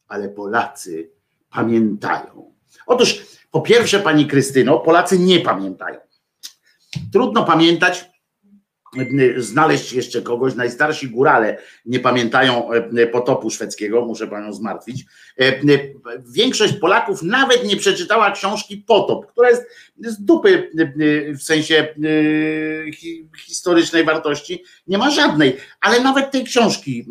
Ale 0.09 0.29
Polacy 0.29 1.11
pamiętają. 1.51 2.55
Otóż, 2.87 3.27
po 3.51 3.61
pierwsze, 3.61 4.01
pani 4.01 4.27
Krystyno, 4.27 4.79
Polacy 4.79 5.19
nie 5.19 5.41
pamiętają. 5.41 6.01
Trudno 7.13 7.45
pamiętać, 7.45 8.11
znaleźć 9.37 9.93
jeszcze 9.93 10.23
kogoś. 10.23 10.55
Najstarsi 10.55 11.09
górale 11.09 11.59
nie 11.87 12.01
pamiętają 12.01 12.73
e, 12.73 13.07
potopu 13.07 13.51
szwedzkiego, 13.51 14.05
muszę 14.05 14.27
panią 14.27 14.53
zmartwić. 14.53 15.05
E, 15.41 15.53
większość 16.33 16.73
Polaków 16.73 17.23
nawet 17.23 17.65
nie 17.65 17.77
przeczytała 17.77 18.31
książki 18.31 18.77
Potop, 18.77 19.27
która 19.27 19.51
jest 19.51 19.63
z 19.99 20.25
dupy 20.25 20.71
e, 20.79 21.35
w 21.35 21.43
sensie 21.43 21.95
historycznej 23.39 24.05
wartości, 24.05 24.65
nie 24.87 24.99
ma 24.99 25.11
żadnej, 25.11 25.57
ale 25.81 26.01
nawet 26.01 26.31
tej 26.31 26.45
książki 26.45 27.07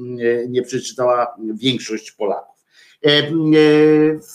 nie 0.48 0.62
przeczytała 0.62 1.36
większość 1.54 2.12
Polaków. 2.12 2.53
E, 3.06 3.10
e, 3.10 3.30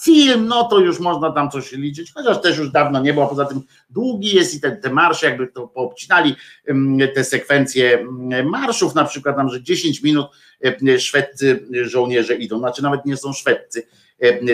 film, 0.02 0.46
no 0.46 0.64
to 0.64 0.78
już 0.78 1.00
można 1.00 1.32
tam 1.32 1.50
coś 1.50 1.72
liczyć, 1.72 2.12
chociaż 2.12 2.42
też 2.42 2.58
już 2.58 2.70
dawno 2.70 3.00
nie 3.00 3.14
było, 3.14 3.26
poza 3.26 3.44
tym 3.44 3.60
długi 3.90 4.36
jest 4.36 4.54
i 4.54 4.60
te, 4.60 4.76
te 4.76 4.90
marsze, 4.90 5.26
jakby 5.26 5.46
to 5.46 5.68
poobcinali 5.68 6.36
te 7.14 7.24
sekwencje 7.24 8.06
marszów, 8.44 8.94
na 8.94 9.04
przykład 9.04 9.36
tam, 9.36 9.48
że 9.48 9.62
10 9.62 10.02
minut 10.02 10.26
e, 10.88 10.98
szwedzcy 10.98 11.66
żołnierze 11.82 12.34
idą, 12.34 12.58
znaczy 12.58 12.82
nawet 12.82 13.06
nie 13.06 13.16
są 13.16 13.32
szwedzcy, 13.32 13.82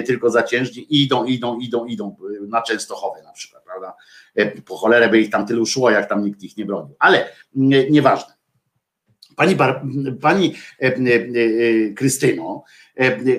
tylko 0.06 0.30
zaciężni 0.30 0.86
idą, 1.02 1.24
idą, 1.24 1.58
idą, 1.58 1.86
idą 1.86 2.16
na 2.48 2.62
Częstochowe 2.62 3.22
na 3.22 3.32
przykład, 3.32 3.64
prawda? 3.64 3.94
Po 4.64 4.76
cholerę 4.76 5.08
by 5.08 5.20
ich 5.20 5.30
tam 5.30 5.46
tylu 5.46 5.66
szło, 5.66 5.90
jak 5.90 6.08
tam 6.08 6.24
nikt 6.24 6.42
ich 6.42 6.56
nie 6.56 6.64
bronił. 6.64 6.94
Ale 6.98 7.28
nieważne. 7.90 8.34
Pani, 9.36 9.56
pani 10.20 10.54
Krystyno, 11.96 12.64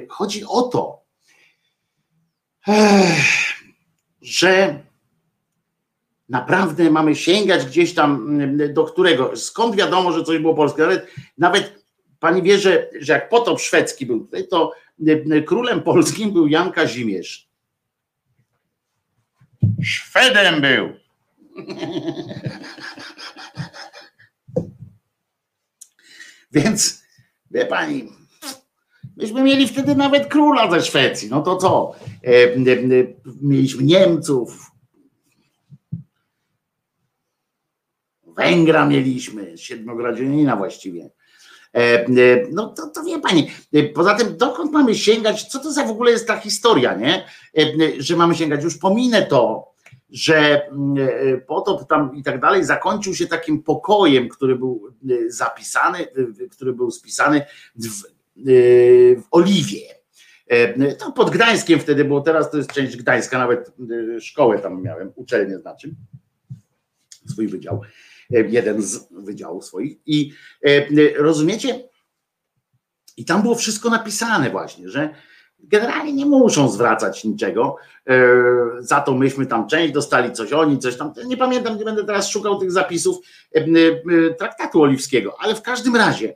chodzi 0.10 0.44
o 0.46 0.62
to, 0.62 1.06
że 4.22 4.84
naprawdę 6.30 6.92
mamy 6.92 7.16
sięgać 7.16 7.66
gdzieś 7.66 7.94
tam 7.94 8.40
do 8.74 8.84
którego, 8.84 9.38
skąd 9.38 9.76
wiadomo, 9.76 10.12
że 10.12 10.24
coś 10.24 10.40
było 10.40 10.56
polskie, 10.56 10.82
nawet, 10.82 11.08
nawet 11.38 11.84
pani 12.20 12.42
wie, 12.42 12.60
że, 12.60 12.90
że 13.00 13.14
jak 13.14 13.30
potop 13.30 13.60
szwedzki 13.60 14.06
był 14.06 14.20
tutaj, 14.20 14.48
to 14.48 14.72
królem 15.46 15.82
polskim 15.82 16.34
był 16.34 16.48
Jan 16.48 16.72
Kazimierz. 16.72 17.50
Szwedem 19.84 20.62
był. 20.62 20.90
Więc 26.52 27.04
wie 27.52 27.66
pani, 27.66 28.15
myśmy 29.18 29.44
mieli 29.44 29.68
wtedy 29.68 29.96
nawet 29.96 30.28
króla 30.28 30.72
ze 30.72 30.82
Szwecji. 30.82 31.30
No 31.30 31.42
to 31.42 31.58
co? 31.58 31.96
E, 32.24 32.30
e, 32.30 32.58
mieliśmy 33.42 33.84
Niemców, 33.84 34.72
Węgra 38.38 38.86
mieliśmy, 38.86 39.58
Siedmiogradzianina 39.58 40.56
właściwie. 40.56 41.10
E, 41.74 42.06
no 42.52 42.68
to, 42.68 42.88
to 42.88 43.04
wie 43.04 43.20
pani. 43.20 43.52
Poza 43.94 44.16
tym, 44.16 44.38
dokąd 44.38 44.72
mamy 44.72 44.96
sięgać? 44.96 45.44
Co 45.44 45.60
to 45.60 45.72
za 45.72 45.86
w 45.86 45.92
ogóle 45.92 46.12
jest 46.12 46.28
ta 46.28 46.38
historia, 46.38 46.96
nie? 46.96 47.26
Że 47.98 48.16
mamy 48.16 48.36
sięgać. 48.36 48.64
Już 48.64 48.78
pominę 48.78 49.22
to, 49.22 49.74
że 50.10 50.70
potop 51.48 51.88
tam 51.90 52.16
i 52.16 52.24
tak 52.24 52.42
dalej 52.42 52.64
zakończył 52.64 53.16
się 53.16 53.28
takim 53.28 53.64
pokojem, 53.64 54.30
który 54.30 54.56
był 54.56 54.94
zapisany, 55.28 56.08
który 56.52 56.74
był 56.74 56.92
spisany 56.92 57.46
w, 57.76 58.15
w 59.18 59.24
Oliwie. 59.32 59.82
To 61.00 61.12
pod 61.12 61.30
Gdańskiem 61.30 61.80
wtedy 61.80 62.06
było, 62.06 62.22
teraz 62.22 62.52
to 62.52 62.58
jest 62.58 62.74
część 62.74 62.98
Gdańska, 62.98 63.38
nawet 63.38 63.72
szkołę 64.20 64.60
tam 64.60 64.82
miałem, 64.82 65.12
uczelnię 65.16 65.60
znaczy, 65.60 65.96
swój 67.32 67.48
wydział, 67.48 67.82
jeden 68.30 68.82
z 68.82 69.08
wydziałów 69.12 69.66
swoich. 69.66 69.98
I 70.06 70.32
rozumiecie? 71.18 71.90
I 73.18 73.26
tam 73.26 73.42
było 73.42 73.56
wszystko 73.56 73.90
napisane 73.90 74.50
właśnie, 74.50 74.90
że 74.90 75.10
generalnie 75.60 76.14
nie 76.14 76.26
muszą 76.26 76.70
zwracać 76.70 77.24
niczego. 77.24 77.76
Za 78.80 79.02
to 79.02 79.14
myśmy 79.14 79.46
tam 79.46 79.68
część 79.68 79.94
dostali, 79.94 80.32
coś 80.32 80.54
oni, 80.54 80.80
coś 80.80 80.98
tam. 80.98 81.14
Nie 81.26 81.38
pamiętam, 81.38 81.78
nie 81.78 81.86
będę 81.86 82.04
teraz 82.04 82.30
szukał 82.30 82.60
tych 82.60 82.72
zapisów 82.72 83.18
traktatu 84.38 84.82
oliwskiego, 84.82 85.36
ale 85.40 85.56
w 85.56 85.62
każdym 85.62 85.96
razie 85.96 86.36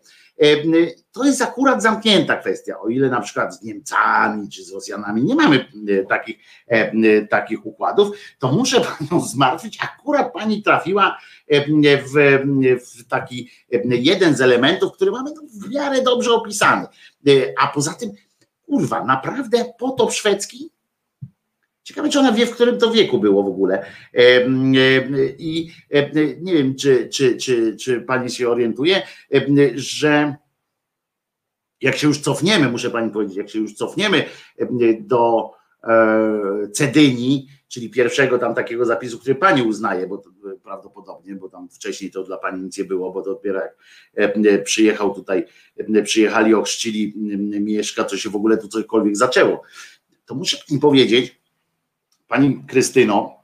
to 1.11 1.25
jest 1.25 1.41
akurat 1.41 1.83
zamknięta 1.83 2.35
kwestia. 2.35 2.79
O 2.79 2.89
ile 2.89 3.09
na 3.09 3.21
przykład 3.21 3.55
z 3.55 3.63
Niemcami 3.63 4.49
czy 4.49 4.63
z 4.63 4.73
Rosjanami 4.73 5.23
nie 5.23 5.35
mamy 5.35 5.65
takich, 6.09 6.37
takich 7.29 7.65
układów, 7.65 8.17
to 8.39 8.51
muszę 8.51 8.81
panią 8.99 9.21
zmartwić. 9.21 9.77
Akurat 9.81 10.33
pani 10.33 10.63
trafiła 10.63 11.17
w, 11.81 12.39
w 12.85 13.07
taki 13.07 13.49
jeden 13.83 14.35
z 14.35 14.41
elementów, 14.41 14.91
który 14.91 15.11
mamy 15.11 15.31
w 15.61 15.69
miarę 15.69 16.01
dobrze 16.01 16.31
opisany. 16.31 16.87
A 17.57 17.67
poza 17.67 17.93
tym, 17.93 18.11
kurwa, 18.65 19.03
naprawdę 19.03 19.65
potop 19.79 20.11
szwedzki? 20.11 20.71
Ciekawe, 21.89 22.09
czy 22.09 22.19
ona 22.19 22.31
wie, 22.31 22.45
w 22.45 22.51
którym 22.51 22.77
to 22.77 22.91
wieku 22.91 23.19
było 23.19 23.43
w 23.43 23.47
ogóle. 23.47 23.85
I 25.37 25.71
nie 26.41 26.53
wiem, 26.53 26.75
czy, 26.75 27.09
czy, 27.09 27.37
czy, 27.37 27.75
czy 27.75 28.01
pani 28.01 28.29
się 28.29 28.49
orientuje, 28.49 29.01
że 29.75 30.35
jak 31.81 31.95
się 31.95 32.07
już 32.07 32.19
cofniemy, 32.19 32.69
muszę 32.69 32.89
pani 32.89 33.11
powiedzieć, 33.11 33.37
jak 33.37 33.49
się 33.49 33.59
już 33.59 33.73
cofniemy 33.73 34.25
do 34.99 35.51
Cedyni, 36.73 37.47
czyli 37.67 37.89
pierwszego 37.89 38.39
tam 38.39 38.55
takiego 38.55 38.85
zapisu, 38.85 39.19
który 39.19 39.35
pani 39.35 39.61
uznaje, 39.61 40.07
bo 40.07 40.17
to 40.17 40.29
prawdopodobnie, 40.63 41.35
bo 41.35 41.49
tam 41.49 41.69
wcześniej 41.69 42.11
to 42.11 42.23
dla 42.23 42.37
pani 42.37 42.63
nic 42.63 42.77
nie 42.77 42.85
było, 42.85 43.11
bo 43.11 43.21
dopiero 43.21 43.61
jak 44.13 44.63
przyjechał 44.63 45.15
tutaj, 45.15 45.45
przyjechali, 46.03 46.53
ochrzcili 46.53 47.13
Mieszka, 47.61 48.03
to 48.03 48.17
się 48.17 48.29
w 48.29 48.35
ogóle 48.35 48.57
tu 48.57 48.67
cokolwiek 48.67 49.17
zaczęło. 49.17 49.61
To 50.25 50.35
muszę 50.35 50.57
pani 50.67 50.79
powiedzieć, 50.79 51.38
pani 52.30 52.64
Krystyno, 52.68 53.35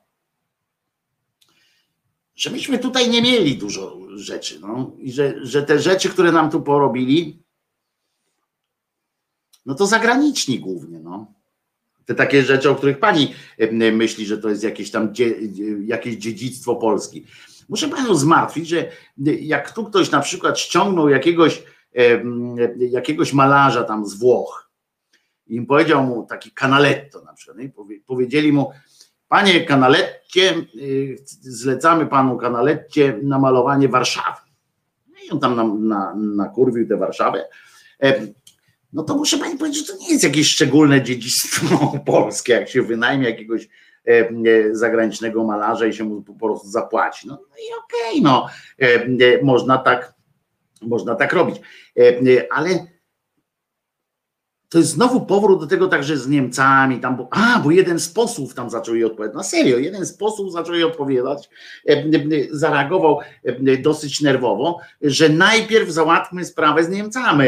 że 2.36 2.49
myśmy 2.49 2.80
tutaj 2.80 3.10
nie 3.10 3.22
mieli 3.22 3.57
dużo 3.57 3.98
rzeczy, 4.16 4.60
no 4.60 4.91
i 4.99 5.12
że, 5.12 5.45
że 5.45 5.64
te 5.64 5.80
rzeczy, 5.80 6.10
które 6.10 6.32
nam 6.32 6.52
tu 6.52 6.62
porobili, 6.62 7.44
no 9.66 9.76
to 9.76 9.88
zagraniczni 9.88 10.60
głównie, 10.60 10.99
no. 10.99 11.34
Te 12.06 12.16
takie 12.16 12.44
rzeczy, 12.44 12.70
o 12.70 12.76
których 12.76 12.99
pani 12.99 13.34
myśli, 13.91 14.26
że 14.26 14.38
to 14.38 14.49
jest 14.49 14.64
jakieś 14.64 14.91
tam 14.91 15.14
dzie, 15.14 15.36
jakieś 15.86 16.16
dziedzictwo 16.16 16.76
Polski. 16.76 17.26
Muszę 17.70 17.90
panią 17.90 18.16
zmartwić, 18.16 18.68
że 18.68 18.91
jak 19.41 19.72
tu 19.72 19.86
ktoś 19.86 20.12
na 20.12 20.20
przykład 20.20 20.60
ściągnął 20.60 21.10
jakiegoś, 21.10 21.64
jakiegoś 22.78 23.34
malarza 23.34 23.84
tam 23.84 24.07
z 24.07 24.14
Włoch 24.14 24.65
i 25.47 25.61
powiedział 25.61 26.03
mu 26.03 26.26
taki 26.26 26.51
Canaletto 26.51 27.22
na 27.22 27.34
przykład, 27.34 27.57
i 27.59 27.72
powiedzieli 28.05 28.53
mu, 28.53 28.72
panie 29.27 29.65
Canaletcie, 29.65 30.53
y, 30.76 31.17
zlecamy 31.41 32.07
panu 32.07 32.38
Canaletcie 32.38 33.19
namalowanie 33.23 33.89
Warszawy. 33.89 34.41
No 35.07 35.15
I 35.27 35.30
on 35.30 35.39
tam 35.39 35.88
na, 35.88 36.15
na, 36.15 36.51
tę 36.89 36.97
Warszawę 36.97 37.45
no 38.95 39.03
to 39.03 39.15
muszę 39.15 39.38
pani 39.38 39.57
powiedzieć, 39.57 39.88
że 39.88 39.93
to 39.93 39.99
nie 39.99 40.11
jest 40.11 40.23
jakieś 40.23 40.47
szczególne 40.47 41.01
dziedzictwo 41.01 41.93
polskie, 42.05 42.53
jak 42.53 42.69
się 42.69 42.81
wynajmie 42.81 43.30
jakiegoś 43.30 43.69
e, 44.07 44.11
e, 44.11 44.30
zagranicznego 44.72 45.43
malarza 45.43 45.85
i 45.85 45.93
się 45.93 46.03
mu 46.03 46.22
po 46.22 46.34
prostu 46.34 46.67
zapłaci. 46.67 47.27
No, 47.27 47.34
no 47.34 47.55
i 47.57 47.67
okej, 47.85 48.22
okay, 48.22 48.22
no 48.22 48.47
e, 49.26 49.43
można 49.43 49.77
tak, 49.77 50.13
można 50.81 51.15
tak 51.15 51.34
robić. 51.34 51.55
Ale 52.51 52.69
to 54.76 54.80
jest 54.80 54.91
znowu 54.91 55.26
powrót 55.26 55.60
do 55.60 55.68
tego 55.68 55.88
także 55.88 56.18
z 56.18 56.27
Niemcami, 56.27 56.99
tam, 56.99 57.18
bo, 57.18 57.27
a, 57.31 57.60
bo 57.60 57.72
jeden 57.72 57.99
z 57.99 58.10
posłów 58.10 58.53
tam 58.53 58.69
zaczął 58.69 58.95
jej 58.95 59.03
odpowiadać, 59.03 59.35
no 59.35 59.43
serio, 59.43 59.77
jeden 59.77 60.06
z 60.06 60.14
posłów 60.14 60.53
zaczął 60.53 60.76
jej 60.76 60.84
odpowiadać, 60.84 61.49
zareagował 62.52 63.19
dosyć 63.81 64.22
nerwowo, 64.22 64.80
że 65.02 65.30
najpierw 65.30 65.89
załatwmy 65.89 66.45
sprawę 66.45 66.84
z 66.84 66.89
Niemcami, 66.89 67.47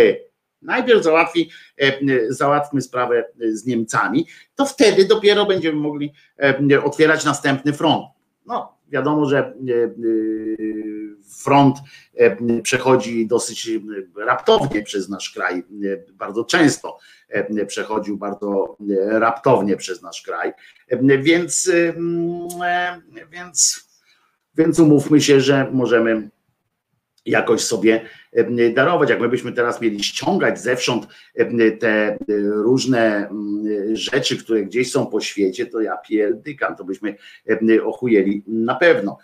Najpierw 0.61 1.03
załatwi, 1.03 1.49
e, 1.81 1.93
załatwmy 2.29 2.81
sprawę 2.81 3.25
z 3.51 3.65
Niemcami, 3.65 4.27
to 4.55 4.65
wtedy 4.65 5.05
dopiero 5.05 5.45
będziemy 5.45 5.79
mogli 5.79 6.13
e, 6.71 6.83
otwierać 6.83 7.25
następny 7.25 7.73
front. 7.73 8.05
No, 8.45 8.77
wiadomo, 8.89 9.25
że 9.25 9.37
e, 9.39 9.53
front 11.27 11.77
przechodzi 12.63 13.27
dosyć 13.27 13.69
raptownie 14.25 14.83
przez 14.83 15.09
nasz 15.09 15.29
kraj, 15.29 15.63
bardzo 16.13 16.43
często 16.45 16.97
przechodził 17.67 18.17
bardzo 18.17 18.77
raptownie 19.07 19.77
przez 19.77 20.01
nasz 20.01 20.21
kraj, 20.21 20.53
więc, 21.21 21.71
więc, 23.31 23.87
więc 24.55 24.79
umówmy 24.79 25.21
się, 25.21 25.41
że 25.41 25.69
możemy 25.71 26.29
jakoś 27.25 27.61
sobie 27.61 28.05
darować. 28.73 29.09
Jak 29.09 29.19
my 29.19 29.29
byśmy 29.29 29.51
teraz 29.51 29.81
mieli 29.81 30.03
ściągać 30.03 30.61
zewsząd 30.61 31.07
te 31.79 32.17
różne 32.39 33.29
rzeczy, 33.93 34.37
które 34.37 34.63
gdzieś 34.63 34.91
są 34.91 35.05
po 35.05 35.21
świecie, 35.21 35.65
to 35.65 35.81
ja 35.81 35.97
pierdykam, 35.97 36.75
to 36.75 36.83
byśmy 36.83 37.15
ochujeli 37.83 38.43
na 38.47 38.75
pewno. 38.75 39.17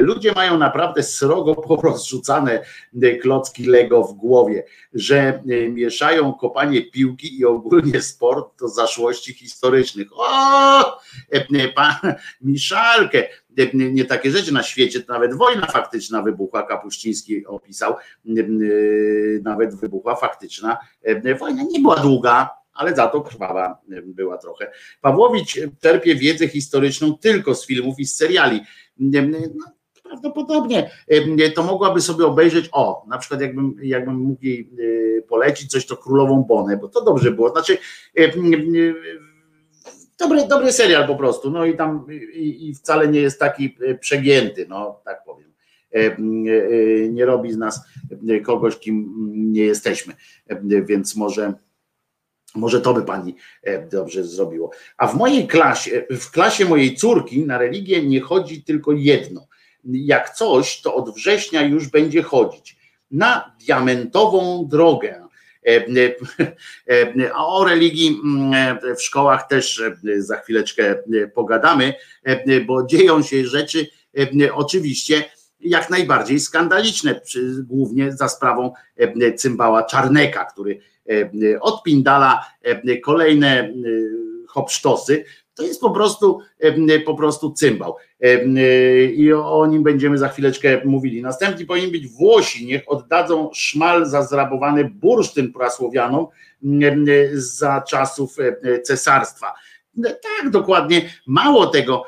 Ludzie 0.00 0.32
mają 0.32 0.58
naprawdę 0.58 1.02
srogo 1.02 1.54
porozrzucane 1.54 2.64
klocki 3.22 3.64
Lego 3.64 4.04
w 4.04 4.12
głowie, 4.12 4.64
że 4.94 5.42
mieszają 5.70 6.34
kopanie 6.34 6.90
piłki 6.90 7.38
i 7.38 7.44
ogólnie 7.44 8.02
sport 8.02 8.60
do 8.60 8.68
zaszłości 8.68 9.34
historycznych. 9.34 10.08
O, 10.12 10.98
pan 11.74 12.14
Miszalkę, 12.40 13.28
nie 13.74 14.04
takie 14.04 14.30
rzeczy 14.30 14.52
na 14.52 14.62
świecie, 14.62 15.00
to 15.00 15.12
nawet 15.12 15.34
wojna 15.34 15.66
faktyczna 15.66 16.22
wybuchła, 16.22 16.62
Kapuściński 16.62 17.46
opisał, 17.46 17.94
nawet 19.42 19.74
wybuchła 19.74 20.16
faktyczna 20.16 20.78
wojna. 21.38 21.62
Nie 21.62 21.80
była 21.80 21.96
długa, 21.96 22.50
ale 22.72 22.96
za 22.96 23.06
to 23.06 23.20
krwawa 23.20 23.78
była 24.04 24.38
trochę. 24.38 24.70
Pawłowicz 25.00 25.58
czerpie 25.80 26.14
wiedzę 26.14 26.48
historyczną 26.48 27.18
tylko 27.18 27.54
z 27.54 27.66
filmów 27.66 27.98
i 27.98 28.04
z 28.04 28.16
seriali. 28.16 28.60
No, 28.98 29.38
prawdopodobnie 30.02 30.90
to 31.54 31.62
mogłaby 31.62 32.00
sobie 32.00 32.26
obejrzeć, 32.26 32.68
o, 32.72 33.04
na 33.08 33.18
przykład 33.18 33.40
jakbym, 33.40 33.76
jakbym 33.82 34.16
mógł 34.16 34.44
jej 34.44 34.70
y, 34.78 35.24
polecić 35.28 35.70
coś, 35.70 35.86
to 35.86 35.96
Królową 35.96 36.42
Bonę, 36.42 36.76
bo 36.76 36.88
to 36.88 37.04
dobrze 37.04 37.30
było, 37.30 37.48
znaczy 37.48 37.78
dobry, 40.18 40.46
dobry 40.46 40.72
serial 40.72 41.06
po 41.06 41.16
prostu, 41.16 41.50
no 41.50 41.64
i 41.64 41.76
tam 41.76 42.06
i, 42.32 42.68
i 42.68 42.74
wcale 42.74 43.08
nie 43.08 43.20
jest 43.20 43.40
taki 43.40 43.76
y, 43.82 43.98
przegięty, 43.98 44.66
no 44.68 45.00
tak 45.04 45.24
powiem. 45.24 45.52
Em, 45.90 46.46
y, 46.46 46.50
y, 46.50 47.08
Nie 47.12 47.24
robi 47.24 47.52
z 47.52 47.56
nas 47.56 47.80
kogoś, 48.44 48.78
kim 48.78 49.12
nie 49.52 49.62
jesteśmy, 49.62 50.14
więc 50.86 51.16
może 51.16 51.54
może 52.56 52.80
to 52.80 52.94
by 52.94 53.02
pani 53.02 53.34
e, 53.62 53.86
dobrze 53.86 54.24
zrobiło. 54.24 54.70
A 54.96 55.06
w 55.06 55.14
mojej 55.14 55.46
klasie, 55.46 56.06
w 56.10 56.30
klasie 56.30 56.64
mojej 56.64 56.96
córki 56.96 57.44
na 57.44 57.58
religię 57.58 58.02
nie 58.02 58.20
chodzi 58.20 58.62
tylko 58.62 58.92
jedno. 58.92 59.46
Jak 59.84 60.30
coś, 60.30 60.80
to 60.80 60.94
od 60.94 61.14
września 61.14 61.62
już 61.62 61.88
będzie 61.88 62.22
chodzić 62.22 62.76
na 63.10 63.56
diamentową 63.66 64.68
drogę. 64.68 65.25
E, 65.66 65.86
e, 65.86 66.16
e, 66.90 67.34
A 67.34 67.46
o 67.46 67.64
religii 67.64 68.20
mm, 68.24 68.78
w 68.96 69.02
szkołach 69.02 69.48
też 69.48 69.82
za 70.18 70.36
chwileczkę 70.36 70.96
pogadamy, 71.34 71.94
bo 72.66 72.86
dzieją 72.86 73.22
się 73.22 73.46
rzeczy 73.46 73.86
oczywiście 74.52 75.24
jak 75.60 75.90
najbardziej 75.90 76.40
skandaliczne, 76.40 77.20
głównie 77.64 78.12
za 78.12 78.28
sprawą 78.28 78.72
cymbała 79.36 79.82
Czarneka, 79.82 80.44
który 80.44 80.80
odpindala 81.60 82.44
kolejne 83.04 83.72
hopsztosy. 84.48 85.24
To 85.56 85.62
jest 85.62 85.80
po 85.80 85.90
prostu 85.90 86.40
po 87.04 87.14
prostu 87.14 87.52
cymbał. 87.52 87.96
E, 88.20 88.44
I 89.04 89.32
o 89.32 89.66
nim 89.66 89.82
będziemy 89.82 90.18
za 90.18 90.28
chwileczkę 90.28 90.80
mówili. 90.84 91.22
Następni 91.22 91.66
powinni 91.66 91.92
być 91.92 92.08
Włosi, 92.08 92.66
niech 92.66 92.82
oddadzą 92.86 93.50
szmal 93.54 94.06
za 94.06 94.22
zrabowany 94.22 94.84
bursztyn 94.84 95.52
prasłowianom 95.52 96.26
za 97.34 97.82
czasów 97.88 98.36
e, 98.40 98.80
cesarstwa. 98.80 99.54
Tak, 100.04 100.50
dokładnie. 100.50 101.10
Mało 101.26 101.66
tego, 101.66 102.04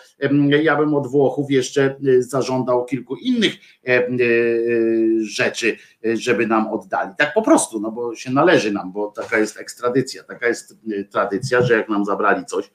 ja 0.63 0.77
bym 0.77 0.95
od 0.95 1.07
Włochów 1.07 1.51
jeszcze 1.51 1.85
e, 1.85 2.23
zażądał 2.23 2.85
kilku 2.85 3.17
innych 3.17 3.55
em, 3.85 4.03
e, 4.03 4.17
rzeczy, 5.25 5.77
żeby 6.15 6.47
nam 6.47 6.69
oddali. 6.69 7.11
Tak 7.19 7.35
po 7.35 7.43
prostu, 7.43 7.81
no 7.81 7.91
bo 7.91 8.15
się 8.15 8.31
należy 8.31 8.73
nam, 8.73 8.93
bo 8.93 9.13
taka 9.17 9.39
jest 9.39 9.61
ekstradycja, 9.61 10.23
taka 10.23 10.49
jest 10.49 10.77
tradycja, 11.11 11.63
że 11.63 11.75
jak 11.75 11.89
nam 11.89 12.05
zabrali 12.05 12.45
coś. 12.45 12.71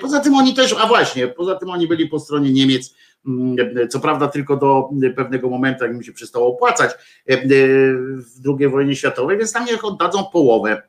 Poza 0.00 0.20
tym 0.20 0.34
oni 0.34 0.54
też, 0.54 0.76
a 0.80 0.86
właśnie, 0.86 1.28
poza 1.28 1.54
tym 1.54 1.70
oni 1.70 1.88
byli 1.88 2.08
po 2.08 2.18
stronie 2.20 2.52
Niemiec, 2.52 2.94
mm, 3.26 3.56
co 3.88 4.00
prawda 4.00 4.28
tylko 4.28 4.56
do 4.56 4.90
pewnego 5.16 5.50
momentu, 5.50 5.84
jak 5.84 5.94
im 5.94 6.02
się 6.02 6.12
przestało 6.12 6.46
opłacać 6.46 6.90
w 7.26 8.58
II 8.58 8.68
wojnie 8.68 8.96
światowej, 8.96 9.38
więc 9.38 9.52
tam 9.52 9.64
niech 9.64 9.84
oddadzą 9.84 10.24
połowę 10.32 10.82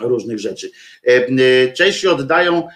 różnych 0.00 0.38
rzeczy. 0.38 0.70
E, 1.06 1.10
e, 1.10 1.72
Czesi 1.72 2.08
oddają 2.08 2.68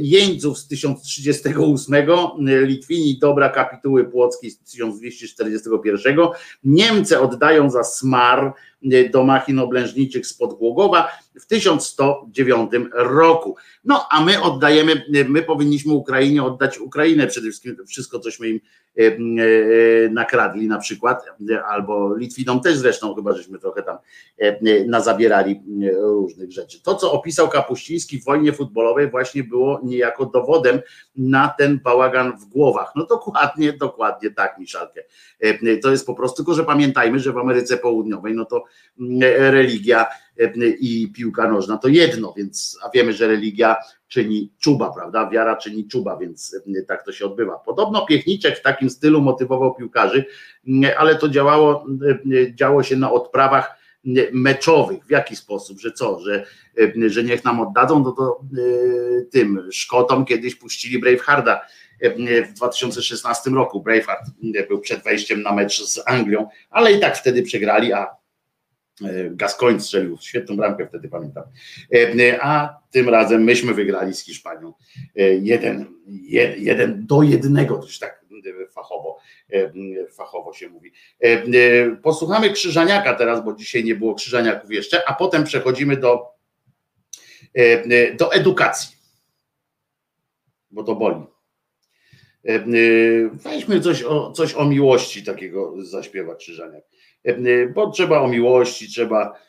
jeńców 0.00 0.58
z 0.58 0.68
1038, 0.68 1.94
e, 1.94 2.66
Litwini 2.66 3.18
dobra 3.18 3.48
kapituły 3.48 4.04
płockiej 4.04 4.50
z 4.50 4.58
1241, 4.58 6.16
Niemcy 6.64 7.20
oddają 7.20 7.70
za 7.70 7.84
smar 7.84 8.54
do 9.10 9.24
machin 9.24 9.58
oblężniczych 9.58 10.26
spod 10.26 10.54
Głogowa 10.54 11.08
w 11.40 11.46
1109 11.46 12.70
roku. 12.92 13.56
No 13.84 14.06
a 14.10 14.24
my 14.24 14.42
oddajemy, 14.42 15.04
my 15.28 15.42
powinniśmy 15.42 15.92
Ukrainie 15.92 16.42
oddać 16.42 16.78
Ukrainę 16.78 17.26
przede 17.26 17.48
wszystkim, 17.48 17.76
wszystko 17.86 18.18
cośmy 18.18 18.48
im 18.48 18.60
e, 18.98 19.02
e, 19.06 19.18
nakradli 20.10 20.66
na 20.66 20.78
przykład, 20.78 21.24
albo 21.68 22.16
Litwinom 22.16 22.60
też 22.60 22.76
zresztą, 22.76 23.14
chyba 23.14 23.32
żeśmy 23.32 23.58
trochę 23.58 23.82
tam 23.82 23.98
e, 24.38 24.84
nazabierali 24.84 25.62
różnych 26.00 26.52
rzeczy. 26.52 26.82
To, 26.82 26.94
co 26.94 27.12
opisał 27.12 27.48
Kapuściński 27.48 28.20
w 28.20 28.24
wojnie 28.24 28.52
futbolowej 28.52 29.10
właśnie 29.10 29.44
było 29.48 29.80
niejako 29.84 30.26
dowodem 30.26 30.80
na 31.16 31.48
ten 31.58 31.80
bałagan 31.80 32.38
w 32.38 32.44
głowach. 32.44 32.92
No 32.96 33.06
dokładnie, 33.06 33.72
dokładnie 33.72 34.30
tak, 34.30 34.58
Miszalkę. 34.58 35.02
E, 35.40 35.76
To 35.76 35.90
jest 35.90 36.06
po 36.06 36.14
prostu, 36.14 36.36
tylko 36.36 36.54
że 36.54 36.64
pamiętajmy, 36.64 37.18
że 37.18 37.32
w 37.32 37.38
Ameryce 37.38 37.76
Południowej 37.76 38.34
no 38.34 38.44
to 38.44 38.64
mm, 39.00 39.20
religia 39.52 40.06
e, 40.38 40.66
i 40.66 41.12
piłka 41.12 41.50
nożna 41.50 41.78
to 41.78 41.88
jedno, 41.88 42.34
więc 42.36 42.78
a 42.84 42.90
wiemy, 42.90 43.12
że 43.12 43.28
religia 43.28 43.76
czyni 44.08 44.52
czuba, 44.58 44.90
prawda? 44.90 45.30
Wiara 45.30 45.56
czyni 45.56 45.88
czuba, 45.88 46.16
więc 46.16 46.56
e, 46.76 46.82
tak 46.82 47.04
to 47.04 47.12
się 47.12 47.26
odbywa. 47.26 47.58
Podobno 47.58 48.06
Piechniczek 48.06 48.58
w 48.58 48.62
takim 48.62 48.90
stylu 48.90 49.20
motywował 49.20 49.74
piłkarzy, 49.74 50.24
mm, 50.68 50.90
ale 50.98 51.16
to 51.16 51.28
działało, 51.28 51.86
e, 52.32 52.54
działo 52.54 52.82
się 52.82 52.96
na 52.96 53.12
odprawach 53.12 53.70
e, 53.70 53.77
meczowych. 54.32 55.04
W 55.04 55.10
jaki 55.10 55.36
sposób? 55.36 55.80
Że 55.80 55.92
co? 55.92 56.20
Że, 56.20 56.44
e, 56.78 57.10
że 57.10 57.24
niech 57.24 57.44
nam 57.44 57.60
oddadzą, 57.60 58.04
to, 58.04 58.12
to 58.12 58.40
e, 58.42 59.24
tym 59.24 59.68
Szkotom 59.72 60.24
kiedyś 60.24 60.54
puścili 60.54 60.98
Braveharda 60.98 61.60
e, 62.00 62.42
w 62.44 62.52
2016 62.52 63.50
roku. 63.50 63.82
Braveheart 63.82 64.26
był 64.68 64.80
przed 64.80 65.04
wejściem 65.04 65.42
na 65.42 65.52
mecz 65.52 65.84
z 65.84 66.02
Anglią, 66.06 66.48
ale 66.70 66.92
i 66.92 67.00
tak 67.00 67.16
wtedy 67.16 67.42
przegrali, 67.42 67.92
a 67.92 68.06
Gascoigne 69.30 69.80
strzelił 69.80 70.18
świetną 70.20 70.56
bramkę 70.56 70.86
wtedy 70.86 71.08
pamiętam. 71.08 71.44
A 72.40 72.78
tym 72.90 73.08
razem 73.08 73.42
myśmy 73.42 73.74
wygrali 73.74 74.14
z 74.14 74.24
Hiszpanią. 74.24 74.72
Jeden, 75.42 75.86
je- 76.06 76.54
jeden 76.58 77.06
do 77.06 77.22
jednego, 77.22 77.76
to 77.76 77.86
tak 78.00 78.17
fachowo, 78.70 79.18
e, 79.52 79.72
fachowo 80.10 80.52
się 80.52 80.68
mówi. 80.68 80.92
E, 81.24 81.26
e, 81.26 81.96
Posłuchamy 82.02 82.50
Krzyżaniaka 82.50 83.14
teraz, 83.14 83.44
bo 83.44 83.52
dzisiaj 83.52 83.84
nie 83.84 83.94
było 83.94 84.14
Krzyżaniaków 84.14 84.70
jeszcze, 84.70 85.08
a 85.08 85.14
potem 85.14 85.44
przechodzimy 85.44 85.96
do, 85.96 86.26
do 88.18 88.32
edukacji, 88.32 88.96
bo 90.70 90.84
to 90.84 90.94
boli. 90.94 91.22
Weźmy 93.32 93.80
coś 93.80 94.02
o, 94.02 94.32
coś 94.32 94.54
o 94.54 94.64
miłości 94.64 95.24
takiego 95.24 95.74
zaśpiewa 95.84 96.34
Krzyżaniak. 96.34 96.84
Bo 97.74 97.90
trzeba 97.90 98.20
o 98.20 98.28
miłości, 98.28 98.88
trzeba, 98.88 99.40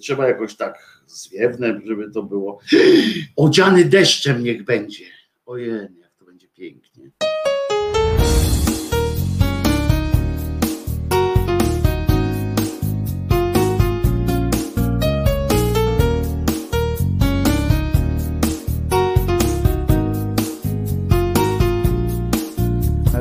trzeba 0.00 0.28
jakoś 0.28 0.56
tak 0.56 0.94
zwiewne, 1.06 1.80
żeby 1.84 2.10
to 2.10 2.22
było. 2.22 2.60
Odziany 3.36 3.84
deszczem 3.84 4.42
niech 4.42 4.64
będzie. 4.64 5.04
Ojej, 5.46 5.70
jak 6.00 6.14
to 6.18 6.24
będzie 6.24 6.48
pięknie. 6.48 6.93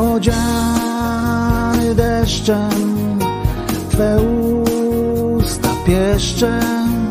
Odziany 0.00 1.94
deszczem, 1.94 3.18
Twe 3.90 4.16
usta 5.36 5.68
pieszczem. 5.86 7.10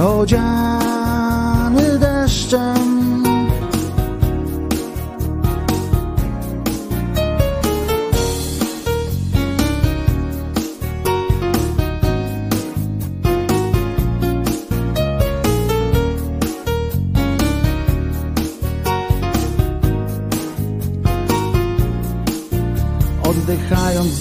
Odziany 0.00 1.98
deszczem 1.98 2.93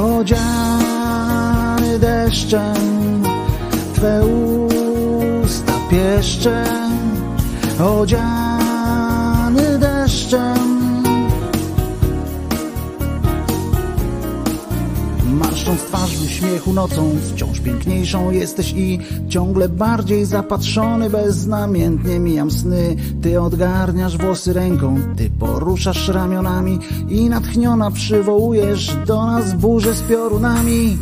Odziany 0.00 1.98
deszczem, 1.98 3.22
twe 3.94 4.22
usta 5.44 5.72
pieszczem, 5.90 7.00
odziany 7.84 9.78
deszczem. 9.78 10.70
Marszcząc 15.32 15.80
twarz 15.80 16.16
w 16.16 16.24
uśmiechu 16.24 16.72
nocą, 16.72 17.10
wciąż 17.34 17.60
piękniejszą 17.60 18.30
jesteś 18.30 18.72
i 18.72 18.98
ciągle 19.28 19.68
bardziej 19.68 20.24
zapatrzony, 20.24 21.10
beznamiętnie 21.10 22.18
mijam 22.18 22.50
sny. 22.50 22.96
Ty 23.22 23.40
odgarniasz 23.40 24.18
włosy 24.18 24.52
ręką, 24.52 25.00
ty 25.16 25.30
poruszasz 25.30 26.08
ramionami 26.08 26.78
i 27.08 27.28
natchniona 27.28 27.90
przywołujesz 27.90 28.96
do 29.06 29.26
nas 29.26 29.54
burzę 29.54 29.94
z 29.94 30.02
piorunami. 30.02 30.98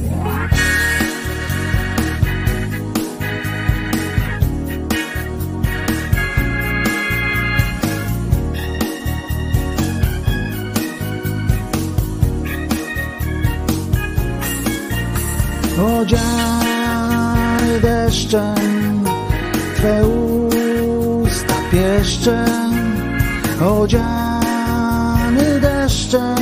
Odziany 16.00 17.80
deszczem, 17.82 19.04
twe 19.76 20.17
pieszczem, 22.08 22.72
odziany 23.60 25.60
deszczem. 25.60 26.38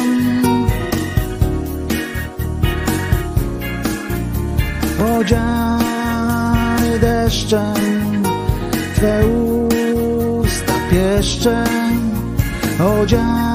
Odziany 5.18 6.98
deszczem, 7.00 8.22
twe 8.94 9.26
usta 9.26 10.72
pieszczem, 10.90 11.66
odziany 12.80 13.45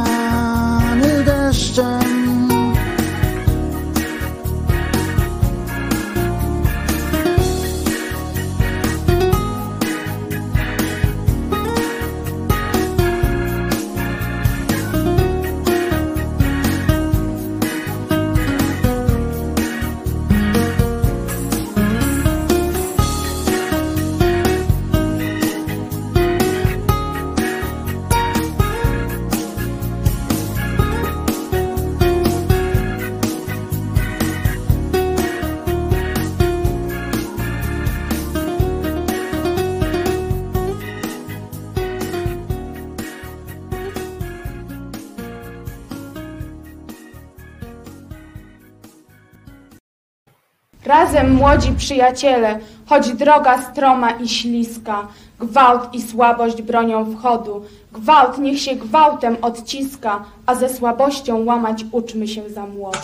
przyjaciele, 51.81 52.59
choć 52.85 53.09
droga 53.09 53.61
stroma 53.71 54.11
i 54.11 54.29
śliska, 54.29 55.07
gwałt 55.39 55.93
i 55.93 56.01
słabość 56.01 56.61
bronią 56.61 57.15
wchodu. 57.15 57.65
Gwałt 57.91 58.37
niech 58.37 58.61
się 58.61 58.75
gwałtem 58.75 59.37
odciska, 59.41 60.23
a 60.45 60.55
ze 60.55 60.69
słabością 60.69 61.45
łamać 61.45 61.85
uczmy 61.91 62.27
się 62.27 62.49
za 62.49 62.65
młodu. 62.65 62.99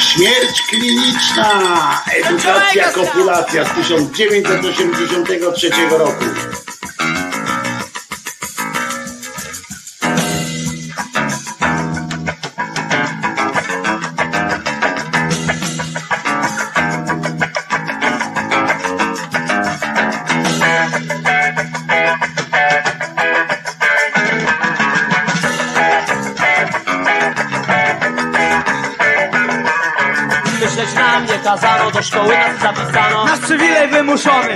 Śmierć 0.00 0.62
kliniczna, 0.68 1.52
edukacja, 2.16 2.92
kopulacja 2.92 3.64
z 3.64 3.70
1983 3.74 5.70
roku. 5.90 6.24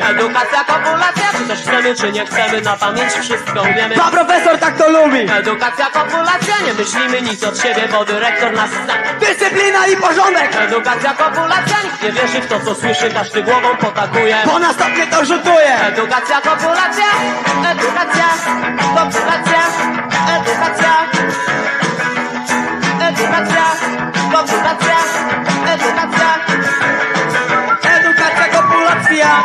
Edukacja, 0.03 0.65
kopulacja, 0.65 1.29
czy 1.39 1.49
też 1.49 1.61
chcemy, 1.61 1.95
czy 1.95 2.13
nie 2.13 2.27
chcemy 2.27 2.61
Na 2.61 2.77
pamięć 2.77 3.13
wszystko 3.13 3.63
umiemy. 3.63 3.95
Pan 3.95 4.11
profesor 4.11 4.59
tak 4.59 4.77
to 4.77 4.91
lubi. 4.91 5.31
Edukacja, 5.33 5.87
kopulacja, 5.87 6.55
nie 6.67 6.75
myślimy 6.75 7.23
nic 7.23 7.45
od 7.45 7.59
siebie 7.63 7.89
Bo 7.93 8.05
dyrektor 8.05 8.53
nas 8.53 8.71
zna. 8.71 8.95
Dyscyplina 9.21 9.87
i 9.87 9.97
porządek. 9.97 10.57
Edukacja, 10.61 11.15
kopulacja, 11.15 11.77
nikt 11.85 12.03
nie 12.03 12.13
wierzy 12.13 12.41
w 12.41 12.47
to 12.47 12.61
co 12.61 12.75
słyszy 12.75 13.11
Każdy 13.15 13.43
głową 13.43 13.77
potakuje. 13.77 14.37
Bo 14.47 14.59
na 14.59 14.73
stopnie 14.73 15.07
to 15.07 15.25
rzutuje. 15.25 15.75
Edukacja, 15.81 16.41
kopulacja, 16.41 17.05
edukacja, 17.71 18.29
kopulacja, 18.97 19.63
edukacja. 20.37 20.95
Edukacja, 23.09 23.65
kopulacja, 24.33 24.97
edukacja. 25.75 26.35
Edukacja, 27.85 28.49
kopulacja 28.53 29.45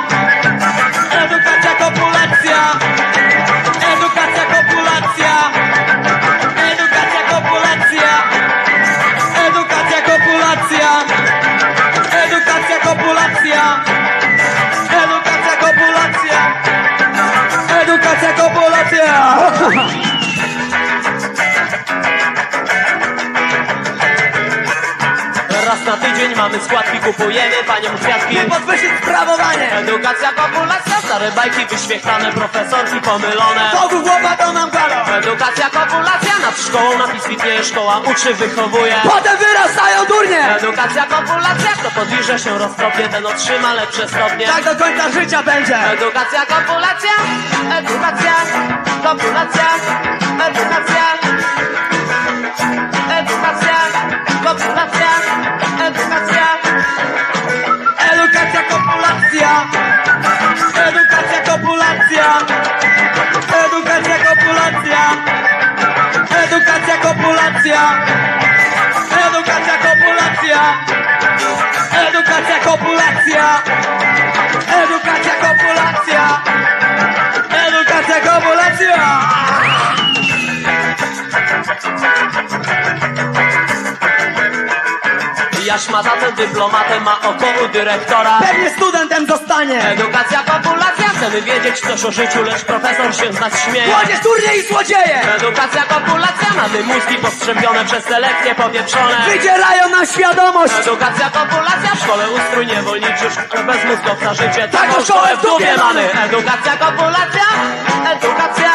Tydzień 26.19 26.35
mamy 26.35 26.59
składki, 26.61 26.99
kupujemy 26.99 27.55
paniom 27.67 27.97
kwiatki. 27.97 28.35
Podwyższyć 28.35 28.91
sprawowanie. 29.03 29.71
Edukacja, 29.71 30.33
kopulacja, 30.33 31.01
stare 31.05 31.31
bajki 31.31 31.65
wyświetlane 31.65 32.31
Profesorki 32.31 33.01
pomylone. 33.01 33.71
Bogu 33.73 34.01
głowa 34.01 34.37
to 34.37 34.53
nam 34.53 34.69
galo 34.69 35.17
Edukacja, 35.17 35.69
kopulacja, 35.69 36.33
nad 36.41 36.57
szkołą 36.67 36.97
napis 36.97 37.27
widnieje 37.27 37.63
Szkoła 37.63 37.99
uczy, 37.99 38.33
wychowuje. 38.33 38.95
Potem 39.03 39.37
wyrastają 39.37 40.05
durnie. 40.05 40.55
Edukacja, 40.55 41.05
kopulacja, 41.05 41.71
kto 41.79 41.91
podliże 41.91 42.39
się 42.39 42.57
roztropnie 42.57 43.09
Ten 43.09 43.25
otrzyma 43.25 43.73
lepsze 43.73 44.07
stopnie. 44.07 44.47
Tak 44.47 44.63
do 44.63 44.83
końca 44.83 45.09
życia 45.09 45.43
będzie. 45.43 45.77
Edukacja, 45.77 46.45
kopulacja, 46.45 47.11
edukacja, 47.77 48.33
edukacja, 49.11 49.67
edukacja, 50.47 51.38
yeah. 73.39 73.98
Szmatatem, 85.77 86.35
dyplomatem, 86.35 87.03
ma 87.03 87.21
około 87.21 87.67
dyrektora. 87.73 88.39
Pewnie 88.39 88.69
studentem 88.69 89.27
zostanie. 89.27 89.83
Edukacja, 89.83 90.43
populacja, 90.43 91.09
chcemy 91.09 91.41
wiedzieć 91.41 91.79
coś 91.79 92.05
o 92.05 92.11
życiu, 92.11 92.43
lecz 92.43 92.65
profesor 92.65 93.15
się 93.15 93.33
z 93.33 93.39
nas 93.39 93.59
śmieje 93.63 93.87
Młodzież, 93.87 94.19
turnie 94.19 94.55
i 94.57 94.67
złodzieje! 94.67 95.21
Edukacja, 95.35 95.83
populacja, 95.83 96.47
mamy 96.57 96.83
mózgi 96.83 97.15
postrzępione 97.15 97.85
przez 97.85 98.03
selekcję 98.03 98.55
powieprzone. 98.55 99.15
Wydzielają 99.27 99.89
nam 99.89 100.05
świadomość! 100.05 100.73
Edukacja, 100.81 101.29
populacja, 101.29 101.95
w 101.95 101.99
szkole 101.99 102.29
ustrój 102.29 102.67
niewolniczy, 102.67 103.27
bez 103.67 103.85
mózgowca 103.85 104.33
życie. 104.33 104.67
Taką 104.67 104.87
Taką 104.87 105.03
szkołę 105.03 105.37
w 105.37 105.41
dupie 105.41 105.73
mamy. 105.77 106.09
Edukacja, 106.25 106.71
populacja, 106.77 107.45
edukacja, 108.11 108.71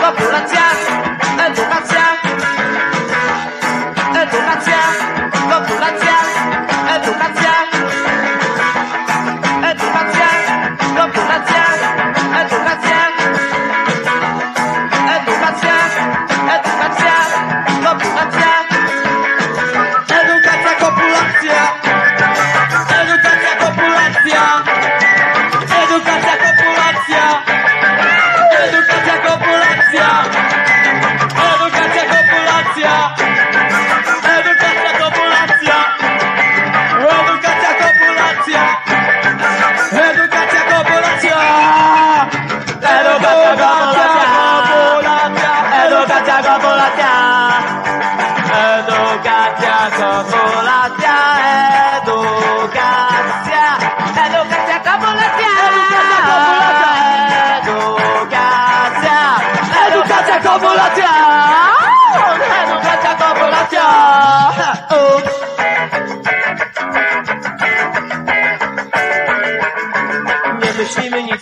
populacja, 0.00 0.62
edukacja 1.46 2.18
Edukacja, 4.14 4.97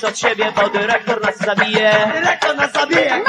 od 0.06 0.18
siebie, 0.18 0.52
bo 0.56 0.68
dyrektor 0.70 1.22
nas 1.22 1.38
zabije. 1.38 1.90
Dyrektor 2.14 2.56
nas 2.56 2.72
zabije. 2.72 3.22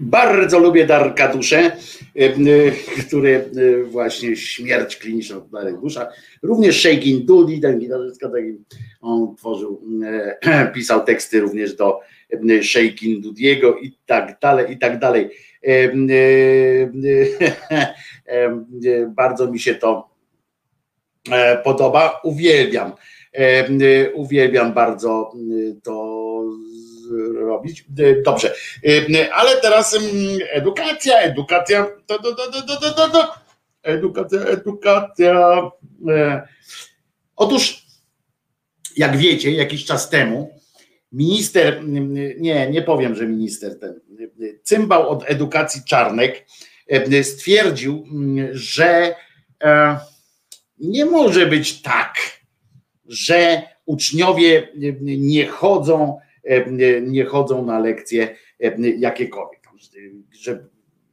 Bardzo 0.00 0.58
lubię 0.58 0.86
Darka 0.86 1.32
Duszę, 1.32 1.58
e, 1.58 1.70
e, 2.16 2.36
który 3.06 3.30
e, 3.34 3.84
właśnie 3.84 4.36
śmierć 4.36 4.96
kliniczna 4.96 5.36
od 5.36 5.50
Darek 5.50 5.80
Dusza. 5.80 6.08
Również 6.42 6.80
Shaking 6.80 7.24
Dudi, 7.24 7.60
ten 7.60 7.78
gitarzystka, 7.78 8.28
taki, 8.28 8.58
on 9.00 9.36
tworzył, 9.36 9.82
pisał 10.74 11.04
teksty 11.04 11.40
również 11.40 11.74
do 11.74 12.00
Szejkin 12.62 13.20
Dudiego 13.20 13.78
i 13.78 13.98
tak 14.06 14.38
dalej, 14.40 14.72
i 14.72 14.78
tak 14.78 14.98
dalej. 14.98 15.30
Bardzo 19.08 19.50
mi 19.50 19.60
się 19.60 19.74
to 19.74 20.10
e, 21.32 21.58
podoba, 21.58 22.20
uwielbiam. 22.24 22.92
Uwielbiam 24.14 24.74
bardzo 24.74 25.32
to 25.82 26.18
robić. 27.34 27.84
E, 27.98 28.22
dobrze, 28.22 28.54
ale 29.32 29.60
teraz 29.60 29.98
edukacja, 30.52 31.20
edukacja, 31.20 31.86
edukacja, 33.82 34.40
edukacja. 34.40 35.62
E, 36.08 36.48
otóż, 37.36 37.86
jak 38.96 39.16
wiecie, 39.16 39.50
jakiś 39.50 39.84
czas 39.84 40.10
temu 40.10 40.57
minister, 41.12 41.84
nie, 42.38 42.70
nie 42.70 42.82
powiem, 42.82 43.14
że 43.14 43.26
minister 43.26 43.78
ten, 43.78 44.00
cymbał 44.62 45.08
od 45.08 45.24
edukacji 45.26 45.82
Czarnek 45.86 46.46
e, 46.86 47.24
stwierdził, 47.24 48.04
że 48.50 49.14
e, 49.64 49.98
nie 50.78 51.04
może 51.04 51.46
być 51.46 51.82
tak, 51.82 52.14
że 53.06 53.62
uczniowie 53.86 54.68
nie 55.00 55.46
chodzą, 55.46 56.18
nie 57.02 57.24
chodzą 57.24 57.64
na 57.64 57.78
lekcje 57.78 58.36
jakiekolwiek. 58.98 59.58
Że, 60.40 60.66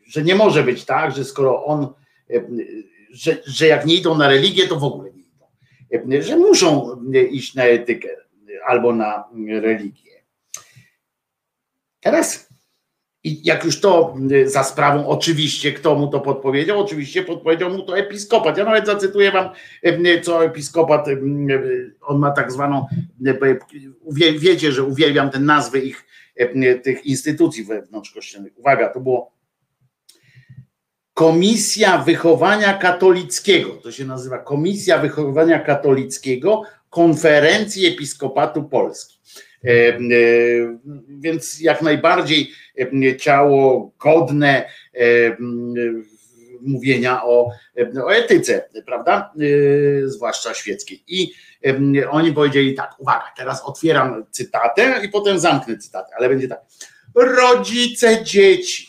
że 0.06 0.24
nie 0.24 0.36
może 0.36 0.64
być 0.64 0.86
tak, 0.86 1.16
że 1.16 1.26
skoro 1.26 1.66
on, 1.66 1.88
że, 3.12 3.38
że 3.46 3.68
jak 3.68 3.86
nie 3.86 3.96
idą 3.96 4.18
na 4.18 4.28
religię, 4.28 4.68
to 4.68 4.80
w 4.80 4.84
ogóle 4.84 5.12
nie 5.12 5.22
idą. 5.22 6.22
Że 6.22 6.38
muszą 6.38 7.02
iść 7.32 7.56
na 7.56 7.64
etykę 7.64 8.08
albo 8.66 8.94
na 8.94 9.24
religię. 9.62 10.24
Teraz 12.00 12.50
jak 13.26 13.66
już 13.66 13.82
to 13.82 14.16
y, 14.32 14.50
za 14.50 14.64
sprawą, 14.64 15.08
oczywiście, 15.08 15.72
kto 15.72 15.96
mu 15.96 16.08
to 16.08 16.20
podpowiedział? 16.20 16.80
Oczywiście 16.80 17.24
podpowiedział 17.24 17.70
mu 17.70 17.84
to 17.84 17.98
episkopat. 17.98 18.58
Ja 18.58 18.66
nawet 18.66 18.86
zacytuję 18.86 19.32
wam, 19.32 19.50
y, 19.86 20.22
co 20.22 20.46
episkopat, 20.46 21.08
y, 21.08 21.96
on 22.02 22.20
ma 22.20 22.32
tak 22.32 22.52
zwaną, 22.52 22.86
wiecie, 24.40 24.72
że 24.72 24.84
uwielbiam 24.84 25.30
te 25.30 25.40
nazwy 25.40 25.80
ich, 25.80 26.06
tych 26.84 27.06
instytucji 27.06 27.64
wewnątrzkościelnych. 27.64 28.60
Uwaga, 28.60 28.90
to 28.90 29.00
było 29.00 29.32
Komisja 31.14 31.98
Wychowania 31.98 32.74
Katolickiego, 32.74 33.70
to 33.70 33.92
się 33.92 34.06
nazywa 34.06 34.38
Komisja 34.38 34.98
Wychowania 34.98 35.60
Katolickiego 35.60 36.62
Konferencji 36.96 37.86
Episkopatu 37.86 38.64
Polski. 38.64 39.20
E, 39.64 39.70
e, 39.70 40.00
Więc 41.10 41.60
jak 41.60 41.82
najbardziej 41.82 42.52
e, 42.80 43.18
ciało 43.18 43.92
godne 44.00 44.70
mówienia 46.62 47.24
o, 47.24 47.52
o 48.04 48.16
etyce, 48.16 48.70
prawda? 48.86 49.34
Zwłaszcza 50.06 50.54
świeckiej. 50.54 51.04
I 51.08 51.32
oni 52.10 52.34
powiedzieli 52.34 52.74
tak, 52.74 53.00
uwaga, 53.00 53.26
teraz 53.38 53.64
otwieram 53.64 54.26
cytatę 54.32 55.02
i 55.06 55.10
potem 55.10 55.40
zamknę 55.40 55.78
cytatę, 55.78 56.12
ale 56.18 56.30
będzie 56.30 56.48
tak. 56.48 56.62
Rodzice 57.16 58.24
dzieci, 58.24 58.88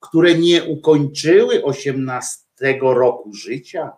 które 0.00 0.34
nie 0.34 0.64
ukończyły 0.64 1.64
18 1.64 2.38
roku 2.80 3.34
życia, 3.34 3.92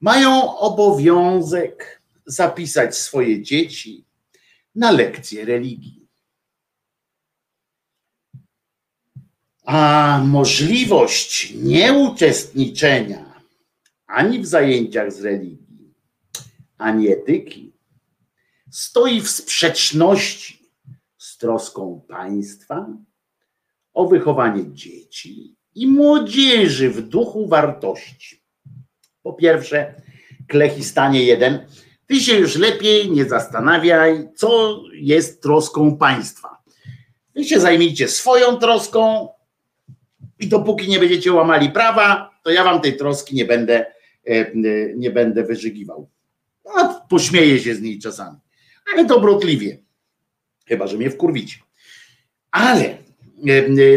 mają 0.00 0.58
obowiązek 0.58 2.01
zapisać 2.26 2.96
swoje 2.96 3.42
dzieci 3.42 4.04
na 4.74 4.90
lekcje 4.90 5.44
religii. 5.44 6.08
A 9.64 10.22
możliwość 10.26 11.54
nieuczestniczenia 11.54 13.42
ani 14.06 14.40
w 14.40 14.46
zajęciach 14.46 15.12
z 15.12 15.20
religii, 15.20 15.94
ani 16.78 17.08
etyki 17.08 17.72
stoi 18.70 19.20
w 19.20 19.30
sprzeczności 19.30 20.70
z 21.18 21.38
troską 21.38 22.04
państwa 22.08 22.88
o 23.94 24.08
wychowanie 24.08 24.72
dzieci 24.72 25.56
i 25.74 25.86
młodzieży 25.86 26.90
w 26.90 27.08
duchu 27.08 27.48
wartości. 27.48 28.42
Po 29.22 29.32
pierwsze, 29.32 30.02
Klechistanie 30.48 31.22
1. 31.22 31.66
Ty 32.12 32.20
się 32.20 32.34
już 32.34 32.56
lepiej 32.56 33.10
nie 33.10 33.24
zastanawiaj, 33.24 34.28
co 34.34 34.80
jest 34.92 35.42
troską 35.42 35.96
państwa. 35.96 36.62
Wy 37.34 37.44
się 37.44 37.60
zajmijcie 37.60 38.08
swoją 38.08 38.56
troską 38.56 39.28
i 40.40 40.48
dopóki 40.48 40.88
nie 40.88 40.98
będziecie 40.98 41.32
łamali 41.32 41.70
prawa, 41.70 42.30
to 42.44 42.50
ja 42.50 42.64
wam 42.64 42.80
tej 42.80 42.96
troski 42.96 43.34
nie 43.34 43.44
będę, 43.44 43.86
e, 44.26 44.52
nie 44.96 45.10
będę 45.10 45.44
wyżygiwał. 45.44 46.08
No, 46.64 47.06
pośmieję 47.10 47.58
się 47.58 47.74
z 47.74 47.80
niej 47.80 47.98
czasami, 47.98 48.38
ale 48.92 49.04
dobrotliwie. 49.04 49.78
Chyba, 50.66 50.86
że 50.86 50.96
mnie 50.96 51.10
wkurwicie. 51.10 51.56
Ale 52.50 52.98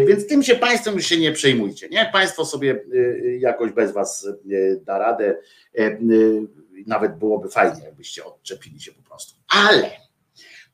Więc 0.07 0.27
tym 0.27 0.43
się 0.43 0.55
Państwo 0.55 0.91
już 0.91 1.05
się 1.05 1.17
nie 1.17 1.31
przejmujcie. 1.31 1.89
Nie? 1.89 2.09
Państwo 2.13 2.45
sobie 2.45 2.81
jakoś 3.39 3.71
bez 3.71 3.91
Was 3.91 4.27
da 4.85 4.97
radę. 4.97 5.37
Nawet 6.87 7.17
byłoby 7.17 7.49
fajnie, 7.49 7.83
jakbyście 7.83 8.25
odczepili 8.25 8.81
się 8.81 8.91
po 8.91 9.01
prostu. 9.01 9.35
Ale 9.47 9.91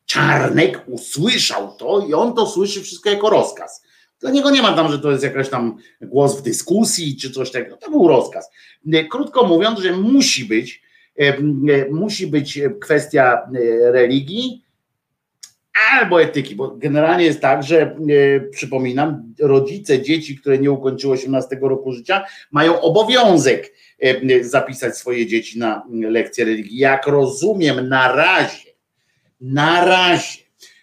Czarnek 0.06 0.84
usłyszał 0.88 1.76
to 1.76 2.06
i 2.10 2.14
on 2.14 2.34
to 2.34 2.48
słyszy 2.48 2.82
wszystko 2.82 3.10
jako 3.10 3.30
rozkaz. 3.30 3.84
Dla 4.20 4.32
niego 4.32 4.50
nie 4.50 4.62
ma 4.62 4.74
tam, 4.74 4.92
że 4.92 5.00
to 5.00 5.12
jest 5.12 5.24
jakaś 5.24 5.50
tam 5.50 5.78
głos 6.02 6.40
w 6.40 6.42
dyskusji 6.42 7.18
czy 7.18 7.32
coś 7.32 7.52
takiego. 7.52 7.78
To 7.78 7.92
był 7.92 8.08
rozkaz. 8.08 8.50
Krótko 9.10 9.48
mówiąc, 9.48 9.80
że 9.80 9.92
musi 9.92 10.46
być, 10.46 10.82
musi 11.92 12.28
być 12.28 12.60
kwestia 12.82 13.50
religii 13.82 14.61
albo 15.92 16.22
etyki, 16.22 16.56
bo 16.56 16.68
generalnie 16.70 17.26
jest 17.26 17.42
tak, 17.42 17.64
że 17.64 17.98
przypominam, 18.52 19.34
rodzice 19.40 20.02
dzieci, 20.02 20.38
które 20.38 20.58
nie 20.58 20.72
ukończyły 20.72 21.14
18 21.14 21.58
roku 21.62 21.94
życia, 21.94 22.26
mają 22.52 22.82
obowiązek 22.82 23.74
zapisać 24.42 24.98
swoje 24.98 25.28
dzieci 25.28 25.60
na 25.60 25.84
lekcje 25.92 26.46
religii. 26.46 26.78
Jak 26.78 27.08
rozumiem, 27.08 27.90
na 27.90 28.16
razie, 28.16 28.70
na 29.42 29.86
razie 29.86 30.40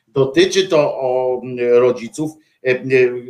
dotyczy 0.08 0.68
to 0.68 0.78
o 0.78 1.42
rodziców 1.70 2.30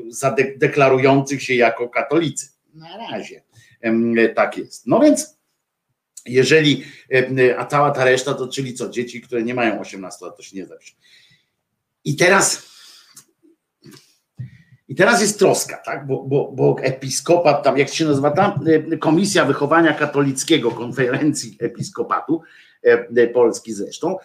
zadeklarujących 0.08 1.42
się 1.42 1.54
jako 1.54 1.88
katolicy. 1.88 2.48
Na 2.74 3.10
razie 3.10 3.42
tak 4.34 4.58
jest. 4.58 4.86
No 4.86 5.00
więc 5.00 5.38
jeżeli, 6.26 6.84
a 7.58 7.64
cała 7.64 7.90
ta 7.90 8.04
reszta 8.04 8.34
to 8.34 8.48
czyli 8.48 8.74
co, 8.74 8.88
dzieci, 8.88 9.20
które 9.20 9.42
nie 9.42 9.54
mają 9.54 9.80
18 9.80 10.26
lat, 10.26 10.36
to 10.36 10.42
się 10.42 10.56
nie 10.56 10.66
zapisze. 10.66 10.94
I 12.04 12.16
teraz 12.16 12.68
i 14.88 14.94
teraz 14.94 15.20
jest 15.20 15.38
troska, 15.38 15.76
tak? 15.76 16.06
Bo, 16.06 16.24
bo, 16.24 16.52
bo 16.52 16.76
episkopat, 16.80 17.64
tam 17.64 17.78
jak 17.78 17.88
się 17.88 18.04
nazywa 18.04 18.30
tam, 18.30 18.60
Komisja 19.00 19.44
Wychowania 19.44 19.94
Katolickiego 19.94 20.70
Konferencji 20.70 21.56
Episkopatu 21.60 22.42
Polski 23.34 23.72
zresztą, 23.72 24.16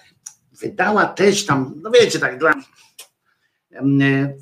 wydała 0.61 1.05
też 1.05 1.45
tam, 1.45 1.73
no 1.81 1.91
wiecie, 1.91 2.19
tak 2.19 2.39
dla 2.39 2.53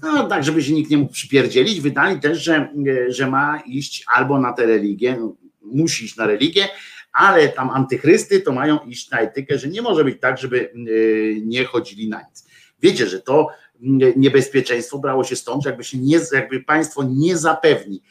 no 0.03 0.27
tak, 0.27 0.43
żeby 0.43 0.63
się 0.63 0.73
nikt 0.73 0.91
nie 0.91 0.97
mógł 0.97 1.13
przypierdzielić, 1.13 1.81
wydali 1.81 2.19
też, 2.19 2.43
że, 2.43 2.73
że 3.07 3.27
ma 3.27 3.61
iść 3.65 4.03
albo 4.07 4.39
na 4.39 4.53
tę 4.53 4.65
religię, 4.65 5.17
musi 5.61 6.05
iść 6.05 6.17
na 6.17 6.25
religię, 6.25 6.67
ale 7.13 7.49
tam 7.49 7.69
antychrysty 7.69 8.41
to 8.41 8.51
mają 8.51 8.79
iść 8.79 9.09
na 9.09 9.19
etykę, 9.19 9.57
że 9.57 9.67
nie 9.67 9.81
może 9.81 10.03
być 10.03 10.19
tak, 10.19 10.37
żeby 10.37 10.71
nie 11.45 11.65
chodzili 11.65 12.09
na 12.09 12.21
nic. 12.21 12.50
Wiecie, 12.81 13.07
że 13.07 13.19
to 13.19 13.47
niebezpieczeństwo 14.15 14.99
brało 14.99 15.23
się 15.23 15.35
stąd, 15.35 15.63
że 15.63 15.69
jakby, 15.69 15.83
się 15.83 15.97
nie, 15.97 16.19
jakby 16.33 16.59
państwo 16.59 17.03
nie 17.03 17.37
zapewni 17.37 18.01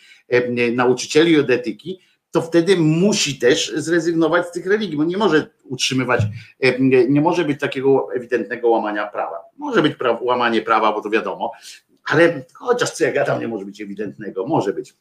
nauczycieli 0.73 1.41
od 1.41 1.51
etyki, 1.51 2.01
to 2.31 2.43
wtedy 2.43 2.77
musi 2.77 3.39
też 3.39 3.73
zrezygnować 3.77 4.47
z 4.47 4.53
tych 4.53 4.67
religii, 4.67 4.97
bo 4.97 5.05
nie 5.05 5.17
może 5.17 5.51
utrzymywać, 5.65 6.21
nie 7.09 7.21
może 7.21 7.45
być 7.45 7.61
takiego 7.61 8.09
ewidentnego 8.15 8.69
łamania 8.69 9.07
prawa. 9.07 9.37
Może 9.57 9.83
być 9.83 9.97
łamanie 10.21 10.63
prawa, 10.63 10.93
bo 10.93 11.03
to 11.03 11.11
wiadomo, 11.11 11.53
ale 12.05 12.45
chociaż 12.55 12.91
co 12.91 13.05
ja 13.05 13.13
gadam, 13.13 13.41
nie 13.41 13.49
może 13.49 13.65
być 13.65 13.81
ewidentnego, 13.81 14.47
może 14.47 14.73
być. 14.73 14.95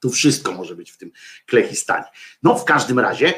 Tu 0.00 0.10
wszystko 0.10 0.52
może 0.52 0.76
być 0.76 0.90
w 0.90 0.98
tym 0.98 1.10
klechistanie. 1.46 2.04
No 2.42 2.54
w 2.54 2.64
każdym 2.64 2.98
razie 2.98 3.34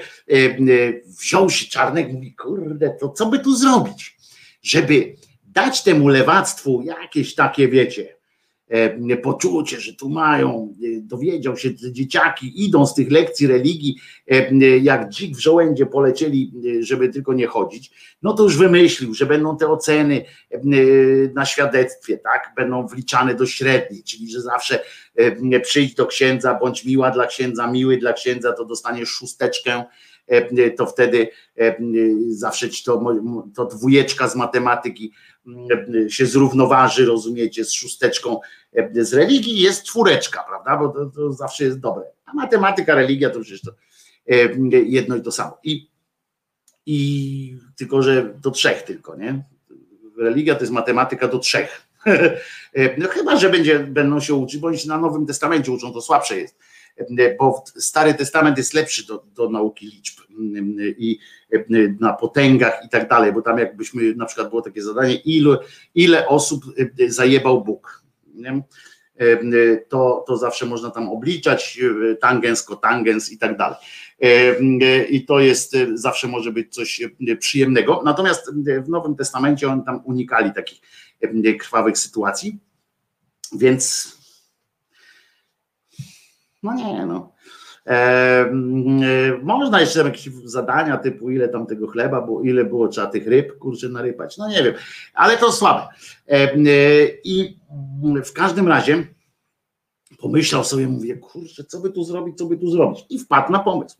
wziął 1.20 1.50
się 1.50 1.66
Czarnek, 1.66 2.12
mówi, 2.12 2.34
kurde, 2.34 2.96
to 3.00 3.08
co 3.08 3.26
by 3.26 3.38
tu 3.38 3.56
zrobić, 3.56 4.16
żeby 4.62 5.16
dać 5.52 5.82
temu 5.82 6.08
lewactwu 6.08 6.82
jakieś 6.82 7.34
takie, 7.34 7.68
wiecie, 7.68 8.16
E, 8.72 9.16
poczucie, 9.16 9.80
że 9.80 9.92
tu 9.92 10.08
mają, 10.08 10.74
e, 10.84 11.00
dowiedział 11.00 11.56
się, 11.56 11.68
że 11.78 11.92
dzieciaki 11.92 12.64
idą 12.64 12.86
z 12.86 12.94
tych 12.94 13.10
lekcji 13.10 13.46
religii, 13.46 13.96
e, 14.30 14.78
jak 14.78 15.08
dzik 15.08 15.36
w 15.36 15.40
żołędzie 15.40 15.86
polecieli, 15.86 16.52
żeby 16.80 17.08
tylko 17.08 17.32
nie 17.32 17.46
chodzić, 17.46 17.90
no 18.22 18.32
to 18.32 18.42
już 18.42 18.56
wymyślił, 18.56 19.14
że 19.14 19.26
będą 19.26 19.56
te 19.56 19.68
oceny 19.68 20.24
na 21.34 21.44
świadectwie, 21.44 22.18
tak, 22.18 22.52
będą 22.56 22.86
wliczane 22.86 23.34
do 23.34 23.46
średniej, 23.46 24.02
czyli 24.02 24.30
że 24.30 24.40
zawsze 24.40 24.80
przyjdź 25.62 25.94
do 25.94 26.06
księdza, 26.06 26.54
bądź 26.54 26.84
miła 26.84 27.10
dla 27.10 27.26
księdza, 27.26 27.66
miły 27.66 27.96
dla 27.96 28.12
księdza, 28.12 28.52
to 28.52 28.64
dostaniesz 28.64 29.08
szósteczkę, 29.08 29.84
to 30.76 30.86
wtedy 30.86 31.28
zawsze 32.28 32.70
ci 32.70 32.84
to, 32.84 33.04
to 33.54 33.64
dwójeczka 33.64 34.28
z 34.28 34.36
matematyki 34.36 35.12
się 36.08 36.26
zrównoważy, 36.26 37.06
rozumiecie, 37.06 37.64
z 37.64 37.72
szósteczką 37.72 38.40
z 38.94 39.14
religii 39.14 39.60
jest 39.60 39.84
czwóreczka, 39.84 40.44
prawda, 40.48 40.76
bo 40.76 40.88
to, 40.88 41.06
to 41.06 41.32
zawsze 41.32 41.64
jest 41.64 41.80
dobre. 41.80 42.04
A 42.26 42.34
matematyka, 42.34 42.94
religia 42.94 43.30
to 43.30 43.40
przecież 43.40 43.60
to 43.60 43.72
jedno 44.70 45.16
i 45.16 45.22
to 45.22 45.32
samo. 45.32 45.58
I, 45.64 45.90
i 46.86 47.58
tylko, 47.76 48.02
że 48.02 48.34
do 48.42 48.50
trzech 48.50 48.82
tylko, 48.82 49.16
nie? 49.16 49.44
Religia 50.18 50.54
to 50.54 50.60
jest 50.60 50.72
matematyka 50.72 51.28
do 51.28 51.38
trzech. 51.38 51.82
No 52.98 53.08
chyba, 53.08 53.36
że 53.36 53.50
będzie, 53.50 53.78
będą 53.78 54.20
się 54.20 54.34
uczyć, 54.34 54.62
się 54.76 54.88
na 54.88 54.98
Nowym 54.98 55.26
Testamencie 55.26 55.72
uczą, 55.72 55.92
to 55.92 56.00
słabsze 56.00 56.38
jest 56.38 56.58
bo 57.38 57.64
Stary 57.76 58.14
Testament 58.14 58.58
jest 58.58 58.74
lepszy 58.74 59.06
do, 59.06 59.24
do 59.34 59.50
nauki 59.50 59.86
liczb 59.86 60.20
i 60.98 61.18
na 62.00 62.12
potęgach 62.12 62.84
i 62.84 62.88
tak 62.88 63.08
dalej, 63.08 63.32
bo 63.32 63.42
tam 63.42 63.58
jakbyśmy 63.58 64.14
na 64.14 64.26
przykład 64.26 64.48
było 64.48 64.62
takie 64.62 64.82
zadanie, 64.82 65.14
ile, 65.14 65.58
ile 65.94 66.28
osób 66.28 66.64
zajebał 67.08 67.64
Bóg. 67.64 68.02
Nie? 68.34 68.62
To, 69.88 70.24
to 70.26 70.36
zawsze 70.36 70.66
można 70.66 70.90
tam 70.90 71.08
obliczać, 71.08 71.80
tangens, 72.20 72.62
kotangens 72.62 73.32
i 73.32 73.38
tak 73.38 73.56
dalej. 73.56 73.76
I 75.10 75.24
to 75.24 75.40
jest, 75.40 75.76
zawsze 75.94 76.28
może 76.28 76.52
być 76.52 76.74
coś 76.74 77.00
przyjemnego. 77.38 78.02
Natomiast 78.04 78.52
w 78.84 78.88
Nowym 78.88 79.16
Testamencie 79.16 79.68
oni 79.68 79.82
tam 79.84 80.02
unikali 80.04 80.52
takich 80.52 80.80
krwawych 81.60 81.98
sytuacji, 81.98 82.58
więc 83.52 84.12
no 86.62 86.74
nie, 86.74 87.06
no. 87.06 87.32
E, 87.86 88.50
można 89.42 89.80
jeszcze 89.80 90.04
jakieś 90.04 90.28
zadania 90.44 90.96
typu 90.96 91.30
ile 91.30 91.48
tam 91.48 91.66
tego 91.66 91.86
chleba 91.86 92.20
było, 92.20 92.42
ile 92.42 92.64
było 92.64 92.88
trzeba 92.88 93.06
tych 93.06 93.26
ryb, 93.26 93.58
kurczę, 93.58 93.88
narypać, 93.88 94.38
no 94.38 94.48
nie 94.48 94.62
wiem, 94.62 94.74
ale 95.14 95.36
to 95.36 95.52
słabe. 95.52 95.88
E, 96.28 96.48
I 97.24 97.58
w 98.24 98.32
każdym 98.32 98.68
razie 98.68 99.06
pomyślał 100.18 100.64
sobie, 100.64 100.88
mówię, 100.88 101.16
kurczę, 101.16 101.64
co 101.64 101.80
by 101.80 101.90
tu 101.90 102.04
zrobić, 102.04 102.38
co 102.38 102.46
by 102.46 102.56
tu 102.56 102.70
zrobić 102.70 103.04
i 103.10 103.18
wpadł 103.18 103.52
na 103.52 103.58
pomysł. 103.58 103.96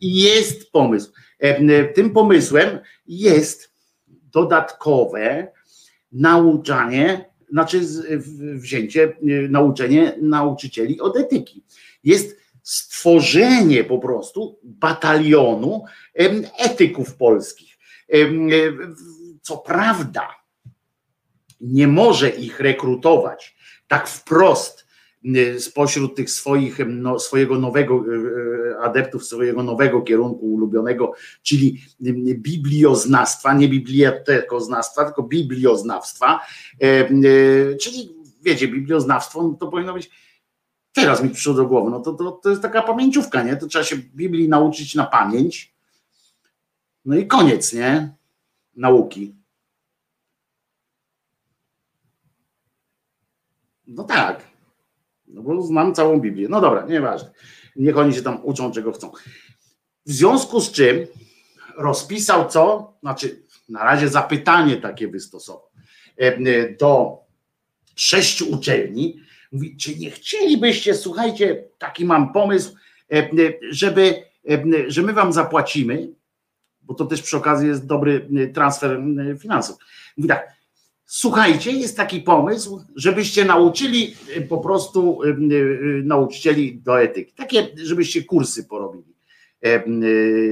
I 0.00 0.22
jest 0.22 0.72
pomysł. 0.72 1.12
E, 1.38 1.84
tym 1.84 2.10
pomysłem 2.10 2.78
jest 3.06 3.74
dodatkowe 4.06 5.52
nauczanie, 6.12 7.30
znaczy 7.54 7.80
wzięcie, 8.54 9.16
nauczenie 9.48 10.16
nauczycieli 10.20 11.00
od 11.00 11.16
etyki 11.16 11.64
jest 12.04 12.36
stworzenie 12.62 13.84
po 13.84 13.98
prostu 13.98 14.58
batalionu 14.62 15.84
etyków 16.58 17.14
polskich. 17.14 17.78
Co 19.42 19.56
prawda, 19.56 20.28
nie 21.60 21.88
może 21.88 22.30
ich 22.30 22.60
rekrutować 22.60 23.56
tak 23.88 24.08
wprost 24.08 24.83
spośród 25.58 26.16
tych 26.16 26.30
swoich, 26.30 26.78
no, 26.86 27.18
swojego 27.18 27.58
nowego 27.58 27.94
e, 27.94 28.78
adeptów, 28.78 29.24
swojego 29.24 29.62
nowego 29.62 30.02
kierunku 30.02 30.52
ulubionego, 30.52 31.12
czyli 31.42 31.82
biblioznawstwa, 32.34 33.54
nie 33.54 33.68
bibliotekoznawstwa, 33.68 35.04
tylko 35.04 35.22
biblioznawstwa, 35.22 36.40
czyli 37.80 38.14
wiecie, 38.42 38.68
biblioznawstwo 38.68 39.56
to 39.60 39.66
powinno 39.66 39.94
być 39.94 40.10
teraz 40.94 41.22
mi 41.22 41.30
przyszło 41.30 41.54
do 41.54 41.66
głowy, 41.66 41.90
no 41.90 42.00
to, 42.00 42.12
to, 42.12 42.32
to 42.32 42.50
jest 42.50 42.62
taka 42.62 42.82
pamięciówka, 42.82 43.42
nie? 43.42 43.56
To 43.56 43.66
trzeba 43.66 43.84
się 43.84 43.96
Biblii 43.96 44.48
nauczyć 44.48 44.94
na 44.94 45.06
pamięć. 45.06 45.74
No 47.04 47.16
i 47.16 47.26
koniec, 47.26 47.72
nie? 47.72 48.14
Nauki. 48.76 49.34
No 53.86 54.04
tak. 54.04 54.53
No 55.34 55.42
bo 55.42 55.62
znam 55.62 55.94
całą 55.94 56.20
Biblię. 56.20 56.48
No 56.48 56.60
dobra, 56.60 56.86
nieważne. 56.86 57.30
Niech 57.76 57.98
oni 57.98 58.14
się 58.14 58.22
tam 58.22 58.38
uczą, 58.42 58.72
czego 58.72 58.92
chcą. 58.92 59.10
W 60.06 60.12
związku 60.12 60.60
z 60.60 60.72
czym 60.72 61.06
rozpisał 61.76 62.48
co? 62.48 62.94
Znaczy, 63.00 63.42
na 63.68 63.84
razie 63.84 64.08
zapytanie 64.08 64.76
takie 64.76 65.08
wystosował 65.08 65.68
e, 66.16 66.70
do 66.76 67.18
sześciu 67.96 68.50
uczelni, 68.50 69.24
Mówi, 69.54 69.76
czy 69.76 69.96
nie 69.96 70.10
chcielibyście, 70.10 70.94
słuchajcie, 70.94 71.64
taki 71.78 72.04
mam 72.04 72.32
pomysł, 72.32 72.74
e, 73.12 73.28
żeby, 73.70 74.24
e, 74.50 74.62
że 74.86 75.02
my 75.02 75.12
wam 75.12 75.32
zapłacimy, 75.32 76.08
bo 76.82 76.94
to 76.94 77.04
też 77.04 77.22
przy 77.22 77.36
okazji 77.36 77.68
jest 77.68 77.86
dobry 77.86 78.28
transfer 78.54 79.00
finansów. 79.40 79.76
Mówi 80.16 80.28
tak, 80.28 80.52
Słuchajcie, 81.16 81.72
jest 81.72 81.96
taki 81.96 82.20
pomysł, 82.20 82.84
żebyście 82.96 83.44
nauczyli 83.44 84.14
y, 84.36 84.40
po 84.40 84.58
prostu 84.58 85.22
y, 85.22 85.28
y, 85.28 86.02
nauczycieli 86.04 86.78
do 86.78 87.02
etyki. 87.02 87.32
Takie, 87.32 87.68
żebyście 87.76 88.24
kursy 88.24 88.64
porobili 88.64 89.14
e, 89.60 89.84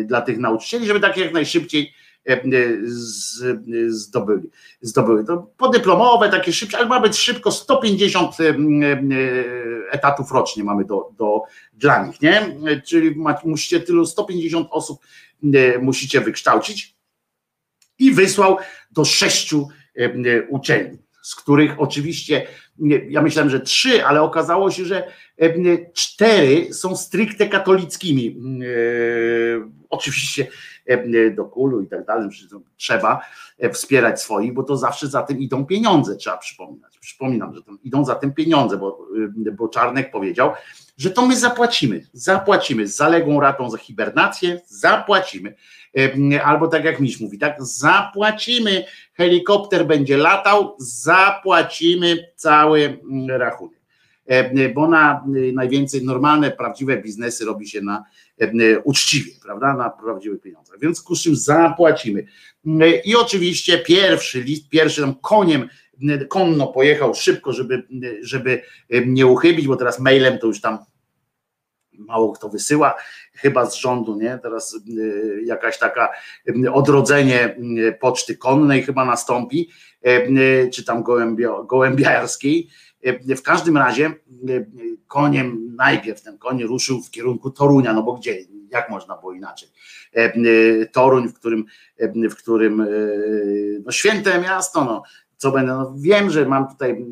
dla 0.04 0.20
tych 0.20 0.38
nauczycieli, 0.38 0.86
żeby 0.86 1.00
tak 1.00 1.16
jak 1.16 1.32
najszybciej 1.32 1.92
e, 2.28 2.42
zdobyli. 3.88 4.50
zdobyły. 4.80 5.24
To 5.24 5.50
podyplomowe, 5.56 6.28
takie 6.28 6.52
szybsze, 6.52 6.78
ale 6.78 6.86
ma 6.86 7.00
być 7.00 7.16
szybko 7.16 7.52
150 7.52 8.40
y, 8.40 8.44
y, 8.44 9.90
etatów 9.90 10.32
rocznie 10.32 10.64
mamy 10.64 10.84
do, 10.84 11.10
do, 11.18 11.42
dla 11.72 12.06
nich, 12.06 12.20
nie? 12.20 12.56
Czyli 12.86 13.14
musicie 13.44 13.80
tylu 13.80 14.06
150 14.06 14.68
osób 14.70 15.00
musicie 15.80 16.20
wykształcić 16.20 16.96
i 17.98 18.12
wysłał 18.12 18.56
do 18.90 19.04
sześciu 19.04 19.68
e, 19.68 19.74
e, 19.74 19.81
uczelni, 20.48 20.98
z 21.22 21.34
których 21.34 21.80
oczywiście, 21.80 22.46
ja 23.08 23.22
myślałem, 23.22 23.50
że 23.50 23.60
trzy, 23.60 24.04
ale 24.04 24.22
okazało 24.22 24.70
się, 24.70 24.84
że 24.84 25.06
e, 25.06 25.44
e, 25.44 25.52
cztery 25.92 26.74
są 26.74 26.96
stricte 26.96 27.48
katolickimi. 27.48 28.36
E, 28.66 29.82
Oczywiście 29.92 30.46
e, 30.86 31.30
do 31.30 31.44
kulu 31.44 31.80
i 31.80 31.86
tak 31.86 32.06
dalej, 32.06 32.28
trzeba 32.76 33.14
e, 33.14 33.20
wspierać 33.70 34.22
swoich, 34.22 34.54
bo 34.54 34.62
to 34.62 34.76
zawsze 34.76 35.06
za 35.06 35.22
tym 35.22 35.38
idą 35.38 35.66
pieniądze, 35.66 36.16
trzeba 36.16 36.38
przypominać. 36.38 36.98
Przypominam, 36.98 37.54
że 37.54 37.62
tam 37.62 37.78
idą 37.82 38.04
za 38.04 38.14
tym 38.14 38.34
pieniądze, 38.34 38.76
bo, 38.76 38.98
e, 39.46 39.50
bo 39.50 39.68
Czarnek 39.68 40.10
powiedział, 40.10 40.52
że 40.96 41.10
to 41.10 41.26
my 41.26 41.36
zapłacimy, 41.36 42.06
zapłacimy 42.12 42.86
z 42.86 42.96
zaległą 42.96 43.40
ratą 43.40 43.70
za 43.70 43.78
hibernację, 43.78 44.60
zapłacimy. 44.66 45.54
E, 46.32 46.44
Albo 46.44 46.68
tak 46.68 46.84
jak 46.84 47.00
Miś 47.00 47.20
mówi, 47.20 47.38
tak, 47.38 47.56
zapłacimy, 47.64 48.84
helikopter 49.14 49.86
będzie 49.86 50.16
latał, 50.16 50.76
zapłacimy 50.78 52.28
cały 52.36 52.98
mm, 53.10 53.40
rachunek. 53.40 53.81
E, 54.26 54.68
Bo 54.68 54.88
na 54.88 55.24
e, 55.24 55.52
najwięcej 55.52 56.04
normalne, 56.04 56.50
prawdziwe 56.50 56.96
biznesy 56.96 57.44
robi 57.44 57.68
się 57.68 57.80
na 57.80 58.04
e, 58.38 58.78
uczciwie, 58.78 59.32
prawda, 59.42 59.74
na 59.74 59.90
prawdziwych 59.90 60.40
pieniądzach. 60.40 60.76
W 60.76 60.80
związku 60.80 61.16
z 61.16 61.22
czym 61.22 61.36
zapłacimy. 61.36 62.26
E, 62.66 63.00
I 63.00 63.16
oczywiście 63.16 63.78
pierwszy 63.78 64.42
list, 64.42 64.68
pierwszy 64.68 65.00
tam 65.00 65.14
koniem, 65.14 65.68
e, 66.08 66.24
konno 66.24 66.66
pojechał 66.66 67.14
szybko, 67.14 67.52
żeby, 67.52 67.74
e, 67.74 67.80
żeby 68.20 68.62
e, 68.90 69.06
nie 69.06 69.26
uchybić, 69.26 69.66
bo 69.66 69.76
teraz 69.76 70.00
mailem 70.00 70.38
to 70.38 70.46
już 70.46 70.60
tam 70.60 70.78
mało 71.98 72.32
kto 72.32 72.48
wysyła, 72.48 72.94
chyba 73.32 73.66
z 73.66 73.74
rządu, 73.74 74.16
nie? 74.16 74.38
Teraz 74.42 74.80
jakaś 75.44 75.78
taka 75.78 76.10
odrodzenie 76.72 77.56
poczty 78.00 78.36
konnej 78.36 78.82
chyba 78.82 79.04
nastąpi, 79.04 79.70
czy 80.72 80.84
tam 80.84 81.02
gołębio, 81.02 81.64
gołębiarskiej. 81.64 82.68
Y, 83.06 83.36
W 83.36 83.42
każdym 83.42 83.76
razie 83.76 84.14
y, 84.48 84.66
koniem 85.06 85.76
najpierw 85.76 86.22
ten 86.22 86.38
koń 86.38 86.62
ruszył 86.62 87.02
w 87.02 87.10
kierunku 87.10 87.50
Torunia, 87.50 87.92
no 87.92 88.02
bo 88.02 88.12
gdzie, 88.12 88.38
jak 88.70 88.90
można 88.90 89.16
było 89.16 89.32
inaczej? 89.32 89.68
Y, 90.16 90.88
Toruń, 90.92 91.28
w 91.28 91.34
którym, 91.34 91.64
w 92.30 92.34
którym 92.34 92.86
no 93.84 93.92
święte 93.92 94.40
miasto, 94.40 94.84
no, 94.84 95.02
co 95.42 95.52
będę, 95.52 95.72
no 95.72 95.94
wiem, 95.98 96.30
że 96.30 96.46
mam 96.46 96.68
tutaj 96.68 97.06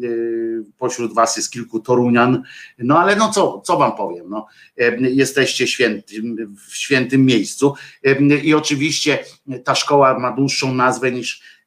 pośród 0.79 1.15
was 1.15 1.37
jest 1.37 1.53
kilku 1.53 1.81
Torunian, 1.81 2.43
no 2.79 2.99
ale 2.99 3.17
no 3.17 3.29
co, 3.33 3.61
co 3.61 3.77
wam 3.77 3.97
powiem, 3.97 4.27
no, 4.29 4.47
e, 4.79 5.01
jesteście 5.01 5.67
świętym, 5.67 6.57
w 6.69 6.77
świętym 6.77 7.27
miejscu 7.27 7.75
e, 8.05 8.23
i 8.23 8.55
oczywiście 8.55 9.19
ta 9.65 9.75
szkoła 9.75 10.19
ma 10.19 10.33
dłuższą 10.33 10.75
nazwę 10.75 11.13
niż 11.13 11.41
e, 11.41 11.60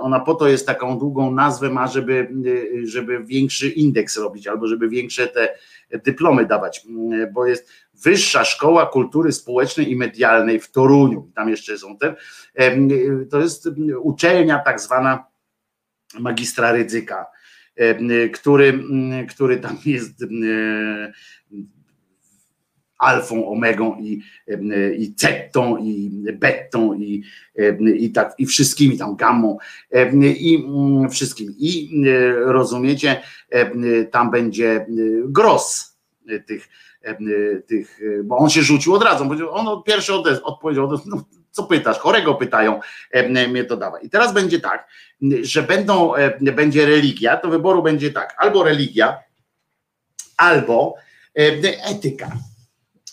ona 0.00 0.20
po 0.20 0.34
to 0.34 0.48
jest 0.48 0.66
taką 0.66 0.98
długą 0.98 1.30
nazwę 1.30 1.70
ma, 1.70 1.86
żeby, 1.86 2.28
e, 2.82 2.86
żeby 2.86 3.24
większy 3.24 3.68
indeks 3.68 4.16
robić 4.16 4.46
albo 4.46 4.66
żeby 4.66 4.88
większe 4.88 5.26
te 5.28 5.54
dyplomy 6.04 6.46
dawać, 6.46 6.86
bo 7.32 7.46
jest 7.46 7.70
Wyższa 8.04 8.44
Szkoła 8.44 8.86
Kultury 8.86 9.32
Społecznej 9.32 9.90
i 9.90 9.96
Medialnej 9.96 10.60
w 10.60 10.70
Toruniu, 10.70 11.30
tam 11.34 11.48
jeszcze 11.48 11.78
są 11.78 11.98
te, 11.98 12.14
e, 12.54 12.76
to 13.30 13.40
jest 13.40 13.68
uczelnia 14.02 14.58
tak 14.58 14.80
zwana 14.80 15.24
magistra 16.20 16.72
Rydzyka, 16.72 17.26
e, 17.76 18.28
który, 18.28 18.84
który 19.28 19.56
tam 19.56 19.78
jest 19.84 20.22
e, 20.22 20.26
alfą, 23.00 23.48
omegą 23.48 23.96
i, 23.96 24.22
i 24.98 25.14
cettą 25.14 25.76
i 25.76 26.10
bettą 26.32 26.94
i, 26.94 27.22
i 27.96 28.10
tak 28.10 28.34
i 28.38 28.46
wszystkimi 28.46 28.98
tam 28.98 29.16
gammą 29.16 29.58
i 30.22 30.64
mm, 30.68 31.10
wszystkim. 31.10 31.54
I 31.58 31.90
e, 32.06 32.30
rozumiecie 32.52 33.22
tam 34.10 34.30
będzie 34.30 34.70
e, 34.70 34.86
gros 35.24 35.96
e, 36.28 36.40
tych 36.40 36.68
tych, 37.66 38.00
bo 38.24 38.36
on 38.36 38.50
się 38.50 38.62
rzucił 38.62 38.94
od 38.94 39.02
razu, 39.02 39.30
on 39.50 39.82
pierwszy 39.82 40.12
ode- 40.12 40.42
odpowiedział, 40.42 40.90
no, 41.06 41.24
co 41.50 41.62
pytasz, 41.62 41.98
chorego 41.98 42.34
pytają, 42.34 42.80
mnie 43.48 43.64
to 43.64 43.76
dawaj. 43.76 44.06
I 44.06 44.10
teraz 44.10 44.34
będzie 44.34 44.60
tak, 44.60 44.88
że 45.42 45.62
będą, 45.62 46.12
będzie 46.40 46.86
religia, 46.86 47.36
to 47.36 47.48
wyboru 47.48 47.82
będzie 47.82 48.10
tak, 48.10 48.34
albo 48.38 48.64
religia, 48.64 49.18
albo 50.36 50.94
etyka, 51.34 52.30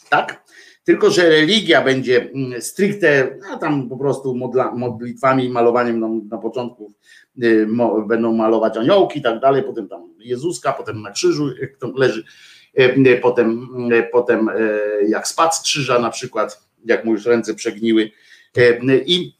tak? 0.09 0.43
Tylko, 0.83 1.09
że 1.09 1.29
religia 1.29 1.81
będzie 1.81 2.29
mm, 2.33 2.61
stricte, 2.61 3.37
no 3.49 3.57
tam 3.57 3.89
po 3.89 3.97
prostu 3.97 4.35
modla, 4.35 4.71
modlitwami 4.71 5.45
i 5.45 5.49
malowaniem 5.49 5.99
na, 5.99 6.07
na 6.29 6.37
początku 6.37 6.93
y, 7.43 7.67
mo, 7.67 8.01
będą 8.01 8.33
malować 8.33 8.77
aniołki 8.77 9.19
i 9.19 9.21
tak 9.21 9.39
dalej, 9.39 9.63
potem 9.63 9.87
tam 9.87 10.13
Jezuska, 10.19 10.73
potem 10.73 11.01
na 11.01 11.11
krzyżu, 11.11 11.55
jak 11.61 11.77
tam 11.77 11.93
leży, 11.95 12.23
y, 12.79 12.83
y, 13.07 13.19
potem, 13.21 13.69
y, 13.93 14.09
potem 14.11 14.49
y, 14.49 15.07
jak 15.07 15.27
spadł 15.27 15.53
z 15.55 15.61
krzyża 15.61 15.99
na 15.99 16.09
przykład, 16.09 16.67
jak 16.85 17.05
mu 17.05 17.11
już 17.11 17.25
ręce 17.25 17.53
przegniły 17.53 18.11
y, 18.57 19.03
i 19.05 19.37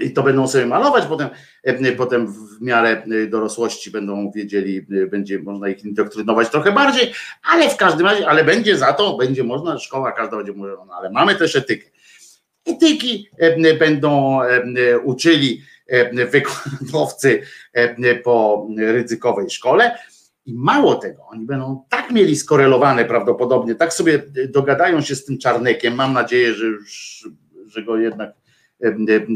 i 0.00 0.12
to 0.12 0.22
będą 0.22 0.48
sobie 0.48 0.66
malować, 0.66 1.06
potem, 1.06 1.28
e, 1.62 1.92
potem 1.92 2.26
w 2.26 2.60
miarę 2.60 3.02
e, 3.24 3.26
dorosłości 3.26 3.90
będą 3.90 4.30
wiedzieli, 4.30 4.86
e, 5.02 5.06
będzie 5.06 5.38
można 5.38 5.68
ich 5.68 5.84
indoktrynować 5.84 6.50
trochę 6.50 6.72
bardziej, 6.72 7.12
ale 7.42 7.70
w 7.70 7.76
każdym 7.76 8.06
razie, 8.06 8.28
ale 8.28 8.44
będzie 8.44 8.78
za 8.78 8.92
to, 8.92 9.16
będzie 9.16 9.44
można, 9.44 9.78
szkoła 9.78 10.12
każda 10.12 10.36
będzie 10.36 10.52
mówiła, 10.52 10.84
no 10.86 10.94
ale 10.94 11.10
mamy 11.10 11.34
też 11.34 11.56
etykę. 11.56 11.90
Etyki 12.66 13.28
będą 13.78 14.40
uczyli 15.04 15.62
wykładowcy 16.30 17.42
po 18.24 18.68
ryzykowej 18.78 19.50
szkole, 19.50 19.98
i 20.46 20.54
mało 20.54 20.94
tego, 20.94 21.26
oni 21.26 21.46
będą 21.46 21.84
tak 21.88 22.10
mieli 22.10 22.36
skorelowane 22.36 23.04
prawdopodobnie, 23.04 23.74
tak 23.74 23.92
sobie 23.92 24.22
dogadają 24.48 25.00
się 25.00 25.16
z 25.16 25.24
tym 25.24 25.38
czarnekiem. 25.38 25.94
Mam 25.94 26.12
nadzieję, 26.12 26.54
że 26.54 26.66
już, 26.66 27.28
że 27.66 27.82
go 27.82 27.96
jednak 27.96 28.39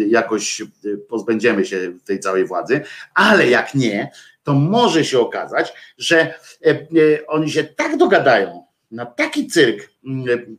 jakoś 0.08 0.62
pozbędziemy 1.08 1.66
się 1.66 1.92
tej 2.04 2.20
całej 2.20 2.46
władzy, 2.46 2.80
ale 3.14 3.48
jak 3.48 3.74
nie, 3.74 4.10
to 4.42 4.54
może 4.54 5.04
się 5.04 5.18
okazać, 5.18 5.72
że 5.98 6.20
e, 6.20 6.70
e, 6.70 7.26
oni 7.26 7.50
się 7.50 7.64
tak 7.64 7.96
dogadają 7.96 8.64
na 8.90 9.06
taki 9.06 9.46
cyrk, 9.46 9.90
mm, 10.06 10.56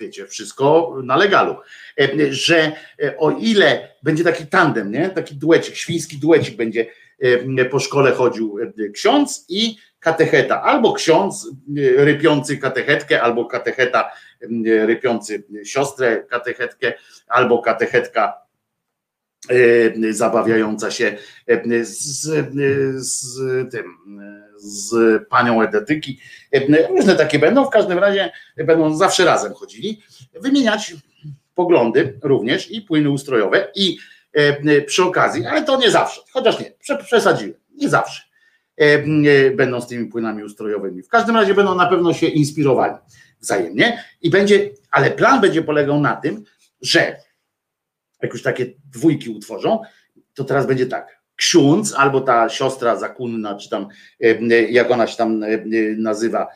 wiecie, 0.00 0.26
wszystko 0.26 0.96
na 1.04 1.16
legalu, 1.16 1.56
e, 2.00 2.32
że 2.32 2.72
o 3.18 3.30
ile 3.30 3.88
będzie 4.02 4.24
taki 4.24 4.46
tandem, 4.46 4.92
nie? 4.92 5.10
taki 5.10 5.34
duecik, 5.34 5.74
świński 5.74 6.18
duecik 6.18 6.56
będzie 6.56 6.86
e, 7.58 7.64
po 7.64 7.80
szkole 7.80 8.12
chodził 8.12 8.58
e, 8.58 8.88
ksiądz 8.88 9.44
i 9.48 9.76
katecheta, 10.00 10.62
albo 10.62 10.92
ksiądz 10.92 11.46
e, 11.46 12.04
rypiący 12.04 12.58
katechetkę, 12.58 13.22
albo 13.22 13.44
katecheta 13.44 14.04
e, 14.04 14.12
rypiący 14.86 15.44
siostrę 15.64 16.22
katechetkę, 16.22 16.92
albo 17.26 17.62
katechetka 17.62 18.34
e, 19.50 20.12
zabawiająca 20.12 20.90
się 20.90 21.16
e, 21.46 21.84
z, 21.84 22.22
z 22.96 23.72
tym, 23.72 23.84
z 24.56 25.22
panią 25.28 25.62
edetyki. 25.62 26.20
Różne 26.88 27.16
takie 27.16 27.38
będą, 27.38 27.64
w 27.64 27.70
każdym 27.70 27.98
razie 27.98 28.30
będą 28.56 28.96
zawsze 28.96 29.24
razem 29.24 29.54
chodzili, 29.54 30.02
wymieniać 30.40 30.94
poglądy 31.54 32.18
również 32.22 32.70
i 32.70 32.82
płyny 32.82 33.10
ustrojowe 33.10 33.68
i 33.74 33.98
przy 34.86 35.04
okazji, 35.04 35.46
ale 35.46 35.62
to 35.62 35.76
nie 35.76 35.90
zawsze, 35.90 36.20
chociaż 36.32 36.60
nie, 36.60 36.72
prze- 36.80 37.04
przesadziłem, 37.04 37.54
nie 37.74 37.88
zawsze 37.88 38.22
będą 39.56 39.80
z 39.80 39.86
tymi 39.86 40.06
płynami 40.06 40.44
ustrojowymi. 40.44 41.02
W 41.02 41.08
każdym 41.08 41.36
razie 41.36 41.54
będą 41.54 41.74
na 41.74 41.86
pewno 41.86 42.12
się 42.12 42.26
inspirowali 42.26 42.94
wzajemnie 43.40 44.04
i 44.22 44.30
będzie, 44.30 44.70
ale 44.90 45.10
plan 45.10 45.40
będzie 45.40 45.62
polegał 45.62 46.00
na 46.00 46.16
tym, 46.16 46.44
że 46.80 47.16
jak 48.22 48.32
już 48.32 48.42
takie 48.42 48.66
dwójki 48.92 49.30
utworzą, 49.30 49.82
to 50.34 50.44
teraz 50.44 50.66
będzie 50.66 50.86
tak. 50.86 51.20
Ksiądz 51.36 51.94
albo 51.94 52.20
ta 52.20 52.48
siostra 52.48 52.96
zakunna, 52.96 53.54
czy 53.54 53.70
tam 53.70 53.88
e, 54.24 54.26
e, 54.26 54.62
jak 54.62 54.90
ona 54.90 55.06
się 55.06 55.16
tam 55.16 55.42
e, 55.42 55.48
nazywa, 55.98 56.48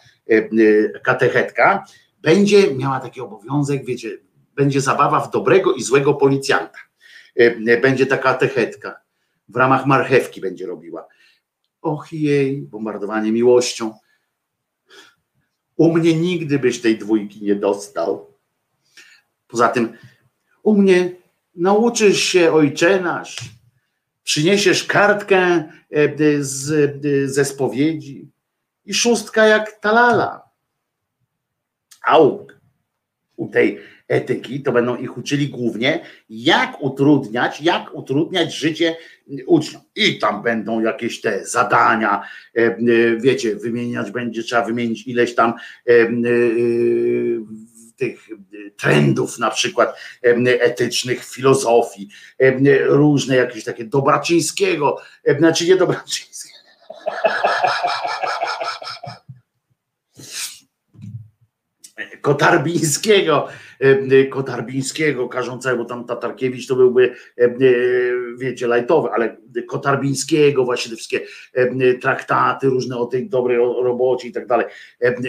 katechetka, 1.05 1.85
będzie 2.23 2.74
miała 2.74 3.01
taki 3.01 3.20
obowiązek, 3.20 3.85
wiecie, 3.85 4.11
będzie 4.56 4.81
zabawa 4.81 5.20
w 5.20 5.31
dobrego 5.31 5.73
i 5.74 5.82
złego 5.82 6.15
policjanta. 6.15 6.78
Będzie 7.82 8.06
ta 8.06 8.19
katechetka. 8.19 9.01
w 9.48 9.56
ramach 9.56 9.86
marchewki 9.86 10.40
będzie 10.40 10.66
robiła. 10.66 11.09
Och 11.82 12.12
jej, 12.12 12.62
bombardowanie 12.62 13.32
miłością. 13.32 13.94
U 15.77 15.93
mnie 15.93 16.15
nigdy 16.15 16.59
byś 16.59 16.81
tej 16.81 16.99
dwójki 16.99 17.45
nie 17.45 17.55
dostał. 17.55 18.35
Poza 19.49 19.69
tym, 19.69 19.99
u 20.63 20.77
mnie 20.77 21.17
nauczysz 21.55 22.23
się 22.23 22.53
ojcze 22.53 23.01
nasz, 23.01 23.37
przyniesiesz 24.23 24.85
kartkę 24.85 25.39
e, 25.91 26.43
z, 26.43 26.71
e, 27.05 27.29
ze 27.29 27.45
spowiedzi 27.45 28.31
i 28.85 28.95
szóstka 28.95 29.47
jak 29.47 29.81
talala. 29.81 30.49
A 32.03 32.19
u, 32.19 32.47
u 33.37 33.49
tej 33.49 33.81
etyki 34.15 34.62
to 34.62 34.73
będą 34.73 34.97
ich 34.97 35.19
uczyli 35.19 35.49
głównie, 35.49 36.01
jak 36.28 36.82
utrudniać, 36.82 37.61
jak 37.61 37.95
utrudniać 37.95 38.55
życie 38.55 38.97
uczniom. 39.47 39.82
I 39.97 40.19
tam 40.19 40.43
będą 40.43 40.81
jakieś 40.81 41.20
te 41.20 41.47
zadania, 41.47 42.23
e, 42.57 42.61
e, 42.61 42.77
wiecie, 43.20 43.57
wymieniać 43.57 44.11
będzie, 44.11 44.43
trzeba 44.43 44.65
wymienić 44.65 45.07
ileś 45.07 45.35
tam 45.35 45.51
e, 45.51 45.55
tych 47.97 48.28
trendów 48.77 49.39
na 49.39 49.51
przykład 49.51 49.97
etycznych, 50.61 51.24
filozofii, 51.24 52.09
różne 52.86 53.36
jakieś 53.36 53.65
takie 53.65 53.85
Dobraczyńskiego, 53.85 54.97
znaczy 55.39 55.66
nie 55.66 55.77
Dobraczyńskiego, 55.77 56.55
Kotarbińskiego, 62.20 63.49
Kotarbińskiego 64.31 65.29
każącego, 65.29 65.85
tam 65.85 66.05
Tatarkiewicz 66.05 66.67
to 66.67 66.77
byłby, 66.77 67.15
wiecie, 68.39 68.67
lajtowy, 68.67 69.09
ale 69.09 69.37
Kotarbińskiego, 69.69 70.65
właśnie 70.65 70.91
te 70.91 70.97
wszystkie 70.97 71.21
traktaty 72.01 72.67
różne 72.67 72.97
o 72.99 73.07
tej 73.07 73.29
dobrej 73.29 73.59
robocie 73.59 74.29
i 74.29 74.33
tak 74.33 74.47
dalej. 74.47 74.67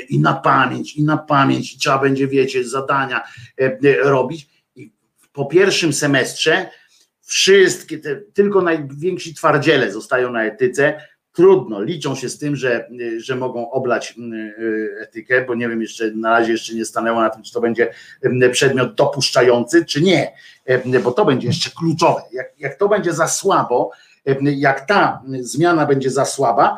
I 0.09 0.19
na 0.19 0.33
pamięć, 0.33 0.95
i 0.95 1.03
na 1.03 1.17
pamięć, 1.17 1.77
trzeba 1.77 1.99
będzie, 1.99 2.27
wiecie, 2.27 2.63
zadania 2.63 3.21
robić. 4.03 4.47
I 4.75 4.91
po 5.33 5.45
pierwszym 5.45 5.93
semestrze 5.93 6.69
wszystkie 7.27 7.97
te, 7.97 8.15
tylko 8.15 8.61
najwięksi 8.61 9.33
twardziele 9.33 9.91
zostają 9.91 10.31
na 10.31 10.45
etyce, 10.45 11.01
trudno, 11.35 11.81
liczą 11.81 12.15
się 12.15 12.29
z 12.29 12.37
tym, 12.37 12.55
że, 12.55 12.89
że 13.17 13.35
mogą 13.35 13.71
oblać 13.71 14.15
y, 14.33 14.95
etykę, 15.01 15.45
bo 15.45 15.55
nie 15.55 15.69
wiem 15.69 15.81
jeszcze, 15.81 16.11
na 16.11 16.29
razie 16.29 16.51
jeszcze 16.51 16.73
nie 16.73 16.85
stanęło 16.85 17.21
na 17.21 17.29
tym, 17.29 17.43
czy 17.43 17.53
to 17.53 17.61
będzie 17.61 17.91
przedmiot 18.51 18.95
dopuszczający, 18.95 19.85
czy 19.85 20.01
nie, 20.01 20.31
bo 21.03 21.11
to 21.11 21.25
będzie 21.25 21.47
jeszcze 21.47 21.69
kluczowe. 21.69 22.21
Jak, 22.31 22.47
jak 22.59 22.75
to 22.75 22.87
będzie 22.87 23.13
za 23.13 23.27
słabo, 23.27 23.91
jak 24.41 24.87
ta 24.87 25.21
zmiana 25.39 25.85
będzie 25.85 26.09
za 26.09 26.25
słaba, 26.25 26.77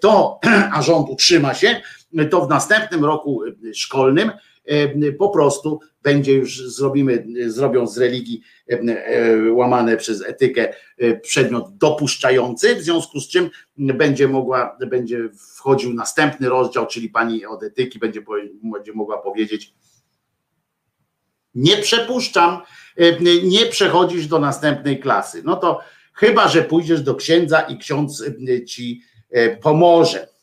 to, 0.00 0.40
a 0.74 0.82
rząd 0.82 1.08
utrzyma 1.10 1.54
się, 1.54 1.80
to 2.30 2.46
w 2.46 2.48
następnym 2.48 3.04
roku 3.04 3.42
szkolnym 3.74 4.30
po 5.18 5.28
prostu 5.28 5.80
będzie 6.02 6.32
już 6.32 6.68
zrobimy, 6.68 7.26
zrobią 7.46 7.86
z 7.86 7.98
religii 7.98 8.40
e, 8.68 9.52
łamane 9.52 9.96
przez 9.96 10.22
etykę 10.22 10.74
e, 10.98 11.20
przedmiot 11.20 11.76
dopuszczający, 11.76 12.76
w 12.76 12.82
związku 12.82 13.20
z 13.20 13.28
czym 13.28 13.50
będzie 13.76 14.28
mogła, 14.28 14.78
będzie 14.86 15.28
wchodził 15.56 15.94
następny 15.94 16.48
rozdział, 16.48 16.86
czyli 16.86 17.08
pani 17.08 17.46
od 17.46 17.62
etyki 17.62 17.98
będzie, 17.98 18.24
będzie 18.62 18.92
mogła 18.92 19.18
powiedzieć 19.18 19.74
nie 21.54 21.76
przepuszczam, 21.76 22.60
e, 22.96 23.20
nie 23.42 23.66
przechodzisz 23.66 24.26
do 24.26 24.38
następnej 24.38 25.00
klasy. 25.00 25.42
No 25.44 25.56
to 25.56 25.80
chyba, 26.14 26.48
że 26.48 26.62
pójdziesz 26.62 27.02
do 27.02 27.14
księdza 27.14 27.60
i 27.60 27.78
ksiądz 27.78 28.24
ci 28.66 29.02
pomoże 29.62 30.33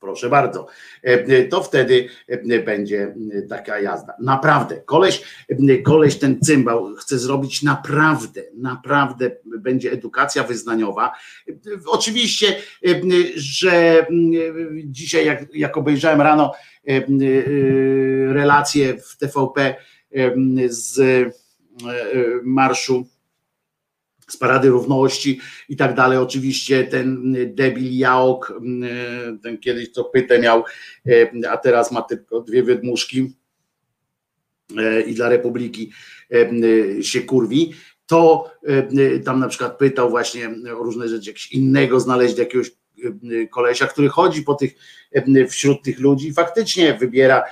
proszę 0.00 0.28
bardzo, 0.28 0.66
e, 1.04 1.08
e, 1.08 1.44
to 1.44 1.62
wtedy 1.62 2.08
e, 2.28 2.62
będzie 2.62 3.14
taka 3.48 3.80
jazda. 3.80 4.14
Naprawdę, 4.20 4.76
koleś, 4.76 5.22
koleś 5.84 6.16
ten 6.16 6.40
cymbał 6.40 6.94
chce 6.94 7.18
zrobić 7.18 7.62
naprawdę, 7.62 8.42
naprawdę 8.54 9.30
będzie 9.44 9.92
edukacja 9.92 10.44
wyznaniowa. 10.44 11.12
Oczywiście, 11.86 12.56
że 13.36 14.06
dzisiaj 14.84 15.26
jak, 15.26 15.54
jak 15.54 15.76
obejrzałem 15.76 16.20
rano 16.20 16.52
relacje 18.28 18.98
w 18.98 19.16
TVP 19.16 19.74
z 20.68 21.00
marszu 22.42 23.06
z 24.28 24.36
Parady 24.36 24.68
Równości 24.68 25.40
i 25.68 25.76
tak 25.76 25.94
dalej. 25.94 26.18
Oczywiście 26.18 26.84
ten 26.84 27.36
debil 27.46 27.98
Jaok, 27.98 28.60
ten 29.42 29.58
kiedyś 29.58 29.90
co 29.90 30.04
pytę 30.04 30.38
miał, 30.38 30.64
a 31.50 31.56
teraz 31.56 31.92
ma 31.92 32.02
tylko 32.02 32.40
dwie 32.40 32.62
wydmuszki 32.62 33.32
i 35.06 35.14
dla 35.14 35.28
Republiki 35.28 35.92
się 37.02 37.20
kurwi, 37.20 37.74
to 38.06 38.50
tam 39.24 39.40
na 39.40 39.48
przykład 39.48 39.78
pytał 39.78 40.10
właśnie 40.10 40.50
o 40.80 40.82
różne 40.82 41.08
rzeczy, 41.08 41.30
jakiegoś 41.30 41.52
innego 41.52 42.00
znaleźć 42.00 42.38
jakiegoś 42.38 42.70
kolesia, 43.50 43.86
który 43.86 44.08
chodzi 44.08 44.42
po 44.42 44.54
tych, 44.54 44.74
wśród 45.48 45.82
tych 45.82 46.00
ludzi 46.00 46.28
i 46.28 46.32
faktycznie 46.32 46.94
wybiera 46.94 47.42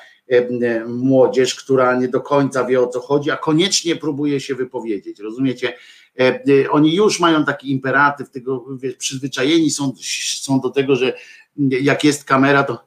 młodzież, 0.87 1.55
która 1.55 1.97
nie 1.97 2.09
do 2.09 2.21
końca 2.21 2.65
wie 2.65 2.81
o 2.81 2.87
co 2.87 3.01
chodzi, 3.01 3.31
a 3.31 3.37
koniecznie 3.37 3.97
próbuje 3.97 4.41
się 4.41 4.55
wypowiedzieć. 4.55 5.21
Rozumiecie? 5.21 5.73
E, 6.19 6.41
e, 6.65 6.71
oni 6.71 6.95
już 6.95 7.21
mają 7.21 7.45
taki 7.45 7.71
imperatyw, 7.71 8.31
tego 8.31 8.65
wiesz, 8.77 8.95
przyzwyczajeni 8.97 9.71
są, 9.71 9.93
są 10.41 10.61
do 10.61 10.71
tego, 10.71 10.97
że 10.97 11.13
jak 11.57 12.05
jest 12.05 12.25
kamera, 12.25 12.65
to 12.65 12.85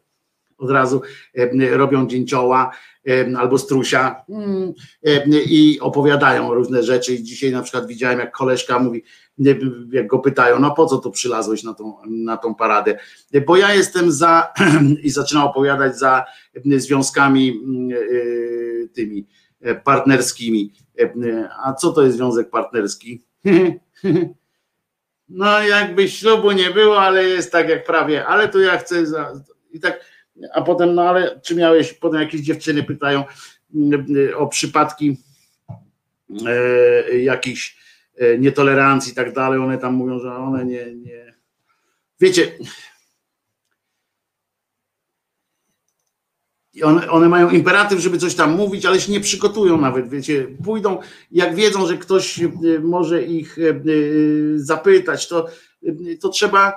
od 0.57 0.71
razu 0.71 1.01
e, 1.35 1.77
robią 1.77 2.07
dzięcioła 2.07 2.71
albo 3.37 3.57
strusia 3.57 4.23
mm, 4.29 4.73
i 5.45 5.79
opowiadają 5.81 6.53
różne 6.53 6.83
rzeczy. 6.83 7.15
I 7.15 7.23
dzisiaj 7.23 7.51
na 7.51 7.61
przykład 7.61 7.87
widziałem, 7.87 8.19
jak 8.19 8.31
koleżka 8.31 8.79
mówi, 8.79 9.03
jak 9.91 10.07
go 10.07 10.19
pytają, 10.19 10.59
no 10.59 10.71
po 10.71 10.85
co 10.85 10.97
tu 10.97 11.11
przylazłeś 11.11 11.63
na 11.63 11.73
tą, 11.73 11.97
na 12.05 12.37
tą 12.37 12.55
paradę? 12.55 12.97
Bo 13.45 13.57
ja 13.57 13.73
jestem 13.73 14.11
za, 14.11 14.53
i 15.03 15.09
zaczyna 15.09 15.45
opowiadać 15.45 15.97
za 15.99 16.25
związkami 16.65 17.49
mm, 17.49 17.89
tymi 18.93 19.27
partnerskimi 19.84 20.73
a 21.63 21.73
co 21.73 21.91
to 21.91 22.03
jest 22.03 22.17
związek 22.17 22.49
partnerski? 22.49 23.23
No, 25.29 25.61
jakby 25.61 26.09
ślubu 26.09 26.51
nie 26.51 26.69
było, 26.69 27.01
ale 27.01 27.23
jest 27.23 27.51
tak 27.51 27.69
jak 27.69 27.84
prawie, 27.84 28.25
ale 28.25 28.47
to 28.47 28.59
ja 28.59 28.77
chcę. 28.77 29.05
Za... 29.05 29.34
I 29.71 29.79
tak, 29.79 30.05
a 30.53 30.61
potem, 30.61 30.95
no 30.95 31.01
ale 31.01 31.39
czy 31.41 31.55
miałeś, 31.55 31.93
potem 31.93 32.21
jakieś 32.21 32.41
dziewczyny 32.41 32.84
pytają 32.84 33.23
o 34.35 34.47
przypadki 34.47 35.17
e, 36.47 37.17
jakichś 37.17 37.77
e, 38.17 38.38
nietolerancji 38.38 39.11
i 39.11 39.15
tak 39.15 39.34
dalej. 39.34 39.59
One 39.59 39.77
tam 39.77 39.93
mówią, 39.93 40.19
że 40.19 40.35
one 40.35 40.65
nie. 40.65 40.95
nie... 40.95 41.34
Wiecie, 42.19 42.51
one, 46.83 47.09
one 47.09 47.29
mają 47.29 47.49
imperatyw, 47.49 47.99
żeby 47.99 48.17
coś 48.17 48.35
tam 48.35 48.55
mówić, 48.55 48.85
ale 48.85 49.01
się 49.01 49.11
nie 49.11 49.19
przygotują 49.19 49.81
nawet, 49.81 50.09
wiecie, 50.09 50.47
pójdą, 50.63 50.97
jak 51.31 51.55
wiedzą, 51.55 51.87
że 51.87 51.97
ktoś 51.97 52.39
e, 52.43 52.49
może 52.83 53.23
ich 53.23 53.57
e, 53.59 53.69
e, 53.69 53.73
zapytać, 54.55 55.27
to, 55.27 55.47
to 56.21 56.29
trzeba 56.29 56.73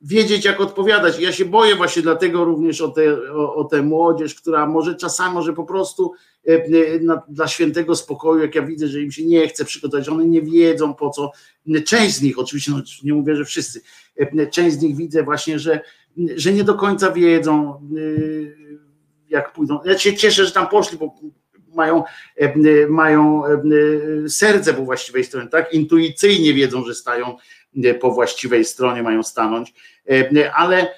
wiedzieć, 0.00 0.44
jak 0.44 0.60
odpowiadać. 0.60 1.18
Ja 1.20 1.32
się 1.32 1.44
boję 1.44 1.76
właśnie 1.76 2.02
dlatego 2.02 2.44
również 2.44 2.80
o 2.80 2.88
tę 2.88 3.16
o, 3.32 3.54
o 3.54 3.64
tę 3.64 3.82
młodzież, 3.82 4.34
która 4.34 4.66
może 4.66 4.94
czasami, 4.94 5.34
może 5.34 5.52
po 5.52 5.64
prostu 5.64 6.12
na, 7.02 7.22
dla 7.28 7.48
świętego 7.48 7.96
spokoju, 7.96 8.42
jak 8.42 8.54
ja 8.54 8.62
widzę, 8.62 8.88
że 8.88 9.00
im 9.00 9.12
się 9.12 9.24
nie 9.24 9.48
chce 9.48 9.64
przygotować, 9.64 10.08
one 10.08 10.24
nie 10.24 10.42
wiedzą 10.42 10.94
po 10.94 11.10
co. 11.10 11.32
Część 11.86 12.14
z 12.14 12.22
nich, 12.22 12.38
oczywiście, 12.38 12.72
no, 12.72 12.82
nie 13.04 13.14
mówię, 13.14 13.36
że 13.36 13.44
wszyscy, 13.44 13.80
część 14.50 14.76
z 14.76 14.82
nich 14.82 14.96
widzę 14.96 15.22
właśnie, 15.22 15.58
że, 15.58 15.80
że 16.36 16.52
nie 16.52 16.64
do 16.64 16.74
końca 16.74 17.10
wiedzą 17.10 17.80
jak 19.34 19.52
pójdą. 19.52 19.80
Ja 19.84 19.98
się 19.98 20.16
cieszę, 20.16 20.46
że 20.46 20.52
tam 20.52 20.68
poszli, 20.68 20.98
bo 20.98 21.14
mają, 21.74 22.04
e, 22.36 22.86
mają 22.88 23.46
e, 23.46 23.50
serce 24.28 24.74
po 24.74 24.84
właściwej 24.84 25.24
stronie, 25.24 25.48
tak? 25.48 25.72
Intuicyjnie 25.72 26.54
wiedzą, 26.54 26.84
że 26.84 26.94
stają 26.94 27.36
e, 27.84 27.94
po 27.94 28.10
właściwej 28.10 28.64
stronie, 28.64 29.02
mają 29.02 29.22
stanąć, 29.22 29.74
ale 30.54 30.94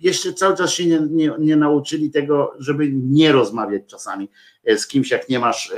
jeszcze 0.00 0.32
cały 0.32 0.56
czas 0.56 0.72
się 0.72 0.86
nie, 0.86 1.00
nie, 1.10 1.32
nie 1.38 1.56
nauczyli 1.56 2.10
tego, 2.10 2.54
żeby 2.58 2.90
nie 2.92 3.32
rozmawiać 3.32 3.82
czasami 3.86 4.28
z 4.76 4.86
kimś, 4.86 5.10
jak 5.10 5.28
nie 5.28 5.38
masz, 5.38 5.72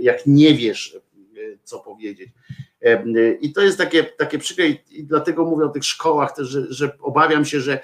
jak 0.00 0.26
nie 0.26 0.54
wiesz, 0.54 0.98
co 1.64 1.78
powiedzieć. 1.78 2.30
I 3.40 3.52
to 3.52 3.60
jest 3.60 3.78
takie, 3.78 4.04
takie 4.04 4.38
przykre 4.38 4.66
i 4.68 5.04
dlatego 5.04 5.44
mówię 5.44 5.64
o 5.64 5.68
tych 5.68 5.84
szkołach 5.84 6.36
też, 6.36 6.48
że, 6.48 6.66
że 6.68 6.98
obawiam 7.00 7.44
się, 7.44 7.60
że 7.60 7.80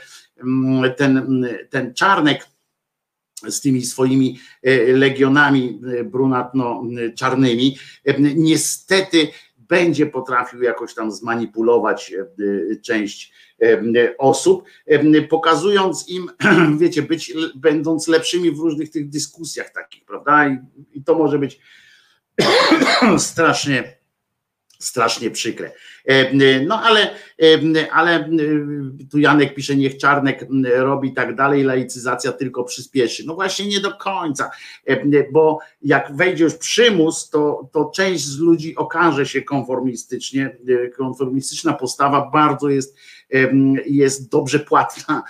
ten, 0.97 1.47
ten 1.71 1.95
czarnek, 1.95 2.47
z 3.53 3.61
tymi 3.61 3.83
swoimi 3.83 4.39
e, 4.63 4.93
legionami 4.93 5.81
e, 5.99 6.05
brunatno-czarnymi, 6.05 7.79
e, 8.05 8.15
niestety 8.21 9.29
będzie 9.59 10.07
potrafił 10.07 10.63
jakoś 10.63 10.95
tam 10.95 11.13
zmanipulować 11.13 12.15
część 12.85 13.33
osób, 14.19 14.65
pokazując 15.29 16.09
im, 16.09 16.31
wiecie, 16.81 17.03
być, 17.03 17.35
będąc 17.55 18.09
lepszymi 18.09 18.51
w 18.51 18.59
różnych 18.59 18.91
tych 18.91 19.09
dyskusjach 19.09 19.73
takich, 19.73 20.05
prawda? 20.05 20.49
I, 20.49 20.59
i 20.93 21.05
to 21.05 21.15
może 21.15 21.39
być 21.39 21.61
strasznie 23.19 23.96
strasznie 24.79 25.31
przykre. 25.31 25.71
No 26.67 26.83
ale, 26.83 27.11
ale 27.93 28.29
tu 29.11 29.19
Janek 29.19 29.55
pisze, 29.55 29.77
niech 29.77 29.97
Czarnek 29.97 30.47
robi 30.77 31.15
tak 31.15 31.35
dalej, 31.35 31.63
laicyzacja 31.63 32.33
tylko 32.33 32.65
przyspieszy. 32.65 33.23
No 33.27 33.35
właśnie 33.35 33.67
nie 33.67 33.81
do 33.81 33.93
końca, 33.93 34.51
bo 35.33 35.59
jak 35.83 36.17
wejdzie 36.17 36.45
już 36.45 36.55
przymus, 36.55 37.31
to, 37.31 37.71
to 37.73 37.91
część 37.95 38.25
z 38.25 38.39
ludzi 38.39 38.77
okaże 38.77 39.27
się 39.27 39.43
konformistycznie, 39.43 40.57
konformistyczna 40.97 41.73
postawa 41.73 42.31
bardzo 42.33 42.69
jest, 42.69 42.97
jest 43.87 44.31
dobrze 44.31 44.59
płatna 44.59 45.23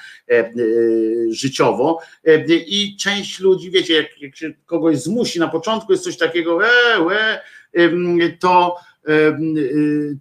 życiowo 1.31 2.01
i 2.49 2.97
część 2.97 3.41
ludzi, 3.41 3.71
wiecie, 3.71 3.95
jak, 3.95 4.23
jak 4.23 4.37
się 4.37 4.53
kogoś 4.67 4.99
zmusi, 4.99 5.41
na 5.41 5.49
początku 5.49 5.93
jest 5.93 6.05
coś 6.05 6.17
takiego, 6.17 6.67
e, 6.67 6.69
e, 7.73 7.91
to 8.41 8.77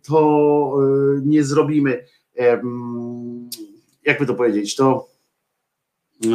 to 0.07 0.77
y, 1.17 1.21
nie 1.25 1.43
zrobimy, 1.43 2.05
jakby 4.03 4.25
to 4.25 4.33
powiedzieć, 4.33 4.75
to 4.75 5.07
y, 6.25 6.27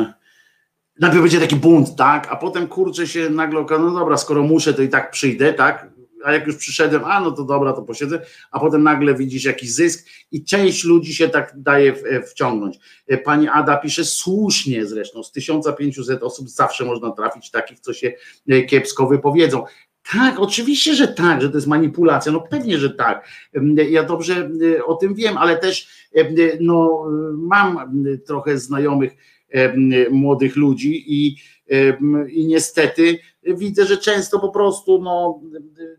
najpierw 1.00 1.22
będzie 1.22 1.40
taki 1.40 1.56
bunt, 1.56 1.96
tak, 1.96 2.28
a 2.30 2.36
potem 2.36 2.66
kurczę 2.66 3.06
się 3.06 3.30
nagle 3.30 3.64
no 3.70 3.90
dobra, 3.90 4.16
skoro 4.16 4.42
muszę, 4.42 4.74
to 4.74 4.82
i 4.82 4.88
tak 4.88 5.10
przyjdę, 5.10 5.52
tak, 5.54 5.90
a 6.24 6.32
jak 6.32 6.46
już 6.46 6.56
przyszedłem, 6.56 7.04
a 7.04 7.20
no 7.20 7.32
to 7.32 7.44
dobra, 7.44 7.72
to 7.72 7.82
posiedzę, 7.82 8.22
a 8.50 8.60
potem 8.60 8.82
nagle 8.82 9.14
widzisz 9.14 9.44
jakiś 9.44 9.74
zysk 9.74 10.08
i 10.30 10.44
część 10.44 10.84
ludzi 10.84 11.14
się 11.14 11.28
tak 11.28 11.52
daje 11.56 11.94
wciągnąć. 12.26 12.78
Pani 13.24 13.48
Ada 13.48 13.76
pisze 13.76 14.04
słusznie 14.04 14.86
zresztą, 14.86 15.22
z 15.22 15.32
1500 15.32 16.22
osób 16.22 16.48
zawsze 16.48 16.84
można 16.84 17.10
trafić 17.10 17.50
takich, 17.50 17.80
co 17.80 17.92
się 17.92 18.12
kiepsko 18.68 19.06
wypowiedzą. 19.06 19.64
Tak, 20.12 20.40
oczywiście, 20.40 20.94
że 20.94 21.08
tak, 21.08 21.42
że 21.42 21.50
to 21.50 21.56
jest 21.56 21.66
manipulacja. 21.66 22.32
No 22.32 22.40
pewnie, 22.40 22.78
że 22.78 22.90
tak. 22.90 23.28
Ja 23.90 24.02
dobrze 24.02 24.50
y, 24.62 24.84
o 24.84 24.94
tym 24.94 25.14
wiem, 25.14 25.38
ale 25.38 25.56
też 25.58 26.06
y, 26.16 26.58
no, 26.60 27.06
mam 27.36 28.04
trochę 28.26 28.58
znajomych 28.58 29.16
młodych 30.10 30.56
ludzi 30.56 31.04
i, 31.06 31.36
i 32.30 32.46
niestety 32.46 33.18
widzę, 33.42 33.86
że 33.86 33.96
często 33.96 34.40
po 34.40 34.48
prostu 34.48 35.02
no, 35.02 35.40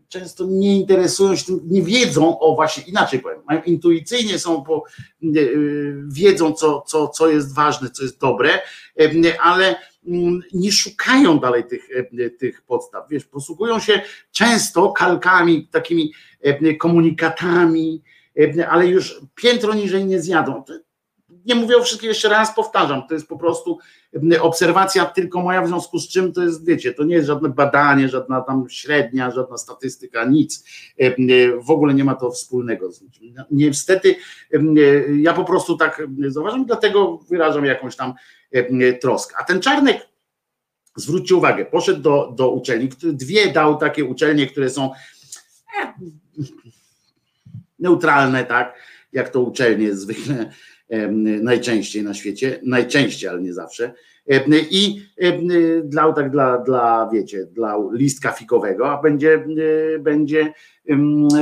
często 0.08 0.44
nie 0.48 0.76
interesują 0.76 1.36
się 1.36 1.44
tym, 1.44 1.60
nie 1.64 1.82
wiedzą 1.82 2.38
o 2.38 2.54
właśnie, 2.54 2.84
inaczej 2.86 3.20
powiem, 3.20 3.38
intuicyjnie 3.66 4.38
są 4.38 4.62
po, 4.62 4.84
wiedzą 6.08 6.52
co, 6.52 6.82
co, 6.86 7.08
co 7.08 7.28
jest 7.28 7.54
ważne, 7.54 7.90
co 7.90 8.02
jest 8.02 8.20
dobre, 8.20 8.50
ale 9.42 9.74
nie 10.52 10.72
szukają 10.72 11.38
dalej 11.38 11.64
tych, 11.64 11.88
e, 12.20 12.30
tych 12.30 12.62
podstaw. 12.62 13.08
Wiesz, 13.10 13.24
posługują 13.24 13.78
się 13.78 14.02
często 14.32 14.92
kalkami, 14.92 15.68
takimi 15.68 16.12
e, 16.40 16.74
komunikatami, 16.74 18.02
e, 18.58 18.68
ale 18.68 18.86
już 18.86 19.20
piętro 19.34 19.74
niżej 19.74 20.06
nie 20.06 20.20
zjadą. 20.20 20.64
Nie 21.46 21.54
mówię 21.54 21.76
o 21.76 21.82
wszystkim 21.82 22.08
jeszcze 22.08 22.28
raz, 22.28 22.54
powtarzam, 22.54 23.02
to 23.08 23.14
jest 23.14 23.28
po 23.28 23.38
prostu 23.38 23.78
obserwacja 24.40 25.04
tylko 25.04 25.40
moja, 25.40 25.62
w 25.62 25.68
związku 25.68 25.98
z 25.98 26.08
czym 26.08 26.32
to 26.32 26.42
jest, 26.42 26.66
wiecie, 26.66 26.94
to 26.94 27.04
nie 27.04 27.14
jest 27.14 27.26
żadne 27.26 27.48
badanie, 27.48 28.08
żadna 28.08 28.40
tam 28.40 28.68
średnia, 28.68 29.30
żadna 29.30 29.58
statystyka, 29.58 30.24
nic. 30.24 30.64
W 31.60 31.70
ogóle 31.70 31.94
nie 31.94 32.04
ma 32.04 32.14
to 32.14 32.30
wspólnego 32.30 32.92
z. 32.92 33.04
Niestety, 33.50 34.14
ja 35.20 35.32
po 35.32 35.44
prostu 35.44 35.76
tak 35.76 36.02
zauważam, 36.28 36.64
dlatego 36.66 37.18
wyrażam 37.28 37.64
jakąś 37.64 37.96
tam 37.96 38.14
troskę. 39.00 39.34
A 39.38 39.44
ten 39.44 39.60
Czarnek, 39.60 40.08
zwróćcie 40.96 41.36
uwagę, 41.36 41.64
poszedł 41.64 42.00
do, 42.00 42.32
do 42.36 42.50
uczelni, 42.50 42.88
dwie 43.02 43.52
dał 43.52 43.78
takie 43.78 44.04
uczelnie, 44.04 44.46
które 44.46 44.70
są 44.70 44.92
e, 45.82 45.92
neutralne, 47.78 48.44
tak, 48.44 48.74
jak 49.12 49.28
to 49.28 49.40
uczelnie 49.40 49.94
zwykle 49.94 50.52
najczęściej 51.42 52.02
na 52.02 52.14
świecie, 52.14 52.60
najczęściej, 52.62 53.28
ale 53.28 53.42
nie 53.42 53.54
zawsze. 53.54 53.94
I 54.70 55.02
dla 55.84 56.12
tak 56.12 56.30
dla, 56.30 56.58
dla 56.58 57.10
wiecie, 57.12 57.46
dla 57.46 57.76
listka 57.92 58.32
fikowego, 58.32 58.90
a 58.90 59.02
będzie, 59.02 59.46
będzie 60.00 60.52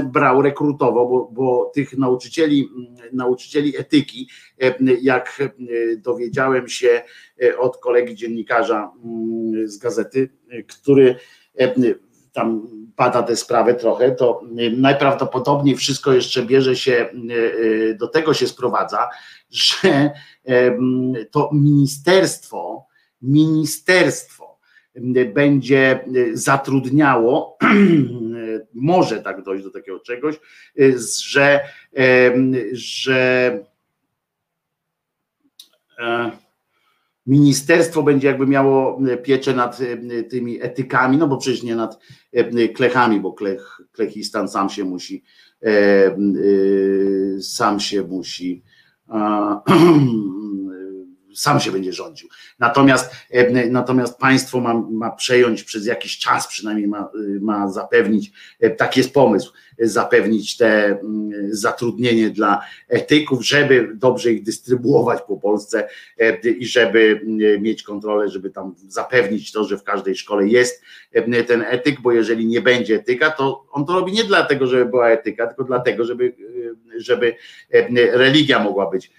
brał, 0.04 0.42
rekrutował, 0.42 1.08
bo, 1.08 1.30
bo 1.32 1.70
tych 1.74 1.98
nauczycieli, 1.98 2.68
nauczycieli 3.12 3.78
etyki, 3.78 4.28
jak 5.00 5.38
dowiedziałem 5.96 6.68
się 6.68 7.02
e, 7.42 7.58
od 7.58 7.76
kolegi 7.76 8.14
dziennikarza 8.14 8.92
z 9.64 9.78
gazety, 9.78 10.28
który 10.68 11.16
tam 12.32 12.68
bada 13.00 13.22
tę 13.22 13.36
sprawę 13.36 13.74
trochę, 13.74 14.10
to 14.12 14.42
najprawdopodobniej 14.76 15.76
wszystko 15.76 16.12
jeszcze 16.12 16.42
bierze 16.42 16.76
się, 16.76 17.08
do 17.98 18.08
tego 18.08 18.34
się 18.34 18.46
sprowadza, 18.46 19.08
że 19.50 20.10
to 21.30 21.50
ministerstwo, 21.52 22.86
ministerstwo 23.22 24.58
będzie 25.34 26.04
zatrudniało, 26.32 27.58
może 28.74 29.22
tak 29.22 29.42
dojść 29.42 29.64
do 29.64 29.70
takiego 29.70 30.00
czegoś, 30.00 30.40
że, 31.22 31.60
że 32.72 33.58
e, 35.98 36.30
ministerstwo 37.30 38.02
będzie 38.02 38.28
jakby 38.28 38.46
miało 38.46 39.00
pieczę 39.22 39.54
nad 39.54 39.78
tymi 40.30 40.62
etykami, 40.62 41.16
no 41.16 41.28
bo 41.28 41.36
przecież 41.36 41.62
nie 41.62 41.76
nad 41.76 41.98
klechami, 42.74 43.20
bo 43.20 43.32
klech, 43.32 43.80
klechistan 43.92 44.48
sam 44.48 44.70
się 44.70 44.84
musi 44.84 45.24
e, 45.62 46.16
sam 47.40 47.80
się 47.80 48.02
musi 48.02 48.62
sam 51.34 51.60
się 51.60 51.72
będzie 51.72 51.92
rządził. 51.92 52.28
Natomiast, 52.58 53.12
e, 53.30 53.66
natomiast 53.66 54.18
państwo 54.18 54.60
ma, 54.60 54.74
ma 54.74 55.10
przejąć 55.10 55.64
przez 55.64 55.86
jakiś 55.86 56.18
czas, 56.18 56.46
przynajmniej 56.46 56.88
ma, 56.88 57.08
ma 57.40 57.68
zapewnić, 57.68 58.32
e, 58.60 58.70
taki 58.70 59.00
jest 59.00 59.14
pomysł, 59.14 59.52
zapewnić 59.78 60.56
te 60.56 60.98
zatrudnienie 61.50 62.30
dla 62.30 62.60
etyków, 62.88 63.46
żeby 63.46 63.92
dobrze 63.94 64.32
ich 64.32 64.42
dystrybuować 64.42 65.22
po 65.22 65.36
Polsce 65.36 65.88
e, 66.18 66.48
i 66.48 66.66
żeby 66.66 67.20
mieć 67.60 67.82
kontrolę, 67.82 68.28
żeby 68.28 68.50
tam 68.50 68.74
zapewnić 68.88 69.52
to, 69.52 69.64
że 69.64 69.78
w 69.78 69.82
każdej 69.82 70.16
szkole 70.16 70.48
jest 70.48 70.82
ten 71.46 71.62
etyk, 71.62 72.00
bo 72.00 72.12
jeżeli 72.12 72.46
nie 72.46 72.60
będzie 72.60 72.94
etyka, 72.94 73.30
to 73.30 73.66
on 73.70 73.86
to 73.86 73.92
robi 73.92 74.12
nie 74.12 74.24
dlatego, 74.24 74.66
żeby 74.66 74.84
była 74.84 75.10
etyka, 75.10 75.46
tylko 75.46 75.64
dlatego, 75.64 76.04
żeby, 76.04 76.34
żeby 76.96 77.34
religia 78.12 78.58
mogła 78.58 78.90
być 78.90 79.10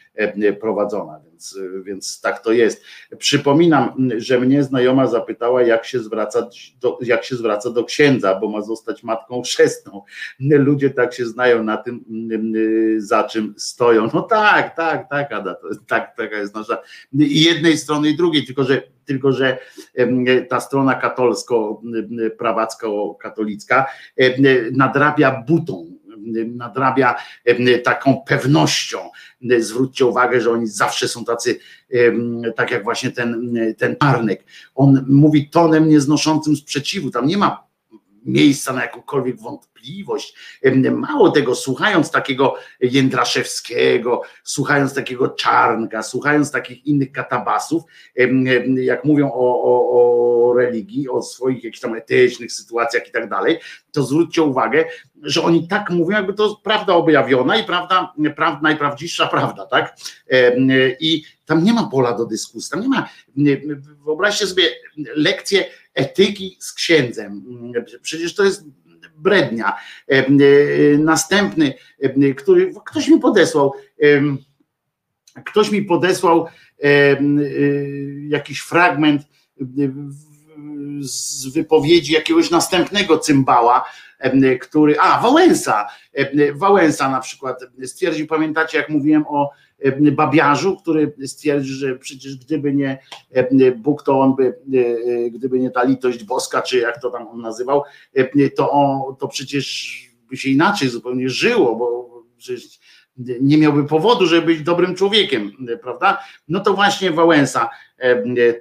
prowadzona 0.60 1.20
więc, 1.42 1.60
więc 1.84 2.22
tak 2.22 2.44
to 2.44 2.52
jest. 2.52 2.84
Przypominam, 3.18 4.10
że 4.18 4.40
mnie 4.40 4.64
znajoma 4.64 5.08
zapytała, 5.08 5.62
jak 5.62 5.86
się, 5.86 6.00
zwraca 6.00 6.50
do, 6.82 6.98
jak 7.02 7.24
się 7.24 7.36
zwraca 7.36 7.70
do 7.70 7.84
księdza, 7.84 8.40
bo 8.40 8.50
ma 8.50 8.62
zostać 8.62 9.04
matką 9.04 9.42
chrzestną. 9.42 10.02
Ludzie 10.40 10.90
tak 10.90 11.14
się 11.14 11.26
znają 11.26 11.64
na 11.64 11.78
tym, 11.78 12.06
za 12.98 13.24
czym 13.24 13.54
stoją. 13.58 14.10
No 14.14 14.22
tak, 14.22 14.76
tak, 14.76 15.10
tak, 15.10 15.32
Ada, 15.32 15.56
tak, 15.88 16.16
taka 16.18 16.38
jest 16.38 16.56
nasza 16.56 16.78
i 17.14 17.44
jednej 17.44 17.78
strony 17.78 18.10
i 18.10 18.18
drugiej, 18.18 18.46
tylko 18.46 18.64
że 18.64 18.82
tylko 19.06 19.32
że 19.32 19.58
ta 20.50 20.60
strona 20.60 21.02
katolsko-prawacko-katolicka 21.02 23.86
nadrabia 24.72 25.44
butą 25.48 25.92
nadrabia 26.48 27.16
taką 27.84 28.22
pewnością. 28.28 28.98
Zwróćcie 29.60 30.06
uwagę, 30.06 30.42
że 30.42 30.52
oni 30.52 30.68
zawsze 30.68 31.08
są 31.08 31.26
tacy, 31.26 31.60
tak 32.56 32.72
jak 32.72 32.84
właśnie 32.84 33.12
ten, 33.12 33.56
ten 33.78 33.96
Arnek. 34.00 34.44
On 34.76 35.06
mówi 35.08 35.50
tonem 35.50 35.90
nieznoszącym 35.90 36.56
sprzeciwu. 36.56 37.12
Tam 37.12 37.28
nie 37.28 37.38
ma 37.38 37.71
miejsca 38.26 38.74
na 38.74 38.82
jakąkolwiek 38.82 39.42
wątpliwość. 39.42 40.36
Mało 40.92 41.32
tego, 41.32 41.56
słuchając 41.56 42.12
takiego 42.12 42.56
Jędraszewskiego, 42.80 44.22
słuchając 44.44 44.94
takiego 44.94 45.30
Czarnka, 45.30 46.04
słuchając 46.04 46.52
takich 46.52 46.86
innych 46.86 47.12
katabasów, 47.12 47.84
jak 48.76 49.06
mówią 49.06 49.32
o, 49.32 49.64
o, 49.64 49.92
o 49.92 50.54
religii, 50.54 51.10
o 51.10 51.22
swoich 51.22 51.64
jakichś 51.64 51.80
tam 51.80 51.96
etycznych 51.96 52.52
sytuacjach 52.52 53.08
i 53.08 53.12
tak 53.12 53.30
dalej, 53.30 53.60
to 53.92 54.04
zwróćcie 54.04 54.44
uwagę, 54.44 54.86
że 55.22 55.44
oni 55.44 55.68
tak 55.68 55.90
mówią, 55.90 56.18
jakby 56.18 56.34
to 56.34 56.56
prawda 56.64 56.94
objawiona 56.94 57.58
i 57.58 57.64
prawda, 57.64 58.14
prawda 58.36 58.60
najprawdziwsza 58.64 59.28
prawda, 59.28 59.66
tak? 59.66 59.96
I 61.00 61.24
tam 61.46 61.64
nie 61.64 61.74
ma 61.74 61.90
pola 61.92 62.14
do 62.14 62.26
dyskusji, 62.26 62.72
tam 62.72 62.82
nie 62.82 62.90
ma, 62.90 63.10
wyobraźcie 64.06 64.48
sobie 64.48 64.64
lekcję 65.16 65.66
etyki 65.94 66.58
z 66.60 66.74
księdzem. 66.74 67.44
Przecież 68.02 68.36
to 68.36 68.44
jest 68.44 68.66
brednia. 69.18 69.78
Następny, 70.98 71.74
który 72.38 72.74
ktoś 72.86 73.08
mi 73.08 73.20
podesłał, 73.20 73.74
ktoś 75.46 75.72
mi 75.72 75.82
podesłał 75.82 76.48
jakiś 78.28 78.60
fragment 78.60 79.22
z 81.02 81.48
wypowiedzi 81.48 82.14
jakiegoś 82.14 82.52
następnego 82.52 83.18
cymbała, 83.20 83.86
który, 84.62 85.00
a 85.00 85.22
Wałęsa, 85.22 85.88
Wałęsa 86.54 87.10
na 87.10 87.20
przykład 87.20 87.60
stwierdził, 87.86 88.28
pamiętacie 88.28 88.78
jak 88.78 88.90
mówiłem 88.90 89.26
o 89.28 89.52
babiarzu, 90.12 90.78
który 90.78 91.14
stwierdził, 91.26 91.76
że 91.76 91.96
przecież 91.96 92.36
gdyby 92.36 92.74
nie 92.74 93.00
Bóg, 93.78 94.04
to 94.04 94.20
on 94.20 94.36
by, 94.36 94.60
gdyby 95.32 95.60
nie 95.60 95.72
ta 95.72 95.84
litość 95.84 96.24
boska, 96.24 96.62
czy 96.62 96.80
jak 96.80 97.02
to 97.02 97.10
tam 97.10 97.28
on 97.28 97.42
nazywał, 97.42 97.84
to, 98.56 98.72
on, 98.72 99.16
to 99.16 99.28
przecież 99.28 99.98
by 100.30 100.38
się 100.38 100.50
inaczej 100.50 100.90
zupełnie 100.90 101.30
żyło, 101.30 101.76
bo 101.76 102.12
przecież 102.38 102.80
nie 103.42 103.58
miałby 103.58 103.84
powodu, 103.84 104.26
żeby 104.26 104.46
być 104.48 104.62
dobrym 104.62 104.96
człowiekiem, 104.96 105.52
prawda? 105.84 106.24
No 106.48 106.60
to 106.60 106.74
właśnie 106.74 107.12
Wałęsa 107.12 107.64
e, 107.64 107.70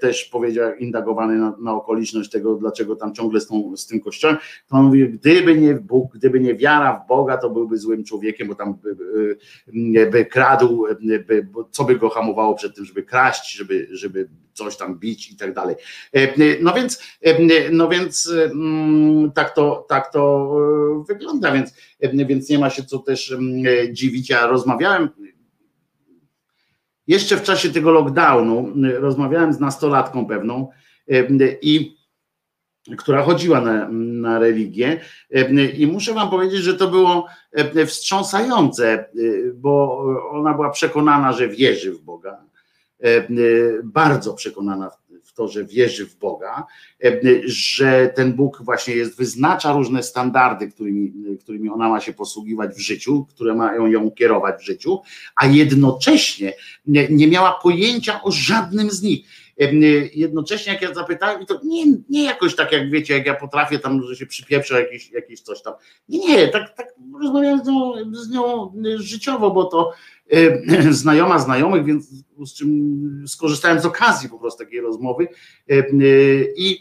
też 0.00 0.24
powiedział, 0.24 0.74
indagowany 0.74 1.38
na, 1.38 1.56
na 1.60 1.74
okoliczność 1.74 2.30
tego, 2.30 2.54
dlaczego 2.54 2.96
tam 2.96 3.14
ciągle 3.14 3.40
z, 3.40 3.46
tą, 3.46 3.76
z 3.76 3.86
tym 3.86 4.00
kościołem, 4.00 4.36
to 4.68 4.76
on 4.76 4.84
mówi, 4.84 5.08
gdyby 5.08 5.58
nie 5.58 5.74
Bóg, 5.74 6.12
gdyby 6.14 6.40
nie 6.40 6.54
wiara 6.54 7.00
w 7.04 7.08
Boga, 7.08 7.36
to 7.36 7.50
byłby 7.50 7.78
złym 7.78 8.04
człowiekiem, 8.04 8.48
bo 8.48 8.54
tam 8.54 8.74
by, 8.74 8.94
by, 8.94 10.06
by 10.10 10.26
kradł, 10.26 10.86
by, 11.26 11.46
co 11.70 11.84
by 11.84 11.96
go 11.96 12.08
hamowało 12.08 12.54
przed 12.54 12.76
tym, 12.76 12.84
żeby 12.84 13.02
kraść, 13.02 13.56
żeby, 13.56 13.88
żeby 13.90 14.28
coś 14.52 14.76
tam 14.76 14.98
bić 14.98 15.30
i 15.30 15.36
tak 15.36 15.54
dalej. 15.54 15.76
E, 16.12 16.28
no 16.62 16.72
więc, 16.74 17.02
e, 17.22 17.70
no 17.70 17.88
więc 17.88 18.32
mm, 18.44 19.32
tak 19.32 19.54
to, 19.54 19.86
tak 19.88 20.12
to 20.12 20.50
wygląda, 21.08 21.52
więc, 21.52 21.74
więc 22.26 22.48
nie 22.48 22.58
ma 22.58 22.70
się 22.70 22.84
co 22.84 22.98
też 22.98 23.36
dziwić. 23.92 24.30
Ja 24.30 24.46
rozmawiałem 24.46 25.08
jeszcze 27.10 27.36
w 27.36 27.42
czasie 27.42 27.70
tego 27.70 27.90
lockdownu, 27.90 28.72
rozmawiałem 28.98 29.52
z 29.52 29.60
nastolatką 29.60 30.26
pewną 30.26 30.68
i 31.62 31.96
która 32.98 33.22
chodziła 33.22 33.60
na, 33.60 33.88
na 33.92 34.38
religię 34.38 35.00
i 35.78 35.86
muszę 35.86 36.14
wam 36.14 36.30
powiedzieć, 36.30 36.60
że 36.60 36.74
to 36.74 36.88
było 36.88 37.26
wstrząsające, 37.86 39.04
bo 39.54 40.04
ona 40.30 40.54
była 40.54 40.70
przekonana, 40.70 41.32
że 41.32 41.48
wierzy 41.48 41.92
w 41.92 42.00
Boga 42.00 42.44
bardzo 43.84 44.34
przekonana 44.34 44.90
to, 45.40 45.48
że 45.48 45.64
wierzy 45.64 46.06
w 46.06 46.18
Boga, 46.18 46.66
e, 47.04 47.20
że 47.44 48.12
ten 48.16 48.32
Bóg 48.32 48.62
właśnie 48.62 48.94
jest, 48.94 49.16
wyznacza 49.16 49.72
różne 49.72 50.02
standardy, 50.02 50.68
którymi, 50.68 51.12
którymi 51.40 51.70
ona 51.70 51.88
ma 51.88 52.00
się 52.00 52.12
posługiwać 52.12 52.74
w 52.74 52.80
życiu, 52.80 53.26
które 53.28 53.54
mają 53.54 53.86
ją 53.86 54.10
kierować 54.10 54.60
w 54.60 54.64
życiu, 54.64 55.00
a 55.36 55.46
jednocześnie 55.46 56.52
nie, 56.86 57.08
nie 57.08 57.28
miała 57.28 57.52
pojęcia 57.62 58.22
o 58.22 58.30
żadnym 58.30 58.90
z 58.90 59.02
nich 59.02 59.26
e, 59.60 59.74
jednocześnie 60.14 60.72
jak 60.72 60.82
ja 60.82 60.94
zapytałem, 60.94 61.42
i 61.42 61.46
to 61.46 61.60
nie, 61.64 61.84
nie 62.08 62.24
jakoś 62.24 62.56
tak 62.56 62.72
jak 62.72 62.90
wiecie, 62.90 63.14
jak 63.14 63.26
ja 63.26 63.34
potrafię 63.34 63.78
tam, 63.78 64.02
że 64.02 64.16
się 64.16 64.26
przypieprzę 64.26 64.80
jakieś, 64.80 65.10
jakieś 65.10 65.40
coś 65.40 65.62
tam. 65.62 65.74
Nie, 66.08 66.48
tak, 66.48 66.76
tak 66.76 66.94
rozmawiałem 67.20 67.64
z 67.64 67.68
nią, 67.68 67.92
z 68.12 68.30
nią 68.30 68.72
życiowo, 68.96 69.50
bo 69.50 69.64
to 69.64 69.92
znajoma 70.90 71.38
znajomych, 71.38 71.84
więc 71.84 72.08
z 72.46 72.54
czym 72.54 73.24
skorzystałem 73.26 73.80
z 73.80 73.86
okazji 73.86 74.28
po 74.28 74.38
prostu 74.38 74.64
takiej 74.64 74.80
rozmowy. 74.80 75.28
E, 75.70 75.74
e, 75.74 75.84
i 76.56 76.80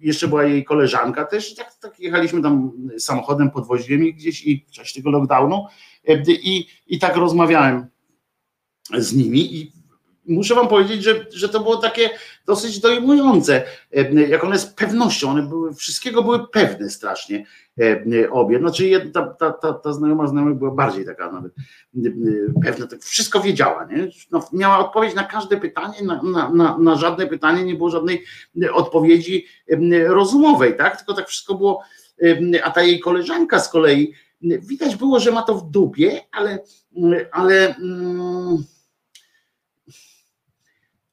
jeszcze 0.00 0.28
była 0.28 0.44
jej 0.44 0.64
koleżanka 0.64 1.24
też, 1.24 1.54
tak, 1.54 1.74
tak 1.74 2.00
jechaliśmy 2.00 2.42
tam 2.42 2.72
samochodem, 2.98 3.50
podwoziłem 3.50 4.06
ich 4.06 4.16
gdzieś 4.16 4.46
i 4.46 4.66
w 4.68 4.70
czasie 4.70 4.94
tego 4.94 5.10
lockdownu 5.10 5.66
i, 6.28 6.66
i 6.86 6.98
tak 6.98 7.16
rozmawiałem 7.16 7.86
z 8.98 9.14
nimi 9.14 9.56
i 9.56 9.72
muszę 10.28 10.54
wam 10.54 10.68
powiedzieć, 10.68 11.02
że, 11.02 11.26
że 11.30 11.48
to 11.48 11.60
było 11.60 11.76
takie 11.76 12.10
dosyć 12.46 12.80
dojmujące, 12.80 13.62
jak 14.28 14.44
one 14.44 14.58
z 14.58 14.66
pewnością, 14.66 15.30
one 15.30 15.42
były, 15.42 15.74
wszystkiego 15.74 16.22
były 16.22 16.48
pewne 16.48 16.90
strasznie 16.90 17.46
obie, 18.30 18.58
znaczy 18.58 19.10
ta, 19.14 19.26
ta, 19.26 19.52
ta, 19.52 19.72
ta 19.72 19.92
znajoma 19.92 20.26
znajomych 20.26 20.58
była 20.58 20.70
bardziej 20.70 21.04
taka 21.04 21.32
nawet 21.32 21.52
pewna, 22.62 22.86
tak 22.86 23.02
wszystko 23.02 23.40
wiedziała, 23.40 23.84
nie? 23.84 24.08
No, 24.30 24.48
miała 24.52 24.78
odpowiedź 24.78 25.14
na 25.14 25.24
każde 25.24 25.56
pytanie, 25.56 26.02
na, 26.02 26.22
na, 26.22 26.50
na, 26.50 26.78
na 26.78 26.96
żadne 26.96 27.26
pytanie 27.26 27.64
nie 27.64 27.74
było 27.74 27.90
żadnej 27.90 28.24
odpowiedzi 28.72 29.46
rozumowej, 30.06 30.76
tak, 30.76 30.96
tylko 30.96 31.14
tak 31.14 31.28
wszystko 31.28 31.54
było, 31.54 31.82
a 32.62 32.70
ta 32.70 32.82
jej 32.82 33.00
koleżanka 33.00 33.60
z 33.60 33.68
kolei, 33.68 34.12
widać 34.42 34.96
było, 34.96 35.20
że 35.20 35.32
ma 35.32 35.42
to 35.42 35.54
w 35.54 35.70
dupie, 35.70 36.20
ale, 36.32 36.58
ale 37.32 37.76
mm, 37.76 38.64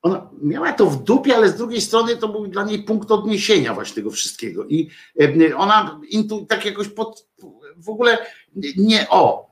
ona 0.04 0.30
miała 0.42 0.74
to 0.74 0.86
w 0.86 1.04
dupie, 1.04 1.36
ale 1.36 1.50
z 1.50 1.56
drugiej 1.56 1.82
strony 1.82 2.18
to 2.18 2.28
był 2.28 2.48
dla 2.48 2.64
niej 2.64 2.84
punkt 2.84 3.12
odniesienia 3.12 3.74
właśnie 3.74 3.96
tego 3.96 4.12
wszystkiego. 4.12 4.66
I 4.66 4.90
e, 5.22 5.58
ona 5.58 6.02
intu, 6.10 6.46
tak 6.46 6.66
jakoś 6.66 6.88
pod, 6.88 7.28
w 7.78 7.90
ogóle 7.90 8.18
nie 8.78 9.10
o, 9.10 9.50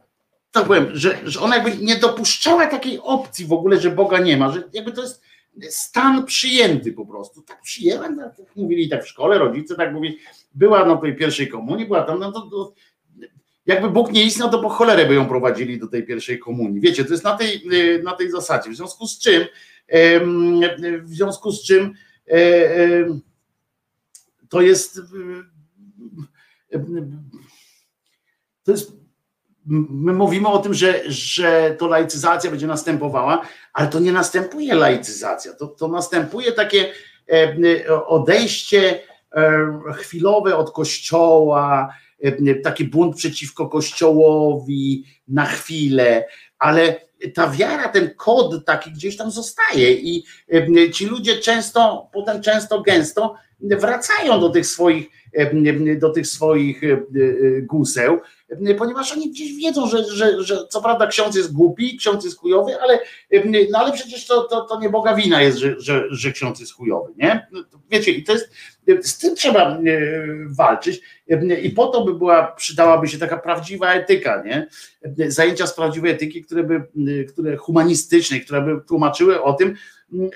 tak 0.51 0.65
powiem, 0.65 0.88
że, 0.93 1.17
że 1.23 1.39
ona 1.39 1.55
jakby 1.55 1.85
nie 1.85 1.95
dopuszczała 1.95 2.67
takiej 2.67 2.99
opcji 2.99 3.45
w 3.45 3.53
ogóle, 3.53 3.80
że 3.80 3.91
Boga 3.91 4.19
nie 4.19 4.38
ma, 4.38 4.51
że 4.51 4.63
jakby 4.73 4.91
to 4.91 5.01
jest 5.01 5.23
stan 5.69 6.25
przyjęty 6.25 6.93
po 6.93 7.05
prostu. 7.05 7.41
Tak 7.41 7.61
przyjęłem, 7.61 8.17
tak 8.17 8.55
mówili 8.55 8.89
tak 8.89 9.03
w 9.03 9.07
szkole, 9.07 9.38
rodzice 9.38 9.75
tak 9.75 9.93
mówili, 9.93 10.17
była 10.53 10.85
na 10.85 10.97
tej 10.97 11.15
pierwszej 11.15 11.47
komunii, 11.47 11.85
była 11.85 12.03
tam, 12.03 12.19
no 12.19 12.31
to, 12.31 12.41
to 12.41 12.73
jakby 13.65 13.89
Bóg 13.89 14.11
nie 14.11 14.23
istniał, 14.23 14.49
to 14.49 14.61
po 14.61 14.69
cholerę 14.69 15.05
by 15.05 15.13
ją 15.13 15.25
prowadzili 15.25 15.80
do 15.80 15.88
tej 15.88 16.05
pierwszej 16.05 16.39
komunii. 16.39 16.81
Wiecie, 16.81 17.05
to 17.05 17.11
jest 17.11 17.23
na 17.23 17.38
tej, 17.38 17.63
na 18.03 18.13
tej 18.13 18.31
zasadzie. 18.31 18.69
W 18.69 18.75
związku 18.75 19.07
z 19.07 19.19
czym 19.19 19.45
w 21.03 21.09
związku 21.09 21.51
z 21.51 21.63
czym 21.63 21.93
e, 22.27 22.39
to 24.49 24.61
jest 24.61 25.01
to 28.63 28.71
jest 28.71 28.91
my 29.79 30.13
mówimy 30.13 30.47
o 30.47 30.59
tym, 30.59 30.73
że, 30.73 31.11
że 31.11 31.75
to 31.79 31.87
laicyzacja 31.87 32.51
będzie 32.51 32.67
następowała, 32.67 33.41
ale 33.73 33.87
to 33.87 33.99
nie 33.99 34.11
następuje 34.11 34.75
laicyzacja, 34.75 35.53
to, 35.53 35.67
to 35.67 35.87
następuje 35.87 36.51
takie 36.51 36.93
odejście 38.07 38.99
chwilowe 39.95 40.55
od 40.57 40.71
kościoła, 40.71 41.93
taki 42.63 42.85
bunt 42.85 43.15
przeciwko 43.15 43.69
kościołowi 43.69 45.05
na 45.27 45.45
chwilę, 45.45 46.25
ale 46.59 47.01
ta 47.33 47.50
wiara, 47.50 47.90
ten 47.90 48.16
kod 48.16 48.66
taki 48.66 48.91
gdzieś 48.91 49.17
tam 49.17 49.32
zostaje 49.32 49.91
i 49.93 50.24
ci 50.93 51.06
ludzie 51.06 51.38
często, 51.38 52.09
potem 52.14 52.41
często 52.41 52.82
gęsto 52.82 53.35
wracają 53.59 54.40
do 54.40 54.50
tych 54.50 54.67
swoich, 54.67 55.08
do 56.00 56.09
tych 56.09 56.27
swoich 56.27 56.82
guseł, 57.61 58.19
ponieważ 58.77 59.11
oni 59.11 59.30
gdzieś 59.30 59.55
wiedzą, 59.55 59.88
że, 59.88 60.03
że, 60.03 60.43
że 60.43 60.67
co 60.69 60.81
prawda 60.81 61.07
ksiądz 61.07 61.35
jest 61.35 61.53
głupi, 61.53 61.97
ksiądz 61.97 62.25
jest 62.25 62.38
chujowy, 62.38 62.81
ale, 62.81 62.99
no 63.71 63.80
ale 63.80 63.91
przecież 63.93 64.27
to, 64.27 64.43
to, 64.43 64.61
to 64.61 64.80
nie 64.80 64.89
Boga 64.89 65.15
wina 65.15 65.41
jest, 65.41 65.57
że, 65.57 65.75
że, 65.80 66.03
że 66.09 66.31
ksiądz 66.31 66.59
jest 66.59 66.73
chujowy, 66.73 67.13
nie? 67.17 67.47
Wiecie, 67.89 68.11
i 68.11 68.23
to 68.23 68.33
jest, 68.33 68.51
z 69.01 69.17
tym 69.17 69.35
trzeba 69.35 69.80
walczyć 70.47 71.01
i 71.63 71.69
po 71.69 71.88
to 71.88 72.05
by 72.05 72.13
była, 72.13 72.47
przydałaby 72.51 73.07
się 73.07 73.17
taka 73.17 73.38
prawdziwa 73.38 73.93
etyka, 73.93 74.43
nie? 74.45 74.67
Zajęcia 75.27 75.67
z 75.67 75.75
prawdziwej 75.75 76.11
etyki, 76.11 76.43
które 76.43 76.63
by, 76.63 76.83
które 77.33 77.57
humanistycznej, 77.57 78.41
które 78.41 78.61
by 78.61 78.81
tłumaczyły 78.88 79.43
o 79.43 79.53
tym, 79.53 79.75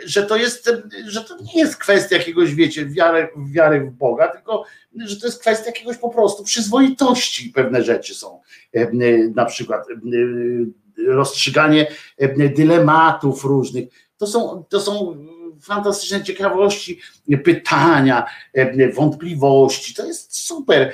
że 0.05 0.23
to 0.23 0.35
jest, 0.35 0.71
że 1.07 1.23
to 1.23 1.37
nie 1.37 1.61
jest 1.61 1.77
kwestia 1.77 2.17
jakiegoś, 2.17 2.55
wiecie, 2.55 2.85
wiary, 2.85 3.27
wiary 3.37 3.81
w 3.81 3.91
Boga, 3.91 4.27
tylko 4.27 4.65
że 4.95 5.19
to 5.19 5.27
jest 5.27 5.41
kwestia 5.41 5.65
jakiegoś 5.65 5.97
po 5.97 6.09
prostu 6.09 6.43
przyzwoitości 6.43 7.49
pewne 7.49 7.83
rzeczy 7.83 8.15
są. 8.15 8.41
Na 9.35 9.45
przykład 9.45 9.87
rozstrzyganie 11.07 11.87
dylematów 12.55 13.43
różnych. 13.43 13.85
To 14.17 14.27
są, 14.27 14.63
to 14.69 14.79
są 14.79 15.17
fantastyczne 15.61 16.23
ciekawości, 16.23 16.99
pytania, 17.43 18.25
wątpliwości. 18.93 19.93
To 19.93 20.05
jest 20.05 20.37
super 20.37 20.91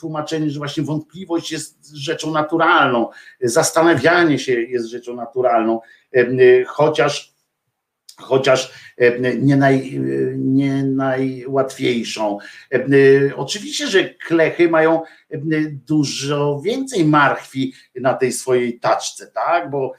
tłumaczenie, 0.00 0.50
że 0.50 0.58
właśnie 0.58 0.82
wątpliwość 0.82 1.52
jest 1.52 1.90
rzeczą 1.94 2.30
naturalną, 2.30 3.08
zastanawianie 3.40 4.38
się 4.38 4.52
jest 4.52 4.86
rzeczą 4.86 5.16
naturalną, 5.16 5.80
chociaż 6.66 7.34
chociaż 8.16 8.72
e, 8.98 9.36
nie, 9.38 9.56
naj, 9.56 10.00
nie 10.36 10.82
najłatwiejszą. 10.84 12.38
E, 12.72 13.36
Oczywiście, 13.36 13.86
że 13.86 14.04
klechy 14.04 14.68
mają 14.68 15.02
e, 15.02 15.38
dużo 15.86 16.60
więcej 16.64 17.04
marchwi 17.04 17.72
na 17.94 18.14
tej 18.14 18.32
swojej 18.32 18.78
taczce, 18.78 19.26
tak? 19.26 19.70
Bo, 19.70 19.92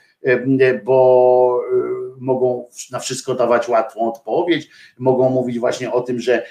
bo 0.86 1.62
mogą 2.18 2.70
na 2.92 3.00
wszystko 3.00 3.36
dawać 3.36 3.68
łatwą 3.68 4.12
odpowiedź, 4.12 4.70
mogą 4.98 5.30
mówić 5.30 5.60
właśnie 5.60 5.92
o 5.92 6.02
tym, 6.02 6.20
że 6.20 6.46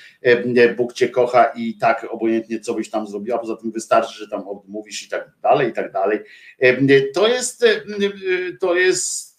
Bóg 0.76 0.92
cię 0.92 1.08
kocha 1.08 1.44
i 1.44 1.74
tak 1.74 2.06
obojętnie 2.10 2.60
co 2.60 2.74
byś 2.74 2.90
tam 2.90 3.06
zrobiła, 3.06 3.38
poza 3.38 3.56
tym 3.56 3.72
wystarczy, 3.72 4.18
że 4.18 4.28
tam 4.28 4.48
odmówisz 4.48 5.06
i 5.06 5.08
tak 5.08 5.30
dalej, 5.42 5.68
i 5.68 5.72
tak 5.72 5.92
dalej. 5.92 6.20
To 7.14 7.28
jest 7.28 7.64
to 8.60 8.74
jest 8.74 9.33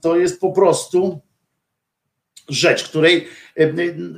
to 0.00 0.16
jest 0.16 0.40
po 0.40 0.52
prostu 0.52 1.20
rzecz, 2.48 2.88
której, 2.88 3.26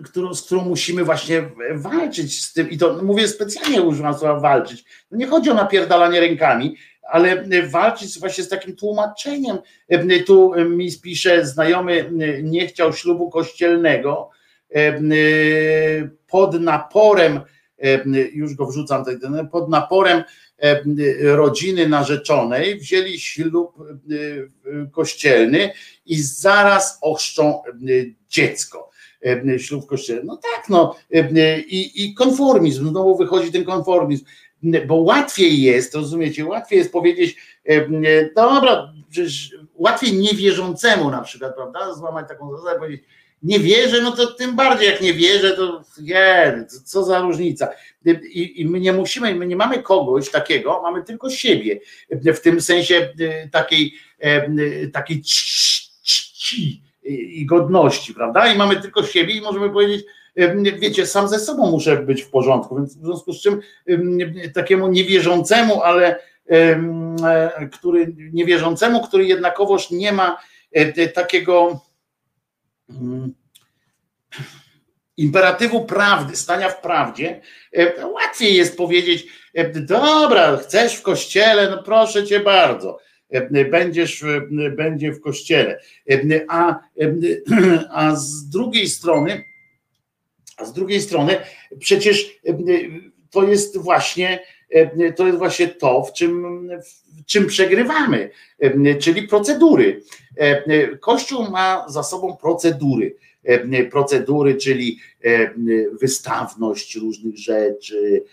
którą, 0.04 0.34
z 0.34 0.42
którą 0.42 0.64
musimy 0.64 1.04
właśnie 1.04 1.50
walczyć 1.74 2.44
z 2.44 2.52
tym, 2.52 2.70
i 2.70 2.78
to 2.78 3.02
mówię 3.02 3.28
specjalnie 3.28 3.82
używam 3.82 4.14
słowa 4.14 4.40
walczyć. 4.40 4.84
No 5.10 5.18
nie 5.18 5.26
chodzi 5.26 5.50
o 5.50 5.54
napierdalanie 5.54 6.20
rękami, 6.20 6.76
ale 7.02 7.44
walczyć 7.68 8.20
właśnie 8.20 8.44
z 8.44 8.48
takim 8.48 8.76
tłumaczeniem. 8.76 9.58
Tu 10.26 10.52
mi 10.68 10.90
pisze 11.02 11.46
znajomy 11.46 12.10
nie 12.42 12.66
chciał 12.66 12.92
ślubu 12.92 13.30
kościelnego 13.30 14.30
pod 16.26 16.60
naporem, 16.60 17.40
już 18.32 18.54
go 18.54 18.66
wrzucam, 18.66 19.04
pod 19.52 19.68
naporem 19.68 20.22
rodziny 21.20 21.88
narzeczonej 21.88 22.78
wzięli 22.78 23.20
ślub 23.20 23.74
kościelny 24.92 25.70
i 26.06 26.22
zaraz 26.22 26.98
ochrzczą 27.02 27.62
dziecko. 28.28 28.90
Ślub 29.58 29.86
kościelny. 29.86 30.22
No 30.24 30.36
tak, 30.36 30.68
no 30.68 30.96
i, 31.68 32.04
i 32.04 32.14
konformizm, 32.14 32.88
znowu 32.88 33.16
wychodzi 33.16 33.52
ten 33.52 33.64
konformizm, 33.64 34.24
bo 34.86 34.94
łatwiej 34.94 35.62
jest, 35.62 35.94
rozumiecie, 35.94 36.44
łatwiej 36.46 36.78
jest 36.78 36.92
powiedzieć, 36.92 37.36
dobra, 38.36 38.92
przecież 39.10 39.56
łatwiej 39.74 40.12
niewierzącemu 40.12 41.10
na 41.10 41.22
przykład, 41.22 41.54
prawda, 41.54 41.94
złamać 41.94 42.28
taką 42.28 42.56
zasadę, 42.56 42.78
powiedzieć, 42.78 43.04
nie 43.42 43.60
wierzę, 43.60 44.02
no 44.02 44.12
to 44.12 44.26
tym 44.26 44.56
bardziej 44.56 44.86
jak 44.86 45.00
nie 45.00 45.14
wierzę, 45.14 45.50
to 45.50 45.82
nie, 46.02 46.66
co 46.84 47.04
za 47.04 47.20
różnica. 47.20 47.68
I, 48.06 48.60
I, 48.60 48.66
my 48.66 48.80
nie 48.80 48.92
musimy, 48.92 49.34
my 49.34 49.46
nie 49.46 49.56
mamy 49.56 49.82
kogoś 49.82 50.30
takiego, 50.30 50.82
mamy 50.82 51.02
tylko 51.04 51.30
siebie. 51.30 51.80
W 52.10 52.40
tym 52.40 52.60
sensie 52.60 53.12
e, 53.20 53.48
takiej, 53.48 53.94
e, 54.18 54.86
takiej 54.86 55.22
czci 55.22 56.82
i 57.04 57.46
godności, 57.46 58.14
prawda? 58.14 58.52
I 58.52 58.58
mamy 58.58 58.76
tylko 58.76 59.02
siebie 59.02 59.34
i 59.34 59.40
możemy 59.40 59.70
powiedzieć, 59.70 60.06
e, 60.36 60.54
wiecie, 60.78 61.06
sam 61.06 61.28
ze 61.28 61.38
sobą 61.38 61.70
muszę 61.70 61.96
być 61.96 62.22
w 62.22 62.30
porządku, 62.30 62.76
więc 62.76 62.96
w 62.96 63.04
związku 63.04 63.32
z 63.32 63.42
czym 63.42 63.60
takiemu 64.54 64.88
niewierzącemu, 64.88 65.82
ale 65.82 66.18
który 67.72 68.14
niewierzącemu, 68.32 69.02
który 69.02 69.24
jednakowoż 69.24 69.90
nie 69.90 70.12
ma 70.12 70.38
takiego. 71.14 71.80
Imperatywu 75.18 75.84
prawdy, 75.84 76.36
stania 76.36 76.68
w 76.68 76.80
prawdzie, 76.80 77.40
e, 77.72 78.06
łatwiej 78.06 78.56
jest 78.56 78.76
powiedzieć, 78.76 79.26
e, 79.54 79.70
dobra, 79.70 80.56
chcesz 80.56 80.94
w 80.94 81.02
kościele, 81.02 81.70
no 81.70 81.82
proszę 81.82 82.26
cię 82.26 82.40
bardzo, 82.40 82.98
e, 83.30 83.64
będziesz 83.64 84.24
będzie 84.76 85.12
w 85.12 85.20
kościele. 85.20 85.80
A, 86.48 86.80
a 87.90 88.16
z 88.16 88.48
drugiej 88.48 88.88
strony, 88.88 89.44
a 90.56 90.64
z 90.64 90.72
drugiej 90.72 91.00
strony, 91.00 91.36
przecież 91.78 92.26
to 93.30 93.44
jest 93.44 93.78
właśnie 93.78 94.40
to 95.16 95.26
jest 95.26 95.38
właśnie 95.38 95.68
to, 95.68 96.02
w 96.02 96.12
czym, 96.12 96.68
w 97.20 97.24
czym 97.24 97.46
przegrywamy, 97.46 98.30
czyli 99.00 99.28
procedury. 99.28 100.02
Kościół 101.00 101.50
ma 101.50 101.84
za 101.88 102.02
sobą 102.02 102.36
procedury. 102.36 103.14
Procedury, 103.90 104.54
czyli 104.54 104.98
wystawność 106.00 106.96
różnych 106.96 107.38
rzeczy. 107.38 108.24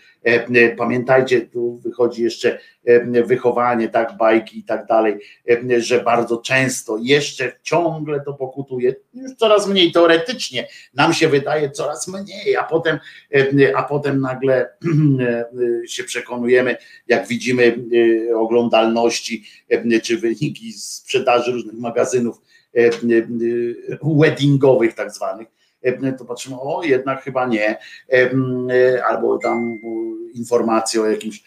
Pamiętajcie, 0.76 1.40
tu 1.40 1.78
wychodzi 1.78 2.22
jeszcze 2.22 2.58
wychowanie, 3.24 3.88
tak, 3.88 4.16
bajki 4.16 4.58
i 4.58 4.64
tak 4.64 4.86
dalej, 4.86 5.18
że 5.78 6.02
bardzo 6.02 6.36
często 6.36 6.98
jeszcze 7.02 7.52
ciągle 7.62 8.20
to 8.20 8.34
pokutuje, 8.34 8.94
już 9.14 9.34
coraz 9.34 9.68
mniej 9.68 9.92
teoretycznie, 9.92 10.68
nam 10.94 11.14
się 11.14 11.28
wydaje 11.28 11.70
coraz 11.70 12.08
mniej, 12.08 12.56
a 12.56 12.64
potem, 12.64 12.98
a 13.74 13.82
potem 13.82 14.20
nagle 14.20 14.68
się 15.88 16.04
przekonujemy, 16.04 16.76
jak 17.06 17.26
widzimy 17.26 17.78
oglądalności 18.34 19.44
czy 20.02 20.18
wyniki 20.18 20.72
sprzedaży 20.72 21.52
różnych 21.52 21.74
magazynów 21.74 22.40
weddingowych 24.02 24.94
tak 24.94 25.12
zwanych, 25.12 25.48
to 26.18 26.24
patrzymy, 26.24 26.56
o 26.60 26.82
jednak 26.84 27.22
chyba 27.22 27.46
nie, 27.46 27.78
albo 29.08 29.38
tam 29.38 29.78
informacje 30.34 31.00
o 31.00 31.06
jakimś 31.06 31.42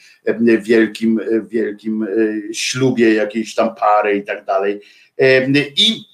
wielkim, 0.61 1.19
wielkim 1.47 2.07
ślubie 2.53 3.13
jakiejś 3.13 3.55
tam 3.55 3.75
pary 3.75 4.17
i 4.17 4.23
tak 4.23 4.45
dalej. 4.45 4.81
I 5.77 6.05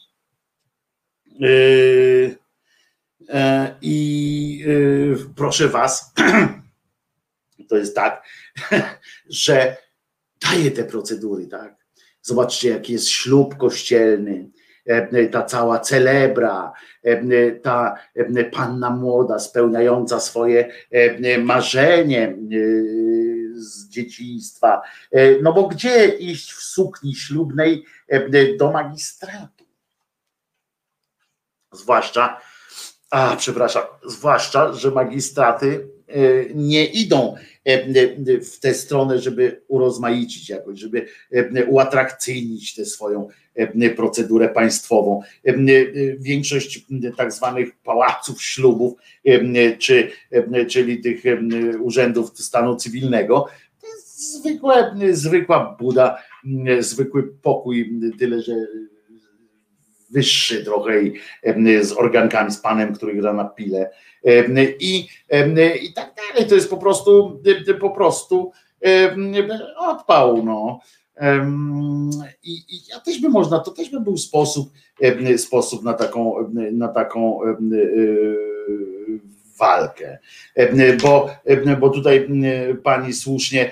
i 3.81 4.65
proszę 5.35 5.67
was, 5.67 6.13
to 7.69 7.77
jest 7.77 7.95
tak, 7.95 8.23
że 9.29 9.77
daje 10.41 10.71
te 10.71 10.83
procedury, 10.83 11.47
tak? 11.47 11.75
Zobaczcie, 12.21 12.69
jaki 12.69 12.93
jest 12.93 13.09
ślub 13.09 13.57
kościelny, 13.57 14.49
E, 14.49 14.54
ta 15.31 15.43
cała 15.43 15.79
celebra, 15.79 16.73
e, 17.03 17.51
ta 17.51 17.95
e, 18.15 18.43
panna 18.43 18.89
młoda 18.89 19.39
spełniająca 19.39 20.19
swoje 20.19 20.69
marzenie 21.39 22.37
z 23.55 23.89
dzieciństwa. 23.89 24.81
No 25.41 25.53
bo 25.53 25.67
gdzie 25.67 26.05
iść 26.07 26.53
w 26.53 26.61
sukni 26.61 27.15
ślubnej 27.15 27.85
do 28.59 28.71
magistratu? 28.71 29.65
Zwłaszcza, 31.71 32.41
a 33.11 33.35
przepraszam, 33.35 33.83
zwłaszcza, 34.05 34.73
że 34.73 34.91
magistraty 34.91 35.94
nie 36.55 36.85
idą 36.85 37.35
w 38.41 38.59
tę 38.59 38.73
stronę, 38.73 39.19
żeby 39.19 39.61
urozmaicić 39.67 40.49
jakoś, 40.49 40.79
żeby 40.79 41.07
uatrakcyjnić 41.67 42.75
tę 42.75 42.85
swoją 42.85 43.27
procedurę 43.95 44.49
państwową. 44.49 45.21
Większość 46.19 46.85
tak 47.17 47.33
zwanych 47.33 47.75
pałaców 47.83 48.43
ślubów, 48.43 48.93
czy, 49.79 50.11
czyli 50.67 51.01
tych 51.01 51.23
urzędów 51.79 52.39
stanu 52.39 52.75
cywilnego, 52.75 53.47
to 53.81 53.87
jest 53.87 55.21
zwykła 55.21 55.77
buda, 55.79 56.17
zwykły 56.79 57.23
pokój, 57.41 57.99
tyle 58.19 58.41
że 58.41 58.53
wyższy 60.09 60.63
trochę 60.63 61.03
i 61.03 61.13
z 61.81 61.91
organkami, 61.91 62.51
z 62.51 62.57
panem, 62.57 62.93
który 62.93 63.15
gra 63.15 63.33
na 63.33 63.45
pile 63.45 63.89
i, 64.79 65.07
i 65.81 65.93
tak 65.93 66.13
dalej. 66.15 66.49
To 66.49 66.55
jest 66.55 66.69
po 66.69 66.77
prostu 66.77 67.41
po 67.79 67.89
prostu 67.89 68.51
odpał, 69.77 70.43
no. 70.43 70.79
I, 72.43 72.51
I 72.51 72.81
ja 72.89 72.99
też 72.99 73.21
by 73.21 73.29
można, 73.29 73.59
to 73.59 73.71
też 73.71 73.89
by 73.89 73.99
był 73.99 74.17
sposób, 74.17 74.69
sposób 75.37 75.83
na 75.83 75.93
taką, 75.93 76.35
na 76.71 76.87
taką 76.87 77.43
e, 77.43 77.57
walkę. 79.57 80.17
Bo, 81.03 81.29
bo 81.79 81.89
tutaj 81.89 82.27
pani 82.83 83.13
słusznie 83.13 83.71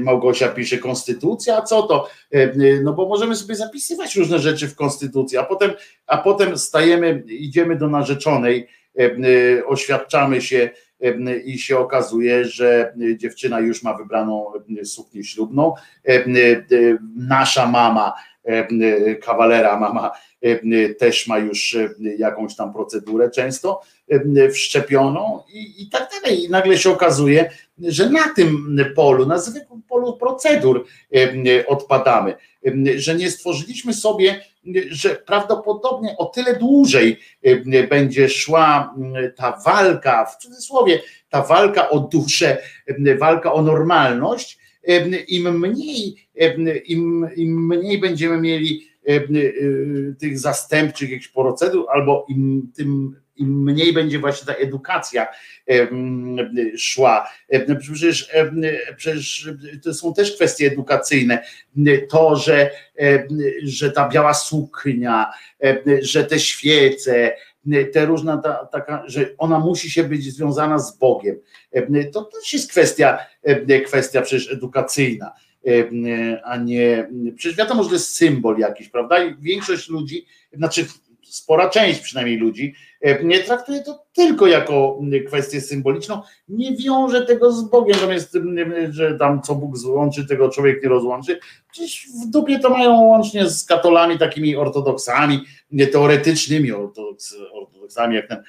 Małgosia 0.00 0.48
pisze 0.48 0.78
konstytucja, 0.78 1.56
a 1.56 1.62
co 1.62 1.82
to? 1.82 2.08
No 2.82 2.92
bo 2.92 3.08
możemy 3.08 3.36
sobie 3.36 3.54
zapisywać 3.54 4.16
różne 4.16 4.38
rzeczy 4.38 4.68
w 4.68 4.74
konstytucji, 4.74 5.38
a 5.38 5.44
potem, 5.44 5.70
a 6.06 6.18
potem 6.18 6.58
stajemy, 6.58 7.22
idziemy 7.28 7.76
do 7.76 7.88
narzeczonej, 7.88 8.68
oświadczamy 9.66 10.40
się 10.40 10.70
i 11.44 11.58
się 11.58 11.78
okazuje, 11.78 12.44
że 12.44 12.94
dziewczyna 13.16 13.60
już 13.60 13.82
ma 13.82 13.94
wybraną 13.94 14.52
suknię 14.84 15.24
ślubną. 15.24 15.74
Nasza 17.16 17.66
mama 17.66 18.12
e, 18.48 18.48
e, 18.50 19.14
kawalera 19.14 19.80
mama 19.80 20.10
e, 20.42 20.94
też 20.94 21.26
ma 21.26 21.38
już 21.38 21.76
jakąś 22.18 22.56
tam 22.56 22.72
procedurę 22.72 23.30
często 23.30 23.80
wszczepioną 24.52 25.42
i, 25.52 25.82
i 25.82 25.88
tak 25.88 26.10
dalej. 26.10 26.44
I 26.44 26.50
nagle 26.50 26.78
się 26.78 26.90
okazuje, 26.90 27.50
że 27.78 28.10
na 28.10 28.34
tym 28.36 28.76
polu, 28.96 29.26
na 29.26 29.38
zwykłym 29.38 29.82
polu 29.82 30.16
procedur 30.16 30.86
odpadamy, 31.66 32.34
że 32.96 33.14
nie 33.14 33.30
stworzyliśmy 33.30 33.94
sobie, 33.94 34.40
że 34.90 35.10
prawdopodobnie 35.10 36.16
o 36.18 36.24
tyle 36.24 36.56
dłużej 36.56 37.20
będzie 37.90 38.28
szła 38.28 38.94
ta 39.36 39.58
walka, 39.66 40.24
w 40.24 40.42
cudzysłowie, 40.42 41.00
ta 41.30 41.42
walka 41.42 41.90
o 41.90 42.00
duszę, 42.00 42.58
walka 43.18 43.52
o 43.52 43.62
normalność, 43.62 44.58
im 45.28 45.58
mniej, 45.60 46.28
im, 46.84 47.28
im 47.36 47.66
mniej 47.66 47.98
będziemy 47.98 48.40
mieli 48.40 48.88
tych 50.20 50.38
zastępczych 50.38 51.10
jakichś 51.10 51.28
procedur, 51.28 51.86
albo 51.92 52.26
im 52.28 52.72
tym 52.76 53.16
im 53.36 53.62
mniej 53.62 53.92
będzie 53.92 54.18
właśnie 54.18 54.46
ta 54.46 54.54
edukacja 54.54 55.26
szła. 56.78 57.30
Przecież, 57.80 58.30
przecież 58.96 59.48
to 59.82 59.94
są 59.94 60.14
też 60.14 60.34
kwestie 60.34 60.66
edukacyjne. 60.66 61.42
To, 62.10 62.36
że, 62.36 62.70
że 63.62 63.90
ta 63.90 64.08
biała 64.08 64.34
suknia, 64.34 65.30
że 66.02 66.24
te 66.24 66.38
świece, 66.38 67.32
te 67.92 68.06
różne, 68.06 68.40
ta, 68.42 68.66
taka, 68.72 69.02
że 69.06 69.26
ona 69.38 69.58
musi 69.58 69.90
się 69.90 70.04
być 70.04 70.34
związana 70.34 70.78
z 70.78 70.98
Bogiem. 70.98 71.36
To 72.12 72.22
też 72.22 72.52
jest 72.52 72.70
kwestia, 72.70 73.18
kwestia 73.86 74.22
przecież 74.22 74.52
edukacyjna 74.52 75.32
a 76.44 76.56
nie. 76.56 77.10
Przecież 77.36 77.58
wiadomo, 77.58 77.82
że 77.82 77.88
to 77.88 77.94
jest 77.94 78.16
symbol 78.16 78.58
jakiś, 78.58 78.88
prawda? 78.88 79.24
I 79.24 79.34
większość 79.40 79.88
ludzi, 79.88 80.26
znaczy 80.52 80.86
spora 81.22 81.70
część 81.70 82.00
przynajmniej 82.00 82.36
ludzi, 82.36 82.74
e, 83.04 83.24
nie 83.24 83.40
traktuje 83.40 83.82
to 83.82 84.03
tylko 84.14 84.46
jako 84.46 85.00
kwestię 85.26 85.60
symboliczną, 85.60 86.22
nie 86.48 86.76
wiąże 86.76 87.26
tego 87.26 87.52
z 87.52 87.70
Bogiem, 87.70 87.98
zamiast, 87.98 88.38
że 88.90 89.18
tam 89.18 89.42
co 89.42 89.54
Bóg 89.54 89.76
złączy, 89.76 90.26
tego 90.26 90.48
człowiek 90.48 90.82
nie 90.82 90.88
rozłączy. 90.88 91.38
Przecież 91.72 92.06
w 92.24 92.30
dupie 92.30 92.58
to 92.58 92.70
mają 92.70 93.00
łącznie 93.00 93.50
z 93.50 93.64
katolami, 93.64 94.18
takimi 94.18 94.56
ortodoksami, 94.56 95.40
teoretycznymi 95.92 96.72
ortodoksami, 97.52 98.14
jak 98.16 98.28
ten 98.28 98.42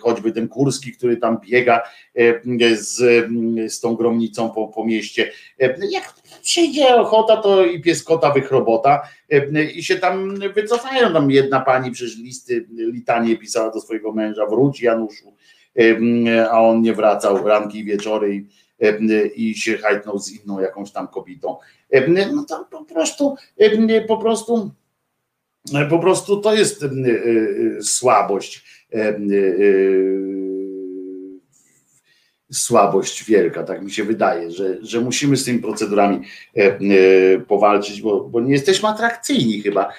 choćby 0.00 0.32
ten 0.32 0.48
Kurski, 0.48 0.92
który 0.92 1.16
tam 1.16 1.38
biega 1.40 1.82
e, 2.14 2.76
z, 2.76 2.96
z 3.72 3.80
tą 3.80 3.96
gromnicą 3.96 4.50
po, 4.50 4.68
po 4.68 4.84
mieście. 4.84 5.30
E, 5.60 5.86
jak 5.90 6.14
przyjdzie 6.42 6.94
ochota, 6.94 7.36
to 7.36 7.66
i 7.66 7.80
pieskota 7.80 8.30
wychrobota 8.30 9.02
e, 9.30 9.64
i 9.64 9.82
się 9.82 9.96
tam 9.96 10.34
wycofają. 10.54 11.12
Tam 11.12 11.30
jedna 11.30 11.60
pani 11.60 11.90
przecież 11.90 12.16
listy, 12.16 12.68
litanie 12.70 13.36
pisała 13.36 13.70
do 13.70 13.80
swojego 13.80 14.12
męża, 14.12 14.46
wróć 14.62 14.82
Januszu, 14.82 15.32
a 16.50 16.62
on 16.62 16.82
nie 16.82 16.94
wracał 16.94 17.46
ranki 17.46 17.78
i 17.78 17.84
wieczory 17.84 18.44
i, 19.36 19.54
się 19.54 19.78
hajtnął 19.78 20.18
z 20.18 20.30
inną 20.30 20.60
jakąś 20.60 20.92
tam 20.92 21.08
kobietą. 21.08 21.56
No 22.32 22.44
to 22.48 22.66
po 22.70 22.84
prostu 22.84 23.36
po 24.08 24.16
prostu 24.16 24.70
po 25.90 25.98
prostu 25.98 26.40
to 26.40 26.54
jest 26.54 26.84
słabość 27.82 28.86
słabość 32.52 33.24
wielka, 33.24 33.62
tak 33.62 33.82
mi 33.82 33.90
się 33.90 34.04
wydaje, 34.04 34.50
że, 34.50 34.76
że 34.82 35.00
musimy 35.00 35.36
z 35.36 35.44
tymi 35.44 35.58
procedurami 35.58 36.20
powalczyć, 37.48 38.02
bo, 38.02 38.20
bo 38.20 38.40
nie 38.40 38.52
jesteśmy 38.52 38.88
atrakcyjni 38.88 39.62
chyba. 39.62 39.92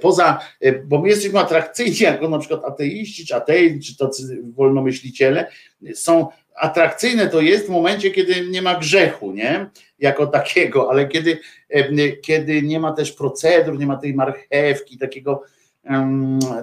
Poza, 0.00 0.38
bo 0.84 1.00
my 1.00 1.08
jesteśmy 1.08 1.40
atrakcyjni 1.40 1.96
jako 2.12 2.28
na 2.28 2.38
przykład 2.38 2.64
ateiści, 2.64 3.26
czy 3.26 3.34
atei, 3.34 3.80
czy 3.80 3.96
tacy 3.96 4.42
wolnomyśliciele, 4.42 5.46
są 5.94 6.28
atrakcyjne 6.54 7.28
to 7.28 7.40
jest 7.40 7.66
w 7.66 7.70
momencie, 7.70 8.10
kiedy 8.10 8.48
nie 8.48 8.62
ma 8.62 8.78
grzechu, 8.78 9.32
nie? 9.32 9.66
Jako 9.98 10.26
takiego, 10.26 10.90
ale 10.90 11.08
kiedy, 11.08 11.38
kiedy 12.22 12.62
nie 12.62 12.80
ma 12.80 12.92
też 12.92 13.12
procedur, 13.12 13.78
nie 13.78 13.86
ma 13.86 13.96
tej 13.96 14.14
marchewki, 14.14 14.98
takiego 14.98 15.42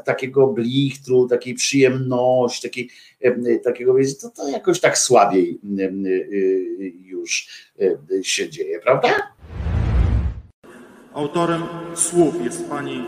takiego 0.05 0.47
blichtru, 0.47 1.27
takiej 1.27 1.53
przyjemności, 1.53 2.61
takiej, 2.61 2.89
takiego, 3.63 3.95
to, 4.21 4.29
to 4.29 4.47
jakoś 4.47 4.79
tak 4.79 4.97
słabiej 4.97 5.59
y, 5.79 6.93
już 7.01 7.47
się 8.23 8.49
dzieje, 8.49 8.79
prawda? 8.79 9.09
Autorem 11.13 11.63
słów 11.95 12.45
jest 12.45 12.69
pani 12.69 13.05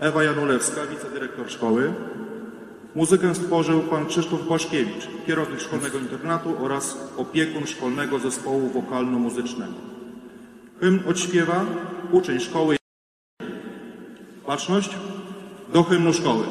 Ewa 0.00 0.24
Janulewska, 0.24 0.86
wicedyrektor 0.86 1.50
szkoły. 1.50 1.92
Muzykę 2.94 3.34
stworzył 3.34 3.80
pan 3.80 4.06
Krzysztof 4.06 4.46
Błaszkiewicz, 4.46 5.08
kierownik 5.26 5.60
szkolnego 5.60 5.98
internatu 5.98 6.54
oraz 6.64 6.98
opiekun 7.16 7.66
szkolnego 7.66 8.18
zespołu 8.18 8.68
wokalno-muzycznego. 8.68 9.74
Hymn 10.80 11.00
odśpiewa 11.08 11.66
uczeń 12.12 12.40
szkoły. 12.40 12.76
Baczność 14.46 14.90
do 15.72 15.82
hymnu 15.82 16.12
szkoły. 16.12 16.44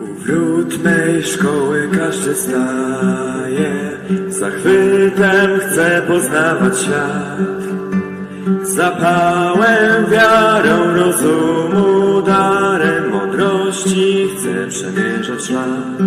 U 0.00 0.84
mej 0.84 1.22
szkoły 1.22 1.88
każdy 1.98 2.34
staje, 2.34 3.90
zachwytem 4.28 5.60
chce 5.60 6.02
poznawać 6.08 6.78
świat. 6.80 7.64
Zapałem, 8.62 10.06
wiarą, 10.10 10.96
rozumu, 10.96 12.22
darem 12.22 13.10
mądrości 13.10 14.28
chce 14.36 14.66
przemierzać 14.68 15.42
szlak. 15.42 15.98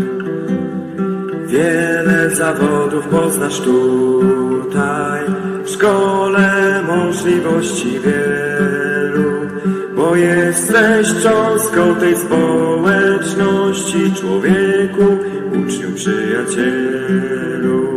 Wiele 1.47 2.29
zawodów 2.29 3.07
poznasz 3.07 3.59
tutaj, 3.59 5.21
w 5.67 5.69
szkole 5.69 6.81
możliwości 6.87 7.99
wielu, 7.99 9.31
bo 9.95 10.15
jesteś 10.15 11.07
cząstką 11.23 11.95
tej 11.95 12.17
społeczności, 12.17 14.13
człowieku, 14.21 15.17
uczniu, 15.51 15.91
przyjacielu. 15.95 17.87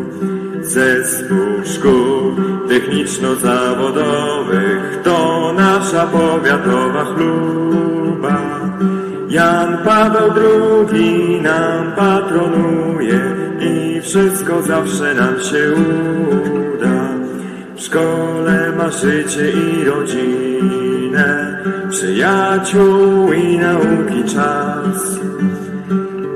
Zespół 0.62 1.64
szkół 1.64 2.34
techniczno-zawodowych 2.68 5.00
to 5.04 5.52
nasza 5.56 6.06
powiatowa 6.06 7.04
chluba. 7.04 8.60
Jan 9.28 9.78
Paweł 9.84 10.32
II 10.92 11.40
nam 11.42 11.92
patronuje 11.92 13.20
i 13.60 14.00
wszystko 14.00 14.62
zawsze 14.62 15.14
nam 15.14 15.40
się 15.40 15.72
uda. 15.72 16.59
W 17.80 17.82
szkole 17.82 18.72
ma 18.76 18.90
życie 18.90 19.50
i 19.50 19.84
rodzinę, 19.84 21.58
przyjaciół 21.90 23.32
i 23.32 23.58
nauki 23.58 24.24
czas. 24.34 25.20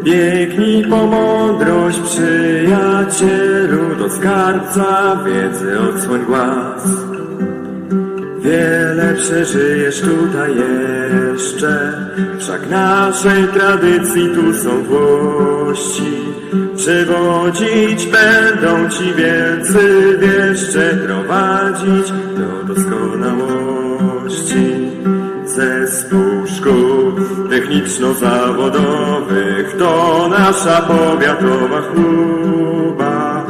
Biegnij 0.03 0.87
po 0.91 1.07
mądrość, 1.07 2.01
przyjacielu, 2.01 3.97
do 3.99 4.11
skarbca 4.11 5.17
wiedzy 5.25 5.81
odsłoń 5.81 6.25
głaz. 6.27 7.14
Wiele 8.45 9.15
przeżyjesz 9.15 10.01
tutaj 10.01 10.57
jeszcze, 10.57 11.93
wszak 12.39 12.71
naszej 12.71 13.49
tradycji 13.49 14.29
tu 14.35 14.55
są 14.55 14.83
włości. 14.83 16.13
Przewodzić 16.77 18.07
będą 18.07 18.91
ci 18.91 19.15
wielcy 19.15 20.19
wieszcze, 20.21 20.99
prowadzić 21.07 22.13
do 22.37 22.65
doskonałości. 22.75 24.91
Zespół 25.47 26.47
szkół 26.47 27.13
techniczno-zawodowych 27.51 29.77
to 29.79 30.29
nasza 30.29 30.83
powiatowa 30.83 31.83
chluba. 31.83 33.47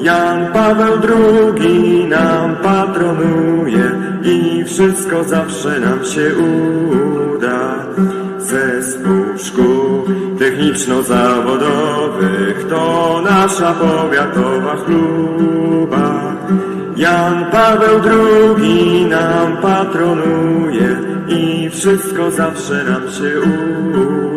Jan 0.00 0.52
Paweł 0.52 0.92
II 1.08 2.06
nam 2.08 2.56
patronuje 2.56 3.97
i 4.22 4.64
wszystko 4.64 5.24
zawsze 5.24 5.80
nam 5.80 6.04
się 6.04 6.34
uda. 6.36 7.86
Zespół 8.38 9.38
szkół 9.38 10.04
techniczno-zawodowych 10.38 12.66
to 12.68 13.20
nasza 13.24 13.74
powiatowa 13.74 14.76
chluba. 14.76 16.36
Jan 16.96 17.50
Paweł 17.50 18.00
II 18.04 19.04
nam 19.04 19.56
patronuje 19.56 20.96
i 21.28 21.70
wszystko 21.70 22.30
zawsze 22.30 22.84
nam 22.84 23.10
się 23.10 23.40
uda. 23.40 24.27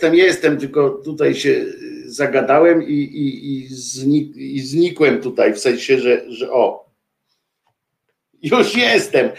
Jestem, 0.00 0.14
jestem, 0.14 0.58
tylko 0.58 0.90
tutaj 0.90 1.34
się 1.34 1.64
zagadałem 2.06 2.82
i, 2.82 2.92
i, 2.92 3.56
i, 3.56 3.66
znik, 3.68 4.36
i 4.36 4.60
znikłem 4.60 5.20
tutaj, 5.20 5.54
w 5.54 5.58
sensie, 5.58 5.98
że, 5.98 6.32
że 6.32 6.52
o, 6.52 6.90
już 8.42 8.76
jestem. 8.76 9.30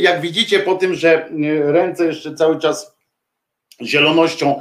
Jak 0.00 0.20
widzicie 0.20 0.58
po 0.58 0.74
tym, 0.74 0.94
że 0.94 1.28
ręce 1.64 2.06
jeszcze 2.06 2.34
cały 2.34 2.58
czas 2.58 2.96
zielonością 3.82 4.60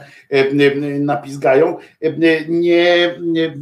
napizgają, 0.99 1.77
nie, 2.17 2.45
nie, 2.49 3.15
nie, 3.21 3.53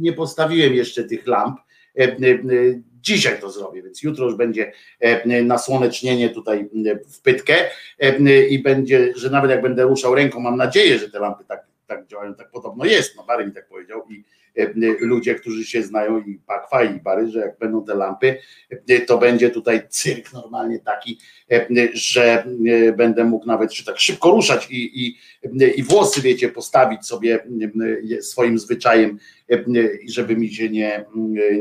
nie 0.00 0.12
postawiłem 0.12 0.74
jeszcze 0.74 1.04
tych 1.04 1.26
lamp. 1.26 1.58
Dzisiaj 3.02 3.40
to 3.40 3.50
zrobię, 3.50 3.82
więc 3.82 4.02
jutro 4.02 4.24
już 4.24 4.34
będzie 4.34 4.72
nasłonecznienie 5.44 6.30
tutaj 6.30 6.68
w 7.08 7.20
pytkę 7.20 7.54
i 8.48 8.58
będzie, 8.58 9.12
że 9.16 9.30
nawet 9.30 9.50
jak 9.50 9.62
będę 9.62 9.82
ruszał 9.82 10.14
ręką, 10.14 10.40
mam 10.40 10.56
nadzieję, 10.56 10.98
że 10.98 11.10
te 11.10 11.18
lampy 11.18 11.44
tak, 11.48 11.66
tak 11.86 12.06
działają, 12.06 12.34
tak 12.34 12.50
podobno 12.50 12.84
jest. 12.84 13.16
No 13.16 13.24
Bary 13.24 13.46
mi 13.46 13.52
tak 13.52 13.68
powiedział 13.68 14.04
i 14.10 14.24
ludzie, 15.00 15.34
którzy 15.34 15.64
się 15.64 15.82
znają 15.82 16.18
i 16.18 16.38
Pakwa 16.46 16.82
i 16.82 17.00
Bary, 17.00 17.30
że 17.30 17.38
jak 17.38 17.58
będą 17.58 17.84
te 17.84 17.94
lampy, 17.94 18.38
to 19.06 19.18
będzie 19.18 19.50
tutaj 19.50 19.82
cyrk 19.88 20.32
normalnie 20.32 20.78
taki, 20.78 21.18
że 21.92 22.44
będę 22.96 23.24
mógł 23.24 23.46
nawet 23.46 23.74
się 23.74 23.84
tak 23.84 23.98
szybko 23.98 24.30
ruszać 24.30 24.70
i, 24.70 25.06
i, 25.06 25.18
i 25.76 25.82
włosy, 25.82 26.20
wiecie, 26.20 26.48
postawić 26.48 27.06
sobie 27.06 27.46
swoim 28.20 28.58
zwyczajem, 28.58 29.18
żeby 30.08 30.36
mi 30.36 30.54
się 30.54 30.68
nie, 30.68 31.04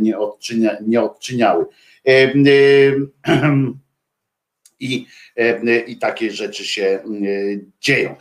nie, 0.02 0.18
odczynia, 0.18 0.78
nie 0.88 1.02
odczyniały. 1.02 1.66
I, 4.80 5.06
i 5.88 5.98
takie 5.98 6.32
rzeczy 6.32 6.66
się 6.66 7.00
dzieją. 7.82 8.16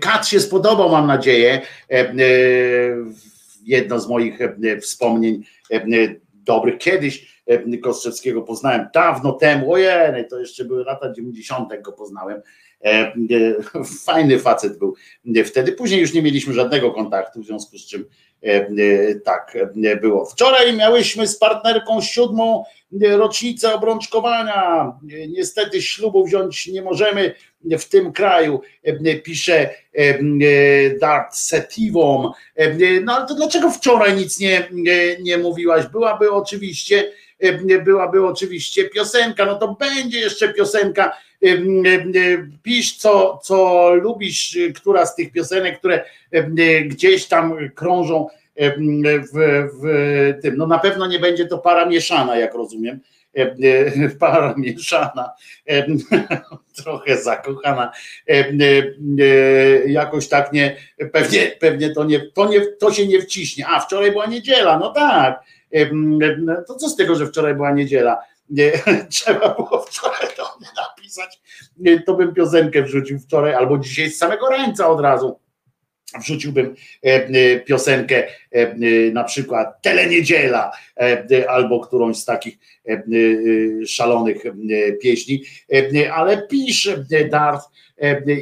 Kat 0.00 0.28
się 0.28 0.40
spodobał, 0.40 0.90
mam 0.90 1.06
nadzieję 1.06 1.60
jedno 3.66 4.00
z 4.00 4.08
moich 4.08 4.40
e, 4.40 4.80
wspomnień 4.80 5.42
e, 5.72 5.78
dobrych. 6.34 6.78
Kiedyś 6.78 7.42
e, 7.46 7.78
Kostrzewskiego 7.78 8.42
poznałem 8.42 8.86
dawno 8.94 9.32
temu, 9.32 9.72
ojej, 9.72 10.28
to 10.30 10.40
jeszcze 10.40 10.64
były 10.64 10.84
lata 10.84 11.12
90. 11.12 11.82
go 11.82 11.92
poznałem. 11.92 12.42
Fajny 14.06 14.38
facet 14.38 14.78
był 14.78 14.94
wtedy. 15.44 15.72
Później 15.72 16.00
już 16.00 16.14
nie 16.14 16.22
mieliśmy 16.22 16.54
żadnego 16.54 16.92
kontaktu, 16.92 17.42
w 17.42 17.46
związku 17.46 17.78
z 17.78 17.86
czym 17.86 18.04
tak 19.24 19.58
było. 20.00 20.24
Wczoraj 20.24 20.76
miałyśmy 20.76 21.28
z 21.28 21.38
partnerką 21.38 22.00
siódmą 22.00 22.64
rocznicę 23.02 23.74
obrączkowania. 23.74 24.92
Niestety 25.28 25.82
ślubu 25.82 26.24
wziąć 26.26 26.66
nie 26.66 26.82
możemy 26.82 27.34
w 27.78 27.84
tym 27.84 28.12
kraju, 28.12 28.60
pisze 29.24 29.70
Dart 31.00 31.36
Setivom. 31.36 32.32
No 33.04 33.16
ale 33.16 33.26
to 33.26 33.34
dlaczego 33.34 33.70
wczoraj 33.70 34.16
nic 34.16 34.40
nie, 34.40 34.68
nie, 34.72 35.16
nie 35.20 35.38
mówiłaś? 35.38 35.86
Byłaby 35.86 36.30
oczywiście, 36.30 37.12
byłaby 37.84 38.26
oczywiście 38.26 38.84
piosenka, 38.84 39.44
no 39.46 39.54
to 39.54 39.76
będzie 39.80 40.18
jeszcze 40.18 40.52
piosenka. 40.52 41.16
Pisz, 42.62 42.96
co, 42.96 43.38
co 43.42 43.90
lubisz, 43.94 44.58
która 44.74 45.06
z 45.06 45.14
tych 45.14 45.32
piosenek, 45.32 45.78
które 45.78 46.04
gdzieś 46.86 47.26
tam 47.26 47.54
krążą 47.74 48.28
w, 48.56 49.68
w 49.82 50.42
tym. 50.42 50.56
No 50.56 50.66
na 50.66 50.78
pewno 50.78 51.06
nie 51.06 51.18
będzie 51.18 51.46
to 51.46 51.58
para 51.58 51.86
mieszana, 51.86 52.36
jak 52.36 52.54
rozumiem. 52.54 53.00
Para 54.20 54.54
mieszana, 54.56 55.30
trochę 56.82 57.16
zakochana, 57.16 57.92
jakoś 59.86 60.28
tak 60.28 60.52
nie, 60.52 60.76
pewnie, 61.12 61.52
pewnie 61.60 61.90
to 61.90 62.04
nie, 62.04 62.20
to 62.20 62.48
nie, 62.48 62.60
to 62.66 62.92
się 62.92 63.06
nie 63.06 63.22
wciśnie. 63.22 63.66
A 63.68 63.80
wczoraj 63.80 64.12
była 64.12 64.26
niedziela, 64.26 64.78
no 64.78 64.92
tak. 64.92 65.40
To 66.66 66.74
co 66.74 66.88
z 66.88 66.96
tego, 66.96 67.14
że 67.14 67.26
wczoraj 67.26 67.54
była 67.54 67.72
niedziela? 67.72 68.18
Trzeba 69.10 69.54
było 69.54 69.80
wczoraj 69.80 70.28
to 70.36 70.58
napisać. 70.76 71.40
To 72.06 72.14
bym 72.14 72.34
piosenkę 72.34 72.82
wrzucił 72.82 73.18
wczoraj 73.18 73.54
albo 73.54 73.78
dzisiaj 73.78 74.10
z 74.10 74.18
samego 74.18 74.48
rańca 74.48 74.88
od 74.88 75.00
razu 75.00 75.38
wrzuciłbym 76.20 76.74
e, 77.04 77.08
e, 77.08 77.60
piosenkę 77.60 78.26
e, 78.50 78.74
na 79.10 79.24
przykład 79.24 79.82
Teleniedziela 79.82 80.72
albo 81.48 81.80
którąś 81.80 82.16
z 82.16 82.24
takich 82.24 82.58
szalonych 83.86 84.42
pieśni, 85.02 85.42
ale 86.12 86.46
pisz 86.46 86.90
Darth 87.30 87.68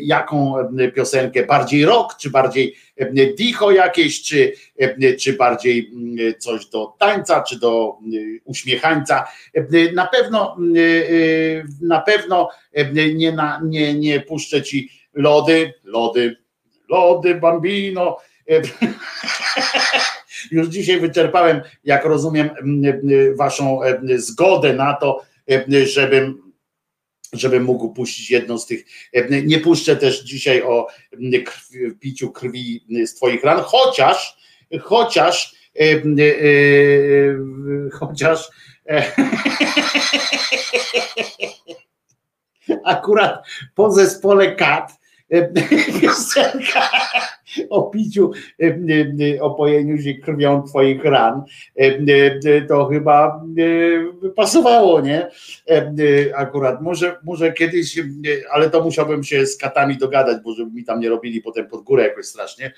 jaką 0.03 0.55
piosenkę, 0.95 1.47
bardziej 1.47 1.85
rock, 1.85 2.17
czy 2.17 2.31
bardziej 2.31 2.77
dicho 3.39 3.71
jakieś, 3.71 4.23
czy, 4.23 4.53
czy 5.21 5.33
bardziej 5.33 5.91
coś 6.39 6.67
do 6.67 6.95
tańca, 6.99 7.43
czy 7.43 7.59
do 7.59 7.99
uśmiechańca. 8.45 9.25
Na 9.95 10.07
pewno 10.07 10.57
na 11.81 12.01
pewno 12.01 12.49
nie, 13.15 13.33
na, 13.33 13.61
nie, 13.65 13.95
nie 13.95 14.21
puszczę 14.21 14.63
ci 14.63 14.91
lody, 15.13 15.75
lody, 15.85 16.37
lody 16.89 17.35
bambino. 17.35 18.17
Już 20.51 20.69
dzisiaj 20.69 21.01
wyczerpałem, 21.01 21.61
jak 21.85 22.05
rozumiem, 22.05 22.51
waszą 23.37 23.81
zgodę 24.17 24.73
na 24.73 24.95
to, 24.95 25.25
żebym 25.85 26.45
żebym 27.33 27.65
mógł 27.65 27.89
puścić 27.89 28.31
jedną 28.31 28.59
z 28.59 28.67
tych. 28.67 28.85
Nie 29.45 29.59
puszczę 29.59 29.97
też 29.97 30.23
dzisiaj 30.23 30.63
o 30.63 30.87
krwi, 31.45 31.95
piciu 32.01 32.33
krwi 32.33 32.87
z 33.07 33.15
Twoich 33.15 33.45
ran, 33.45 33.61
chociaż, 33.61 34.44
chociaż, 34.83 35.55
chociaż. 37.93 38.51
Akurat 42.85 43.47
po 43.75 43.91
zespole 43.91 44.57
Kat 44.57 44.93
piosenka 46.01 46.91
o 47.71 47.83
piciu, 47.83 48.31
opojeniu 49.41 49.99
się 50.03 50.15
krwią 50.15 50.63
twoich 50.63 51.05
ran, 51.05 51.43
to 52.69 52.87
chyba 52.87 53.45
pasowało, 54.37 55.01
nie? 55.01 55.29
Akurat, 56.35 56.83
może, 56.83 57.17
może 57.25 57.53
kiedyś, 57.53 58.01
ale 58.53 58.71
to 58.71 58.85
musiałbym 58.85 59.25
się 59.25 59.47
z 59.47 59.57
katami 59.57 59.97
dogadać, 59.97 60.39
bo 60.45 60.55
żeby 60.55 60.73
mi 60.73 60.85
tam 60.85 61.01
nie 61.01 61.09
robili 61.09 61.41
potem 61.41 61.67
pod 61.67 61.83
górę 61.83 62.03
jakoś 62.03 62.27
strasznie. 62.27 62.73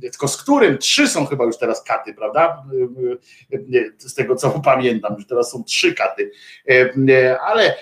Tylko 0.00 0.28
z 0.28 0.42
którym? 0.42 0.78
Trzy 0.78 1.08
są 1.08 1.26
chyba 1.26 1.44
już 1.44 1.58
teraz 1.58 1.84
katy, 1.84 2.14
prawda? 2.14 2.62
Z 3.98 4.14
tego 4.14 4.36
co 4.36 4.60
pamiętam, 4.64 5.16
że 5.18 5.26
teraz 5.26 5.50
są 5.50 5.64
trzy 5.64 5.94
katy, 5.94 6.30
ale 7.46 7.74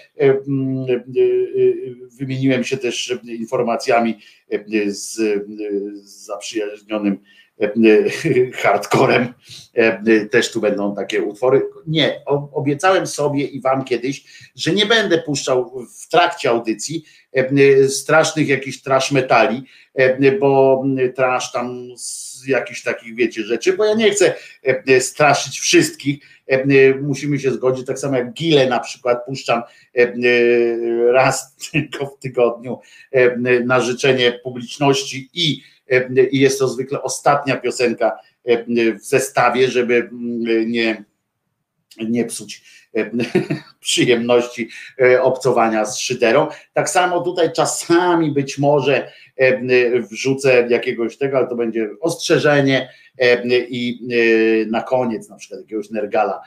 wymieniłem 2.18 2.64
się 2.64 2.76
też 2.76 3.18
informacjami 3.24 4.18
z, 4.86 5.14
z 6.02 6.26
zaprzyjaźnionym 6.26 7.18
hardcorem. 8.62 9.34
Też 10.30 10.52
tu 10.52 10.60
będą 10.60 10.94
takie 10.94 11.22
utwory. 11.22 11.62
Nie, 11.86 12.22
obiecałem 12.52 13.06
sobie 13.06 13.44
i 13.44 13.60
wam 13.60 13.84
kiedyś, 13.84 14.24
że 14.54 14.72
nie 14.72 14.86
będę 14.86 15.18
puszczał 15.18 15.86
w 16.02 16.08
trakcie 16.08 16.50
audycji 16.50 17.04
strasznych 17.88 18.48
jakichś 18.48 18.82
trash 18.82 19.12
metali, 19.12 19.62
bo 20.40 20.82
trash 21.16 21.52
tam 21.52 21.88
jakichś 22.46 22.82
takich, 22.82 23.14
wiecie, 23.14 23.42
rzeczy, 23.42 23.72
bo 23.72 23.84
ja 23.84 23.94
nie 23.94 24.10
chcę 24.10 24.34
straszyć 25.00 25.60
wszystkich, 25.60 26.18
musimy 27.02 27.38
się 27.38 27.50
zgodzić, 27.50 27.86
tak 27.86 27.98
samo 27.98 28.16
jak 28.16 28.32
Gile 28.32 28.66
na 28.66 28.80
przykład 28.80 29.24
puszczam 29.26 29.62
raz 31.12 31.56
tylko 31.72 32.06
w 32.06 32.18
tygodniu 32.18 32.78
na 33.64 33.80
życzenie 33.80 34.40
publiczności 34.42 35.30
i, 35.34 35.62
i 36.30 36.40
jest 36.40 36.58
to 36.58 36.68
zwykle 36.68 37.02
ostatnia 37.02 37.56
piosenka 37.56 38.18
w 39.00 39.04
zestawie, 39.04 39.68
żeby 39.68 40.10
nie, 40.66 41.04
nie 42.08 42.24
psuć 42.24 42.84
przyjemności 43.80 44.68
obcowania 45.22 45.84
z 45.84 45.98
szyderą. 45.98 46.48
Tak 46.72 46.90
samo 46.90 47.20
tutaj 47.20 47.52
czasami 47.52 48.32
być 48.32 48.58
może 48.58 49.12
wrzucę 50.10 50.66
jakiegoś 50.70 51.18
tego, 51.18 51.36
ale 51.36 51.46
to 51.46 51.56
będzie 51.56 51.90
ostrzeżenie 52.00 52.88
i 53.68 54.08
na 54.70 54.82
koniec 54.82 55.28
na 55.28 55.36
przykład 55.36 55.60
jakiegoś 55.60 55.90
nergala 55.90 56.40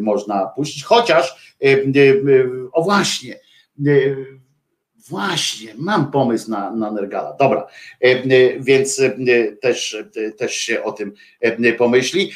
można 0.00 0.46
puścić, 0.46 0.84
chociaż 0.84 1.56
o 2.72 2.82
właśnie 2.82 3.40
Właśnie, 5.08 5.74
mam 5.78 6.10
pomysł 6.10 6.50
na, 6.50 6.70
na 6.70 6.90
Nergala. 6.90 7.36
Dobra, 7.38 7.66
więc 8.60 9.00
też, 9.60 9.96
też 10.36 10.54
się 10.54 10.82
o 10.82 10.92
tym 10.92 11.12
pomyśli. 11.78 12.32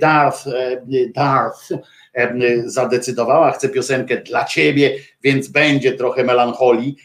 Darth, 0.00 0.44
Darth 1.14 1.68
zadecydowała, 2.64 3.52
chcę 3.52 3.68
piosenkę 3.68 4.16
dla 4.16 4.44
ciebie, 4.44 4.96
więc 5.22 5.48
będzie 5.48 5.92
trochę 5.92 6.24
melancholii 6.24 6.96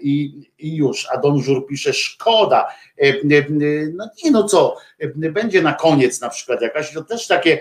i, 0.00 0.32
i 0.58 0.76
już. 0.76 1.06
A 1.10 1.16
Don 1.16 1.42
Żur 1.42 1.66
pisze, 1.66 1.92
szkoda. 1.92 2.68
No 3.92 4.08
nie 4.24 4.30
no 4.30 4.44
co, 4.44 4.76
będzie 5.14 5.62
na 5.62 5.72
koniec 5.72 6.20
na 6.20 6.28
przykład 6.28 6.62
jakaś, 6.62 6.92
to 6.92 7.04
też 7.04 7.26
takie 7.26 7.58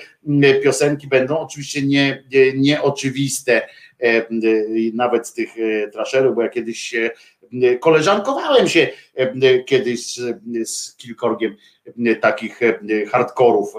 piosenki 0.63 1.07
będą, 1.07 1.39
oczywiście 1.39 1.81
nie, 1.81 2.23
nieoczywiste, 2.55 3.67
nawet 4.93 5.27
z 5.27 5.33
tych 5.33 5.49
trasherów, 5.93 6.35
bo 6.35 6.41
ja 6.41 6.49
kiedyś 6.49 6.95
koleżankowałem 7.79 8.67
się 8.67 8.87
kiedyś 9.65 10.13
z, 10.13 10.39
z 10.69 10.95
kilkorgiem 10.95 11.55
takich 12.21 12.59
hardkorów, 13.11 13.73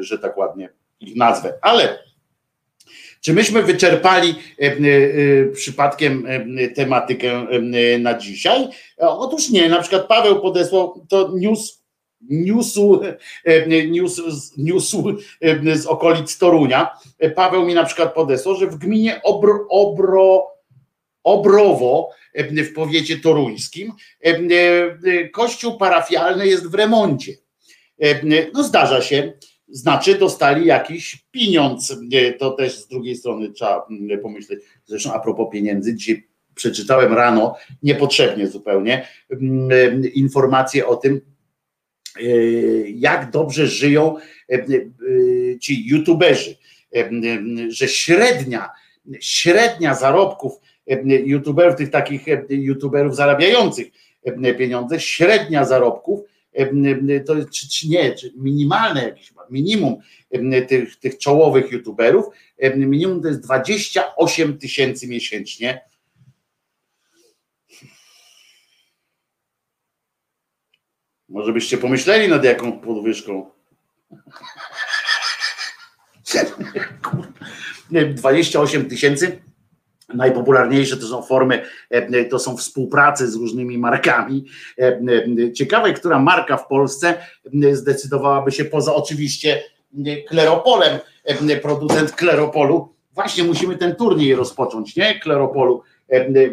że 0.00 0.18
tak 0.18 0.36
ładnie 0.36 0.68
ich 1.00 1.16
nazwę, 1.16 1.54
ale 1.62 1.98
czy 3.20 3.32
myśmy 3.32 3.62
wyczerpali 3.62 4.34
przypadkiem 5.54 6.26
tematykę 6.74 7.46
na 7.98 8.18
dzisiaj? 8.18 8.68
Otóż 8.98 9.50
nie, 9.50 9.68
na 9.68 9.80
przykład 9.80 10.06
Paweł 10.06 10.40
podesłał 10.40 11.06
to 11.08 11.32
news 11.34 11.81
newsu, 12.30 13.00
news, 13.88 14.20
newsu 14.56 15.16
z 15.74 15.86
okolic 15.86 16.38
Torunia. 16.38 16.90
Paweł 17.34 17.66
mi 17.66 17.74
na 17.74 17.84
przykład 17.84 18.14
podesłał, 18.14 18.56
że 18.56 18.66
w 18.66 18.76
gminie 18.76 19.20
Obro, 19.22 19.66
Obro, 19.68 20.46
Obrowo 21.24 22.10
w 22.34 22.72
powiecie 22.74 23.18
toruńskim 23.18 23.92
kościół 25.32 25.78
parafialny 25.78 26.46
jest 26.46 26.70
w 26.70 26.74
remoncie. 26.74 27.32
No 28.54 28.64
zdarza 28.64 29.00
się, 29.02 29.32
znaczy 29.68 30.14
dostali 30.14 30.66
jakiś 30.66 31.26
pieniądz. 31.30 31.96
To 32.38 32.50
też 32.50 32.78
z 32.78 32.88
drugiej 32.88 33.16
strony 33.16 33.52
trzeba 33.52 33.86
pomyśleć. 34.22 34.60
Zresztą 34.84 35.12
a 35.12 35.18
propos 35.18 35.46
pieniędzy, 35.52 35.94
dzisiaj 35.94 36.28
przeczytałem 36.54 37.12
rano, 37.12 37.56
niepotrzebnie 37.82 38.46
zupełnie, 38.46 39.08
informacje 40.14 40.86
o 40.86 40.96
tym, 40.96 41.20
jak 42.94 43.30
dobrze 43.30 43.66
żyją 43.66 44.16
ci 45.60 45.86
youtuberzy, 45.86 46.56
że 47.68 47.88
średnia, 47.88 48.70
średnia 49.20 49.94
zarobków 49.94 50.52
youtuberów, 51.24 51.76
tych 51.76 51.90
takich 51.90 52.22
youtuberów 52.48 53.16
zarabiających 53.16 53.86
pieniądze, 54.58 55.00
średnia 55.00 55.64
zarobków 55.64 56.20
to 57.26 57.34
czy, 57.52 57.68
czy 57.68 57.88
nie, 57.88 58.14
czy 58.14 58.32
minimalne 58.36 59.02
jakieś 59.02 59.32
minimum 59.50 59.96
tych, 60.68 60.96
tych 60.96 61.18
czołowych 61.18 61.72
youtuberów, 61.72 62.26
minimum 62.76 63.22
to 63.22 63.28
jest 63.28 63.40
28 63.40 64.58
tysięcy 64.58 65.08
miesięcznie. 65.08 65.80
Może 71.32 71.52
byście 71.52 71.78
pomyśleli 71.78 72.28
nad 72.28 72.44
jaką 72.44 72.72
podwyżką. 72.80 73.50
28 77.90 78.88
tysięcy 78.88 79.42
Najpopularniejsze 80.14 80.96
to 80.96 81.06
są 81.06 81.22
formy, 81.22 81.64
to 82.30 82.38
są 82.38 82.56
współpracy 82.56 83.30
z 83.30 83.34
różnymi 83.34 83.78
markami. 83.78 84.44
Ciekawe, 85.54 85.92
która 85.92 86.18
marka 86.18 86.56
w 86.56 86.66
Polsce 86.66 87.14
zdecydowałaby 87.72 88.52
się 88.52 88.64
poza 88.64 88.94
oczywiście 88.94 89.62
Kleropolem, 90.28 90.98
producent 91.62 92.12
Kleropolu. 92.12 92.94
Właśnie 93.12 93.44
musimy 93.44 93.76
ten 93.76 93.94
turniej 93.94 94.34
rozpocząć, 94.34 94.96
nie? 94.96 95.20
Kleropolu. 95.20 95.82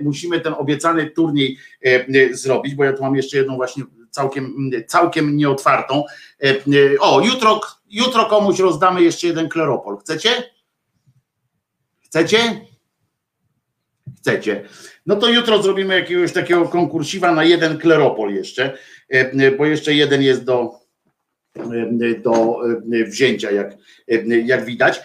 Musimy 0.03 0.39
ten 0.39 0.53
obiecany 0.53 1.11
turniej 1.11 1.57
zrobić, 2.31 2.75
bo 2.75 2.83
ja 2.83 2.93
tu 2.93 3.03
mam 3.03 3.15
jeszcze 3.15 3.37
jedną 3.37 3.55
właśnie 3.55 3.83
całkiem, 4.11 4.71
całkiem 4.87 5.37
nieotwartą. 5.37 6.03
O, 6.99 7.21
jutro, 7.21 7.61
jutro 7.89 8.25
komuś 8.25 8.59
rozdamy 8.59 9.03
jeszcze 9.03 9.27
jeden 9.27 9.49
Kleropol. 9.49 9.97
Chcecie? 9.97 10.29
Chcecie? 12.05 12.69
chcecie. 14.19 14.63
No 15.05 15.15
to 15.15 15.29
jutro 15.29 15.63
zrobimy 15.63 15.95
jakiegoś 15.95 16.33
takiego 16.33 16.67
konkursiwa 16.67 17.31
na 17.31 17.43
jeden 17.43 17.77
kleropol 17.77 18.33
jeszcze, 18.33 18.77
e, 19.09 19.51
bo 19.51 19.65
jeszcze 19.65 19.93
jeden 19.93 20.21
jest 20.21 20.43
do, 20.43 20.71
e, 20.71 20.78
do 22.23 22.59
e, 22.93 23.05
wzięcia, 23.05 23.51
jak, 23.51 23.77
jak 24.45 24.65
widać. 24.65 25.01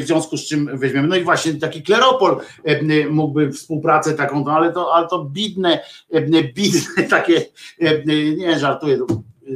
W 0.00 0.06
związku 0.06 0.36
z 0.36 0.48
czym 0.48 0.78
weźmiemy. 0.78 1.08
No 1.08 1.16
i 1.16 1.22
właśnie 1.22 1.54
taki 1.54 1.82
kleropol 1.82 2.40
mógłby 3.10 3.52
współpracę 3.52 4.14
taką, 4.14 4.44
no 4.44 4.52
ale 4.52 4.72
to, 4.72 4.94
ale 4.94 5.08
to 5.08 5.24
bidne, 5.24 5.80
bidne 6.54 7.02
takie, 7.08 7.44
nie 8.36 8.58
żartuję, 8.58 8.98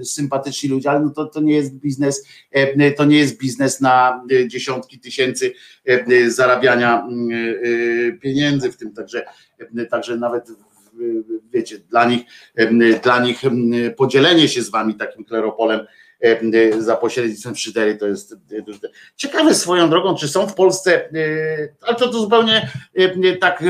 sympatyczni 0.04 0.68
ludzie, 0.68 0.90
ale 0.90 1.00
no 1.00 1.10
to, 1.10 1.26
to 1.26 1.40
nie 1.40 1.54
jest 1.54 1.74
biznes, 1.74 2.26
e, 2.50 2.90
to 2.90 3.04
nie 3.04 3.18
jest 3.18 3.38
biznes 3.38 3.80
na 3.80 4.24
e, 4.32 4.48
dziesiątki 4.48 5.00
tysięcy 5.00 5.52
e, 5.84 6.30
zarabiania 6.30 7.08
pieniędzy 8.20 8.72
w 8.72 8.76
tym, 8.76 8.92
także, 8.92 9.26
także 9.90 10.16
nawet 10.16 10.48
wiecie, 11.52 11.78
dla 11.78 12.04
nich, 12.04 12.22
dla 13.02 13.24
nich 13.24 13.42
podzielenie 13.96 14.48
się 14.48 14.62
z 14.62 14.70
wami 14.70 14.94
takim 14.94 15.24
kleropolem 15.24 15.80
za 16.78 16.96
pośrednictwem 16.96 17.56
szydery 17.56 17.96
to 17.96 18.06
jest 18.06 18.36
ciekawe 19.16 19.54
swoją 19.54 19.90
drogą, 19.90 20.14
czy 20.14 20.28
są 20.28 20.46
w 20.46 20.54
Polsce, 20.54 21.08
ale 21.80 21.96
to, 21.96 22.08
to 22.08 22.20
zupełnie 22.20 22.70
tak 23.40 23.64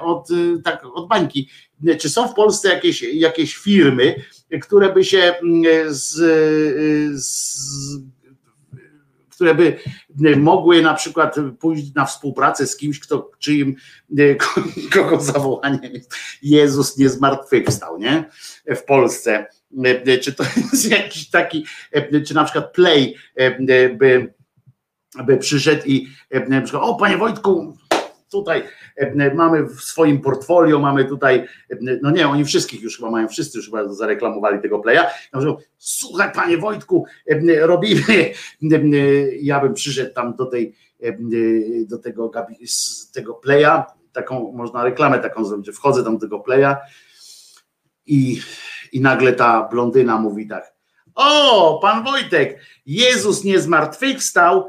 od, 0.00 0.28
tak 0.64 0.84
od 0.94 1.08
bańki, 1.08 1.50
czy 1.98 2.10
są 2.10 2.28
w 2.28 2.34
Polsce 2.34 2.68
jakieś, 2.68 3.02
jakieś 3.02 3.56
firmy, 3.56 4.14
które 4.62 4.92
by 4.92 5.04
się 5.04 5.34
z, 5.88 6.14
z 7.22 8.06
które 9.36 9.54
by 9.54 9.78
mogły 10.36 10.82
na 10.82 10.94
przykład 10.94 11.36
pójść 11.60 11.94
na 11.94 12.04
współpracę 12.04 12.66
z 12.66 12.76
kimś, 12.76 13.00
kto, 13.00 13.30
czyim, 13.38 13.76
kogo 14.94 15.20
zawołanie 15.20 15.90
Jezus 16.42 16.98
nie 16.98 17.08
zmartwychwstał, 17.08 17.98
nie? 17.98 18.24
W 18.76 18.82
Polsce. 18.82 19.46
Czy 20.22 20.32
to 20.32 20.44
jest 20.72 20.90
jakiś 20.90 21.30
taki, 21.30 21.66
czy 22.26 22.34
na 22.34 22.44
przykład 22.44 22.72
Play 22.72 23.16
by, 23.98 24.34
by 25.24 25.36
przyszedł 25.36 25.82
i 25.86 26.08
na 26.48 26.60
przykład, 26.60 26.82
o 26.84 26.94
panie 26.94 27.16
Wojtku, 27.16 27.76
tutaj 28.30 28.62
mamy 29.34 29.66
w 29.66 29.80
swoim 29.80 30.20
portfolio, 30.20 30.78
mamy 30.78 31.04
tutaj, 31.04 31.48
no 32.02 32.10
nie, 32.10 32.28
oni 32.28 32.44
wszystkich 32.44 32.82
już 32.82 32.96
chyba 32.96 33.10
mają, 33.10 33.28
wszyscy 33.28 33.58
już 33.58 33.66
chyba 33.66 33.88
zareklamowali 33.88 34.62
tego 34.62 34.78
playa. 34.78 35.06
Słuchaj, 35.78 36.32
panie 36.34 36.58
Wojtku, 36.58 37.06
robimy, 37.60 38.32
ja 39.40 39.60
bym 39.60 39.74
przyszedł 39.74 40.14
tam 40.14 40.34
do 40.36 40.46
tej, 40.46 40.74
do 41.86 41.98
tego, 41.98 42.30
tego 43.12 43.34
playa, 43.34 43.84
taką, 44.12 44.52
można 44.52 44.84
reklamę 44.84 45.18
taką 45.18 45.44
zrobić, 45.44 45.70
wchodzę 45.70 46.04
tam 46.04 46.14
do 46.14 46.20
tego 46.20 46.40
playa 46.40 46.76
i, 48.06 48.40
i 48.96 49.00
nagle 49.00 49.32
ta 49.32 49.68
blondyna 49.68 50.18
mówi 50.18 50.48
tak, 50.48 50.72
o, 51.14 51.78
pan 51.82 52.04
Wojtek, 52.04 52.60
Jezus 52.86 53.44
nie 53.44 53.60
zmartwychwstał, 53.60 54.68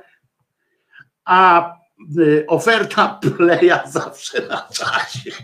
a 1.26 1.78
Y, 2.18 2.46
oferta 2.48 3.20
playa 3.22 3.88
zawsze 3.88 4.48
na 4.48 4.68
czasie. 4.74 5.32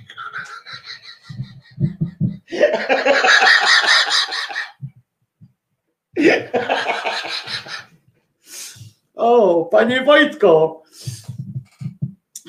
O, 9.16 9.66
panie 9.66 10.04
Wojtko, 10.04 10.83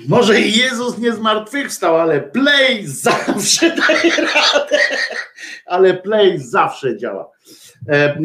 może 0.09 0.41
Jezus 0.41 0.99
nie 0.99 1.13
zmartwychwstał, 1.13 1.97
ale 1.97 2.21
play 2.21 2.87
zawsze 2.87 3.71
daje 3.89 4.11
radę. 4.17 4.79
Ale 5.67 5.95
play 5.95 6.39
zawsze 6.39 6.97
działa. 6.97 7.31
E, 7.89 8.19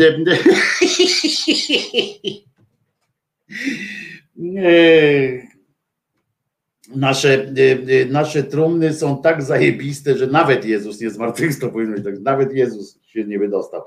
nasze, 6.96 7.54
y, 7.58 7.86
y, 7.90 8.08
nasze 8.12 8.44
trumny 8.44 8.94
są 8.94 9.22
tak 9.22 9.44
zajebiste, 9.44 10.18
że 10.18 10.28
nawet 10.28 10.66
Jezus 10.66 11.02
nie 11.02 11.10
zmartwychwstał, 11.10 11.72
powinno 11.72 11.96
być 11.96 12.04
tak, 12.04 12.20
nawet 12.20 12.54
Jezus 12.54 13.00
się 13.08 13.24
nie 13.24 13.40
wydostał. 13.40 13.82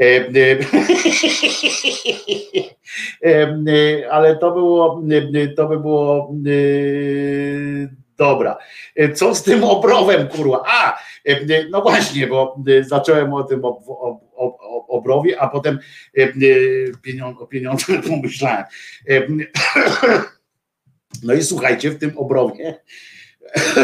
E, 3.24 3.56
e, 3.68 4.10
ale 4.10 4.36
to 4.36 4.50
było, 4.50 5.02
to 5.56 5.68
by 5.68 5.80
było 5.80 6.32
dobra. 8.18 8.58
Co 9.14 9.34
z 9.34 9.42
tym 9.42 9.64
obrowem, 9.64 10.28
kurwa? 10.28 10.62
A, 10.66 10.98
no 11.70 11.82
właśnie, 11.82 12.26
bo 12.26 12.56
zacząłem 12.80 13.34
o 13.34 13.44
tym 13.44 13.64
ob, 13.64 13.78
ob, 13.88 14.22
ob, 14.34 14.56
obrowie, 14.88 15.40
a 15.40 15.48
potem 15.48 15.78
o 17.40 17.46
pieniądzach 17.46 18.02
pomyślałem 18.08 18.64
No 21.22 21.34
i 21.34 21.42
słuchajcie, 21.42 21.90
w 21.90 21.98
tym 21.98 22.18
obrowie, 22.18 22.80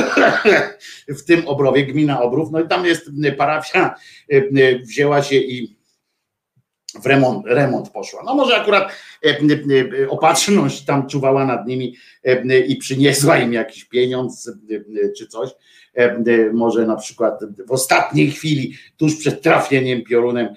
w 1.18 1.24
tym 1.24 1.48
obrowie 1.48 1.86
gmina 1.86 2.22
Obrów, 2.22 2.50
no 2.52 2.60
i 2.60 2.68
tam 2.68 2.86
jest 2.86 3.10
parafia, 3.36 3.94
wzięła 4.82 5.22
się 5.22 5.36
i 5.36 5.75
w 7.02 7.06
remont, 7.06 7.46
remont 7.46 7.90
poszła. 7.90 8.22
No 8.24 8.34
może 8.34 8.56
akurat 8.56 8.92
opatrzność 10.08 10.84
tam 10.84 11.08
czuwała 11.08 11.46
nad 11.46 11.66
nimi 11.66 11.96
i 12.68 12.76
przyniosła 12.76 13.38
im 13.38 13.52
jakiś 13.52 13.84
pieniądz 13.84 14.52
czy 15.18 15.26
coś. 15.26 15.50
Może 16.52 16.86
na 16.86 16.96
przykład 16.96 17.40
w 17.66 17.72
ostatniej 17.72 18.30
chwili, 18.30 18.74
tuż 18.96 19.16
przed 19.16 19.42
trafieniem 19.42 20.02
piorunem 20.02 20.48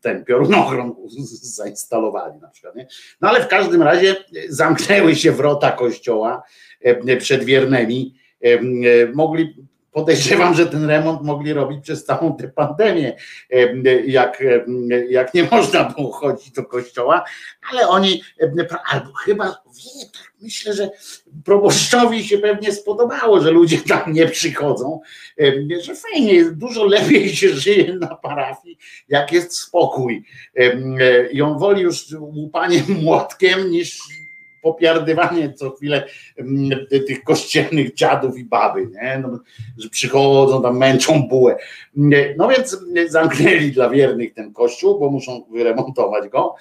ten 0.00 0.24
piorunochron 0.24 0.94
zainstalowali 1.42 2.40
na 2.40 2.48
przykład. 2.48 2.76
Nie? 2.76 2.86
No 3.20 3.28
ale 3.28 3.44
w 3.44 3.48
każdym 3.48 3.82
razie 3.82 4.16
zamknęły 4.48 5.16
się 5.16 5.32
wrota 5.32 5.70
kościoła 5.72 6.42
przed 7.18 7.44
wiernymi. 7.44 8.14
Mogli 9.14 9.56
podejrzewam, 9.94 10.54
że 10.54 10.66
ten 10.66 10.84
remont 10.84 11.22
mogli 11.22 11.52
robić 11.52 11.82
przez 11.82 12.04
całą 12.04 12.36
tę 12.36 12.48
pandemię, 12.48 13.16
jak, 14.06 14.42
jak 15.08 15.34
nie 15.34 15.48
można 15.50 15.84
było 15.84 16.12
chodzić 16.12 16.50
do 16.50 16.64
kościoła, 16.64 17.24
ale 17.72 17.88
oni, 17.88 18.22
albo 18.90 19.12
chyba, 19.12 19.44
wie, 19.44 20.06
tak 20.12 20.32
myślę, 20.40 20.74
że 20.74 20.90
proboszczowi 21.44 22.24
się 22.24 22.38
pewnie 22.38 22.72
spodobało, 22.72 23.40
że 23.40 23.50
ludzie 23.50 23.78
tam 23.78 24.12
nie 24.12 24.26
przychodzą, 24.26 25.00
że 25.80 25.94
fajnie, 25.94 26.44
dużo 26.44 26.84
lepiej 26.84 27.36
się 27.36 27.48
żyje 27.48 27.94
na 27.94 28.14
parafii, 28.14 28.78
jak 29.08 29.32
jest 29.32 29.56
spokój. 29.56 30.24
I 31.32 31.42
on 31.42 31.58
woli 31.58 31.82
już 31.82 32.06
łupanie 32.18 32.82
młotkiem 32.88 33.70
niż 33.70 33.98
popiardywanie 34.64 35.52
co 35.52 35.70
chwilę 35.70 36.06
mm, 36.36 36.86
tych 37.06 37.24
kościelnych 37.24 37.94
dziadów 37.94 38.38
i 38.38 38.44
baby, 38.44 38.86
nie? 38.86 39.18
No, 39.22 39.38
że 39.78 39.88
przychodzą 39.88 40.62
tam, 40.62 40.78
męczą 40.78 41.22
bułę. 41.28 41.56
No 42.36 42.48
więc 42.48 42.78
zamknęli 43.08 43.72
dla 43.72 43.90
wiernych 43.90 44.34
ten 44.34 44.52
kościół, 44.52 45.00
bo 45.00 45.10
muszą 45.10 45.44
wyremontować 45.50 46.28
go. 46.28 46.54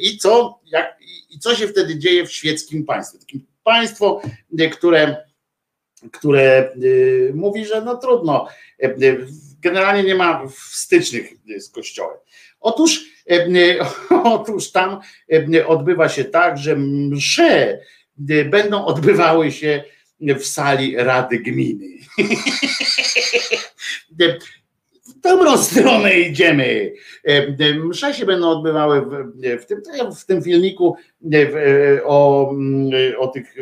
I 0.00 0.18
co, 0.18 0.60
jak, 0.66 0.98
i 1.30 1.38
co 1.38 1.54
się 1.54 1.68
wtedy 1.68 1.98
dzieje 1.98 2.26
w 2.26 2.32
świeckim 2.32 2.84
państwie? 2.84 3.18
Takim 3.18 3.46
państwo, 3.64 4.22
które, 4.72 5.16
które 6.12 6.72
y, 6.82 7.32
mówi, 7.34 7.66
że 7.66 7.82
no 7.82 7.96
trudno, 7.96 8.48
generalnie 9.60 10.02
nie 10.02 10.14
ma 10.14 10.42
stycznych 10.70 11.32
z 11.58 11.70
kościołem. 11.70 12.18
Otóż 12.62 13.12
E, 13.30 13.46
otóż 14.24 14.70
tam 14.70 15.00
e, 15.54 15.66
odbywa 15.66 16.08
się 16.08 16.24
tak, 16.24 16.58
że 16.58 16.76
msze 16.76 17.78
e, 18.30 18.44
będą 18.44 18.84
odbywały 18.84 19.52
się 19.52 19.84
w 20.20 20.44
sali 20.44 20.96
Rady 20.96 21.38
Gminy. 21.38 21.86
W 25.14 25.20
dobrą 25.24 25.58
stronę 25.58 26.20
idziemy. 26.20 26.92
Msze 27.84 28.14
się 28.14 28.26
będą 28.26 28.50
odbywały 28.50 29.00
w, 29.00 29.62
w, 29.62 29.66
tym, 29.66 29.82
w 30.16 30.24
tym 30.24 30.42
filmiku 30.42 30.96
o, 32.04 32.50
o 33.18 33.28
tych 33.28 33.54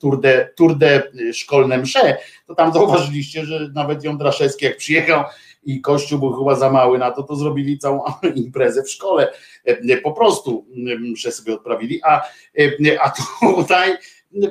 turde, 0.00 0.48
turde 0.56 1.02
szkolne 1.32 1.78
msze, 1.78 2.16
to 2.46 2.54
tam 2.54 2.72
zauważyliście, 2.72 3.44
że 3.44 3.70
nawet 3.74 4.04
Jądraszewski 4.04 4.64
jak 4.64 4.76
przyjechał 4.76 5.24
i 5.66 5.80
kościół 5.80 6.18
był 6.18 6.32
chyba 6.32 6.54
za 6.54 6.70
mały 6.70 6.98
na 6.98 7.10
to, 7.10 7.22
to 7.22 7.36
zrobili 7.36 7.78
całą 7.78 8.04
imprezę 8.34 8.82
w 8.82 8.90
szkole. 8.90 9.32
E, 9.64 9.96
po 9.96 10.12
prostu 10.12 10.66
mszę 10.98 11.32
sobie 11.32 11.54
odprawili, 11.54 12.00
a, 12.02 12.22
e, 12.58 13.02
a 13.02 13.12
tutaj, 13.40 13.96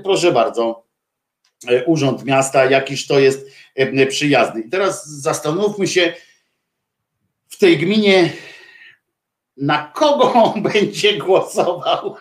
proszę 0.04 0.32
bardzo, 0.32 0.84
e, 1.68 1.86
urząd 1.86 2.26
miasta, 2.26 2.66
jakiż 2.66 3.08
to 3.08 3.20
jest 3.20 3.52
przyjazny. 4.10 4.62
I 4.62 4.70
teraz 4.70 5.10
zastanówmy 5.10 5.88
się 5.88 6.14
w 7.50 7.58
tej 7.58 7.78
gminie, 7.78 8.30
na 9.58 9.92
kogo 9.96 10.34
on 10.44 10.64
będzie 10.64 11.18
głosował 11.18 12.16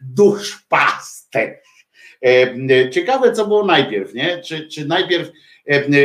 duszpasterz. 0.00 1.68
Ciekawe, 2.90 3.32
co 3.32 3.46
było 3.46 3.66
najpierw, 3.66 4.14
nie? 4.14 4.42
Czy, 4.42 4.68
czy 4.68 4.86
najpierw 4.86 5.30
E, 5.57 5.57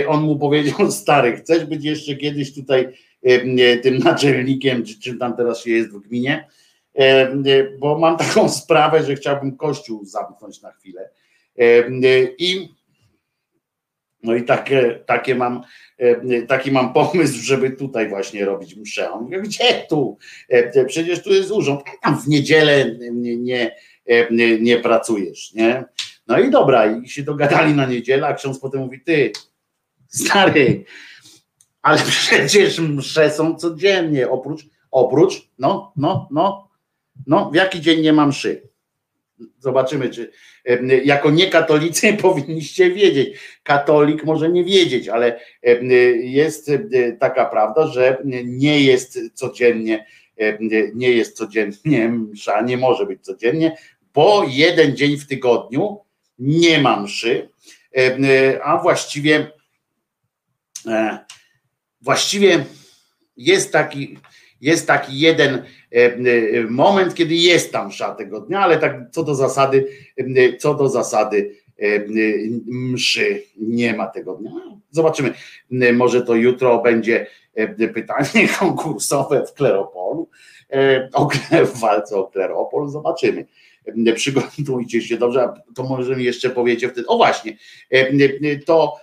on 0.07 0.23
mu 0.23 0.39
powiedział, 0.39 0.91
stary, 1.01 1.37
chcesz 1.37 1.65
być 1.65 1.85
jeszcze 1.85 2.15
kiedyś 2.15 2.55
tutaj 2.55 2.87
e, 3.23 3.77
tym 3.77 3.97
naczelnikiem, 3.97 4.85
czy 4.85 4.99
czym 4.99 5.19
tam 5.19 5.37
teraz 5.37 5.63
się 5.63 5.71
jest 5.71 5.89
w 5.89 5.99
gminie, 5.99 6.47
e, 6.95 7.35
bo 7.79 7.99
mam 7.99 8.17
taką 8.17 8.49
sprawę, 8.59 9.03
że 9.03 9.15
chciałbym 9.15 9.57
kościół 9.57 10.05
zamknąć 10.05 10.61
na 10.61 10.71
chwilę. 10.71 11.09
I 12.37 12.69
no 14.23 14.35
i 14.35 14.43
takie, 14.43 14.99
takie 15.05 15.35
mam, 15.35 15.63
taki 16.47 16.71
mam 16.71 16.93
pomysł, 16.93 17.43
żeby 17.43 17.69
tutaj 17.69 18.09
właśnie 18.09 18.45
robić 18.45 18.75
mszę. 18.75 19.11
On 19.11 19.23
mówi, 19.23 19.41
gdzie 19.41 19.85
tu? 19.89 20.17
Przecież 20.87 21.23
tu 21.23 21.33
jest 21.33 21.51
urząd. 21.51 21.81
Tam 22.01 22.21
w 22.21 22.27
niedzielę 22.27 22.85
nie, 23.11 23.71
nie, 24.31 24.59
nie 24.59 24.79
pracujesz, 24.79 25.53
nie? 25.53 25.83
No 26.27 26.39
i 26.39 26.51
dobra, 26.51 26.97
i 26.97 27.09
się 27.09 27.23
dogadali 27.23 27.73
na 27.73 27.85
niedzielę, 27.85 28.27
a 28.27 28.33
ksiądz 28.33 28.59
potem 28.59 28.81
mówi, 28.81 29.01
ty, 29.01 29.31
Stary, 30.13 30.85
ale 31.81 31.99
przecież 32.09 32.79
msze 32.79 33.31
są 33.31 33.55
codziennie, 33.55 34.29
oprócz, 34.29 34.65
oprócz, 34.91 35.49
no, 35.59 35.93
no, 35.95 36.27
no, 36.31 36.69
no, 37.27 37.51
w 37.51 37.55
jaki 37.55 37.81
dzień 37.81 38.01
nie 38.01 38.13
mam 38.13 38.29
mszy? 38.29 38.69
Zobaczymy, 39.59 40.09
czy 40.09 40.31
jako 41.03 41.31
niekatolicy 41.31 42.13
powinniście 42.21 42.91
wiedzieć. 42.91 43.39
Katolik 43.63 44.23
może 44.23 44.49
nie 44.49 44.63
wiedzieć, 44.63 45.09
ale 45.09 45.39
jest 46.21 46.71
taka 47.19 47.45
prawda, 47.45 47.87
że 47.87 48.17
nie 48.45 48.81
jest 48.81 49.19
codziennie, 49.33 50.05
nie 50.93 51.11
jest 51.11 51.37
codziennie 51.37 52.09
msza, 52.09 52.61
nie 52.61 52.77
może 52.77 53.05
być 53.05 53.21
codziennie, 53.21 53.77
bo 54.13 54.45
jeden 54.47 54.95
dzień 54.95 55.17
w 55.17 55.27
tygodniu 55.27 55.99
nie 56.39 56.81
ma 56.81 57.01
mszy, 57.01 57.49
a 58.63 58.77
właściwie 58.77 59.51
właściwie 62.01 62.65
jest 63.37 63.71
taki, 63.71 64.17
jest 64.61 64.87
taki 64.87 65.19
jeden 65.19 65.53
e, 65.55 65.63
e, 65.95 66.63
moment, 66.69 67.13
kiedy 67.13 67.35
jest 67.35 67.71
tam 67.71 67.87
msza 67.87 68.15
tego 68.15 68.39
dnia, 68.39 68.59
ale 68.59 68.77
tak 68.77 68.97
co 69.11 69.23
do 69.23 69.35
zasady, 69.35 69.87
co 70.59 70.73
do 70.73 70.89
zasady 70.89 71.55
mszy 72.65 73.43
nie 73.57 73.93
ma 73.93 74.07
tego 74.07 74.33
dnia. 74.35 74.51
Zobaczymy, 74.91 75.33
może 75.93 76.21
to 76.21 76.35
jutro 76.35 76.81
będzie 76.81 77.27
pytanie 77.93 78.47
konkursowe 78.59 79.45
w 79.45 79.53
Kleropolu, 79.53 80.29
w 81.65 81.79
walce 81.79 82.15
o 82.15 82.23
Kleropol, 82.23 82.89
zobaczymy. 82.89 83.45
Przygotujcie 84.15 85.01
się 85.01 85.17
dobrze, 85.17 85.49
to 85.75 85.83
może 85.83 86.15
mi 86.15 86.23
jeszcze 86.23 86.49
powiecie 86.49 86.89
wtedy, 86.89 87.07
o 87.07 87.17
właśnie, 87.17 87.57
to 88.65 88.93
E, 88.93 88.95
e, 88.95 88.95
e, 88.95 89.02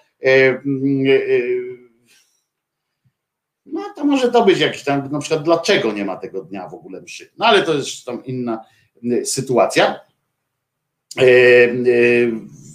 no 3.67 3.81
to 3.97 4.05
może 4.05 4.33
to 4.33 4.45
być 4.45 4.61
jakiś 4.61 4.83
tam, 4.83 5.13
na 5.13 5.19
przykład 5.19 5.43
dlaczego 5.43 5.93
nie 5.93 6.05
ma 6.05 6.17
tego 6.17 6.43
dnia 6.43 6.69
w 6.69 6.75
ogóle 6.75 7.01
mszy. 7.01 7.31
No 7.39 7.47
ale 7.47 7.63
to 7.63 7.75
jest 7.75 8.05
tam 8.05 8.25
inna 8.25 8.65
sytuacja. 9.25 10.01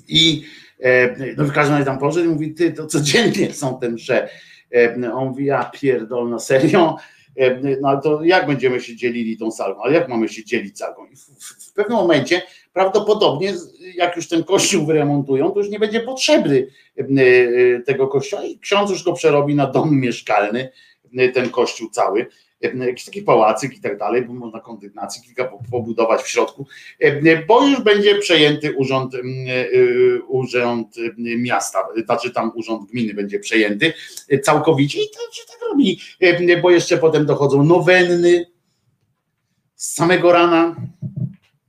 I 0.07 0.45
no 1.38 1.45
w 1.45 1.51
każdym 1.51 1.74
razie 1.74 1.85
tam 1.85 1.99
poszedł 1.99 2.25
i 2.25 2.30
mówi, 2.30 2.53
ty, 2.53 2.72
to 2.72 2.88
codziennie 2.88 3.53
są 3.53 3.80
te 3.80 3.90
msze. 3.90 4.30
On 5.14 5.27
mówi, 5.27 5.45
ja 5.45 5.72
pierdolę, 5.74 6.40
serio? 6.40 6.98
No 7.81 7.89
ale 7.89 8.01
to 8.01 8.23
jak 8.23 8.47
będziemy 8.47 8.81
się 8.81 8.95
dzielili 8.95 9.38
tą 9.38 9.51
salką? 9.51 9.81
Ale 9.83 9.93
jak 9.93 10.09
mamy 10.09 10.30
się 10.30 10.45
dzielić 10.45 10.77
salką? 10.77 11.05
I 11.05 11.15
w, 11.15 11.73
pewnym 11.73 11.97
momencie 11.97 12.41
prawdopodobnie 12.73 13.53
jak 13.95 14.15
już 14.15 14.27
ten 14.27 14.43
kościół 14.43 14.85
wyremontują, 14.85 15.51
to 15.51 15.59
już 15.59 15.69
nie 15.69 15.80
będzie 15.80 15.99
potrzebny 15.99 16.67
e, 16.97 17.01
e, 17.01 17.80
tego 17.80 18.07
kościoła 18.07 18.43
i 18.43 18.59
ksiądz 18.59 18.89
już 18.89 19.03
go 19.03 19.14
przerobi 19.14 19.55
na 19.55 19.67
dom 19.67 19.99
mieszkalny, 19.99 20.69
e, 21.17 21.30
ten 21.30 21.49
kościół 21.49 21.89
cały, 21.89 22.27
jakiś 22.74 23.06
taki 23.06 23.22
pałacyk 23.22 23.77
i 23.77 23.82
tak 23.82 23.98
dalej, 23.98 24.22
bo 24.22 24.34
można 24.34 24.60
kondygnacji 24.60 25.22
kilka 25.22 25.52
pobudować 25.72 26.22
w 26.22 26.27
środku, 26.27 26.68
bo 27.48 27.68
już 27.68 27.82
będzie 27.82 28.16
przejęty 28.16 28.74
urząd, 28.74 29.14
urząd 30.27 30.95
miasta, 31.18 31.80
znaczy 32.06 32.32
tam 32.32 32.52
urząd 32.56 32.92
gminy 32.92 33.14
będzie 33.14 33.40
przejęty 33.40 33.94
całkowicie 34.44 35.00
i 35.00 35.10
to 35.10 35.34
się 35.34 35.44
tak 35.48 35.69
robi, 35.69 36.00
bo 36.61 36.72
jeszcze 36.72 36.98
potem 36.98 37.26
dochodzą 37.26 37.64
nowenny 37.64 38.45
z 39.76 39.94
samego 39.94 40.32
rana, 40.32 40.76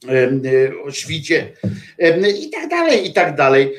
E, 0.08 0.82
o 0.84 0.90
świcie 0.90 1.52
i 2.44 2.50
tak 2.50 2.70
dalej, 2.70 3.10
i 3.10 3.12
tak 3.12 3.36
dalej. 3.36 3.72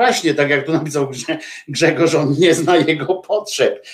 Właśnie 0.00 0.34
tak 0.34 0.50
jak 0.50 0.66
tu 0.66 0.72
napisał 0.72 1.08
Grzegorz, 1.68 2.14
on 2.14 2.36
nie 2.38 2.54
zna 2.54 2.76
jego 2.76 3.14
potrzeb 3.14 3.86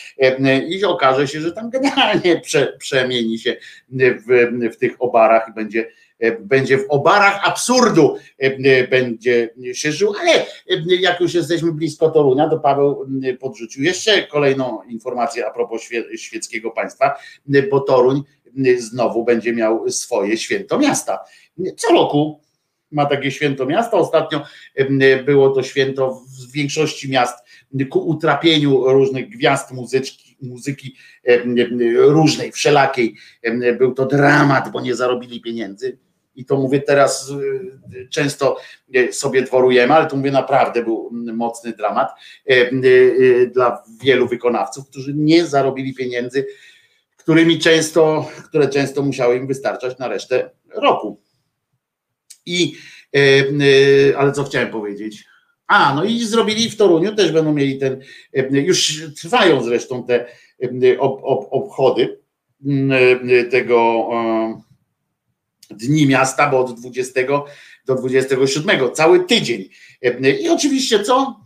i 0.69 0.85
okaże 0.85 1.29
się, 1.29 1.41
że 1.41 1.53
tam 1.53 1.71
generalnie 1.71 2.41
prze, 2.41 2.77
przemieni 2.79 3.39
się 3.39 3.57
w, 3.91 4.49
w 4.75 4.77
tych 4.77 5.03
obarach 5.03 5.49
i 5.49 5.55
będzie 5.55 5.87
będzie 6.41 6.79
w 6.79 6.85
obarach 6.89 7.49
absurdu 7.49 8.17
będzie 8.91 9.51
się 9.73 9.93
żył, 9.93 10.15
ale 10.21 10.47
jak 11.01 11.21
już 11.21 11.35
jesteśmy 11.35 11.73
blisko 11.73 12.11
Torunia, 12.11 12.49
to 12.49 12.59
Paweł 12.59 13.07
podrzucił 13.41 13.83
jeszcze 13.83 14.23
kolejną 14.23 14.83
informację 14.83 15.47
a 15.47 15.51
propos 15.51 15.83
świeckiego 16.17 16.71
państwa, 16.71 17.15
bo 17.71 17.81
Toruń 17.81 18.23
znowu 18.79 19.25
będzie 19.25 19.53
miał 19.53 19.91
swoje 19.91 20.37
święto 20.37 20.79
miasta. 20.79 21.19
Co 21.77 21.93
roku 21.93 22.41
ma 22.97 23.07
takie 23.07 23.31
święto 23.31 23.67
miasta. 23.67 23.97
Ostatnio 23.97 24.43
było 25.25 25.51
to 25.51 25.63
święto 25.63 26.11
w 26.11 26.53
większości 26.53 27.11
miast 27.11 27.39
ku 27.91 28.09
utrapieniu 28.09 28.91
różnych 28.93 29.29
gwiazd 29.29 29.73
muzyczki, 29.73 30.37
muzyki 30.43 30.97
różnej, 31.97 32.53
wszelakiej. 32.53 33.17
Był 33.79 33.95
to 33.95 34.07
dramat, 34.07 34.73
bo 34.73 34.81
nie 34.81 34.95
zarobili 34.95 35.41
pieniędzy. 35.41 35.99
I 36.37 36.45
to 36.45 36.57
mówię 36.57 36.81
teraz, 36.81 37.31
y, 37.31 38.09
często 38.11 38.57
sobie 39.13 39.43
dworujemy, 39.43 39.95
ale 39.95 40.07
to 40.07 40.17
mówię 40.17 40.31
naprawdę 40.31 40.85
był 40.85 41.11
mocny 41.13 41.73
dramat 41.73 42.09
y, 42.51 43.51
dla 43.55 43.83
wielu 44.03 44.29
wykonawców, 44.29 44.89
którzy 44.89 45.15
nie 45.15 45.47
zarobili 45.47 45.95
pieniędzy, 45.95 46.47
którymi 47.17 47.59
często, 47.59 48.31
które 48.49 48.69
często 48.69 49.03
musiały 49.03 49.37
im 49.37 49.47
wystarczać 49.47 49.99
na 49.99 50.09
resztę 50.09 50.51
roku. 50.75 51.26
I, 52.47 52.77
e, 53.15 53.19
e, 53.19 54.19
ale 54.19 54.33
co 54.33 54.45
chciałem 54.45 54.71
powiedzieć? 54.71 55.25
A, 55.67 55.95
no 55.95 56.05
i 56.05 56.25
zrobili 56.25 56.71
w 56.71 56.77
Toruniu, 56.77 57.15
też 57.15 57.33
będą 57.33 57.53
mieli 57.53 57.79
ten, 57.79 58.01
e, 58.35 58.61
już 58.61 59.03
trwają 59.21 59.63
zresztą 59.63 60.05
te 60.07 60.27
ob, 60.99 61.21
ob, 61.23 61.49
obchody 61.51 62.19
tego 63.51 64.09
Dni 65.71 66.07
Miasta, 66.07 66.51
bo 66.51 66.59
od 66.59 66.81
20 66.81 67.21
do 67.87 67.95
27, 67.95 68.91
cały 68.93 69.25
tydzień. 69.25 69.69
I 70.41 70.49
oczywiście 70.49 71.03
co? 71.03 71.41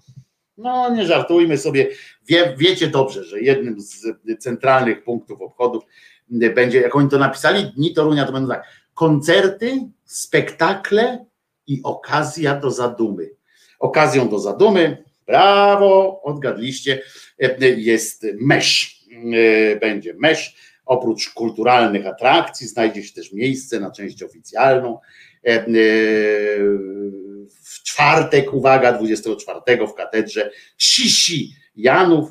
No 0.56 0.94
nie 0.94 1.06
żartujmy 1.06 1.58
sobie, 1.58 1.88
Wie, 2.30 2.54
wiecie 2.58 2.86
dobrze, 2.86 3.24
że 3.24 3.40
jednym 3.40 3.80
z 3.80 4.06
centralnych 4.38 5.04
punktów 5.04 5.40
obchodów 5.40 5.84
będzie, 6.28 6.80
jak 6.80 6.96
oni 6.96 7.08
to 7.08 7.18
napisali, 7.18 7.72
Dni 7.76 7.94
Torunia 7.94 8.24
to 8.24 8.32
będą 8.32 8.48
tak, 8.48 8.64
koncerty, 9.00 9.88
spektakle 10.04 11.26
i 11.66 11.80
okazja 11.84 12.54
do 12.56 12.70
zadumy. 12.70 13.30
Okazją 13.78 14.28
do 14.28 14.38
zadumy, 14.38 15.04
brawo, 15.26 16.22
odgadliście, 16.22 17.02
jest 17.76 18.26
mesz. 18.40 19.04
Będzie 19.80 20.14
mesz. 20.18 20.56
Oprócz 20.86 21.30
kulturalnych 21.30 22.06
atrakcji 22.06 22.66
znajdzie 22.66 23.02
się 23.02 23.14
też 23.14 23.32
miejsce 23.32 23.80
na 23.80 23.90
część 23.90 24.22
oficjalną. 24.22 24.98
W 27.62 27.82
czwartek, 27.82 28.54
uwaga, 28.54 28.92
24 28.92 29.86
w 29.86 29.94
katedrze 29.94 30.50
Sisi 30.78 31.54
Janów 31.76 32.30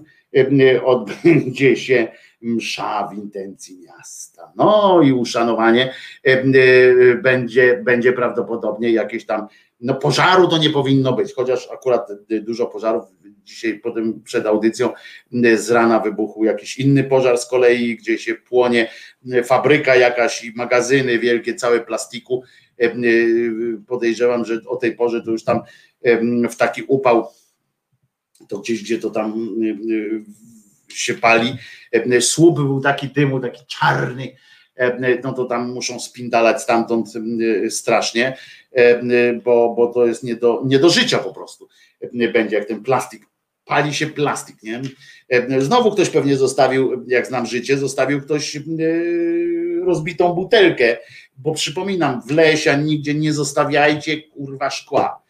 odbędzie 0.86 1.76
się 1.76 2.08
msza 2.42 3.08
w 3.08 3.18
intencji 3.18 3.80
miasta. 3.80 4.52
No 4.56 5.02
i 5.02 5.14
uszanowanie 5.14 5.94
będzie, 7.24 7.82
będzie 7.86 8.14
prawdopodobnie 8.14 8.92
jakieś 8.92 9.26
tam, 9.26 9.48
no 9.82 9.96
pożaru 9.96 10.48
to 10.48 10.58
nie 10.58 10.70
powinno 10.70 11.14
być, 11.14 11.34
chociaż 11.34 11.70
akurat 11.72 12.10
dużo 12.42 12.66
pożarów 12.66 13.04
dzisiaj 13.44 13.80
potem 13.80 14.22
przed 14.24 14.46
audycją 14.46 14.90
z 15.56 15.70
rana 15.70 16.00
wybuchł 16.00 16.44
jakiś 16.44 16.80
inny 16.80 17.04
pożar 17.04 17.38
z 17.38 17.46
kolei, 17.46 17.98
gdzie 17.98 18.18
się 18.18 18.36
płonie 18.36 18.90
fabryka 19.44 19.96
jakaś 19.96 20.44
i 20.44 20.54
magazyny 20.56 21.20
wielkie, 21.20 21.56
całe 21.56 21.80
plastiku. 21.80 22.44
Podejrzewam, 23.88 24.46
że 24.46 24.62
o 24.68 24.76
tej 24.76 24.96
porze 24.96 25.22
to 25.24 25.32
już 25.32 25.44
tam 25.44 25.62
w 26.50 26.56
taki 26.56 26.84
upał 26.88 27.28
to 28.50 28.60
gdzieś, 28.60 28.84
gdzie 28.84 29.00
to 29.00 29.10
tam 29.10 29.56
się 30.94 31.14
pali. 31.14 31.58
E, 31.92 32.22
słup 32.22 32.56
był 32.56 32.82
taki 32.82 33.08
dymu, 33.08 33.40
taki 33.40 33.66
czarny, 33.68 34.36
e, 34.76 35.20
no 35.24 35.34
to 35.34 35.46
tam 35.46 35.72
muszą 35.72 36.00
spindalać 36.00 36.62
stamtąd 36.62 37.08
y, 37.42 37.72
strasznie, 37.72 38.38
e, 38.72 39.34
bo, 39.34 39.74
bo 39.78 39.88
to 39.88 40.06
jest 40.06 40.24
nie 40.24 40.36
do, 40.36 40.62
nie 40.66 40.80
do 40.80 40.90
życia 40.90 41.18
po 41.18 41.34
prostu. 41.34 41.68
Będzie 42.34 42.56
jak 42.56 42.66
ten 42.68 42.84
plastik. 42.84 43.26
Pali 43.66 43.94
się 43.94 44.08
plastik, 44.08 44.64
nie? 44.64 44.82
Znowu 45.60 45.92
ktoś 45.92 46.10
pewnie 46.10 46.38
zostawił, 46.38 47.06
jak 47.08 47.28
znam 47.28 47.46
życie, 47.46 47.78
zostawił 47.78 48.22
ktoś 48.22 48.58
rozbitą 49.86 50.34
butelkę, 50.34 50.98
bo 51.38 51.54
przypominam, 51.54 52.22
w 52.22 52.32
lesie 52.32 52.78
nigdzie 52.78 53.14
nie 53.14 53.34
zostawiajcie 53.34 54.22
kurwa 54.22 54.70
szkła 54.70 55.22
E, 55.24 55.29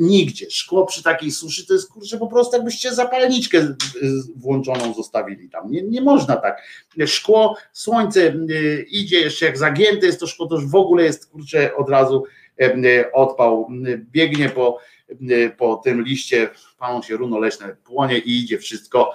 nigdzie. 0.00 0.46
Szkło 0.50 0.86
przy 0.86 1.02
takiej 1.02 1.30
suszy 1.30 1.66
to 1.66 1.74
jest 1.74 1.92
kurczę 1.92 2.18
po 2.18 2.26
prostu 2.26 2.56
jakbyście 2.56 2.94
zapalniczkę 2.94 3.74
włączoną 4.36 4.94
zostawili 4.94 5.50
tam. 5.50 5.70
Nie, 5.70 5.82
nie 5.82 6.00
można 6.00 6.36
tak. 6.36 6.62
Szkło, 7.06 7.56
słońce 7.72 8.20
e, 8.20 8.34
idzie 8.82 9.20
jeszcze 9.20 9.46
jak 9.46 9.58
zagięte 9.58 10.06
jest 10.06 10.20
to 10.20 10.26
szkło, 10.26 10.46
to 10.46 10.54
już 10.54 10.66
w 10.66 10.74
ogóle 10.74 11.04
jest 11.04 11.30
kurczę 11.30 11.76
od 11.76 11.90
razu 11.90 12.24
e, 12.60 13.12
odpał. 13.12 13.68
Biegnie 14.10 14.48
po, 14.48 14.78
po 15.58 15.76
tym 15.76 16.02
liście, 16.02 16.48
palą 16.78 17.02
się 17.02 17.16
runo 17.16 17.38
leśne, 17.38 17.76
płonie 17.84 18.18
i 18.18 18.38
idzie 18.38 18.58
wszystko. 18.58 19.12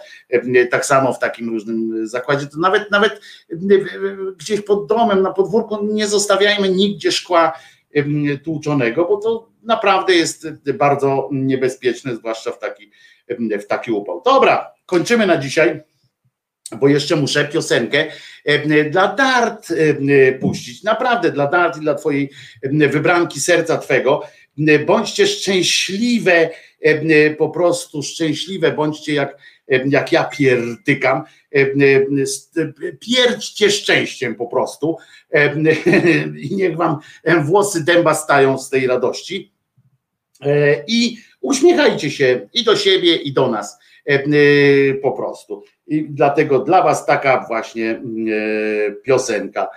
Tak 0.72 0.86
samo 0.86 1.14
w 1.14 1.20
takim 1.20 1.50
różnym 1.50 2.08
zakładzie. 2.08 2.48
To 2.48 2.58
nawet, 2.58 2.92
nawet 2.92 3.22
gdzieś 4.38 4.62
pod 4.62 4.88
domem, 4.88 5.22
na 5.22 5.34
podwórku 5.34 5.86
nie 5.86 6.08
zostawiajmy 6.08 6.70
nigdzie 6.70 7.12
szkła 7.12 7.54
tłuczonego, 8.44 9.06
bo 9.06 9.18
to 9.18 9.50
naprawdę 9.64 10.16
jest 10.16 10.48
bardzo 10.74 11.30
niebezpieczne, 11.32 12.16
zwłaszcza 12.16 12.52
w 12.52 12.60
taki, 12.60 12.92
w 13.62 13.66
taki 13.68 13.92
upał. 13.92 14.22
Dobra, 14.26 14.74
kończymy 14.86 15.28
na 15.28 15.38
dzisiaj 15.38 15.82
bo 16.80 16.88
jeszcze 16.88 17.16
muszę 17.16 17.46
piosenkę 17.46 18.06
dla 18.92 19.08
Dart 19.16 19.74
puścić. 20.42 20.84
Naprawdę 20.84 21.32
dla 21.32 21.48
Dart 21.48 21.78
i 21.78 21.80
dla 21.80 21.96
Twojej 21.96 22.30
wybranki 22.64 23.40
serca 23.40 23.78
Twego. 23.78 24.24
Bądźcie 24.86 25.28
szczęśliwe, 25.28 26.50
po 27.38 27.50
prostu 27.50 28.04
szczęśliwe, 28.04 28.72
bądźcie 28.72 29.14
jak, 29.14 29.38
jak 29.68 30.12
ja 30.12 30.24
pierdykam. 30.24 31.24
Pierdźcie 33.00 33.72
szczęściem 33.72 34.36
po 34.36 34.48
prostu 34.48 34.98
i 36.50 36.56
niech 36.56 36.78
Wam 36.78 36.98
włosy 37.44 37.84
dęba 37.84 38.14
stają 38.14 38.58
z 38.58 38.70
tej 38.70 38.88
radości. 38.88 39.58
E, 40.42 40.84
i 40.88 41.18
uśmiechajcie 41.42 42.12
się 42.12 42.50
i 42.54 42.64
do 42.64 42.76
siebie, 42.76 43.16
i 43.16 43.34
do 43.34 43.48
nas 43.50 43.80
e, 44.10 44.14
e, 44.14 44.24
po 44.94 45.12
prostu. 45.12 45.64
I 45.88 46.06
dlatego 46.10 46.60
dla 46.60 46.84
Was 46.84 47.06
taka 47.06 47.46
właśnie 47.48 48.02
piosenka. 49.04 49.68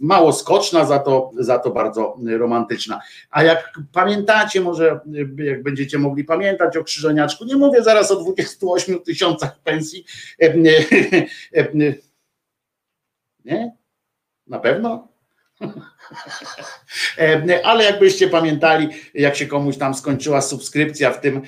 Mało 0.00 0.32
skoczna, 0.32 0.84
za 0.84 0.98
to, 0.98 1.30
za 1.38 1.58
to 1.58 1.70
bardzo 1.70 2.16
romantyczna. 2.38 3.00
A 3.30 3.42
jak 3.42 3.72
pamiętacie, 3.92 4.60
może 4.60 5.00
jak 5.38 5.62
będziecie 5.62 5.98
mogli 5.98 6.24
pamiętać 6.24 6.76
o 6.76 6.84
Krzyżeniaczku, 6.84 7.44
nie 7.44 7.56
mówię 7.56 7.82
zaraz 7.82 8.10
o 8.10 8.16
28 8.16 9.00
tysiącach 9.00 9.58
pensji. 9.60 10.04
Nie? 13.44 13.76
Na 14.46 14.58
pewno? 14.58 15.08
E, 17.18 17.60
ale 17.64 17.84
jakbyście 17.84 18.28
pamiętali, 18.28 18.88
jak 19.14 19.36
się 19.36 19.46
komuś 19.46 19.76
tam 19.76 19.94
skończyła 19.94 20.40
subskrypcja 20.40 21.10
w 21.10 21.20
tym 21.20 21.42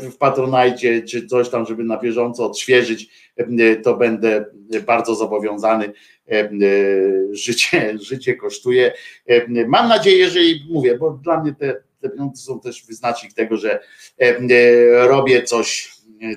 w 0.00 0.16
Patronajcie, 0.16 1.02
czy 1.02 1.26
coś 1.26 1.48
tam, 1.48 1.66
żeby 1.66 1.84
na 1.84 1.96
bieżąco 1.96 2.46
odświeżyć, 2.46 3.10
to 3.84 3.96
będę 3.96 4.44
bardzo 4.86 5.14
zobowiązany. 5.14 5.92
E, 6.30 6.50
życie, 7.32 7.98
życie 8.10 8.36
kosztuje. 8.36 8.92
Mam 9.66 9.88
nadzieję, 9.88 10.30
że 10.30 10.42
i 10.42 10.66
mówię, 10.70 10.98
bo 10.98 11.10
dla 11.10 11.40
mnie 11.42 11.54
te, 11.54 11.82
te 12.00 12.10
pieniądze 12.10 12.42
są 12.42 12.60
też 12.60 12.86
wyznacznik 12.86 13.32
tego, 13.32 13.56
że 13.56 13.80
robię 15.06 15.42
coś, 15.42 15.92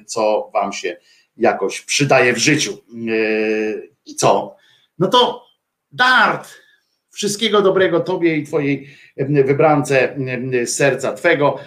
co 0.06 0.50
wam 0.54 0.74
się 0.74 0.98
jakoś 1.38 1.82
przydaje 1.82 2.34
w 2.34 2.38
życiu. 2.38 2.74
E, 2.74 3.18
I 4.06 4.16
co? 4.16 4.56
No 5.00 5.08
to 5.08 5.46
dart 5.92 6.61
Wszystkiego 7.12 7.62
dobrego 7.62 8.00
Tobie 8.00 8.38
i 8.38 8.44
Twojej 8.44 8.88
wybrance 9.18 10.16
serca 10.66 11.14
Twego. 11.14 11.60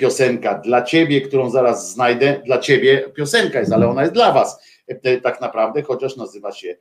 Piosenka 0.00 0.54
dla 0.54 0.82
Ciebie, 0.82 1.20
którą 1.20 1.50
zaraz 1.50 1.92
znajdę. 1.92 2.40
Dla 2.46 2.58
Ciebie 2.58 3.04
piosenka 3.16 3.60
jest, 3.60 3.72
ale 3.72 3.88
ona 3.88 4.02
jest 4.02 4.14
dla 4.14 4.32
Was 4.32 4.60
tak 5.22 5.40
naprawdę, 5.40 5.82
chociaż 5.82 6.16
nazywa 6.16 6.52
się 6.52 6.76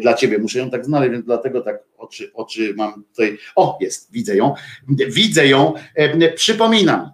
dla 0.00 0.14
Ciebie. 0.14 0.38
Muszę 0.38 0.58
ją 0.58 0.70
tak 0.70 0.84
znaleźć, 0.84 1.12
więc 1.12 1.24
dlatego 1.24 1.60
tak 1.60 1.82
oczy, 1.96 2.30
oczy 2.34 2.74
mam 2.76 3.04
tutaj. 3.04 3.38
O, 3.56 3.78
jest, 3.80 4.12
widzę 4.12 4.36
ją. 4.36 4.54
Widzę 5.08 5.46
ją. 5.46 5.72
Przypominam, 6.34 7.10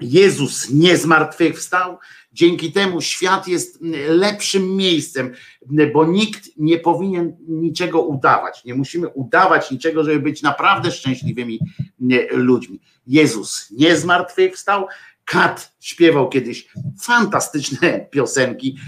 Jezus 0.00 0.70
nie 0.70 0.96
zmartwychwstał, 0.96 1.98
Dzięki 2.32 2.72
temu 2.72 3.00
świat 3.00 3.48
jest 3.48 3.82
mm, 3.82 4.00
lepszym 4.08 4.76
miejscem, 4.76 5.32
mm, 5.72 5.92
bo 5.92 6.04
nikt 6.04 6.48
nie 6.56 6.78
powinien 6.78 7.36
niczego 7.48 8.02
udawać. 8.02 8.64
Nie 8.64 8.74
musimy 8.74 9.08
udawać 9.08 9.70
niczego, 9.70 10.04
żeby 10.04 10.20
być 10.20 10.42
naprawdę 10.42 10.90
szczęśliwymi 10.90 11.58
mm, 12.00 12.26
ludźmi. 12.32 12.80
Jezus 13.06 13.70
nie 13.70 13.96
zmartwychwstał, 13.96 14.86
Kat 15.30 15.72
śpiewał 15.80 16.28
kiedyś 16.28 16.68
fantastyczne 17.02 18.00
piosenki, 18.12 18.78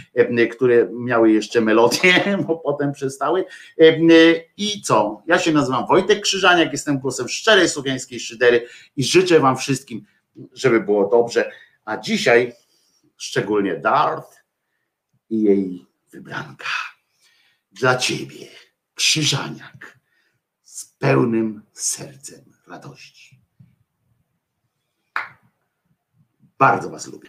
które 0.53 0.89
miały 0.93 1.33
jeszcze 1.33 1.61
melodię, 1.61 2.25
bo 2.47 2.57
potem 2.57 2.93
przestały. 2.93 3.45
I 4.57 4.83
co? 4.83 5.23
Ja 5.27 5.39
się 5.39 5.53
nazywam 5.53 5.87
Wojtek 5.87 6.21
Krzyżaniak, 6.21 6.73
jestem 6.73 6.99
głosem 6.99 7.29
szczerej 7.29 7.69
słowiańskiej 7.69 8.21
szydery 8.21 8.67
i 8.97 9.05
życzę 9.05 9.41
Wam 9.41 9.57
wszystkim, 9.57 10.05
żeby 10.53 10.81
było 10.81 11.09
dobrze. 11.09 11.51
A 11.85 11.97
dzisiaj 11.97 12.53
szczególnie 13.23 13.79
Darth 13.79 14.45
i 15.31 15.43
jej 15.43 15.87
wybranka. 16.11 16.69
Dla 17.73 17.97
ciebie, 17.97 18.49
Krzyżaniak, 18.95 19.99
z 20.63 20.85
pełnym 20.85 21.63
sercem 21.73 22.45
radości. 22.67 23.41
Bardzo 26.59 26.91
Was 26.91 27.07
lubię. 27.07 27.29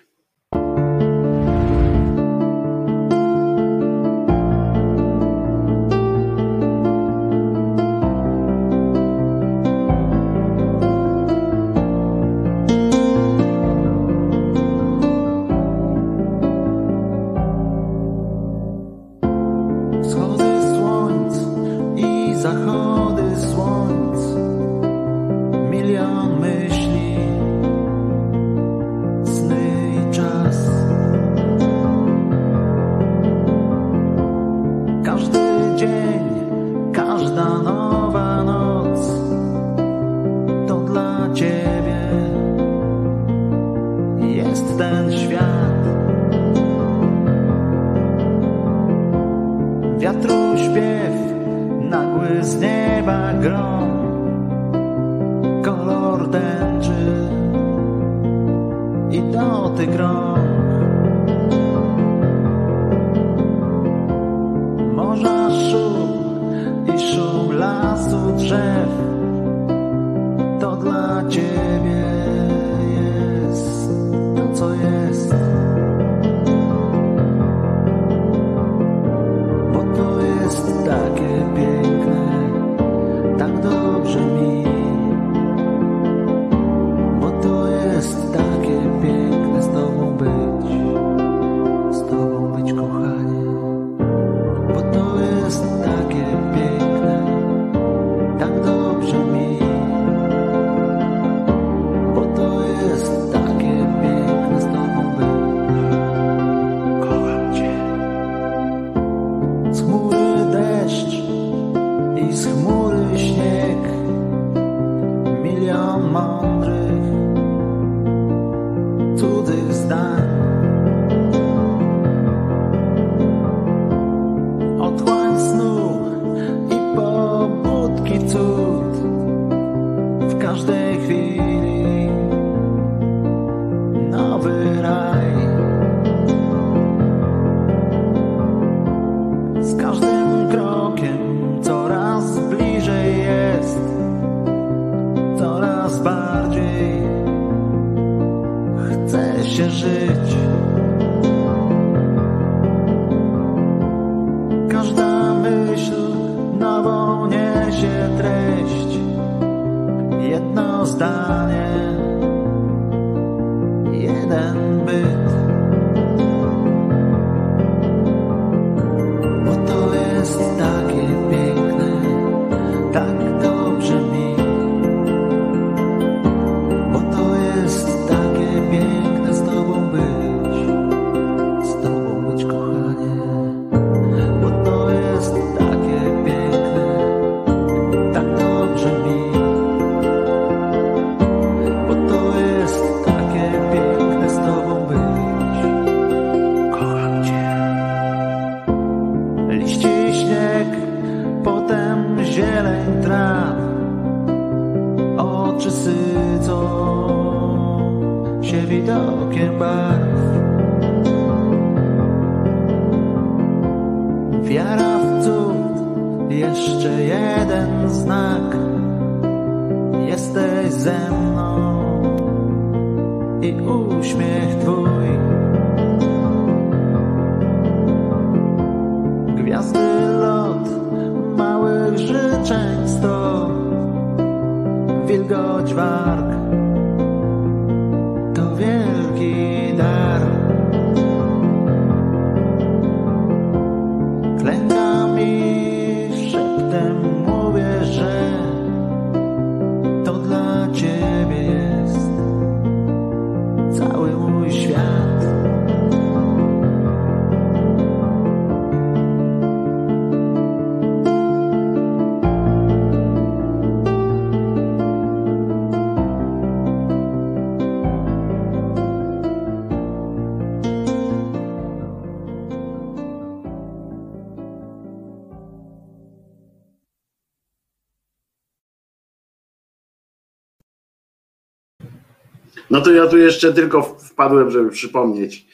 To 282.84 282.92
ja 282.92 283.08
tu 283.08 283.18
jeszcze 283.18 283.54
tylko 283.54 283.82
wpadłem, 283.84 284.52
żeby 284.52 284.70
przypomnieć, 284.70 285.48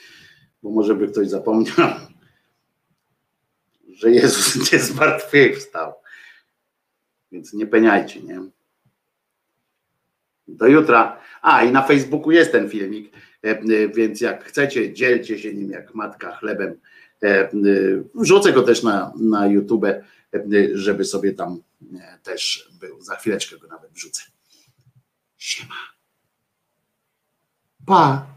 bo 0.64 0.69
może 0.69 0.95
by 0.95 1.08
ktoś 1.08 1.30
zapomniał, 1.30 1.90
że 3.99 4.11
Jezus 4.11 4.72
nie 4.74 4.80
zmartwychwstał. 4.80 5.93
Więc 7.32 7.53
nie 7.53 7.67
peniajcie, 7.67 8.22
nie? 8.22 8.41
Do 10.48 10.67
jutra. 10.67 11.22
A 11.41 11.64
i 11.64 11.72
na 11.72 11.82
Facebooku 11.82 12.32
jest 12.32 12.51
ten 12.51 12.69
filmik, 12.69 13.14
e, 13.43 13.49
e, 13.49 13.88
więc 13.88 14.22
jak 14.22 14.43
chcecie, 14.43 14.93
dzielcie 14.93 15.40
się 15.40 15.53
nim 15.53 15.72
jak 15.72 15.95
matka 15.95 16.35
chlebem. 16.35 16.80
E, 17.24 17.49
wrzucę 18.16 18.53
go 18.53 18.64
też 18.64 18.83
na, 18.83 19.14
na 19.19 19.48
YouTube, 19.48 19.85
żeby 20.74 21.06
sobie 21.06 21.33
tam 21.33 21.61
też 22.24 22.69
był. 22.80 23.01
Za 23.01 23.16
chwileczkę 23.16 23.58
go 23.58 23.67
nawet 23.67 23.91
wrzucę. 23.91 24.22
Siema. 25.38 25.99
Pa. 27.85 28.27